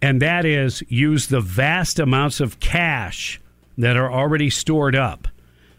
and 0.00 0.22
that 0.22 0.44
is 0.44 0.82
use 0.88 1.26
the 1.26 1.40
vast 1.40 1.98
amounts 1.98 2.40
of 2.40 2.60
cash 2.60 3.40
that 3.80 3.96
are 3.96 4.10
already 4.10 4.50
stored 4.50 4.94
up. 4.94 5.28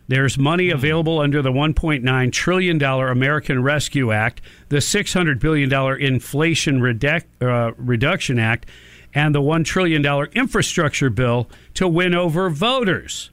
There's 0.07 0.37
money 0.37 0.69
available 0.69 1.19
under 1.19 1.41
the 1.41 1.51
$1.9 1.51 2.31
trillion 2.33 2.83
American 2.83 3.63
Rescue 3.63 4.11
Act, 4.11 4.41
the 4.69 4.77
$600 4.77 5.39
billion 5.39 5.71
Inflation 6.01 6.99
uh, 7.41 7.71
Reduction 7.77 8.37
Act, 8.37 8.65
and 9.13 9.33
the 9.33 9.41
$1 9.41 9.63
trillion 9.63 10.05
infrastructure 10.33 11.09
bill 11.09 11.49
to 11.75 11.87
win 11.87 12.13
over 12.13 12.49
voters. 12.49 13.29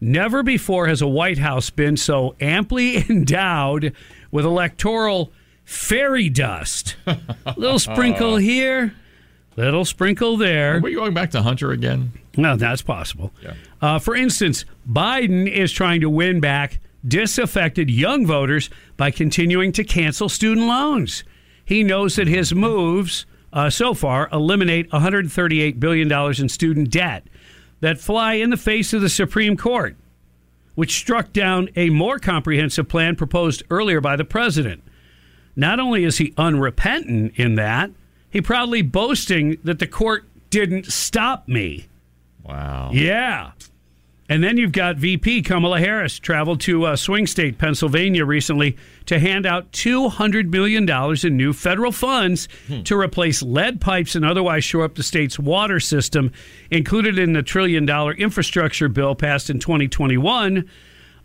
Never 0.00 0.42
before 0.42 0.88
has 0.88 1.02
a 1.02 1.06
White 1.06 1.38
House 1.38 1.70
been 1.70 1.96
so 1.96 2.34
amply 2.40 2.96
endowed 3.10 3.94
with 4.30 4.44
electoral 4.44 5.32
fairy 5.64 6.28
dust. 6.28 6.96
little 7.56 7.78
sprinkle 7.78 8.36
here, 8.36 8.94
little 9.56 9.84
sprinkle 9.84 10.36
there. 10.36 10.76
Are 10.76 10.80
we 10.80 10.94
going 10.94 11.14
back 11.14 11.30
to 11.32 11.42
Hunter 11.42 11.72
again? 11.72 12.12
No, 12.36 12.56
that's 12.56 12.82
possible. 12.82 13.32
Yeah. 13.42 13.54
Uh, 13.82 13.98
for 13.98 14.14
instance, 14.14 14.64
Biden 14.88 15.50
is 15.50 15.72
trying 15.72 16.00
to 16.00 16.08
win 16.08 16.40
back 16.40 16.78
disaffected 17.06 17.90
young 17.90 18.24
voters 18.24 18.70
by 18.96 19.10
continuing 19.10 19.72
to 19.72 19.82
cancel 19.82 20.28
student 20.28 20.68
loans. 20.68 21.24
He 21.64 21.82
knows 21.82 22.14
that 22.16 22.28
his 22.28 22.54
moves 22.54 23.26
uh, 23.52 23.70
so 23.70 23.92
far 23.92 24.28
eliminate 24.32 24.88
$138 24.90 25.80
billion 25.80 26.10
in 26.40 26.48
student 26.48 26.90
debt 26.90 27.26
that 27.80 27.98
fly 27.98 28.34
in 28.34 28.50
the 28.50 28.56
face 28.56 28.92
of 28.92 29.00
the 29.00 29.08
Supreme 29.08 29.56
Court, 29.56 29.96
which 30.76 30.94
struck 30.94 31.32
down 31.32 31.68
a 31.74 31.90
more 31.90 32.20
comprehensive 32.20 32.88
plan 32.88 33.16
proposed 33.16 33.64
earlier 33.68 34.00
by 34.00 34.14
the 34.14 34.24
president. 34.24 34.82
Not 35.56 35.80
only 35.80 36.04
is 36.04 36.18
he 36.18 36.32
unrepentant 36.38 37.34
in 37.36 37.56
that, 37.56 37.90
he 38.30 38.40
proudly 38.40 38.80
boasting 38.80 39.58
that 39.64 39.80
the 39.80 39.86
court 39.86 40.24
didn't 40.50 40.86
stop 40.86 41.48
me. 41.48 41.88
Wow. 42.44 42.90
Yeah. 42.92 43.52
And 44.32 44.42
then 44.42 44.56
you've 44.56 44.72
got 44.72 44.96
VP 44.96 45.42
Kamala 45.42 45.78
Harris 45.78 46.18
traveled 46.18 46.62
to 46.62 46.86
uh, 46.86 46.96
swing 46.96 47.26
state 47.26 47.58
Pennsylvania 47.58 48.24
recently 48.24 48.78
to 49.04 49.18
hand 49.18 49.44
out 49.44 49.70
$200 49.72 50.48
million 50.50 50.88
in 51.22 51.36
new 51.36 51.52
federal 51.52 51.92
funds 51.92 52.48
to 52.84 52.98
replace 52.98 53.42
lead 53.42 53.78
pipes 53.78 54.14
and 54.14 54.24
otherwise 54.24 54.64
shore 54.64 54.84
up 54.84 54.94
the 54.94 55.02
state's 55.02 55.38
water 55.38 55.78
system, 55.78 56.32
included 56.70 57.18
in 57.18 57.34
the 57.34 57.42
trillion 57.42 57.84
dollar 57.84 58.14
infrastructure 58.14 58.88
bill 58.88 59.14
passed 59.14 59.50
in 59.50 59.58
2021, 59.58 60.66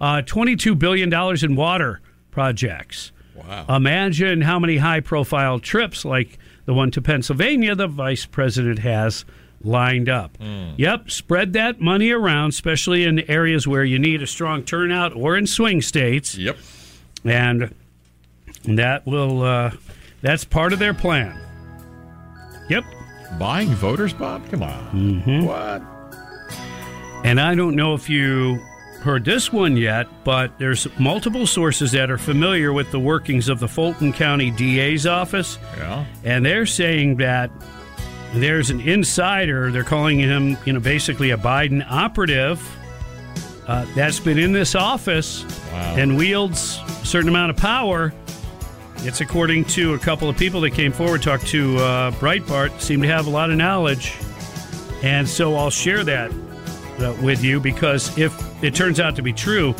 uh, 0.01 0.21
$22 0.25 0.77
billion 0.77 1.13
in 1.41 1.55
water 1.55 2.01
projects. 2.29 3.13
Wow. 3.35 3.67
Imagine 3.69 4.41
how 4.41 4.59
many 4.59 4.75
high 4.75 4.99
profile 4.99 5.59
trips 5.59 6.03
like 6.03 6.37
the 6.65 6.73
one 6.73 6.91
to 6.91 7.01
Pennsylvania 7.01 7.73
the 7.73 7.87
vice 7.87 8.25
president 8.25 8.79
has 8.79 9.23
lined 9.63 10.09
up. 10.09 10.37
Yep, 10.77 11.09
spread 11.11 11.53
that 11.53 11.81
money 11.81 12.11
around, 12.11 12.49
especially 12.49 13.03
in 13.03 13.19
areas 13.29 13.67
where 13.67 13.83
you 13.83 13.99
need 13.99 14.21
a 14.21 14.27
strong 14.27 14.63
turnout 14.63 15.15
or 15.15 15.37
in 15.37 15.47
swing 15.47 15.81
states. 15.81 16.37
Yep. 16.37 16.57
And 17.25 17.73
that 18.65 19.05
will, 19.05 19.43
uh, 19.43 19.71
that's 20.21 20.43
part 20.43 20.73
of 20.73 20.79
their 20.79 20.93
plan. 20.93 21.39
Yep. 22.69 22.83
Buying 23.39 23.69
voters, 23.69 24.13
Bob? 24.13 24.49
Come 24.49 24.63
on. 24.63 25.23
Mm-hmm. 25.25 25.45
What? 25.45 25.81
And 27.25 27.41
I 27.41 27.55
don't 27.55 27.75
know 27.75 27.93
if 27.93 28.09
you 28.09 28.55
heard 29.01 29.25
this 29.25 29.51
one 29.51 29.77
yet, 29.77 30.07
but 30.23 30.57
there's 30.59 30.87
multiple 30.99 31.45
sources 31.47 31.91
that 31.91 32.09
are 32.09 32.17
familiar 32.17 32.73
with 32.73 32.91
the 32.91 32.99
workings 32.99 33.49
of 33.49 33.59
the 33.59 33.67
Fulton 33.67 34.13
County 34.13 34.51
DA's 34.51 35.05
office. 35.05 35.57
Yeah. 35.77 36.05
And 36.23 36.45
they're 36.45 36.65
saying 36.65 37.17
that 37.17 37.51
there's 38.41 38.69
an 38.69 38.81
insider, 38.81 39.71
they're 39.71 39.83
calling 39.83 40.19
him, 40.19 40.57
you 40.65 40.73
know, 40.73 40.79
basically 40.79 41.31
a 41.31 41.37
Biden 41.37 41.85
operative 41.89 42.61
uh, 43.67 43.85
that's 43.95 44.19
been 44.19 44.37
in 44.37 44.53
this 44.53 44.75
office 44.75 45.45
and 45.73 46.17
wields 46.17 46.79
a 46.87 47.05
certain 47.05 47.29
amount 47.29 47.51
of 47.51 47.57
power. 47.57 48.13
It's 48.99 49.21
according 49.21 49.65
to 49.65 49.93
a 49.93 49.99
couple 49.99 50.27
of 50.29 50.37
people 50.37 50.61
that 50.61 50.71
came 50.71 50.91
forward, 50.91 51.21
talked 51.21 51.47
to 51.47 51.77
uh, 51.77 52.11
Breitbart, 52.11 52.79
seem 52.81 53.01
to 53.01 53.07
have 53.07 53.27
a 53.27 53.29
lot 53.29 53.51
of 53.51 53.57
knowledge. 53.57 54.15
And 55.03 55.27
so 55.27 55.55
I'll 55.55 55.69
share 55.69 56.03
that 56.03 56.31
uh, 56.99 57.15
with 57.21 57.43
you 57.43 57.59
because 57.59 58.17
if 58.17 58.33
it 58.63 58.73
turns 58.73 58.99
out 58.99 59.15
to 59.17 59.21
be 59.21 59.33
true, 59.33 59.75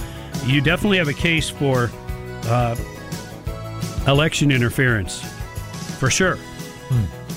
you 0.45 0.61
definitely 0.61 0.97
have 0.97 1.07
a 1.07 1.13
case 1.13 1.49
for 1.49 1.89
uh, 2.45 2.75
election 4.07 4.51
interference, 4.51 5.21
for 5.97 6.09
sure. 6.09 6.37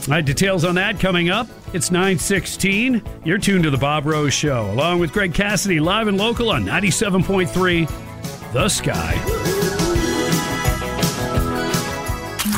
All 0.08 0.14
right, 0.14 0.24
details 0.24 0.64
on 0.64 0.74
that 0.76 0.98
coming 0.98 1.28
up. 1.30 1.46
It's 1.72 1.90
916. 1.90 3.02
You're 3.24 3.38
tuned 3.38 3.64
to 3.64 3.70
The 3.70 3.76
Bob 3.76 4.06
Rose 4.06 4.32
Show, 4.34 4.70
along 4.72 4.98
with 4.98 5.12
Greg 5.12 5.34
Cassidy, 5.34 5.78
live 5.78 6.08
and 6.08 6.16
local 6.18 6.50
on 6.50 6.64
97.3 6.64 8.52
The 8.52 8.68
Sky. 8.68 9.14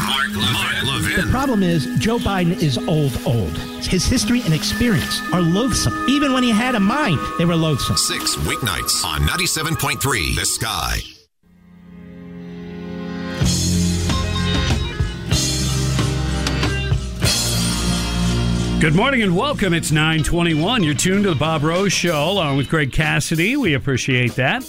Mark, 0.07 0.31
Mark 0.35 0.85
Levin. 0.85 1.27
The 1.27 1.31
problem 1.31 1.63
is, 1.63 1.87
Joe 1.99 2.19
Biden 2.19 2.53
is 2.63 2.79
old, 2.79 3.19
old. 3.27 3.57
His 3.85 4.07
history 4.07 4.41
and 4.43 4.55
experience 4.55 5.21
are 5.33 5.43
loathsome. 5.43 6.07
Even 6.09 6.33
when 6.33 6.43
he 6.45 6.51
had 6.51 6.75
a 6.75 6.81
mind, 6.81 7.19
they 7.39 7.45
were 7.45 7.57
loathsome. 7.57 7.97
Six 7.97 8.37
weeknights 8.37 9.05
on 9.05 9.21
97.3 9.23 10.37
The 10.37 10.47
Sky. 10.47 11.01
Good 18.83 18.97
morning 18.97 19.23
and 19.23 19.37
welcome. 19.37 19.75
It's 19.75 19.93
921. 19.93 20.83
You're 20.83 20.93
tuned 20.93 21.23
to 21.23 21.31
the 21.31 21.37
Bob 21.37 21.63
Rose 21.63 21.93
Show 21.93 22.31
along 22.31 22.57
with 22.57 22.69
Greg 22.69 22.91
Cassidy. 22.91 23.57
We 23.57 23.75
appreciate 23.75 24.35
that. 24.35 24.69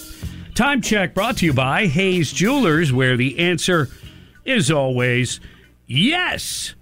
Time 0.54 0.80
check 0.80 1.14
brought 1.14 1.38
to 1.38 1.46
you 1.46 1.52
by 1.52 1.86
Hayes 1.86 2.32
Jewelers, 2.32 2.92
where 2.92 3.16
the 3.16 3.36
answer 3.40 3.88
is 4.44 4.70
always 4.70 5.40
yes. 5.88 6.76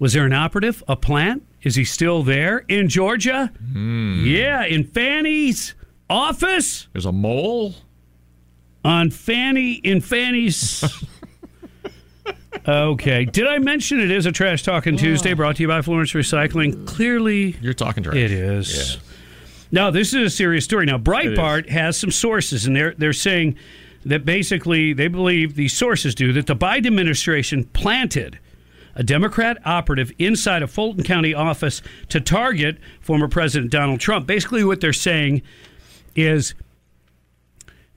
Was 0.00 0.14
there 0.14 0.26
an 0.26 0.32
operative, 0.32 0.82
a 0.88 0.96
plant? 0.96 1.46
Is 1.62 1.76
he 1.76 1.84
still 1.84 2.24
there 2.24 2.64
in 2.66 2.88
Georgia? 2.88 3.52
Hmm. 3.72 4.24
Yeah, 4.26 4.64
in 4.64 4.82
Fani's 4.82 5.76
office? 6.10 6.88
There's 6.92 7.06
a 7.06 7.12
mole? 7.12 7.76
On 8.84 9.12
Fani, 9.12 9.74
in 9.74 10.00
Fani's 10.00 10.82
Okay. 12.66 13.24
Did 13.24 13.46
I 13.48 13.58
mention 13.58 13.98
it 13.98 14.10
is 14.10 14.26
a 14.26 14.32
Trash 14.32 14.62
Talking 14.62 14.96
Tuesday 14.96 15.34
brought 15.34 15.56
to 15.56 15.62
you 15.62 15.68
by 15.68 15.82
Florence 15.82 16.12
Recycling? 16.12 16.86
Clearly, 16.86 17.56
You're 17.60 17.72
talking 17.74 18.02
trash. 18.04 18.16
it 18.16 18.30
is. 18.30 18.98
Now, 19.72 19.90
this 19.90 20.12
is 20.14 20.26
a 20.26 20.30
serious 20.30 20.64
story. 20.64 20.86
Now, 20.86 20.98
Breitbart 20.98 21.70
has 21.70 21.96
some 21.96 22.10
sources, 22.10 22.66
and 22.66 22.76
they're 22.76 22.94
they're 22.96 23.12
saying 23.12 23.56
that 24.04 24.24
basically 24.24 24.92
they 24.92 25.08
believe 25.08 25.54
these 25.54 25.72
sources 25.72 26.14
do 26.14 26.32
that 26.34 26.46
the 26.46 26.56
Biden 26.56 26.86
administration 26.86 27.64
planted 27.64 28.38
a 28.94 29.02
Democrat 29.02 29.58
operative 29.64 30.12
inside 30.18 30.62
a 30.62 30.66
Fulton 30.66 31.02
County 31.02 31.32
office 31.32 31.80
to 32.10 32.20
target 32.20 32.78
former 33.00 33.28
President 33.28 33.70
Donald 33.70 34.00
Trump. 34.00 34.26
Basically, 34.26 34.62
what 34.62 34.80
they're 34.80 34.92
saying 34.92 35.40
is 36.14 36.54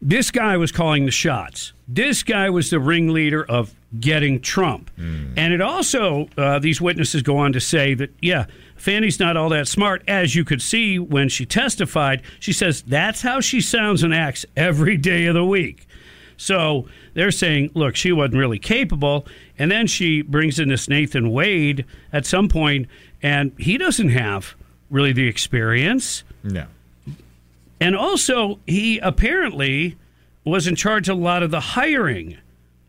this 0.02 0.31
guy 0.31 0.56
was 0.57 0.72
calling 0.72 1.06
the 1.06 1.11
shots. 1.11 1.73
This 1.88 2.23
guy 2.23 2.49
was 2.49 2.69
the 2.69 2.80
ringleader 2.80 3.43
of 3.43 3.76
getting 4.00 4.42
Trump. 4.42 4.92
And 4.98 5.54
it 5.54 5.62
also, 5.62 6.28
uh, 6.38 6.60
these 6.60 6.82
witnesses 6.82 7.22
go 7.22 7.38
on 7.38 7.54
to 7.54 7.60
say 7.60 7.94
that, 7.94 8.12
yeah, 8.22 8.46
Fani's 8.78 9.20
not 9.20 9.38
all 9.38 9.50
that 9.50 9.68
smart. 9.68 10.04
As 10.08 10.36
you 10.36 10.44
could 10.44 10.62
see 10.62 11.00
when 11.00 11.30
she 11.30 11.46
testified, 11.46 12.22
she 12.40 12.54
says 12.54 12.82
that's 12.82 13.22
how 13.22 13.40
she 13.40 13.62
sounds 13.62 14.04
and 14.04 14.14
acts 14.14 14.46
every 14.56 14.98
day 14.98 15.26
of 15.26 15.34
the 15.34 15.46
week. 15.46 15.88
So 16.38 16.88
they're 17.14 17.32
saying, 17.32 17.72
look, 17.74 17.96
she 17.96 18.12
wasn't 18.12 18.36
really 18.36 18.60
capable. 18.60 19.26
And 19.58 19.72
then 19.72 19.88
she 19.88 20.22
brings 20.22 20.60
in 20.60 20.70
this 20.70 20.90
Nathan 20.90 21.32
Wade 21.32 21.86
at 22.12 22.26
some 22.26 22.50
point, 22.50 22.88
and 23.24 23.54
he 23.58 23.78
doesn't 23.78 24.10
have 24.10 24.56
really 24.90 25.14
the 25.14 25.28
experience. 25.28 26.24
No. 26.44 26.66
And 27.80 27.96
also, 27.96 28.60
he 28.68 29.00
apparently 29.00 29.98
was 30.44 30.68
in 30.68 30.76
charge 30.76 31.10
of 31.10 31.18
a 31.18 31.22
lot 31.22 31.42
of 31.44 31.52
the 31.52 31.60
hiring, 31.60 32.38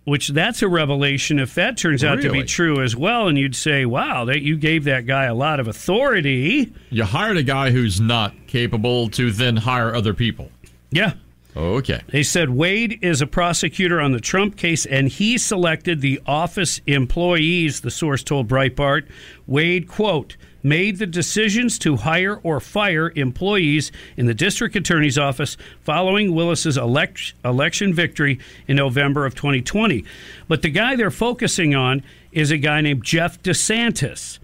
which 0.06 0.28
that's 0.28 0.62
a 0.62 0.68
revelation 0.68 1.40
if 1.40 1.54
that 1.56 1.76
turns 1.76 2.04
out 2.04 2.22
to 2.22 2.30
be 2.30 2.44
true 2.44 2.80
as 2.80 2.94
well. 2.94 3.26
And 3.26 3.36
you'd 3.36 3.56
say, 3.56 3.84
wow, 3.84 4.24
that 4.26 4.40
you 4.40 4.56
gave 4.56 4.84
that 4.84 5.04
guy 5.04 5.24
a 5.24 5.34
lot 5.34 5.58
of 5.58 5.66
authority. 5.66 6.72
You 6.90 7.02
hired 7.02 7.36
a 7.36 7.42
guy 7.42 7.72
who's 7.72 8.00
not 8.00 8.32
capable 8.46 9.08
to 9.10 9.32
then 9.32 9.56
hire 9.56 9.92
other 9.92 10.14
people. 10.14 10.52
Yeah. 10.92 11.14
Okay. 11.56 12.02
They 12.08 12.22
said 12.22 12.50
Wade 12.50 13.00
is 13.02 13.20
a 13.20 13.26
prosecutor 13.26 14.00
on 14.00 14.12
the 14.12 14.20
Trump 14.20 14.56
case, 14.56 14.86
and 14.86 15.08
he 15.08 15.38
selected 15.38 16.02
the 16.02 16.20
office 16.24 16.80
employees, 16.86 17.80
the 17.80 17.90
source 17.90 18.22
told 18.22 18.46
Breitbart. 18.46 19.08
Wade, 19.48 19.88
quote, 19.88 20.36
made 20.66 20.98
the 20.98 21.06
decisions 21.06 21.78
to 21.78 21.96
hire 21.96 22.40
or 22.42 22.58
fire 22.58 23.12
employees 23.14 23.92
in 24.16 24.26
the 24.26 24.34
district 24.34 24.74
attorney's 24.74 25.16
office 25.16 25.56
following 25.82 26.34
Willis's 26.34 26.76
elect- 26.76 27.34
election 27.44 27.94
victory 27.94 28.38
in 28.66 28.76
November 28.76 29.24
of 29.24 29.34
2020. 29.34 30.04
But 30.48 30.62
the 30.62 30.70
guy 30.70 30.96
they're 30.96 31.10
focusing 31.10 31.74
on 31.74 32.02
is 32.32 32.50
a 32.50 32.58
guy 32.58 32.80
named 32.80 33.04
Jeff 33.04 33.40
DeSantis 33.42 34.38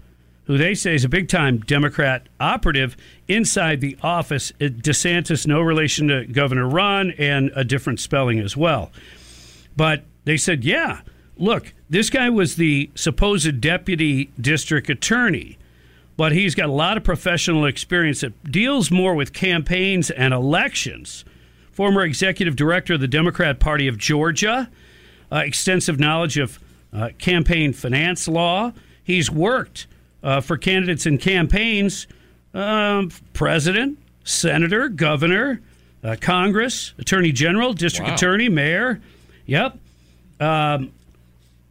who 0.45 0.57
they 0.57 0.73
say 0.73 0.95
is 0.95 1.05
a 1.05 1.09
big 1.09 1.29
time 1.29 1.59
Democrat 1.59 2.27
operative 2.39 2.97
inside 3.27 3.81
the 3.81 3.97
office. 4.03 4.51
Uh, 4.59 4.65
DeSantis, 4.65 5.47
no 5.47 5.61
relation 5.61 6.09
to 6.09 6.25
Governor 6.25 6.67
Ron, 6.67 7.11
and 7.11 7.51
a 7.55 7.63
different 7.63 7.99
spelling 7.99 8.39
as 8.39 8.57
well. 8.57 8.91
But 9.75 10.03
they 10.25 10.37
said, 10.37 10.63
yeah, 10.63 11.01
look, 11.37 11.73
this 11.89 12.09
guy 12.09 12.29
was 12.29 12.55
the 12.55 12.89
supposed 12.95 13.61
deputy 13.61 14.31
district 14.39 14.89
attorney, 14.89 15.57
but 16.17 16.31
he's 16.31 16.55
got 16.55 16.69
a 16.69 16.71
lot 16.71 16.97
of 16.97 17.03
professional 17.03 17.65
experience 17.65 18.21
that 18.21 18.51
deals 18.51 18.91
more 18.91 19.15
with 19.15 19.33
campaigns 19.33 20.09
and 20.11 20.33
elections. 20.33 21.25
Former 21.71 22.03
executive 22.03 22.55
director 22.55 22.93
of 22.93 22.99
the 23.01 23.07
Democrat 23.07 23.59
Party 23.59 23.87
of 23.87 23.97
Georgia, 23.97 24.69
uh, 25.31 25.37
extensive 25.37 25.99
knowledge 25.99 26.37
of 26.37 26.59
uh, 26.93 27.09
campaign 27.17 27.73
finance 27.73 28.27
law. 28.27 28.71
He's 29.03 29.31
worked 29.31 29.87
uh, 30.21 30.39
for 30.41 30.55
candidates 30.57 31.05
and 31.07 31.19
campaigns, 31.19 32.05
um, 32.53 33.09
president, 33.33 33.97
senator, 34.23 34.87
governor, 34.89 35.61
uh, 36.03 36.15
Congress, 36.21 36.93
attorney 36.99 37.31
general, 37.31 37.73
district 37.73 38.09
Wow. 38.09 38.15
attorney, 38.15 38.49
mayor. 38.49 39.01
Yep. 39.47 39.79
Um, 40.39 40.91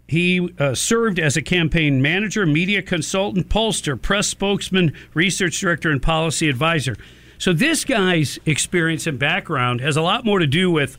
he 0.08 0.50
uh, 0.58 0.74
served 0.74 1.18
as 1.18 1.36
a 1.36 1.42
campaign 1.42 2.02
manager, 2.02 2.44
media 2.44 2.82
consultant, 2.82 3.48
pollster, 3.48 4.00
press 4.00 4.26
spokesman, 4.28 4.92
research 5.14 5.58
director, 5.60 5.90
and 5.90 6.02
policy 6.02 6.48
advisor. 6.48 6.96
So 7.38 7.52
this 7.52 7.84
guy's 7.84 8.38
experience 8.46 9.06
and 9.06 9.18
background 9.18 9.80
has 9.80 9.96
a 9.96 10.02
lot 10.02 10.24
more 10.24 10.38
to 10.38 10.46
do 10.46 10.70
with 10.70 10.98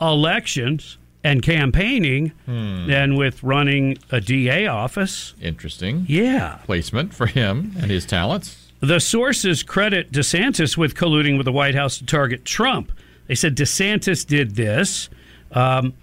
elections 0.00 0.98
and 1.24 1.42
campaigning 1.42 2.32
Hmm. 2.46 2.86
than 2.88 3.14
with 3.14 3.42
running 3.44 3.96
a 4.10 4.20
DA 4.20 4.66
office. 4.66 5.34
Interesting. 5.40 6.04
Yeah. 6.08 6.58
Placement 6.64 7.14
for 7.14 7.26
him 7.26 7.72
and 7.80 7.90
his 7.90 8.04
talents. 8.04 8.56
The 8.80 8.98
sources 8.98 9.62
credit 9.62 10.10
DeSantis 10.10 10.76
with 10.76 10.96
colluding 10.96 11.36
with 11.36 11.44
the 11.44 11.52
White 11.52 11.76
House 11.76 11.98
to 11.98 12.04
target 12.04 12.44
Trump. 12.44 12.90
They 13.28 13.36
said 13.36 13.56
DeSantis 13.56 14.26
did 14.26 14.56
this. 14.56 15.08
Um, 15.52 15.94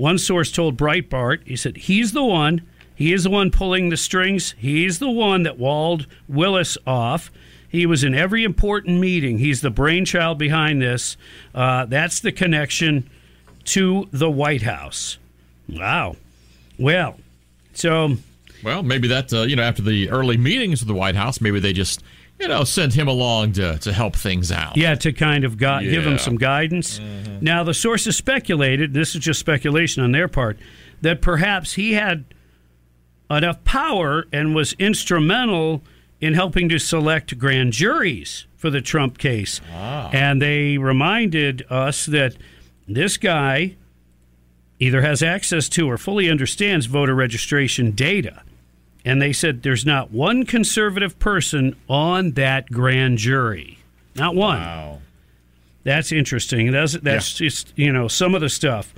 one 0.00 0.16
source 0.16 0.50
told 0.50 0.78
Breitbart, 0.78 1.46
he 1.46 1.56
said, 1.56 1.76
he's 1.76 2.12
the 2.12 2.24
one. 2.24 2.62
He 2.94 3.12
is 3.12 3.24
the 3.24 3.28
one 3.28 3.50
pulling 3.50 3.90
the 3.90 3.98
strings. 3.98 4.54
He's 4.56 4.98
the 4.98 5.10
one 5.10 5.42
that 5.42 5.58
walled 5.58 6.06
Willis 6.26 6.78
off. 6.86 7.30
He 7.68 7.84
was 7.84 8.02
in 8.02 8.14
every 8.14 8.42
important 8.42 8.98
meeting. 8.98 9.36
He's 9.36 9.60
the 9.60 9.68
brainchild 9.68 10.38
behind 10.38 10.80
this. 10.80 11.18
Uh, 11.54 11.84
that's 11.84 12.20
the 12.20 12.32
connection 12.32 13.10
to 13.64 14.08
the 14.10 14.30
White 14.30 14.62
House. 14.62 15.18
Wow. 15.68 16.16
Well, 16.78 17.18
so 17.74 18.16
Well, 18.64 18.82
maybe 18.82 19.06
that, 19.08 19.30
uh, 19.34 19.42
you 19.42 19.54
know, 19.54 19.64
after 19.64 19.82
the 19.82 20.08
early 20.08 20.38
meetings 20.38 20.80
of 20.80 20.88
the 20.88 20.94
White 20.94 21.14
House, 21.14 21.42
maybe 21.42 21.60
they 21.60 21.74
just, 21.74 22.02
you 22.40 22.48
know, 22.48 22.64
sent 22.64 22.94
him 22.94 23.06
along 23.06 23.52
to, 23.52 23.78
to 23.78 23.92
help 23.92 24.16
things 24.16 24.50
out. 24.50 24.76
Yeah, 24.76 24.94
to 24.96 25.12
kind 25.12 25.44
of 25.44 25.58
gu- 25.58 25.82
give 25.82 26.06
him 26.06 26.18
some 26.18 26.36
guidance. 26.36 26.98
Mm-hmm. 26.98 27.44
Now, 27.44 27.62
the 27.62 27.74
sources 27.74 28.16
speculated, 28.16 28.94
this 28.94 29.14
is 29.14 29.20
just 29.20 29.38
speculation 29.38 30.02
on 30.02 30.12
their 30.12 30.26
part, 30.26 30.58
that 31.02 31.20
perhaps 31.20 31.74
he 31.74 31.92
had 31.92 32.24
enough 33.30 33.62
power 33.64 34.26
and 34.32 34.54
was 34.54 34.72
instrumental 34.74 35.82
in 36.20 36.34
helping 36.34 36.68
to 36.70 36.78
select 36.78 37.38
grand 37.38 37.72
juries 37.72 38.46
for 38.56 38.70
the 38.70 38.80
Trump 38.80 39.18
case. 39.18 39.60
Ah. 39.72 40.10
And 40.12 40.40
they 40.40 40.78
reminded 40.78 41.64
us 41.70 42.06
that 42.06 42.36
this 42.88 43.16
guy 43.16 43.76
either 44.78 45.02
has 45.02 45.22
access 45.22 45.68
to 45.68 45.88
or 45.88 45.98
fully 45.98 46.30
understands 46.30 46.86
voter 46.86 47.14
registration 47.14 47.92
data. 47.92 48.42
And 49.04 49.20
they 49.20 49.32
said 49.32 49.62
there's 49.62 49.86
not 49.86 50.10
one 50.10 50.44
conservative 50.44 51.18
person 51.18 51.76
on 51.88 52.32
that 52.32 52.70
grand 52.70 53.18
jury. 53.18 53.78
Not 54.14 54.34
one. 54.34 54.60
Wow. 54.60 54.98
That's 55.84 56.12
interesting. 56.12 56.70
That's 56.72 56.92
that's 56.94 57.34
just 57.34 57.72
you 57.76 57.92
know 57.92 58.06
some 58.08 58.34
of 58.34 58.42
the 58.42 58.50
stuff 58.50 58.92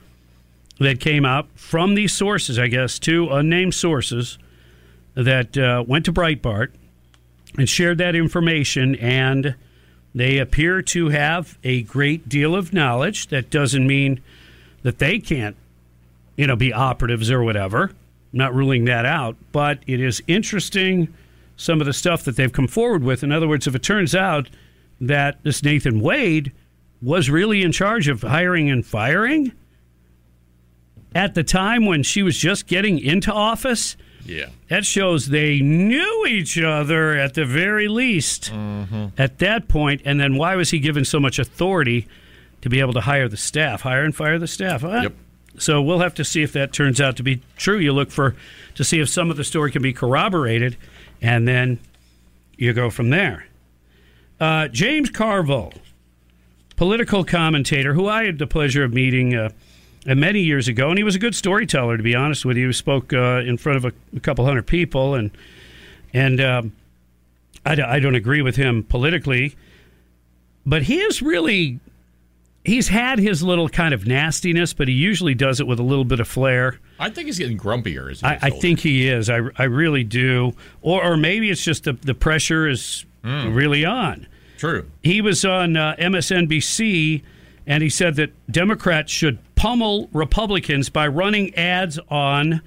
that 0.79 0.99
came 1.01 1.25
out 1.25 1.47
from 1.55 1.95
these 1.95 2.13
sources, 2.13 2.59
I 2.59 2.67
guess, 2.67 2.99
two 2.99 3.29
unnamed 3.31 3.75
sources 3.75 4.39
that 5.15 5.57
uh, 5.57 5.85
went 5.87 6.05
to 6.07 6.13
Breitbart 6.13 6.73
and 7.57 7.69
shared 7.69 7.99
that 7.99 8.17
information, 8.17 8.97
and 8.97 9.55
they 10.15 10.39
appear 10.39 10.83
to 10.83 11.11
have 11.11 11.59
a 11.63 11.83
great 11.83 12.29
deal 12.29 12.55
of 12.55 12.73
knowledge. 12.73 13.29
That 13.29 13.51
doesn't 13.51 13.87
mean 13.87 14.21
that 14.83 14.99
they 14.99 15.19
can't, 15.21 15.57
you 16.37 16.47
know, 16.47 16.57
be 16.57 16.73
operatives 16.73 17.31
or 17.31 17.43
whatever. 17.43 17.93
I'm 18.33 18.39
not 18.39 18.55
ruling 18.55 18.85
that 18.87 19.05
out, 19.05 19.37
but 19.53 19.81
it 19.87 20.01
is 20.01 20.23
interesting 20.27 21.13
some 21.57 21.81
of 21.81 21.87
the 21.87 21.93
stuff 21.93 22.25
that 22.25 22.37
they've 22.37 22.53
come 22.53 22.67
forward 22.67 23.05
with. 23.05 23.23
In 23.23 23.31
other 23.31 23.47
words, 23.47 23.67
if 23.67 23.75
it 23.75 23.83
turns 23.83 24.15
out 24.15 24.49
that 25.01 25.43
this 25.43 25.63
Nathan 25.63 26.01
Wade 26.01 26.53
was 27.01 27.29
really 27.29 27.63
in 27.63 27.73
charge 27.73 28.09
of 28.09 28.23
hiring 28.23 28.71
and 28.71 28.85
firing 28.87 29.53
at 31.15 31.35
the 31.35 31.45
time 31.45 31.85
when 31.85 32.03
she 32.03 32.23
was 32.23 32.37
just 32.39 32.67
getting 32.67 32.99
into 32.99 33.33
office, 33.33 33.97
Yeah. 34.25 34.47
that 34.69 34.87
shows 34.87 35.27
they 35.27 35.61
knew 35.61 36.27
each 36.27 36.59
other 36.59 37.19
at 37.19 37.35
the 37.35 37.45
very 37.45 37.89
least 37.89 38.51
mm-hmm. 38.53 39.07
at 39.19 39.39
that 39.41 39.69
point. 39.69 40.01
And 40.05 40.19
then 40.19 40.37
why 40.37 40.57
was 40.57 40.71
he 40.71 40.79
given 40.79 41.05
so 41.05 41.21
much 41.21 41.39
authority 41.39 42.07
to 42.63 42.71
be 42.71 42.81
able 42.81 42.93
to 42.95 43.01
hire 43.03 43.29
the 43.29 43.37
staff, 43.37 43.83
hire 43.83 44.05
and 44.05 44.15
fire 44.17 44.39
the 44.39 44.47
staff? 44.47 44.81
Huh? 44.83 45.01
Yep. 45.03 45.13
So 45.59 45.83
we'll 45.83 46.01
have 46.01 46.15
to 46.15 46.25
see 46.25 46.43
if 46.43 46.53
that 46.55 46.73
turns 46.73 47.01
out 47.01 47.17
to 47.17 47.23
be 47.23 47.43
true. 47.57 47.79
You 47.79 47.93
look 47.93 48.11
for 48.11 48.35
to 48.75 48.85
see 48.85 49.01
if 49.01 49.09
some 49.09 49.31
of 49.31 49.37
the 49.37 49.45
story 49.45 49.71
can 49.71 49.83
be 49.83 49.93
corroborated, 49.93 50.77
and 51.21 51.47
then 51.47 51.79
you 52.57 52.73
go 52.73 52.91
from 52.91 53.11
there. 53.11 53.47
Uh, 54.41 54.69
James 54.69 55.11
Carville, 55.11 55.73
political 56.77 57.25
commentator, 57.25 57.95
who 57.95 58.09
I 58.09 58.25
had 58.25 58.39
the 58.39 58.47
pleasure 58.47 58.83
of 58.83 58.93
meeting 58.93 59.35
uh, 59.35 59.51
uh, 60.07 60.15
many 60.15 60.41
years 60.41 60.69
ago, 60.69 60.89
and 60.89 60.99
he 60.99 61.05
was 61.05 61.15
a 61.15 61.19
good 61.19 61.35
storyteller. 61.35 61.97
To 61.97 62.03
be 62.03 62.15
honest 62.15 62.45
with 62.45 62.57
you, 62.57 62.69
he 62.69 62.73
spoke 62.73 63.13
uh, 63.13 63.43
in 63.47 63.57
front 63.57 63.77
of 63.77 63.85
a, 63.85 63.93
a 64.17 64.21
couple 64.21 64.45
hundred 64.45 64.67
people, 64.67 65.15
and 65.15 65.31
and 66.13 66.41
um, 66.41 66.73
I, 67.65 67.81
I 67.81 68.01
don't 68.01 68.15
agree 68.15 68.43
with 68.43 68.57
him 68.57 68.83
politically, 68.83 69.55
but 70.67 70.83
he 70.83 70.99
has 71.01 71.23
really 71.23 71.79
he's 72.65 72.89
had 72.89 73.19
his 73.19 73.43
little 73.43 73.69
kind 73.69 73.95
of 73.95 74.07
nastiness, 74.07 74.73
but 74.73 74.89
he 74.89 74.95
usually 74.95 75.35
does 75.35 75.61
it 75.61 75.67
with 75.67 75.79
a 75.79 75.83
little 75.83 76.05
bit 76.05 76.21
of 76.21 76.29
flair. 76.29 76.79
I 76.99 77.11
think 77.11 77.27
he's 77.27 77.39
getting 77.39 77.59
grumpier. 77.59 78.11
As 78.11 78.21
he 78.21 78.27
I, 78.27 78.39
I 78.43 78.51
think 78.51 78.81
he 78.81 79.09
is. 79.09 79.29
I, 79.29 79.41
I 79.57 79.65
really 79.65 80.05
do. 80.05 80.55
Or, 80.81 81.05
or 81.05 81.17
maybe 81.17 81.51
it's 81.51 81.63
just 81.63 81.85
the, 81.85 81.95
the 81.95 82.15
pressure 82.15 82.69
is 82.69 83.05
really 83.25 83.85
on. 83.85 84.27
True. 84.59 84.89
He 85.03 85.21
was 85.21 85.45
on 85.45 85.77
uh, 85.77 85.97
MSNBC 85.99 87.23
and 87.67 87.83
he 87.83 87.89
said 87.89 88.17
that 88.17 88.33
Democrats 88.51 89.13
should 89.13 89.39
pummel 89.55 90.09
Republicans 90.13 90.89
by 90.89 91.07
running 91.07 91.55
ads 91.55 91.99
on, 92.09 92.63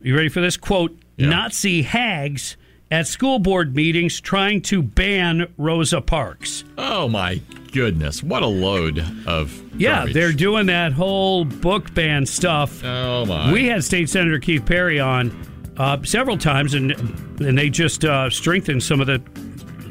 you 0.00 0.14
ready 0.16 0.28
for 0.28 0.40
this? 0.40 0.56
Quote, 0.56 0.96
Nazi 1.18 1.82
hags 1.82 2.56
at 2.90 3.06
school 3.06 3.38
board 3.38 3.74
meetings 3.76 4.20
trying 4.20 4.62
to 4.62 4.82
ban 4.82 5.52
Rosa 5.56 6.00
Parks. 6.00 6.64
Oh 6.76 7.08
my 7.08 7.40
goodness! 7.72 8.22
What 8.22 8.42
a 8.42 8.46
load 8.46 8.98
of 9.26 9.52
Yeah, 9.78 9.96
garbage. 9.98 10.14
they're 10.14 10.32
doing 10.32 10.66
that 10.66 10.92
whole 10.92 11.44
book 11.44 11.92
ban 11.94 12.24
stuff. 12.26 12.82
Oh 12.84 13.26
my! 13.26 13.52
We 13.52 13.66
had 13.66 13.84
State 13.84 14.08
Senator 14.08 14.38
Keith 14.38 14.64
Perry 14.64 14.98
on 15.00 15.30
uh, 15.76 16.02
several 16.02 16.38
times, 16.38 16.74
and 16.74 16.92
and 17.40 17.56
they 17.58 17.68
just 17.70 18.04
uh, 18.04 18.30
strengthened 18.30 18.82
some 18.82 19.00
of 19.00 19.06
the 19.06 19.20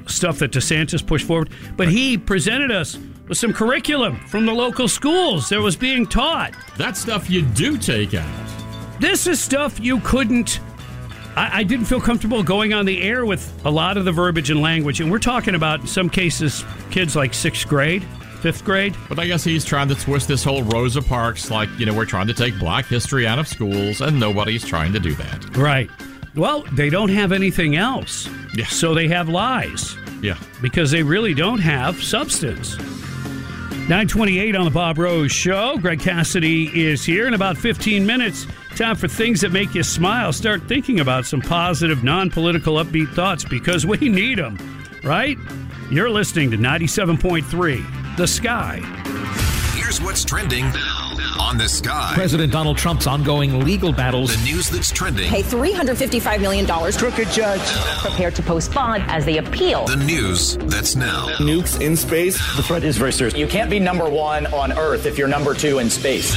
stuff 0.07 0.39
that 0.39 0.51
DeSantis 0.51 1.05
pushed 1.05 1.27
forward. 1.27 1.49
But 1.75 1.89
he 1.89 2.17
presented 2.17 2.71
us 2.71 2.97
with 3.27 3.37
some 3.37 3.51
curriculum 3.53 4.15
from 4.27 4.45
the 4.45 4.53
local 4.53 4.87
schools 4.87 5.49
that 5.49 5.59
was 5.61 5.75
being 5.75 6.05
taught. 6.07 6.53
That 6.77 6.95
stuff 6.95 7.29
you 7.29 7.41
do 7.41 7.77
take 7.77 8.13
out. 8.13 8.47
This 9.01 9.27
is 9.27 9.39
stuff 9.39 9.79
you 9.79 9.99
couldn't. 9.99 10.59
I, 11.37 11.59
I 11.59 11.63
didn't 11.63 11.85
feel 11.85 12.01
comfortable 12.01 12.41
going 12.43 12.73
on 12.73 12.85
the 12.85 13.01
air 13.01 13.25
with 13.25 13.49
a 13.65 13.71
lot 13.71 13.95
of 13.97 14.05
the 14.05 14.11
verbiage 14.11 14.49
and 14.49 14.61
language, 14.61 14.99
and 14.99 15.11
we're 15.11 15.19
talking 15.19 15.55
about 15.55 15.81
in 15.81 15.87
some 15.87 16.09
cases 16.09 16.65
kids 16.91 17.15
like 17.15 17.33
sixth 17.33 17.67
grade, 17.67 18.03
fifth 18.41 18.65
grade. 18.65 18.95
But 19.07 19.19
I 19.19 19.27
guess 19.27 19.43
he's 19.43 19.63
trying 19.63 19.87
to 19.89 19.95
twist 19.95 20.27
this 20.27 20.43
whole 20.43 20.63
Rosa 20.63 21.01
Parks 21.01 21.51
like 21.51 21.69
you 21.77 21.85
know 21.85 21.93
we're 21.93 22.05
trying 22.05 22.27
to 22.27 22.33
take 22.33 22.57
Black 22.59 22.85
history 22.87 23.27
out 23.27 23.39
of 23.39 23.47
schools, 23.47 24.01
and 24.01 24.19
nobody's 24.19 24.65
trying 24.65 24.91
to 24.93 24.99
do 24.99 25.13
that. 25.15 25.55
Right. 25.55 25.89
Well, 26.35 26.63
they 26.73 26.89
don't 26.89 27.09
have 27.09 27.31
anything 27.31 27.75
else. 27.77 28.29
Yeah. 28.55 28.67
So 28.67 28.93
they 28.93 29.07
have 29.07 29.27
lies 29.27 29.95
Yeah. 30.21 30.37
because 30.61 30.91
they 30.91 31.01
really 31.01 31.33
don't 31.33 31.57
have 31.59 32.01
substance. 32.03 32.77
928 33.87 34.55
on 34.55 34.65
the 34.65 34.71
Bob 34.71 34.97
Rose 34.97 35.31
Show. 35.31 35.77
Greg 35.77 35.99
Cassidy 35.99 36.87
is 36.89 37.05
here 37.05 37.25
in 37.27 37.33
about 37.33 37.57
15 37.57 38.05
minutes. 38.05 38.45
Time 38.77 38.95
for 38.95 39.07
things 39.07 39.41
that 39.41 39.51
make 39.51 39.73
you 39.73 39.81
smile. 39.81 40.31
Start 40.31 40.61
thinking 40.67 40.99
about 40.99 41.25
some 41.25 41.41
positive, 41.41 42.03
non 42.03 42.29
political, 42.29 42.75
upbeat 42.75 43.11
thoughts 43.15 43.43
because 43.43 43.87
we 43.87 43.97
need 44.09 44.37
them, 44.37 44.55
right? 45.03 45.35
You're 45.89 46.11
listening 46.11 46.51
to 46.51 46.57
97.3 46.57 48.17
The 48.17 48.27
Sky. 48.27 48.81
Here's 49.73 49.99
what's 49.99 50.23
trending 50.23 50.65
on 51.39 51.57
the 51.57 51.67
sky. 51.67 52.11
President 52.13 52.51
Donald 52.51 52.77
Trump's 52.77 53.07
ongoing 53.07 53.63
legal 53.63 53.91
battles. 53.91 54.35
The 54.35 54.51
news 54.51 54.69
that's 54.69 54.91
trending. 54.91 55.29
Pay 55.29 55.43
$355 55.43 56.41
million. 56.41 56.65
Crooked 56.65 57.27
judge. 57.29 57.61
Prepared 58.01 58.35
to 58.35 58.43
post 58.43 58.73
bond 58.73 59.03
as 59.07 59.25
they 59.25 59.37
appeal. 59.37 59.85
The 59.85 59.95
news 59.95 60.57
that's 60.57 60.95
now. 60.95 61.27
Nukes 61.37 61.81
in 61.81 61.95
space. 61.95 62.37
The 62.55 62.63
threat 62.63 62.83
is 62.83 62.97
very 62.97 63.13
serious. 63.13 63.35
You 63.35 63.47
can't 63.47 63.69
be 63.69 63.79
number 63.79 64.09
one 64.09 64.45
on 64.47 64.71
Earth 64.77 65.05
if 65.05 65.17
you're 65.17 65.27
number 65.27 65.53
two 65.53 65.79
in 65.79 65.89
space. 65.89 66.35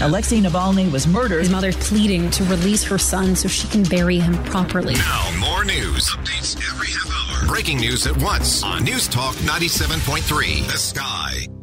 Alexei 0.00 0.40
Navalny 0.40 0.90
was 0.90 1.06
murdered. 1.06 1.40
His 1.40 1.50
mother 1.50 1.72
pleading 1.72 2.30
to 2.30 2.44
release 2.44 2.84
her 2.84 2.98
son 2.98 3.34
so 3.34 3.48
she 3.48 3.66
can 3.68 3.82
bury 3.84 4.18
him 4.18 4.34
properly. 4.44 4.94
Now, 4.94 5.30
more 5.38 5.64
news. 5.64 6.08
Updates 6.10 6.56
every 6.56 6.88
half 6.88 7.42
hour. 7.42 7.48
Breaking 7.48 7.78
news 7.78 8.06
at 8.06 8.16
once 8.22 8.62
on 8.62 8.84
News 8.84 9.08
Talk 9.08 9.34
97.3. 9.36 10.66
The 10.70 10.78
Sky. 10.78 11.57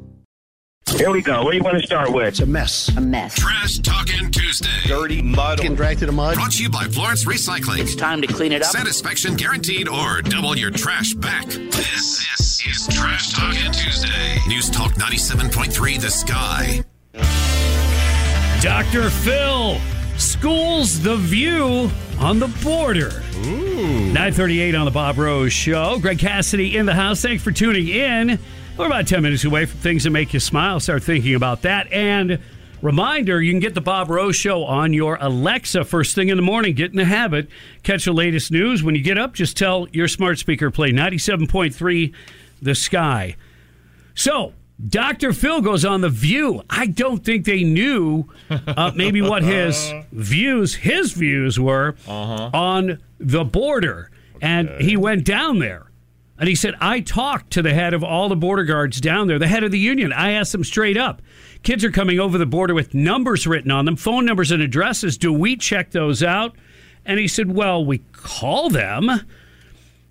Here 0.97 1.11
we 1.11 1.21
go. 1.21 1.43
What 1.43 1.51
do 1.51 1.57
you 1.57 1.63
want 1.63 1.77
to 1.77 1.85
start 1.85 2.13
with? 2.13 2.25
It's 2.25 2.39
a 2.39 2.45
mess. 2.45 2.89
A 2.95 3.01
mess. 3.01 3.35
Trash 3.35 3.79
Talking 3.79 4.31
Tuesday. 4.31 4.69
Dirty 4.85 5.21
mud. 5.21 5.57
Getting 5.57 5.75
dragged 5.75 5.99
through 5.99 6.07
the 6.07 6.13
mud. 6.13 6.35
Brought 6.35 6.53
to 6.53 6.63
you 6.63 6.69
by 6.69 6.85
Florence 6.85 7.25
Recycling. 7.25 7.79
It's 7.79 7.95
time 7.95 8.21
to 8.21 8.27
clean 8.27 8.53
it 8.53 8.61
up. 8.61 8.69
Satisfaction 8.71 9.35
guaranteed 9.35 9.89
or 9.89 10.21
double 10.21 10.57
your 10.57 10.71
trash 10.71 11.13
back. 11.13 11.47
This, 11.47 12.25
this 12.37 12.65
is 12.65 12.95
Trash 12.95 13.33
Talking 13.33 13.73
Tuesday. 13.73 14.37
News 14.47 14.69
Talk 14.69 14.93
97.3 14.93 16.01
The 16.01 16.09
Sky. 16.09 16.81
Dr. 18.61 19.09
Phil 19.09 19.77
schools 20.17 21.01
the 21.01 21.17
view 21.17 21.91
on 22.19 22.39
the 22.39 22.47
border. 22.63 23.21
Ooh. 23.45 24.13
938 24.13 24.73
on 24.75 24.85
the 24.85 24.91
Bob 24.91 25.17
Rose 25.17 25.51
Show. 25.51 25.99
Greg 25.99 26.19
Cassidy 26.19 26.77
in 26.77 26.85
the 26.85 26.93
house. 26.93 27.21
Thanks 27.21 27.43
for 27.43 27.51
tuning 27.51 27.89
in. 27.89 28.39
We're 28.77 28.87
about 28.87 29.07
10 29.07 29.23
minutes 29.23 29.45
away 29.45 29.65
from 29.65 29.79
things 29.79 30.03
that 30.03 30.09
make 30.09 30.33
you 30.33 30.39
smile. 30.41 30.81
Start 30.81 31.01
thinking 31.03 31.33
about 31.33 31.61
that. 31.61 31.89
And 31.93 32.39
reminder, 32.81 33.41
you 33.41 33.53
can 33.53 33.61
get 33.61 33.73
the 33.73 33.79
Bob 33.79 34.09
Rose 34.09 34.35
Show 34.35 34.65
on 34.65 34.91
your 34.91 35.17
Alexa 35.21 35.85
first 35.85 36.13
thing 36.13 36.27
in 36.27 36.35
the 36.35 36.43
morning. 36.43 36.75
Get 36.75 36.91
in 36.91 36.97
the 36.97 37.05
habit. 37.05 37.47
Catch 37.83 38.03
the 38.03 38.11
latest 38.11 38.51
news. 38.51 38.83
When 38.83 38.93
you 38.93 39.01
get 39.01 39.17
up, 39.17 39.33
just 39.33 39.55
tell 39.55 39.87
your 39.93 40.09
smart 40.09 40.39
speaker 40.39 40.71
play 40.71 40.91
97.3 40.91 42.13
The 42.61 42.75
Sky. 42.75 43.37
So, 44.13 44.51
Dr. 44.89 45.31
Phil 45.31 45.61
goes 45.61 45.85
on 45.85 46.01
The 46.01 46.09
View. 46.09 46.61
I 46.69 46.87
don't 46.87 47.23
think 47.23 47.45
they 47.45 47.63
knew 47.63 48.25
uh, 48.49 48.91
maybe 48.93 49.21
what 49.21 49.43
his 49.43 49.93
views, 50.11 50.75
his 50.75 51.13
views 51.13 51.57
were 51.57 51.95
on 52.53 53.01
the 53.19 53.45
border. 53.45 54.11
And 54.41 54.67
he 54.81 54.97
went 54.97 55.23
down 55.23 55.59
there. 55.59 55.84
And 56.37 56.49
he 56.49 56.55
said, 56.55 56.75
I 56.81 56.99
talked 56.99 57.51
to 57.51 57.61
the 57.61 57.73
head 57.73 57.93
of 57.93 58.03
all 58.03 58.27
the 58.27 58.35
border 58.35 58.65
guards 58.65 58.99
down 58.99 59.27
there, 59.27 59.39
the 59.39 59.47
head 59.47 59.63
of 59.63 59.71
the 59.71 59.79
union. 59.79 60.11
I 60.11 60.31
asked 60.31 60.51
them 60.51 60.65
straight 60.65 60.97
up. 60.97 61.21
Kids 61.63 61.83
are 61.83 61.91
coming 61.91 62.19
over 62.19 62.37
the 62.37 62.45
border 62.45 62.73
with 62.73 62.93
numbers 62.93 63.47
written 63.47 63.71
on 63.71 63.85
them, 63.85 63.95
phone 63.95 64.25
numbers 64.25 64.51
and 64.51 64.61
addresses. 64.61 65.17
Do 65.17 65.31
we 65.31 65.55
check 65.55 65.91
those 65.91 66.21
out? 66.21 66.55
And 67.05 67.19
he 67.19 67.27
said, 67.27 67.51
Well, 67.51 67.85
we 67.85 67.99
call 68.11 68.69
them. 68.69 69.09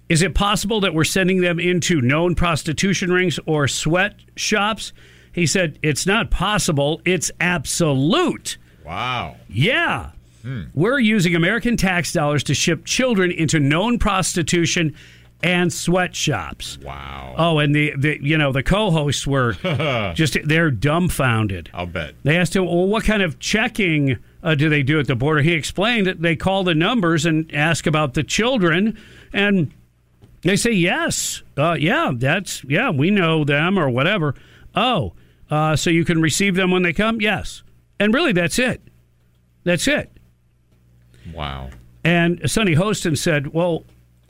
Is 0.09 0.23
it 0.23 0.35
possible 0.35 0.81
that 0.81 0.95
we're 0.95 1.05
sending 1.05 1.41
them 1.41 1.59
into 1.59 2.01
known 2.01 2.35
prostitution 2.35 3.13
rings 3.13 3.39
or 3.47 3.69
sweat 3.69 4.17
shops? 4.37 4.93
He 5.33 5.47
said, 5.47 5.79
It's 5.83 6.07
not 6.07 6.31
possible. 6.31 7.03
It's 7.05 7.31
absolute. 7.41 8.57
Wow. 8.85 9.37
Yeah. 9.49 10.11
Hmm. 10.43 10.65
We're 10.75 10.99
using 10.99 11.35
American 11.35 11.77
tax 11.77 12.13
dollars 12.13 12.45
to 12.45 12.55
ship 12.55 12.85
children 12.85 13.31
into 13.31 13.59
known 13.59 13.99
prostitution 13.99 14.95
and 15.45 15.71
sweatshops. 15.71 16.79
Wow. 16.79 17.35
Oh, 17.37 17.59
and 17.59 17.75
the, 17.75 17.93
the 17.97 18.19
you 18.21 18.39
know 18.39 18.51
the 18.51 18.63
co-hosts 18.63 19.27
were 19.27 19.53
just 20.15 20.39
they're 20.45 20.71
dumbfounded. 20.71 21.71
I'll 21.75 21.87
bet. 21.87 22.15
They 22.25 22.37
asked 22.37 22.57
him, 22.57 22.65
"Well, 22.65 22.87
what 22.87 23.05
kind 23.05 23.23
of 23.23 23.39
checking 23.39 24.19
uh, 24.43 24.55
do 24.55 24.69
they 24.71 24.83
do 24.83 24.99
at 24.99 25.07
the 25.07 25.15
border?" 25.15 25.43
He 25.43 25.53
explained 25.53 26.07
that 26.07 26.23
they 26.23 26.35
call 26.35 26.65
the 26.65 26.75
numbers 26.75 27.27
and 27.27 27.55
ask 27.55 27.87
about 27.87 28.15
the 28.15 28.25
children, 28.25 28.99
and 29.35 29.71
they 30.41 30.57
say, 30.57 30.73
"Yes, 30.73 31.43
uh, 31.59 31.77
yeah, 31.79 32.13
that's 32.17 32.65
yeah, 32.65 32.91
we 32.91 33.11
know 33.11 33.45
them 33.45 33.79
or 33.79 33.91
whatever." 33.91 34.35
Oh, 34.75 35.13
uh, 35.51 35.77
so 35.77 35.91
you 35.91 36.07
can 36.07 36.23
receive 36.23 36.57
them 36.57 36.71
when 36.71 36.83
they 36.83 36.95
come? 36.95 37.21
Yes, 37.21 37.63
and 38.01 38.15
really, 38.15 38.33
that's 38.33 38.59
it. 38.59 38.81
That's 39.65 39.87
it. 39.87 40.11
Wow. 41.35 41.71
And 42.03 42.51
Sunny 42.51 42.75
Hostin 42.75 43.17
said, 43.17 43.49
"Well, 43.49 43.85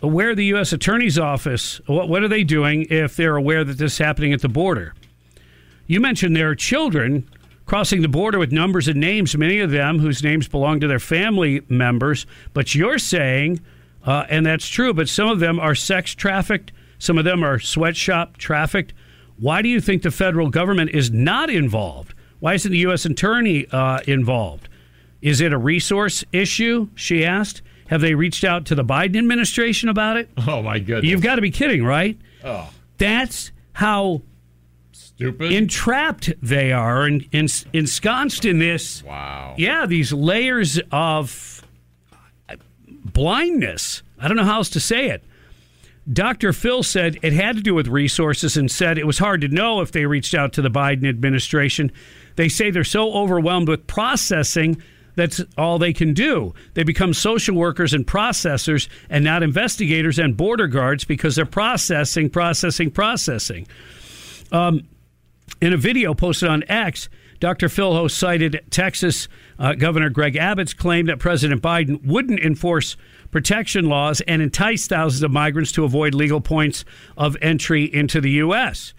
where 0.07 0.35
the 0.35 0.45
U.S. 0.47 0.73
Attorney's 0.73 1.19
Office? 1.19 1.81
What, 1.87 2.09
what 2.09 2.23
are 2.23 2.29
they 2.29 2.45
doing 2.45 2.87
if 2.91 3.17
they're 3.17 3.37
aware 3.37 3.65
that 3.65 3.79
this 3.79 3.93
is 3.93 3.99
happening 3.99 4.33
at 4.33 4.41
the 4.41 4.49
border?" 4.49 4.95
You 5.87 6.01
mentioned 6.01 6.35
there 6.35 6.51
are 6.51 6.55
children 6.55 7.29
crossing 7.67 8.03
the 8.03 8.09
border 8.09 8.39
with 8.39 8.53
numbers 8.53 8.89
and 8.89 9.01
names, 9.01 9.37
many 9.37 9.61
of 9.61 9.71
them 9.71 9.99
whose 9.99 10.23
names 10.23 10.49
belong 10.49 10.81
to 10.81 10.89
their 10.89 10.99
family 10.99 11.63
members. 11.69 12.27
But 12.53 12.75
you're 12.75 12.99
saying, 12.99 13.61
uh, 14.05 14.27
and 14.29 14.45
that's 14.45 14.69
true, 14.69 14.93
but 14.93 15.09
some 15.09 15.29
of 15.29 15.41
them 15.41 15.59
are 15.59 15.75
sex 15.75 16.15
trafficked, 16.15 16.73
some 16.99 17.19
of 17.19 17.25
them 17.25 17.43
are 17.43 17.59
sweatshop 17.59 18.37
trafficked. 18.37 18.93
Why 19.39 19.63
do 19.63 19.69
you 19.69 19.81
think 19.81 20.03
the 20.03 20.11
federal 20.11 20.49
government 20.49 20.91
is 20.91 21.11
not 21.11 21.51
involved? 21.51 22.15
Why 22.41 22.55
isn't 22.55 22.71
the 22.71 22.79
U.S. 22.79 23.05
attorney 23.05 23.67
uh, 23.73 24.01
involved? 24.07 24.69
Is 25.23 25.41
it 25.41 25.53
a 25.53 25.59
resource 25.59 26.25
issue? 26.33 26.89
She 26.95 27.25
asked. 27.25 27.63
Have 27.89 28.01
they 28.01 28.15
reached 28.15 28.45
out 28.45 28.67
to 28.67 28.75
the 28.75 28.85
Biden 28.85 29.17
administration 29.17 29.89
about 29.89 30.17
it? 30.17 30.31
Oh 30.47 30.63
my 30.63 30.79
goodness. 30.79 31.11
You've 31.11 31.23
got 31.23 31.37
to 31.37 31.43
be 31.43 31.51
kidding, 31.51 31.85
right? 31.85 32.19
Oh. 32.43 32.71
That's 32.99 33.53
how 33.73 34.23
stupid 34.93 35.53
entrapped 35.53 36.33
they 36.43 36.73
are 36.73 37.05
and, 37.05 37.27
ensconced 37.73 38.45
in 38.45 38.59
this. 38.59 39.03
Wow. 39.03 39.55
Yeah, 39.59 39.87
these 39.87 40.13
layers 40.13 40.81
of 40.91 41.63
blindness. 42.89 44.03
I 44.19 44.29
don't 44.29 44.37
know 44.37 44.45
how 44.45 44.57
else 44.57 44.71
to 44.71 44.81
say 44.81 45.09
it. 45.11 45.23
Dr. 46.13 46.53
Phil 46.53 46.83
said 46.83 47.19
it 47.23 47.33
had 47.33 47.57
to 47.57 47.63
do 47.63 47.75
with 47.75 47.89
resources 47.89 48.57
and 48.57 48.71
said 48.71 48.99
it 48.99 49.07
was 49.07 49.19
hard 49.19 49.41
to 49.41 49.49
know 49.49 49.81
if 49.81 49.93
they 49.93 50.05
reached 50.05 50.35
out 50.35 50.53
to 50.55 50.63
the 50.63 50.71
Biden 50.71 51.09
administration. 51.09 51.91
They 52.37 52.49
say 52.49 52.71
they're 52.71 52.85
so 52.85 53.15
overwhelmed 53.15 53.69
with 53.69 53.87
processing 53.87 54.83
that's 55.15 55.41
all 55.57 55.79
they 55.79 55.93
can 55.93 56.13
do. 56.13 56.55
They 56.75 56.83
become 56.83 57.15
social 57.15 57.55
workers 57.57 57.93
and 57.93 58.07
processors 58.07 58.89
and 59.09 59.25
not 59.25 59.43
investigators 59.43 60.19
and 60.19 60.37
border 60.37 60.67
guards 60.67 61.05
because 61.05 61.37
they're 61.37 61.47
processing, 61.47 62.31
processing, 62.31 62.91
processing. 62.91 63.67
Um, 64.53 64.89
In 65.61 65.73
a 65.73 65.77
video 65.77 66.15
posted 66.15 66.49
on 66.49 66.65
X, 66.69 67.09
Dr. 67.41 67.69
Philho 67.69 68.11
cited 68.11 68.65
Texas 68.71 69.29
uh, 69.59 69.75
Governor 69.75 70.09
Greg 70.09 70.37
Abbott's 70.37 70.75
claim 70.75 71.07
that 71.07 71.19
President 71.19 71.61
Biden 71.63 72.05
wouldn't 72.05 72.41
enforce 72.41 72.97
protection 73.31 73.89
laws 73.89 74.21
and 74.23 74.41
entice 74.41 74.87
thousands 74.87 75.23
of 75.23 75.31
migrants 75.31 75.73
to 75.73 75.85
avoid 75.85 76.15
legal 76.15 76.41
points 76.41 76.85
of 77.17 77.37
entry 77.43 77.85
into 77.85 78.21
the 78.21 78.31
U.S. 78.31 78.95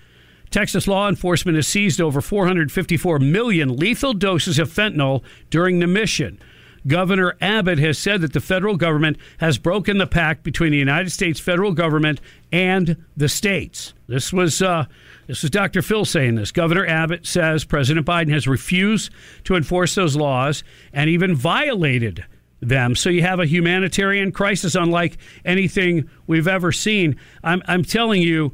Texas 0.56 0.88
law 0.88 1.10
enforcement 1.10 1.58
has 1.58 1.68
seized 1.68 2.00
over 2.00 2.22
454 2.22 3.20
million 3.20 3.76
lethal 3.76 4.14
doses 4.14 4.58
of 4.58 4.72
fentanyl 4.72 5.22
during 5.50 5.80
the 5.80 5.86
mission. 5.86 6.40
Governor 6.88 7.36
Abbott 7.42 7.78
has 7.80 8.00
said 8.00 8.22
that 8.22 8.32
the 8.32 8.40
federal 8.40 8.78
government 8.78 9.18
has 9.40 9.58
broken 9.58 9.98
the 9.98 10.08
pact 10.08 10.44
between 10.44 10.72
the 10.72 10.78
United 10.78 11.10
States 11.10 11.42
federal 11.42 11.74
government 11.74 12.22
and 12.54 13.04
the 13.18 13.28
states. 13.28 13.94
This 14.08 14.32
was 14.32 14.62
uh, 14.62 14.86
this 15.28 15.42
was 15.42 15.52
Dr. 15.52 15.82
Phil 15.82 16.06
saying 16.06 16.36
this. 16.36 16.54
Governor 16.54 16.86
Abbott 16.86 17.28
says 17.28 17.66
President 17.66 18.08
Biden 18.08 18.32
has 18.32 18.48
refused 18.48 19.12
to 19.44 19.58
enforce 19.58 19.94
those 19.96 20.16
laws 20.16 20.64
and 20.94 21.10
even 21.10 21.36
violated 21.36 22.24
them. 22.62 22.96
So 22.96 23.10
you 23.10 23.24
have 23.24 23.42
a 23.42 23.46
humanitarian 23.46 24.32
crisis 24.32 24.74
unlike 24.74 25.18
anything 25.44 26.10
we've 26.28 26.48
ever 26.48 26.72
seen. 26.72 27.18
I'm, 27.44 27.62
I'm 27.68 27.84
telling 27.84 28.22
you, 28.22 28.54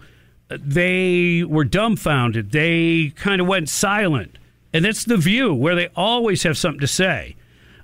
they 0.59 1.43
were 1.43 1.63
dumbfounded. 1.63 2.51
They 2.51 3.13
kind 3.15 3.41
of 3.41 3.47
went 3.47 3.69
silent. 3.69 4.37
And 4.73 4.85
that's 4.85 5.03
the 5.03 5.17
view 5.17 5.53
where 5.53 5.75
they 5.75 5.89
always 5.95 6.43
have 6.43 6.57
something 6.57 6.79
to 6.79 6.87
say. 6.87 7.35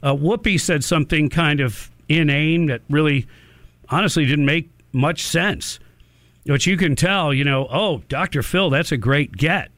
Uh, 0.01 0.13
Whoopi 0.13 0.59
said 0.59 0.83
something 0.83 1.29
kind 1.29 1.59
of 1.59 1.91
inane 2.07 2.67
that 2.67 2.81
really, 2.89 3.27
honestly, 3.89 4.25
didn't 4.25 4.45
make 4.45 4.69
much 4.93 5.23
sense. 5.23 5.79
But 6.45 6.65
you 6.65 6.77
can 6.77 6.95
tell, 6.95 7.33
you 7.33 7.43
know, 7.43 7.67
oh, 7.69 8.03
Dr. 8.07 8.41
Phil, 8.41 8.69
that's 8.69 8.91
a 8.91 8.97
great 8.97 9.33
get. 9.33 9.69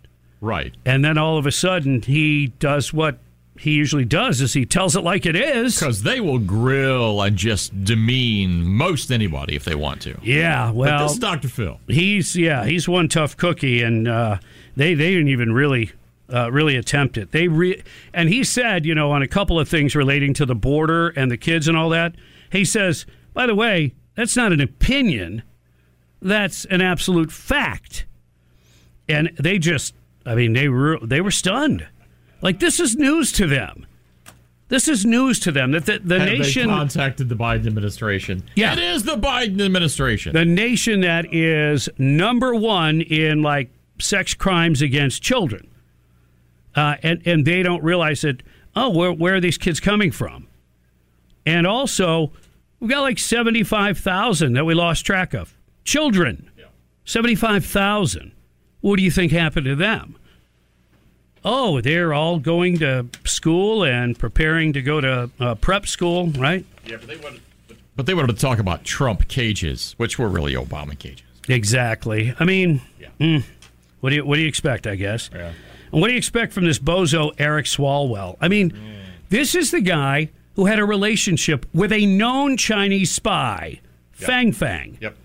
Right. 0.41 0.73
And 0.85 1.03
then 1.03 1.17
all 1.17 1.37
of 1.37 1.45
a 1.45 1.51
sudden 1.51 2.01
he 2.01 2.47
does 2.59 2.93
what 2.93 3.17
he 3.59 3.71
usually 3.71 4.05
does 4.05 4.39
is 4.39 4.53
he 4.53 4.65
tells 4.65 4.95
it 4.95 5.01
like 5.01 5.25
it 5.25 5.35
is. 5.35 5.77
Because 5.77 6.03
they 6.03 6.21
will 6.21 6.39
grill 6.39 7.21
and 7.21 7.35
just 7.35 7.83
demean 7.83 8.63
most 8.63 9.11
anybody 9.11 9.55
if 9.55 9.65
they 9.65 9.75
want 9.75 10.01
to. 10.03 10.17
Yeah, 10.23 10.71
well, 10.71 10.99
but 10.99 11.03
this 11.03 11.13
is 11.13 11.19
Dr. 11.19 11.49
Phil. 11.49 11.79
He's 11.87 12.35
yeah, 12.37 12.65
he's 12.65 12.87
one 12.87 13.09
tough 13.09 13.35
cookie, 13.35 13.81
and 13.81 14.07
uh, 14.07 14.37
they 14.77 14.93
they 14.93 15.11
didn't 15.11 15.27
even 15.27 15.51
really 15.51 15.91
uh, 16.33 16.49
really 16.51 16.77
attempt 16.77 17.17
it. 17.17 17.31
They 17.31 17.49
re- 17.49 17.83
and 18.13 18.29
he 18.29 18.45
said, 18.45 18.85
you 18.85 18.95
know, 18.95 19.11
on 19.11 19.21
a 19.21 19.27
couple 19.27 19.59
of 19.59 19.67
things 19.67 19.93
relating 19.93 20.33
to 20.35 20.45
the 20.45 20.55
border 20.55 21.09
and 21.09 21.29
the 21.29 21.37
kids 21.37 21.67
and 21.67 21.75
all 21.75 21.89
that. 21.89 22.15
He 22.51 22.63
says, 22.63 23.05
by 23.33 23.45
the 23.45 23.55
way, 23.55 23.93
that's 24.15 24.37
not 24.37 24.53
an 24.53 24.61
opinion. 24.61 25.43
That's 26.21 26.63
an 26.65 26.81
absolute 26.81 27.31
fact. 27.31 28.05
And 29.09 29.31
they 29.39 29.57
just, 29.57 29.93
I 30.25 30.35
mean, 30.35 30.53
they 30.53 30.69
were 30.69 30.97
they 31.01 31.19
were 31.19 31.31
stunned. 31.31 31.87
Like 32.41 32.59
this 32.59 32.79
is 32.79 32.95
news 32.95 33.31
to 33.33 33.47
them. 33.47 33.85
This 34.69 34.87
is 34.87 35.03
news 35.03 35.39
to 35.41 35.51
them 35.51 35.71
that 35.71 35.85
the, 35.87 35.99
the 35.99 36.19
nation 36.19 36.67
they 36.67 36.73
contacted 36.73 37.27
the 37.27 37.35
Biden 37.35 37.65
administration. 37.65 38.43
Yeah. 38.55 38.73
it 38.73 38.79
is 38.79 39.03
the 39.03 39.17
Biden 39.17 39.61
administration. 39.65 40.33
The 40.33 40.45
nation 40.45 41.01
that 41.01 41.33
is 41.33 41.89
number 41.97 42.53
one 42.53 43.01
in 43.01 43.41
like 43.41 43.71
sex 43.99 44.35
crimes 44.35 44.83
against 44.83 45.23
children, 45.23 45.67
uh, 46.75 46.95
and 47.01 47.25
and 47.25 47.45
they 47.45 47.63
don't 47.63 47.83
realize 47.83 48.21
that. 48.21 48.43
Oh, 48.75 48.89
where 48.91 49.11
where 49.11 49.35
are 49.35 49.41
these 49.41 49.57
kids 49.57 49.79
coming 49.79 50.11
from? 50.11 50.47
And 51.47 51.65
also, 51.65 52.31
we've 52.79 52.91
got 52.91 53.01
like 53.01 53.17
seventy 53.17 53.63
five 53.63 53.97
thousand 53.97 54.53
that 54.53 54.65
we 54.65 54.75
lost 54.75 55.03
track 55.03 55.33
of 55.33 55.57
children. 55.83 56.51
Yeah. 56.55 56.65
Seventy 57.05 57.33
five 57.33 57.65
thousand. 57.65 58.33
What 58.81 58.97
do 58.97 59.03
you 59.03 59.09
think 59.09 59.31
happened 59.31 59.65
to 59.65 59.75
them? 59.75 60.15
Oh, 61.43 61.81
they're 61.81 62.13
all 62.13 62.39
going 62.39 62.79
to 62.79 63.07
school 63.25 63.83
and 63.83 64.17
preparing 64.17 64.73
to 64.73 64.81
go 64.81 65.01
to 65.01 65.29
uh, 65.39 65.55
prep 65.55 65.87
school, 65.87 66.27
right? 66.31 66.65
Yeah, 66.85 66.97
but 66.97 67.07
they 67.07 67.17
wanted, 67.17 67.41
but 67.95 68.05
they 68.05 68.13
wanted 68.13 68.35
to 68.35 68.41
talk 68.41 68.59
about 68.59 68.83
Trump 68.83 69.27
cages, 69.27 69.93
which 69.97 70.19
were 70.19 70.27
really 70.27 70.53
Obama 70.53 70.97
cages. 70.97 71.23
Exactly. 71.47 72.33
I 72.39 72.45
mean, 72.45 72.81
yeah. 72.99 73.07
mm, 73.19 73.43
what 74.01 74.11
do 74.11 74.17
you 74.17 74.25
what 74.25 74.35
do 74.35 74.41
you 74.41 74.47
expect? 74.47 74.87
I 74.87 74.95
guess. 74.95 75.29
Yeah. 75.33 75.53
And 75.91 76.01
what 76.01 76.07
do 76.07 76.13
you 76.13 76.17
expect 76.17 76.53
from 76.53 76.65
this 76.65 76.79
bozo 76.79 77.31
Eric 77.37 77.65
Swalwell? 77.65 78.37
I 78.39 78.47
mean, 78.47 78.71
mm. 78.71 79.01
this 79.29 79.55
is 79.55 79.71
the 79.71 79.81
guy 79.81 80.29
who 80.55 80.65
had 80.65 80.77
a 80.77 80.85
relationship 80.85 81.65
with 81.73 81.91
a 81.91 82.05
known 82.05 82.57
Chinese 82.57 83.11
spy, 83.11 83.79
yep. 84.19 84.27
Fang 84.27 84.51
Fang. 84.51 84.97
Yep. 85.01 85.15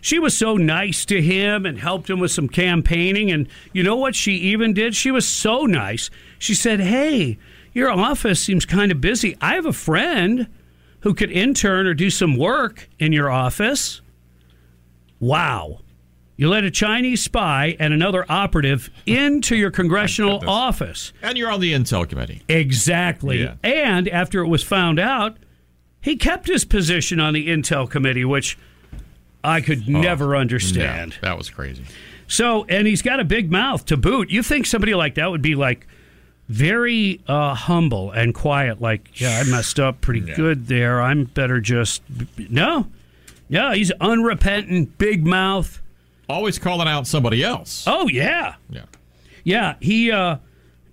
She 0.00 0.18
was 0.18 0.36
so 0.36 0.56
nice 0.56 1.04
to 1.06 1.20
him 1.20 1.66
and 1.66 1.78
helped 1.78 2.08
him 2.08 2.20
with 2.20 2.30
some 2.30 2.48
campaigning. 2.48 3.30
And 3.30 3.48
you 3.72 3.82
know 3.82 3.96
what 3.96 4.14
she 4.14 4.32
even 4.34 4.72
did? 4.72 4.94
She 4.94 5.10
was 5.10 5.26
so 5.26 5.62
nice. 5.66 6.10
She 6.38 6.54
said, 6.54 6.80
Hey, 6.80 7.38
your 7.72 7.90
office 7.90 8.40
seems 8.42 8.64
kind 8.64 8.92
of 8.92 9.00
busy. 9.00 9.36
I 9.40 9.54
have 9.54 9.66
a 9.66 9.72
friend 9.72 10.48
who 11.00 11.14
could 11.14 11.30
intern 11.30 11.86
or 11.86 11.94
do 11.94 12.10
some 12.10 12.36
work 12.36 12.88
in 12.98 13.12
your 13.12 13.30
office. 13.30 14.00
Wow. 15.20 15.80
You 16.36 16.48
let 16.48 16.62
a 16.62 16.70
Chinese 16.70 17.22
spy 17.22 17.76
and 17.80 17.92
another 17.92 18.24
operative 18.28 18.90
into 19.06 19.56
your 19.56 19.72
congressional 19.72 20.48
office. 20.48 21.12
And 21.20 21.36
you're 21.36 21.50
on 21.50 21.60
the 21.60 21.72
Intel 21.72 22.08
committee. 22.08 22.42
Exactly. 22.48 23.42
Yeah. 23.42 23.54
And 23.64 24.08
after 24.08 24.40
it 24.40 24.46
was 24.46 24.62
found 24.62 25.00
out, 25.00 25.36
he 26.00 26.16
kept 26.16 26.46
his 26.46 26.64
position 26.64 27.18
on 27.18 27.34
the 27.34 27.48
Intel 27.48 27.90
committee, 27.90 28.24
which 28.24 28.56
I 29.48 29.60
could 29.60 29.84
oh, 29.88 29.92
never 29.92 30.36
understand. 30.36 31.16
That 31.22 31.38
was 31.38 31.48
crazy. 31.48 31.84
So, 32.26 32.64
and 32.64 32.86
he's 32.86 33.02
got 33.02 33.20
a 33.20 33.24
big 33.24 33.50
mouth 33.50 33.86
to 33.86 33.96
boot. 33.96 34.30
You 34.30 34.42
think 34.42 34.66
somebody 34.66 34.94
like 34.94 35.14
that 35.14 35.30
would 35.30 35.42
be 35.42 35.54
like 35.54 35.86
very 36.48 37.20
uh, 37.26 37.54
humble 37.54 38.10
and 38.10 38.34
quiet, 38.34 38.80
like, 38.80 39.20
yeah, 39.20 39.42
I 39.44 39.50
messed 39.50 39.80
up 39.80 40.00
pretty 40.00 40.20
yeah. 40.20 40.36
good 40.36 40.66
there. 40.66 41.00
I'm 41.00 41.24
better 41.24 41.60
just. 41.60 42.02
No. 42.38 42.86
Yeah, 43.48 43.74
he's 43.74 43.90
unrepentant, 43.92 44.98
big 44.98 45.26
mouth. 45.26 45.80
Always 46.28 46.58
calling 46.58 46.86
out 46.86 47.06
somebody 47.06 47.42
else. 47.42 47.84
Oh, 47.86 48.08
yeah. 48.08 48.56
Yeah. 48.68 48.82
Yeah, 49.44 49.76
he. 49.80 50.12
Uh, 50.12 50.36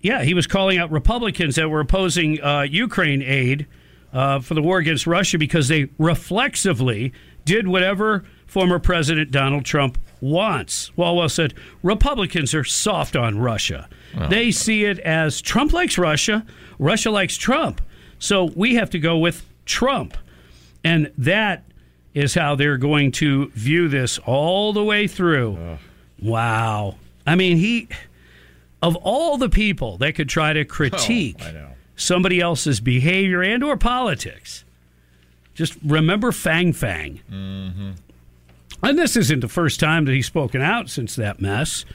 yeah, 0.01 0.21
he 0.23 0.33
was 0.33 0.45
calling 0.45 0.77
out 0.77 0.91
Republicans 0.91 1.55
that 1.55 1.67
were 1.67 1.79
opposing 1.79 2.41
uh, 2.41 2.61
Ukraine 2.61 3.23
aid 3.23 3.65
uh, 4.13 4.39
for 4.39 4.53
the 4.53 4.61
war 4.61 4.77
against 4.77 5.07
Russia 5.07 5.37
because 5.37 5.67
they 5.67 5.89
reflexively 5.97 7.11
did 7.43 7.67
whatever 7.67 8.23
former 8.45 8.79
President 8.79 9.31
Donald 9.31 9.65
Trump 9.65 9.97
wants. 10.21 10.91
Swalwell 10.97 11.29
said 11.29 11.53
Republicans 11.83 12.53
are 12.53 12.63
soft 12.63 13.15
on 13.15 13.37
Russia. 13.37 13.89
Oh, 14.17 14.27
they 14.27 14.51
see 14.51 14.85
it 14.85 14.99
as 14.99 15.41
Trump 15.41 15.73
likes 15.73 15.97
Russia, 15.97 16.45
Russia 16.79 17.11
likes 17.11 17.37
Trump. 17.37 17.81
So 18.19 18.45
we 18.55 18.75
have 18.75 18.89
to 18.91 18.99
go 18.99 19.17
with 19.17 19.45
Trump. 19.65 20.17
And 20.83 21.11
that 21.17 21.63
is 22.13 22.33
how 22.33 22.55
they're 22.55 22.77
going 22.77 23.11
to 23.11 23.49
view 23.49 23.87
this 23.87 24.19
all 24.19 24.71
the 24.71 24.83
way 24.83 25.07
through. 25.07 25.57
Oh. 25.59 25.77
Wow. 26.21 26.95
I 27.27 27.35
mean, 27.35 27.57
he, 27.57 27.89
of 28.81 28.95
all 28.97 29.37
the 29.37 29.49
people 29.49 29.97
that 29.97 30.15
could 30.15 30.29
try 30.29 30.53
to 30.53 30.63
critique 30.63 31.41
oh, 31.43 31.73
somebody 31.95 32.39
else's 32.39 32.79
behavior 32.79 33.41
and 33.41 33.63
or 33.63 33.75
politics, 33.77 34.63
just 35.53 35.75
remember 35.83 36.31
Fang 36.31 36.71
Fang. 36.73 37.21
Mm-hmm. 37.31 37.91
And 38.83 38.97
this 38.97 39.15
isn't 39.15 39.39
the 39.39 39.47
first 39.47 39.79
time 39.79 40.05
that 40.05 40.13
he's 40.13 40.27
spoken 40.27 40.61
out 40.61 40.89
since 40.89 41.15
that 41.15 41.41
mess. 41.41 41.85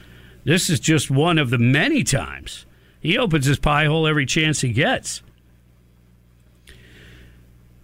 This 0.43 0.69
is 0.69 0.79
just 0.79 1.11
one 1.11 1.37
of 1.37 1.49
the 1.49 1.57
many 1.57 2.03
times. 2.03 2.65
He 2.99 3.17
opens 3.17 3.45
his 3.45 3.59
pie 3.59 3.85
hole 3.85 4.07
every 4.07 4.25
chance 4.25 4.61
he 4.61 4.71
gets. 4.71 5.21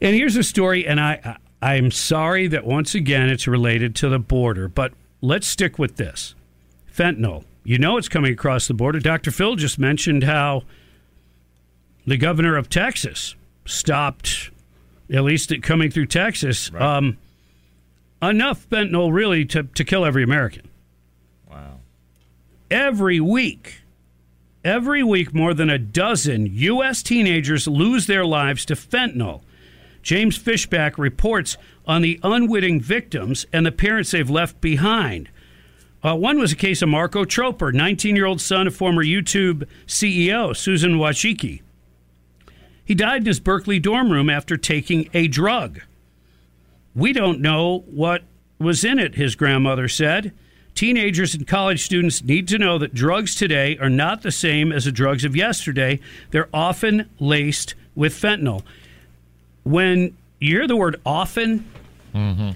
And 0.01 0.15
here's 0.15 0.35
a 0.35 0.43
story, 0.43 0.85
and 0.85 0.99
I, 0.99 1.19
I 1.23 1.37
I'm 1.59 1.89
sorry 1.89 2.47
that 2.47 2.65
once 2.65 2.93
again 2.93 3.29
it's 3.29 3.47
related 3.47 3.95
to 3.95 4.09
the 4.09 4.19
border, 4.19 4.67
but 4.67 4.93
let's 5.21 5.47
stick 5.47 5.79
with 5.79 5.95
this. 5.95 6.35
Fentanyl. 6.93 7.45
You 7.63 7.79
know 7.79 7.97
it's 7.97 8.07
coming 8.07 8.31
across 8.31 8.67
the 8.67 8.75
border. 8.75 8.99
Dr. 8.99 9.31
Phil 9.31 9.55
just 9.55 9.79
mentioned 9.79 10.23
how 10.23 10.63
the 12.05 12.15
governor 12.15 12.55
of 12.55 12.69
Texas 12.69 13.35
stopped 13.65 14.51
at 15.11 15.23
least 15.23 15.51
it 15.51 15.63
coming 15.63 15.89
through 15.89 16.05
Texas. 16.05 16.71
Right. 16.71 16.81
Um, 16.81 17.17
enough 18.21 18.67
fentanyl 18.69 19.11
really 19.13 19.45
to, 19.45 19.63
to 19.63 19.83
kill 19.83 20.05
every 20.05 20.23
American. 20.23 20.67
Wow. 21.49 21.79
Every 22.69 23.19
week, 23.19 23.81
every 24.63 25.03
week, 25.03 25.33
more 25.33 25.53
than 25.53 25.69
a 25.69 25.77
dozen 25.77 26.47
U.S. 26.47 27.03
teenagers 27.03 27.67
lose 27.67 28.07
their 28.07 28.25
lives 28.25 28.65
to 28.65 28.75
fentanyl. 28.75 29.41
James 30.01 30.37
Fishback 30.37 30.97
reports 30.97 31.57
on 31.85 32.01
the 32.01 32.19
unwitting 32.23 32.79
victims 32.79 33.45
and 33.51 33.65
the 33.65 33.71
parents 33.71 34.11
they've 34.11 34.29
left 34.29 34.61
behind. 34.61 35.29
Uh, 36.03 36.15
one 36.15 36.39
was 36.39 36.51
a 36.51 36.55
case 36.55 36.81
of 36.81 36.89
Marco 36.89 37.25
Troper, 37.25 37.73
19 37.73 38.15
year 38.15 38.25
old 38.25 38.39
son 38.39 38.67
of 38.67 38.75
former 38.75 39.03
YouTube 39.03 39.67
CEO 39.85 40.55
Susan 40.55 40.93
Wojcicki. 40.93 41.61
He 42.85 42.95
died 42.95 43.23
in 43.23 43.25
his 43.25 43.41
Berkeley 43.41 43.79
dorm 43.79 44.11
room 44.11 44.29
after 44.29 44.55
taking 44.55 45.09
a 45.13 45.27
drug. 45.27 45.81
We 46.97 47.13
don't 47.13 47.39
know 47.41 47.83
what 47.87 48.23
was 48.59 48.83
in 48.83 48.97
it, 48.97 49.13
his 49.15 49.35
grandmother 49.35 49.87
said. 49.87 50.33
Teenagers 50.73 51.35
and 51.35 51.47
college 51.47 51.83
students 51.85 52.23
need 52.23 52.47
to 52.47 52.57
know 52.57 52.77
that 52.79 52.93
drugs 52.93 53.35
today 53.35 53.77
are 53.77 53.89
not 53.89 54.23
the 54.23 54.31
same 54.31 54.71
as 54.71 54.85
the 54.85 54.91
drugs 54.91 55.23
of 55.23 55.35
yesterday. 55.35 55.99
They're 56.31 56.49
often 56.51 57.07
laced 57.19 57.75
with 57.95 58.13
fentanyl. 58.13 58.63
When 59.63 60.17
you 60.39 60.57
hear 60.57 60.67
the 60.67 60.75
word 60.75 60.99
often, 61.05 61.69
Mm-hmm. 62.15 62.51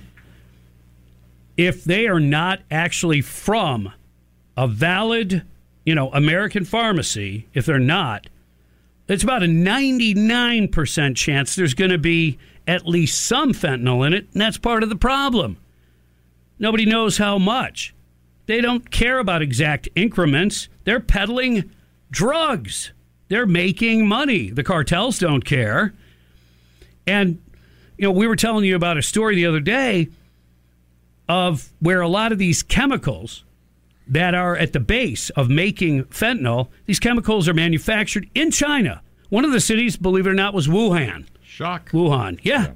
if 1.58 1.84
they 1.84 2.08
are 2.08 2.20
not 2.20 2.62
actually 2.72 3.22
from 3.22 3.92
a 4.58 4.68
valid, 4.68 5.44
you 5.86 5.94
know, 5.94 6.10
American 6.14 6.66
pharmacy, 6.66 7.48
if 7.54 7.68
they're 7.68 7.78
not, 7.78 8.28
it's 9.08 9.24
about 9.24 9.44
a 9.44 9.48
99% 9.48 11.16
chance 11.16 11.54
there's 11.56 11.74
going 11.76 11.92
to 11.92 11.98
be 12.00 12.40
at 12.72 12.88
least 12.88 13.26
some 13.26 13.52
fentanyl 13.52 14.07
in 14.07 14.14
it, 14.14 14.30
and 14.31 14.41
that's 14.41 14.57
part 14.57 14.81
of 14.81 14.88
the 14.88 14.95
problem. 14.95 15.57
Nobody 16.57 16.85
knows 16.85 17.18
how 17.18 17.38
much. 17.38 17.93
They 18.45 18.61
don't 18.61 18.89
care 18.89 19.19
about 19.19 19.41
exact 19.41 19.89
increments. 19.93 20.69
They're 20.85 21.02
peddling 21.02 21.69
drugs. 22.11 22.93
They're 23.27 23.45
making 23.45 24.07
money. 24.07 24.52
The 24.52 24.64
cartels 24.64 25.19
don't 25.19 25.43
care. 25.43 25.93
And 27.06 27.41
you 27.98 28.07
know, 28.07 28.11
we 28.11 28.26
were 28.26 28.38
telling 28.38 28.64
you 28.64 28.77
about 28.77 28.98
a 28.98 29.02
story 29.02 29.35
the 29.35 29.48
other 29.48 29.60
day 29.60 30.07
of 31.27 31.73
where 31.80 31.99
a 31.99 32.07
lot 32.07 32.31
of 32.31 32.38
these 32.38 32.64
chemicals 32.64 33.43
that 34.07 34.34
are 34.34 34.56
at 34.56 34.72
the 34.72 34.80
base 34.80 35.30
of 35.31 35.49
making 35.49 36.06
fentanyl, 36.06 36.69
these 36.85 37.02
chemicals 37.02 37.49
are 37.49 37.53
manufactured 37.53 38.30
in 38.34 38.49
China. 38.49 39.02
One 39.27 39.43
of 39.43 39.52
the 39.52 39.60
cities, 39.60 39.98
believe 39.98 40.26
it 40.26 40.30
or 40.30 40.34
not, 40.34 40.53
was 40.53 40.69
Wuhan. 40.69 41.26
Shock. 41.52 41.91
Wuhan. 41.91 42.40
Yeah. 42.44 42.72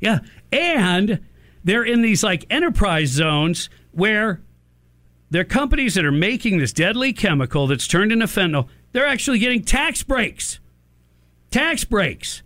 Yeah. 0.00 0.18
And 0.52 1.20
they're 1.64 1.82
in 1.82 2.02
these 2.02 2.22
like 2.22 2.44
enterprise 2.50 3.08
zones 3.08 3.70
where 3.92 4.42
they're 5.30 5.44
companies 5.44 5.94
that 5.94 6.04
are 6.04 6.12
making 6.12 6.58
this 6.58 6.74
deadly 6.74 7.14
chemical 7.14 7.66
that's 7.66 7.88
turned 7.88 8.12
into 8.12 8.26
fentanyl. 8.26 8.68
They're 8.92 9.06
actually 9.06 9.38
getting 9.38 9.62
tax 9.64 10.02
breaks. 10.02 10.60
Tax 11.50 11.84
breaks. 11.84 12.42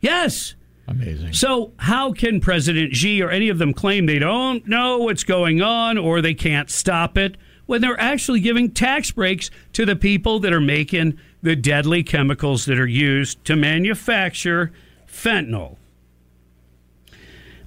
Yes. 0.00 0.54
Amazing. 0.86 1.32
So, 1.32 1.72
how 1.78 2.12
can 2.12 2.40
President 2.40 2.94
Xi 2.94 3.20
or 3.20 3.30
any 3.30 3.48
of 3.48 3.58
them 3.58 3.74
claim 3.74 4.06
they 4.06 4.20
don't 4.20 4.66
know 4.68 4.98
what's 4.98 5.24
going 5.24 5.62
on 5.62 5.98
or 5.98 6.20
they 6.20 6.34
can't 6.34 6.70
stop 6.70 7.18
it 7.18 7.36
when 7.66 7.80
they're 7.80 8.00
actually 8.00 8.38
giving 8.38 8.70
tax 8.70 9.10
breaks 9.10 9.50
to 9.72 9.84
the 9.84 9.96
people 9.96 10.38
that 10.40 10.52
are 10.52 10.60
making 10.60 11.18
the 11.42 11.56
deadly 11.56 12.04
chemicals 12.04 12.66
that 12.66 12.78
are 12.78 12.86
used 12.86 13.44
to 13.44 13.56
manufacture 13.56 14.70
fentanyl? 15.12 15.76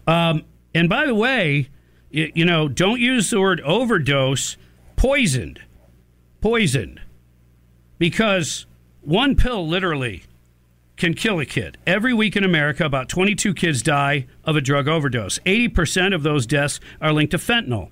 Um, 0.08 0.44
and 0.74 0.90
by 0.90 1.06
the 1.06 1.16
way, 1.16 1.70
you, 2.10 2.32
you 2.36 2.46
know, 2.46 2.68
don't 2.68 3.00
use 3.00 3.30
the 3.30 3.40
word 3.40 3.62
overdose, 3.62 4.58
poisoned. 4.96 5.62
Poisoned. 6.42 7.00
Because 7.98 8.66
one 9.02 9.36
pill 9.36 9.68
literally 9.68 10.24
can 10.98 11.14
kill 11.14 11.40
a 11.40 11.46
kid. 11.46 11.78
Every 11.86 12.14
week 12.14 12.36
in 12.36 12.44
America, 12.44 12.86
about 12.86 13.10
22 13.10 13.54
kids 13.54 13.82
die 13.82 14.28
of 14.44 14.56
a 14.56 14.62
drug 14.62 14.88
overdose. 14.88 15.40
80% 15.40 16.14
of 16.14 16.24
those 16.24 16.46
deaths 16.46 16.80
are 17.02 17.14
linked 17.14 17.32
to 17.32 17.38
fentanyl. 17.38 17.90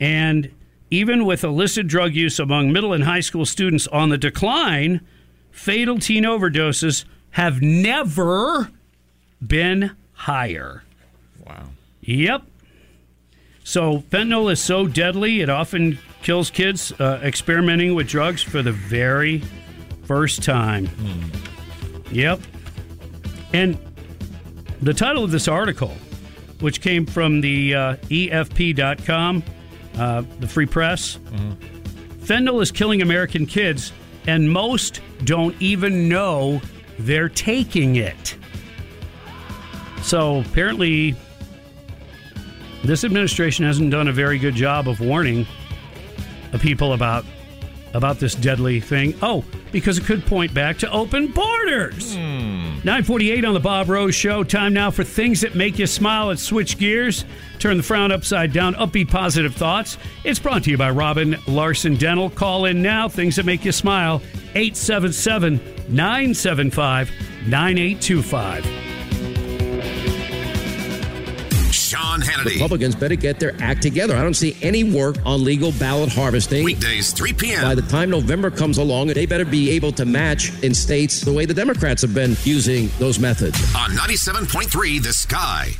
And 0.00 0.50
even 0.90 1.24
with 1.24 1.44
illicit 1.44 1.86
drug 1.86 2.14
use 2.14 2.38
among 2.38 2.72
middle 2.72 2.92
and 2.92 3.04
high 3.04 3.20
school 3.20 3.46
students 3.46 3.86
on 3.88 4.10
the 4.10 4.18
decline, 4.18 5.00
fatal 5.50 5.98
teen 5.98 6.24
overdoses 6.24 7.04
have 7.34 7.60
never 7.60 8.70
been 9.44 9.90
higher. 10.12 10.84
Wow. 11.44 11.64
Yep. 12.02 12.42
So 13.64 13.98
fentanyl 14.08 14.52
is 14.52 14.60
so 14.60 14.86
deadly, 14.86 15.40
it 15.40 15.50
often 15.50 15.98
kills 16.22 16.48
kids 16.48 16.92
uh, 17.00 17.18
experimenting 17.24 17.96
with 17.96 18.06
drugs 18.06 18.40
for 18.40 18.62
the 18.62 18.70
very 18.70 19.42
first 20.04 20.44
time. 20.44 20.88
Yep. 22.12 22.40
And 23.52 23.78
the 24.80 24.94
title 24.94 25.24
of 25.24 25.32
this 25.32 25.48
article, 25.48 25.92
which 26.60 26.80
came 26.80 27.04
from 27.04 27.40
the 27.40 27.74
uh, 27.74 27.96
EFP.com, 27.96 29.42
uh, 29.98 30.22
the 30.38 30.46
free 30.46 30.66
press, 30.66 31.18
fentanyl 32.20 32.62
is 32.62 32.70
killing 32.70 33.02
American 33.02 33.44
kids, 33.44 33.92
and 34.28 34.52
most 34.52 35.00
don't 35.24 35.60
even 35.60 36.08
know 36.08 36.60
they're 36.98 37.28
taking 37.28 37.96
it. 37.96 38.36
So 40.02 40.40
apparently, 40.40 41.16
this 42.84 43.04
administration 43.04 43.64
hasn't 43.64 43.90
done 43.90 44.08
a 44.08 44.12
very 44.12 44.38
good 44.38 44.54
job 44.54 44.88
of 44.88 45.00
warning 45.00 45.46
the 46.52 46.58
people 46.58 46.92
about 46.92 47.24
about 47.94 48.18
this 48.18 48.34
deadly 48.34 48.80
thing. 48.80 49.14
Oh, 49.22 49.44
because 49.70 49.98
it 49.98 50.04
could 50.04 50.26
point 50.26 50.52
back 50.52 50.78
to 50.78 50.90
open 50.90 51.28
borders. 51.28 52.14
Hmm. 52.16 52.80
948 52.84 53.44
on 53.44 53.54
the 53.54 53.60
Bob 53.60 53.88
Rose 53.88 54.14
Show. 54.14 54.42
Time 54.44 54.74
now 54.74 54.90
for 54.90 55.04
things 55.04 55.40
that 55.40 55.54
make 55.54 55.78
you 55.78 55.86
smile. 55.86 56.26
Let's 56.26 56.42
switch 56.42 56.76
gears. 56.76 57.24
Turn 57.60 57.76
the 57.76 57.82
frown 57.82 58.12
upside 58.12 58.52
down. 58.52 58.74
Upbeat 58.74 59.08
positive 59.08 59.54
thoughts. 59.54 59.96
It's 60.24 60.40
brought 60.40 60.64
to 60.64 60.70
you 60.70 60.76
by 60.76 60.90
Robin 60.90 61.36
Larson 61.46 61.94
Dental. 61.94 62.28
Call 62.30 62.66
in 62.66 62.82
now. 62.82 63.08
Things 63.08 63.36
that 63.36 63.46
make 63.46 63.64
you 63.64 63.72
smile. 63.72 64.20
877 64.54 65.60
975 65.88 67.10
9825. 67.46 68.64
Sean 71.72 72.20
Hannity. 72.20 72.54
Republicans 72.54 72.94
better 72.94 73.14
get 73.14 73.38
their 73.38 73.54
act 73.60 73.82
together. 73.82 74.16
I 74.16 74.22
don't 74.22 74.34
see 74.34 74.56
any 74.62 74.84
work 74.84 75.16
on 75.24 75.44
legal 75.44 75.72
ballot 75.72 76.12
harvesting. 76.12 76.64
Weekdays, 76.64 77.12
3 77.12 77.32
p.m. 77.34 77.62
By 77.62 77.74
the 77.74 77.82
time 77.82 78.10
November 78.10 78.50
comes 78.50 78.78
along, 78.78 79.08
they 79.08 79.26
better 79.26 79.44
be 79.44 79.70
able 79.70 79.92
to 79.92 80.04
match 80.04 80.50
in 80.62 80.74
states 80.74 81.20
the 81.20 81.32
way 81.32 81.46
the 81.46 81.54
Democrats 81.54 82.02
have 82.02 82.14
been 82.14 82.36
using 82.44 82.88
those 82.98 83.18
methods. 83.18 83.58
On 83.74 83.90
97.3 83.90 85.02
The 85.02 85.12
Sky. 85.12 85.72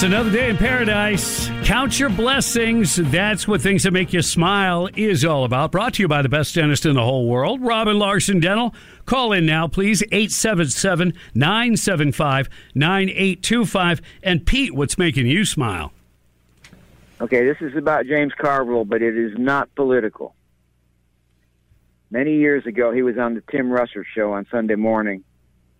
It's 0.00 0.06
another 0.06 0.30
day 0.30 0.48
in 0.48 0.56
paradise. 0.56 1.50
Count 1.62 2.00
your 2.00 2.08
blessings. 2.08 2.96
That's 2.96 3.46
what 3.46 3.60
things 3.60 3.82
that 3.82 3.90
make 3.90 4.14
you 4.14 4.22
smile 4.22 4.88
is 4.96 5.26
all 5.26 5.44
about. 5.44 5.72
Brought 5.72 5.92
to 5.92 6.02
you 6.02 6.08
by 6.08 6.22
the 6.22 6.28
best 6.30 6.54
dentist 6.54 6.86
in 6.86 6.94
the 6.94 7.02
whole 7.02 7.28
world, 7.28 7.60
Robin 7.60 7.98
Larson 7.98 8.40
Dental. 8.40 8.74
Call 9.04 9.34
in 9.34 9.44
now, 9.44 9.68
please, 9.68 10.02
877 10.04 11.12
975 11.34 12.48
9825. 12.74 14.00
And 14.22 14.46
Pete, 14.46 14.74
what's 14.74 14.96
making 14.96 15.26
you 15.26 15.44
smile? 15.44 15.92
Okay, 17.20 17.44
this 17.44 17.58
is 17.60 17.76
about 17.76 18.06
James 18.06 18.32
Carville, 18.40 18.86
but 18.86 19.02
it 19.02 19.18
is 19.18 19.32
not 19.36 19.68
political. 19.74 20.34
Many 22.10 22.36
years 22.38 22.64
ago, 22.64 22.90
he 22.90 23.02
was 23.02 23.18
on 23.18 23.34
the 23.34 23.42
Tim 23.50 23.68
Russert 23.68 24.06
show 24.14 24.32
on 24.32 24.46
Sunday 24.50 24.76
morning, 24.76 25.24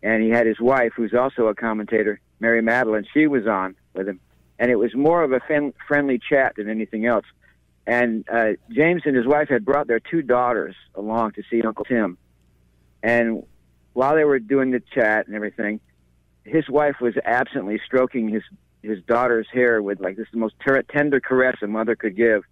and 0.02 0.22
he 0.22 0.28
had 0.28 0.46
his 0.46 0.60
wife, 0.60 0.92
who's 0.94 1.14
also 1.14 1.46
a 1.46 1.54
commentator, 1.54 2.20
Mary 2.38 2.60
Matalin. 2.60 3.06
She 3.14 3.26
was 3.26 3.46
on 3.46 3.76
with 3.94 4.08
him, 4.08 4.20
and 4.58 4.70
it 4.70 4.76
was 4.76 4.94
more 4.94 5.22
of 5.22 5.32
a 5.32 5.40
fen- 5.40 5.74
friendly 5.86 6.18
chat 6.18 6.54
than 6.56 6.68
anything 6.68 7.06
else. 7.06 7.26
And 7.86 8.24
uh, 8.30 8.52
James 8.70 9.02
and 9.04 9.16
his 9.16 9.26
wife 9.26 9.48
had 9.48 9.64
brought 9.64 9.86
their 9.88 10.00
two 10.00 10.22
daughters 10.22 10.76
along 10.94 11.32
to 11.32 11.42
see 11.50 11.62
Uncle 11.62 11.84
Tim, 11.84 12.18
and 13.02 13.44
while 13.92 14.14
they 14.14 14.24
were 14.24 14.38
doing 14.38 14.70
the 14.70 14.82
chat 14.94 15.26
and 15.26 15.34
everything, 15.34 15.80
his 16.44 16.68
wife 16.68 16.96
was 17.00 17.14
absently 17.24 17.80
stroking 17.84 18.28
his 18.28 18.42
his 18.82 19.02
daughter's 19.02 19.46
hair 19.52 19.82
with 19.82 20.00
like 20.00 20.16
this 20.16 20.24
is 20.26 20.32
the 20.32 20.38
most 20.38 20.54
ter- 20.64 20.82
tender 20.82 21.20
caress 21.20 21.56
a 21.62 21.66
mother 21.66 21.94
could 21.94 22.16
give. 22.16 22.44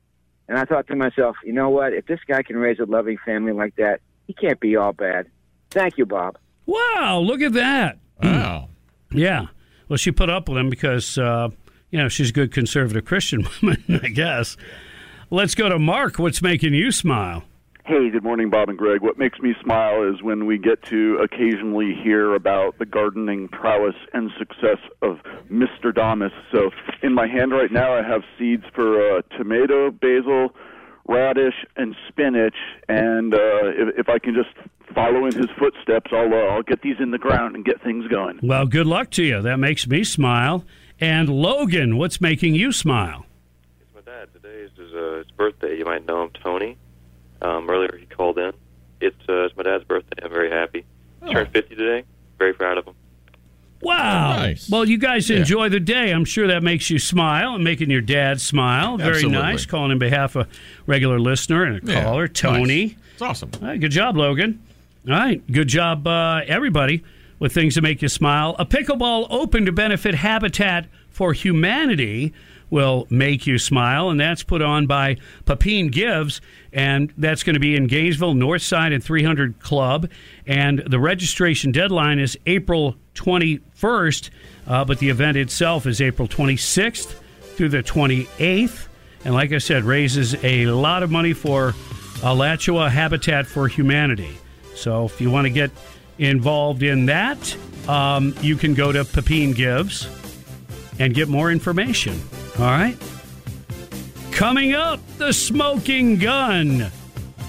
And 0.46 0.58
I 0.58 0.64
thought 0.64 0.86
to 0.88 0.96
myself, 0.96 1.36
you 1.44 1.52
know 1.52 1.70
what? 1.70 1.92
If 1.92 2.06
this 2.06 2.20
guy 2.26 2.42
can 2.42 2.56
raise 2.56 2.78
a 2.78 2.84
loving 2.84 3.18
family 3.24 3.52
like 3.52 3.76
that, 3.76 4.00
he 4.26 4.32
can't 4.32 4.60
be 4.60 4.76
all 4.76 4.92
bad. 4.92 5.26
Thank 5.70 5.98
you, 5.98 6.06
Bob. 6.06 6.38
Wow, 6.66 7.20
look 7.24 7.40
at 7.40 7.52
that. 7.54 7.98
Wow. 8.22 8.68
Yeah. 9.10 9.46
Well, 9.88 9.96
she 9.96 10.12
put 10.12 10.30
up 10.30 10.48
with 10.48 10.58
him 10.58 10.70
because, 10.70 11.16
uh, 11.18 11.48
you 11.90 11.98
know, 11.98 12.08
she's 12.08 12.30
a 12.30 12.32
good 12.32 12.52
conservative 12.52 13.04
Christian 13.04 13.46
woman, 13.62 14.00
I 14.02 14.08
guess. 14.08 14.56
Let's 15.30 15.54
go 15.54 15.68
to 15.68 15.78
Mark. 15.78 16.18
What's 16.18 16.42
making 16.42 16.74
you 16.74 16.92
smile? 16.92 17.44
Hey, 17.88 18.10
good 18.10 18.22
morning, 18.22 18.50
Bob 18.50 18.68
and 18.68 18.76
Greg. 18.76 19.00
What 19.00 19.16
makes 19.16 19.38
me 19.38 19.54
smile 19.62 20.02
is 20.02 20.22
when 20.22 20.44
we 20.44 20.58
get 20.58 20.82
to 20.84 21.16
occasionally 21.22 21.94
hear 21.94 22.34
about 22.34 22.78
the 22.78 22.84
gardening 22.84 23.48
prowess 23.48 23.94
and 24.12 24.30
success 24.38 24.76
of 25.00 25.20
Mr. 25.50 25.94
Damas. 25.94 26.32
So, 26.52 26.70
in 27.02 27.14
my 27.14 27.26
hand 27.26 27.52
right 27.52 27.72
now, 27.72 27.94
I 27.94 28.02
have 28.02 28.24
seeds 28.38 28.64
for 28.74 29.16
uh, 29.16 29.22
tomato, 29.38 29.90
basil, 29.90 30.54
radish, 31.08 31.54
and 31.76 31.96
spinach. 32.06 32.54
And 32.88 33.34
uh, 33.34 33.38
if, 33.64 34.00
if 34.00 34.08
I 34.08 34.18
can 34.18 34.34
just 34.34 34.54
follow 34.94 35.26
in 35.26 35.34
his 35.34 35.48
footsteps, 35.58 36.10
I'll 36.12 36.32
uh, 36.32 36.54
I'll 36.54 36.62
get 36.62 36.82
these 36.82 36.96
in 37.00 37.10
the 37.10 37.18
ground 37.18 37.56
and 37.56 37.64
get 37.64 37.82
things 37.82 38.06
going. 38.06 38.38
Well, 38.42 38.66
good 38.66 38.86
luck 38.86 39.10
to 39.12 39.24
you. 39.24 39.42
That 39.42 39.58
makes 39.58 39.86
me 39.86 40.04
smile. 40.04 40.64
And 41.00 41.28
Logan, 41.28 41.96
what's 41.96 42.20
making 42.20 42.54
you 42.54 42.72
smile? 42.72 43.24
It's 43.80 43.94
my 43.94 44.00
dad. 44.00 44.32
Today 44.32 44.62
is 44.62 44.70
his, 44.76 44.92
uh, 44.92 45.18
his 45.18 45.30
birthday. 45.36 45.78
You 45.78 45.84
might 45.84 46.06
know 46.06 46.24
him, 46.24 46.30
Tony. 46.42 46.76
Um, 47.40 47.70
earlier 47.70 47.96
he 47.96 48.06
called 48.06 48.38
in. 48.38 48.52
It's, 49.00 49.16
uh, 49.28 49.44
it's 49.44 49.56
my 49.56 49.62
dad's 49.62 49.84
birthday. 49.84 50.24
I'm 50.24 50.30
very 50.30 50.50
happy. 50.50 50.84
Turned 51.30 51.50
50 51.52 51.76
today. 51.76 52.04
Very 52.38 52.52
proud 52.52 52.78
of 52.78 52.86
him. 52.86 52.94
Wow. 53.80 54.36
Nice. 54.36 54.68
Well, 54.68 54.84
you 54.84 54.98
guys 54.98 55.30
Yeah. 55.30 55.38
enjoy 55.38 55.68
the 55.68 55.80
day. 55.80 56.10
I'm 56.10 56.24
sure 56.24 56.48
that 56.48 56.62
makes 56.62 56.90
you 56.90 56.98
smile 56.98 57.54
and 57.54 57.62
making 57.62 57.90
your 57.90 58.00
dad 58.00 58.40
smile. 58.40 58.96
Very 58.96 59.10
Absolutely. 59.16 59.38
nice. 59.42 59.66
Calling 59.66 59.92
in 59.92 59.98
behalf 59.98 60.34
of 60.36 60.48
regular 60.86 61.20
listener 61.20 61.62
and 61.64 61.88
a 61.88 61.92
Yeah. 61.92 62.02
caller, 62.02 62.26
Tony. 62.28 62.86
Nice. 62.86 62.94
It's 63.14 63.22
awesome. 63.22 63.50
Right, 63.60 63.80
good 63.80 63.90
job, 63.92 64.16
Logan. 64.16 64.58
All 65.08 65.14
right, 65.14 65.40
good 65.50 65.68
job, 65.68 66.06
uh, 66.06 66.40
everybody, 66.46 67.02
with 67.38 67.52
things 67.52 67.76
that 67.76 67.82
make 67.82 68.02
you 68.02 68.08
smile. 68.08 68.56
A 68.58 68.66
pickleball 68.66 69.26
open 69.30 69.64
to 69.66 69.72
benefit 69.72 70.16
Habitat 70.16 70.86
for 71.10 71.32
Humanity 71.32 72.32
will 72.70 73.06
make 73.10 73.46
you 73.46 73.58
smile, 73.58 74.10
and 74.10 74.20
that's 74.20 74.42
put 74.42 74.62
on 74.62 74.86
by 74.86 75.16
Papine 75.44 75.90
Gives, 75.90 76.40
and 76.72 77.12
that's 77.16 77.42
going 77.42 77.54
to 77.54 77.60
be 77.60 77.76
in 77.76 77.86
Gainesville, 77.86 78.34
North 78.34 78.62
Side 78.62 78.92
and 78.92 79.02
300 79.02 79.60
Club, 79.60 80.10
and 80.46 80.80
the 80.86 80.98
registration 80.98 81.72
deadline 81.72 82.18
is 82.18 82.38
April 82.46 82.96
21st, 83.14 84.30
uh, 84.66 84.84
but 84.84 84.98
the 84.98 85.08
event 85.08 85.36
itself 85.36 85.86
is 85.86 86.00
April 86.00 86.28
26th 86.28 87.14
through 87.56 87.70
the 87.70 87.82
28th, 87.82 88.86
and 89.24 89.34
like 89.34 89.52
I 89.52 89.58
said, 89.58 89.84
raises 89.84 90.36
a 90.44 90.66
lot 90.66 91.02
of 91.02 91.10
money 91.10 91.32
for 91.32 91.74
Alachua 92.22 92.90
Habitat 92.90 93.46
for 93.46 93.68
Humanity. 93.68 94.36
So 94.74 95.06
if 95.06 95.20
you 95.20 95.30
want 95.30 95.46
to 95.46 95.50
get 95.50 95.70
involved 96.18 96.82
in 96.82 97.06
that, 97.06 97.56
um, 97.88 98.34
you 98.42 98.56
can 98.56 98.74
go 98.74 98.92
to 98.92 99.04
Pepine 99.04 99.54
Gives 99.54 100.08
and 100.98 101.14
get 101.14 101.28
more 101.28 101.50
information. 101.50 102.20
All 102.58 102.64
right. 102.64 102.96
Coming 104.32 104.74
up, 104.74 105.00
the 105.18 105.32
smoking 105.32 106.18
gun. 106.18 106.90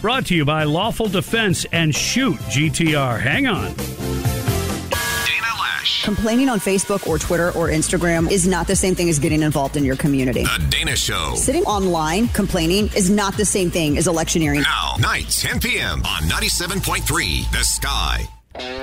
Brought 0.02 0.28
to 0.28 0.36
you 0.36 0.46
by 0.46 0.64
Lawful 0.64 1.08
Defense 1.08 1.66
and 1.72 1.94
Shoot 1.94 2.36
GTR. 2.36 3.20
Hang 3.20 3.48
on. 3.48 3.74
Dana 3.74 5.48
Loesch. 5.58 6.04
Complaining 6.04 6.48
on 6.48 6.60
Facebook 6.60 7.08
or 7.08 7.18
Twitter 7.18 7.50
or 7.50 7.70
Instagram 7.70 8.32
is 8.32 8.48
not 8.48 8.68
the 8.68 8.76
same 8.76 8.96
thing 8.96 9.10
as 9.10 9.20
getting 9.20 9.42
involved 9.42 9.78
in 9.78 9.84
your 9.84 9.96
community. 9.98 10.44
The 10.44 10.66
Dana 10.70 10.96
Show. 10.96 11.34
Sitting 11.36 11.64
online 11.64 12.28
complaining 12.30 12.86
is 12.96 13.10
not 13.10 13.36
the 13.36 13.46
same 13.46 13.70
thing 13.72 13.98
as 13.98 14.08
electioneering. 14.08 14.62
Now, 14.62 14.94
night, 15.00 15.28
10 15.30 15.60
p.m. 15.60 16.00
on 16.06 16.24
97.3 16.24 17.52
The 17.52 17.64
Sky. 17.64 18.28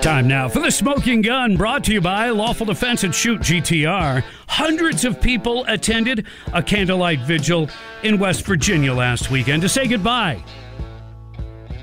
Time 0.01 0.29
now 0.29 0.49
for 0.49 0.61
the 0.61 0.71
smoking 0.71 1.21
gun 1.21 1.57
brought 1.57 1.85
to 1.85 1.93
you 1.93 2.01
by 2.01 2.31
Lawful 2.31 2.67
Defense 2.67 3.05
and 3.05 3.15
Shoot 3.15 3.41
GTR. 3.41 4.23
Hundreds 4.49 5.05
of 5.05 5.21
people 5.21 5.65
attended 5.69 6.27
a 6.53 6.63
candlelight 6.63 7.21
vigil 7.21 7.69
in 8.03 8.19
West 8.19 8.47
Virginia 8.47 8.95
last 8.95 9.31
weekend 9.31 9.63
to 9.63 9.69
say 9.69 9.87
goodbye 9.87 10.43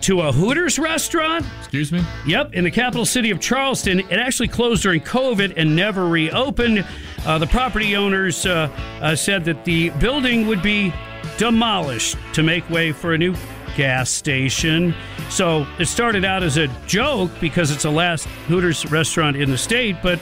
to 0.04 0.22
a 0.22 0.32
Hooters 0.34 0.78
restaurant. 0.78 1.46
Excuse 1.60 1.92
me? 1.92 2.04
Yep, 2.26 2.54
in 2.54 2.66
the 2.66 2.72
capital 2.72 3.06
city 3.06 3.32
of 3.32 3.40
Charleston. 3.40 4.00
It 4.00 4.20
actually 4.20 4.50
closed 4.50 4.84
during 4.84 5.00
COVID 5.00 5.54
and 5.56 5.76
never 5.76 6.08
reopened. 6.08 6.86
Uh, 7.26 7.38
the 7.38 7.48
property 7.48 7.96
owners 7.96 8.46
uh, 8.46 8.70
uh, 9.02 9.16
said 9.16 9.46
that 9.46 9.64
the 9.64 9.92
building 9.92 10.46
would 10.48 10.62
be 10.62 10.94
demolished 11.38 12.18
to 12.34 12.44
make 12.44 12.70
way 12.70 12.92
for 12.92 13.14
a 13.14 13.18
new 13.18 13.34
gas 13.76 14.10
station. 14.10 14.94
So 15.30 15.68
it 15.80 15.86
started 15.86 16.26
out 16.26 16.44
as 16.44 16.58
a 16.58 16.68
joke 16.88 17.32
because 17.40 17.72
it's 17.72 17.84
the 17.84 17.92
last 17.92 18.26
Hooters 18.48 18.90
restaurant 18.92 19.36
in 19.38 19.50
the 19.50 19.58
state, 19.58 19.98
but 20.02 20.20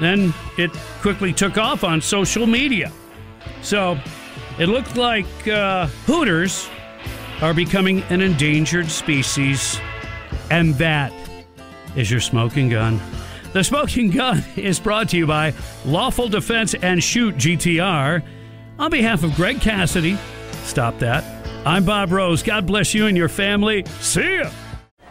then 0.00 0.34
it 0.58 0.72
quickly 1.00 1.32
took 1.32 1.58
off 1.58 1.84
on 1.84 2.00
social 2.00 2.46
media. 2.46 2.92
So 3.62 3.98
it 4.58 4.66
looked 4.66 4.96
like 4.96 5.48
uh, 5.48 5.86
Hooters 6.06 6.68
are 7.40 7.54
becoming 7.54 8.02
an 8.04 8.20
endangered 8.20 8.90
species, 8.90 9.80
and 10.50 10.74
that 10.74 11.12
is 11.96 12.10
your 12.10 12.20
smoking 12.20 12.68
gun. 12.68 13.00
The 13.52 13.64
smoking 13.64 14.10
gun 14.10 14.44
is 14.56 14.80
brought 14.80 15.10
to 15.10 15.16
you 15.16 15.26
by 15.26 15.54
Lawful 15.84 16.28
Defense 16.28 16.74
and 16.74 17.02
Shoot 17.02 17.36
GTR. 17.36 18.22
On 18.78 18.90
behalf 18.90 19.22
of 19.22 19.34
Greg 19.34 19.60
Cassidy, 19.60 20.18
stop 20.64 20.98
that. 21.00 21.41
I'm 21.64 21.84
Bob 21.84 22.10
Rose. 22.10 22.42
God 22.42 22.66
bless 22.66 22.92
you 22.92 23.06
and 23.06 23.16
your 23.16 23.28
family. 23.28 23.84
See 24.00 24.38
ya. 24.38 24.50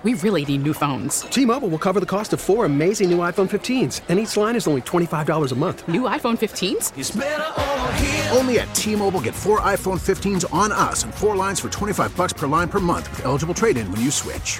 We 0.03 0.15
really 0.15 0.43
need 0.43 0.63
new 0.63 0.73
phones. 0.73 1.21
T-Mobile 1.21 1.69
will 1.69 1.77
cover 1.79 1.99
the 1.99 2.07
cost 2.07 2.33
of 2.33 2.41
four 2.41 2.65
amazing 2.65 3.11
new 3.11 3.19
iPhone 3.19 3.47
15s, 3.47 4.01
and 4.09 4.17
each 4.19 4.35
line 4.35 4.55
is 4.55 4.65
only 4.67 4.81
$25 4.81 5.51
a 5.51 5.55
month. 5.55 5.87
New 5.87 6.01
iPhone 6.01 6.39
15s? 6.39 8.35
Only 8.35 8.59
at 8.59 8.73
T-Mobile 8.73 9.21
get 9.21 9.35
four 9.35 9.59
iPhone 9.61 9.99
15s 9.99 10.51
on 10.51 10.71
us 10.71 11.03
and 11.03 11.13
four 11.13 11.35
lines 11.35 11.59
for 11.59 11.69
25 11.69 12.17
bucks 12.17 12.33
per 12.33 12.47
line 12.47 12.67
per 12.67 12.79
month 12.79 13.11
with 13.11 13.25
eligible 13.25 13.53
trade-in 13.53 13.89
when 13.91 14.01
you 14.01 14.09
switch. 14.09 14.59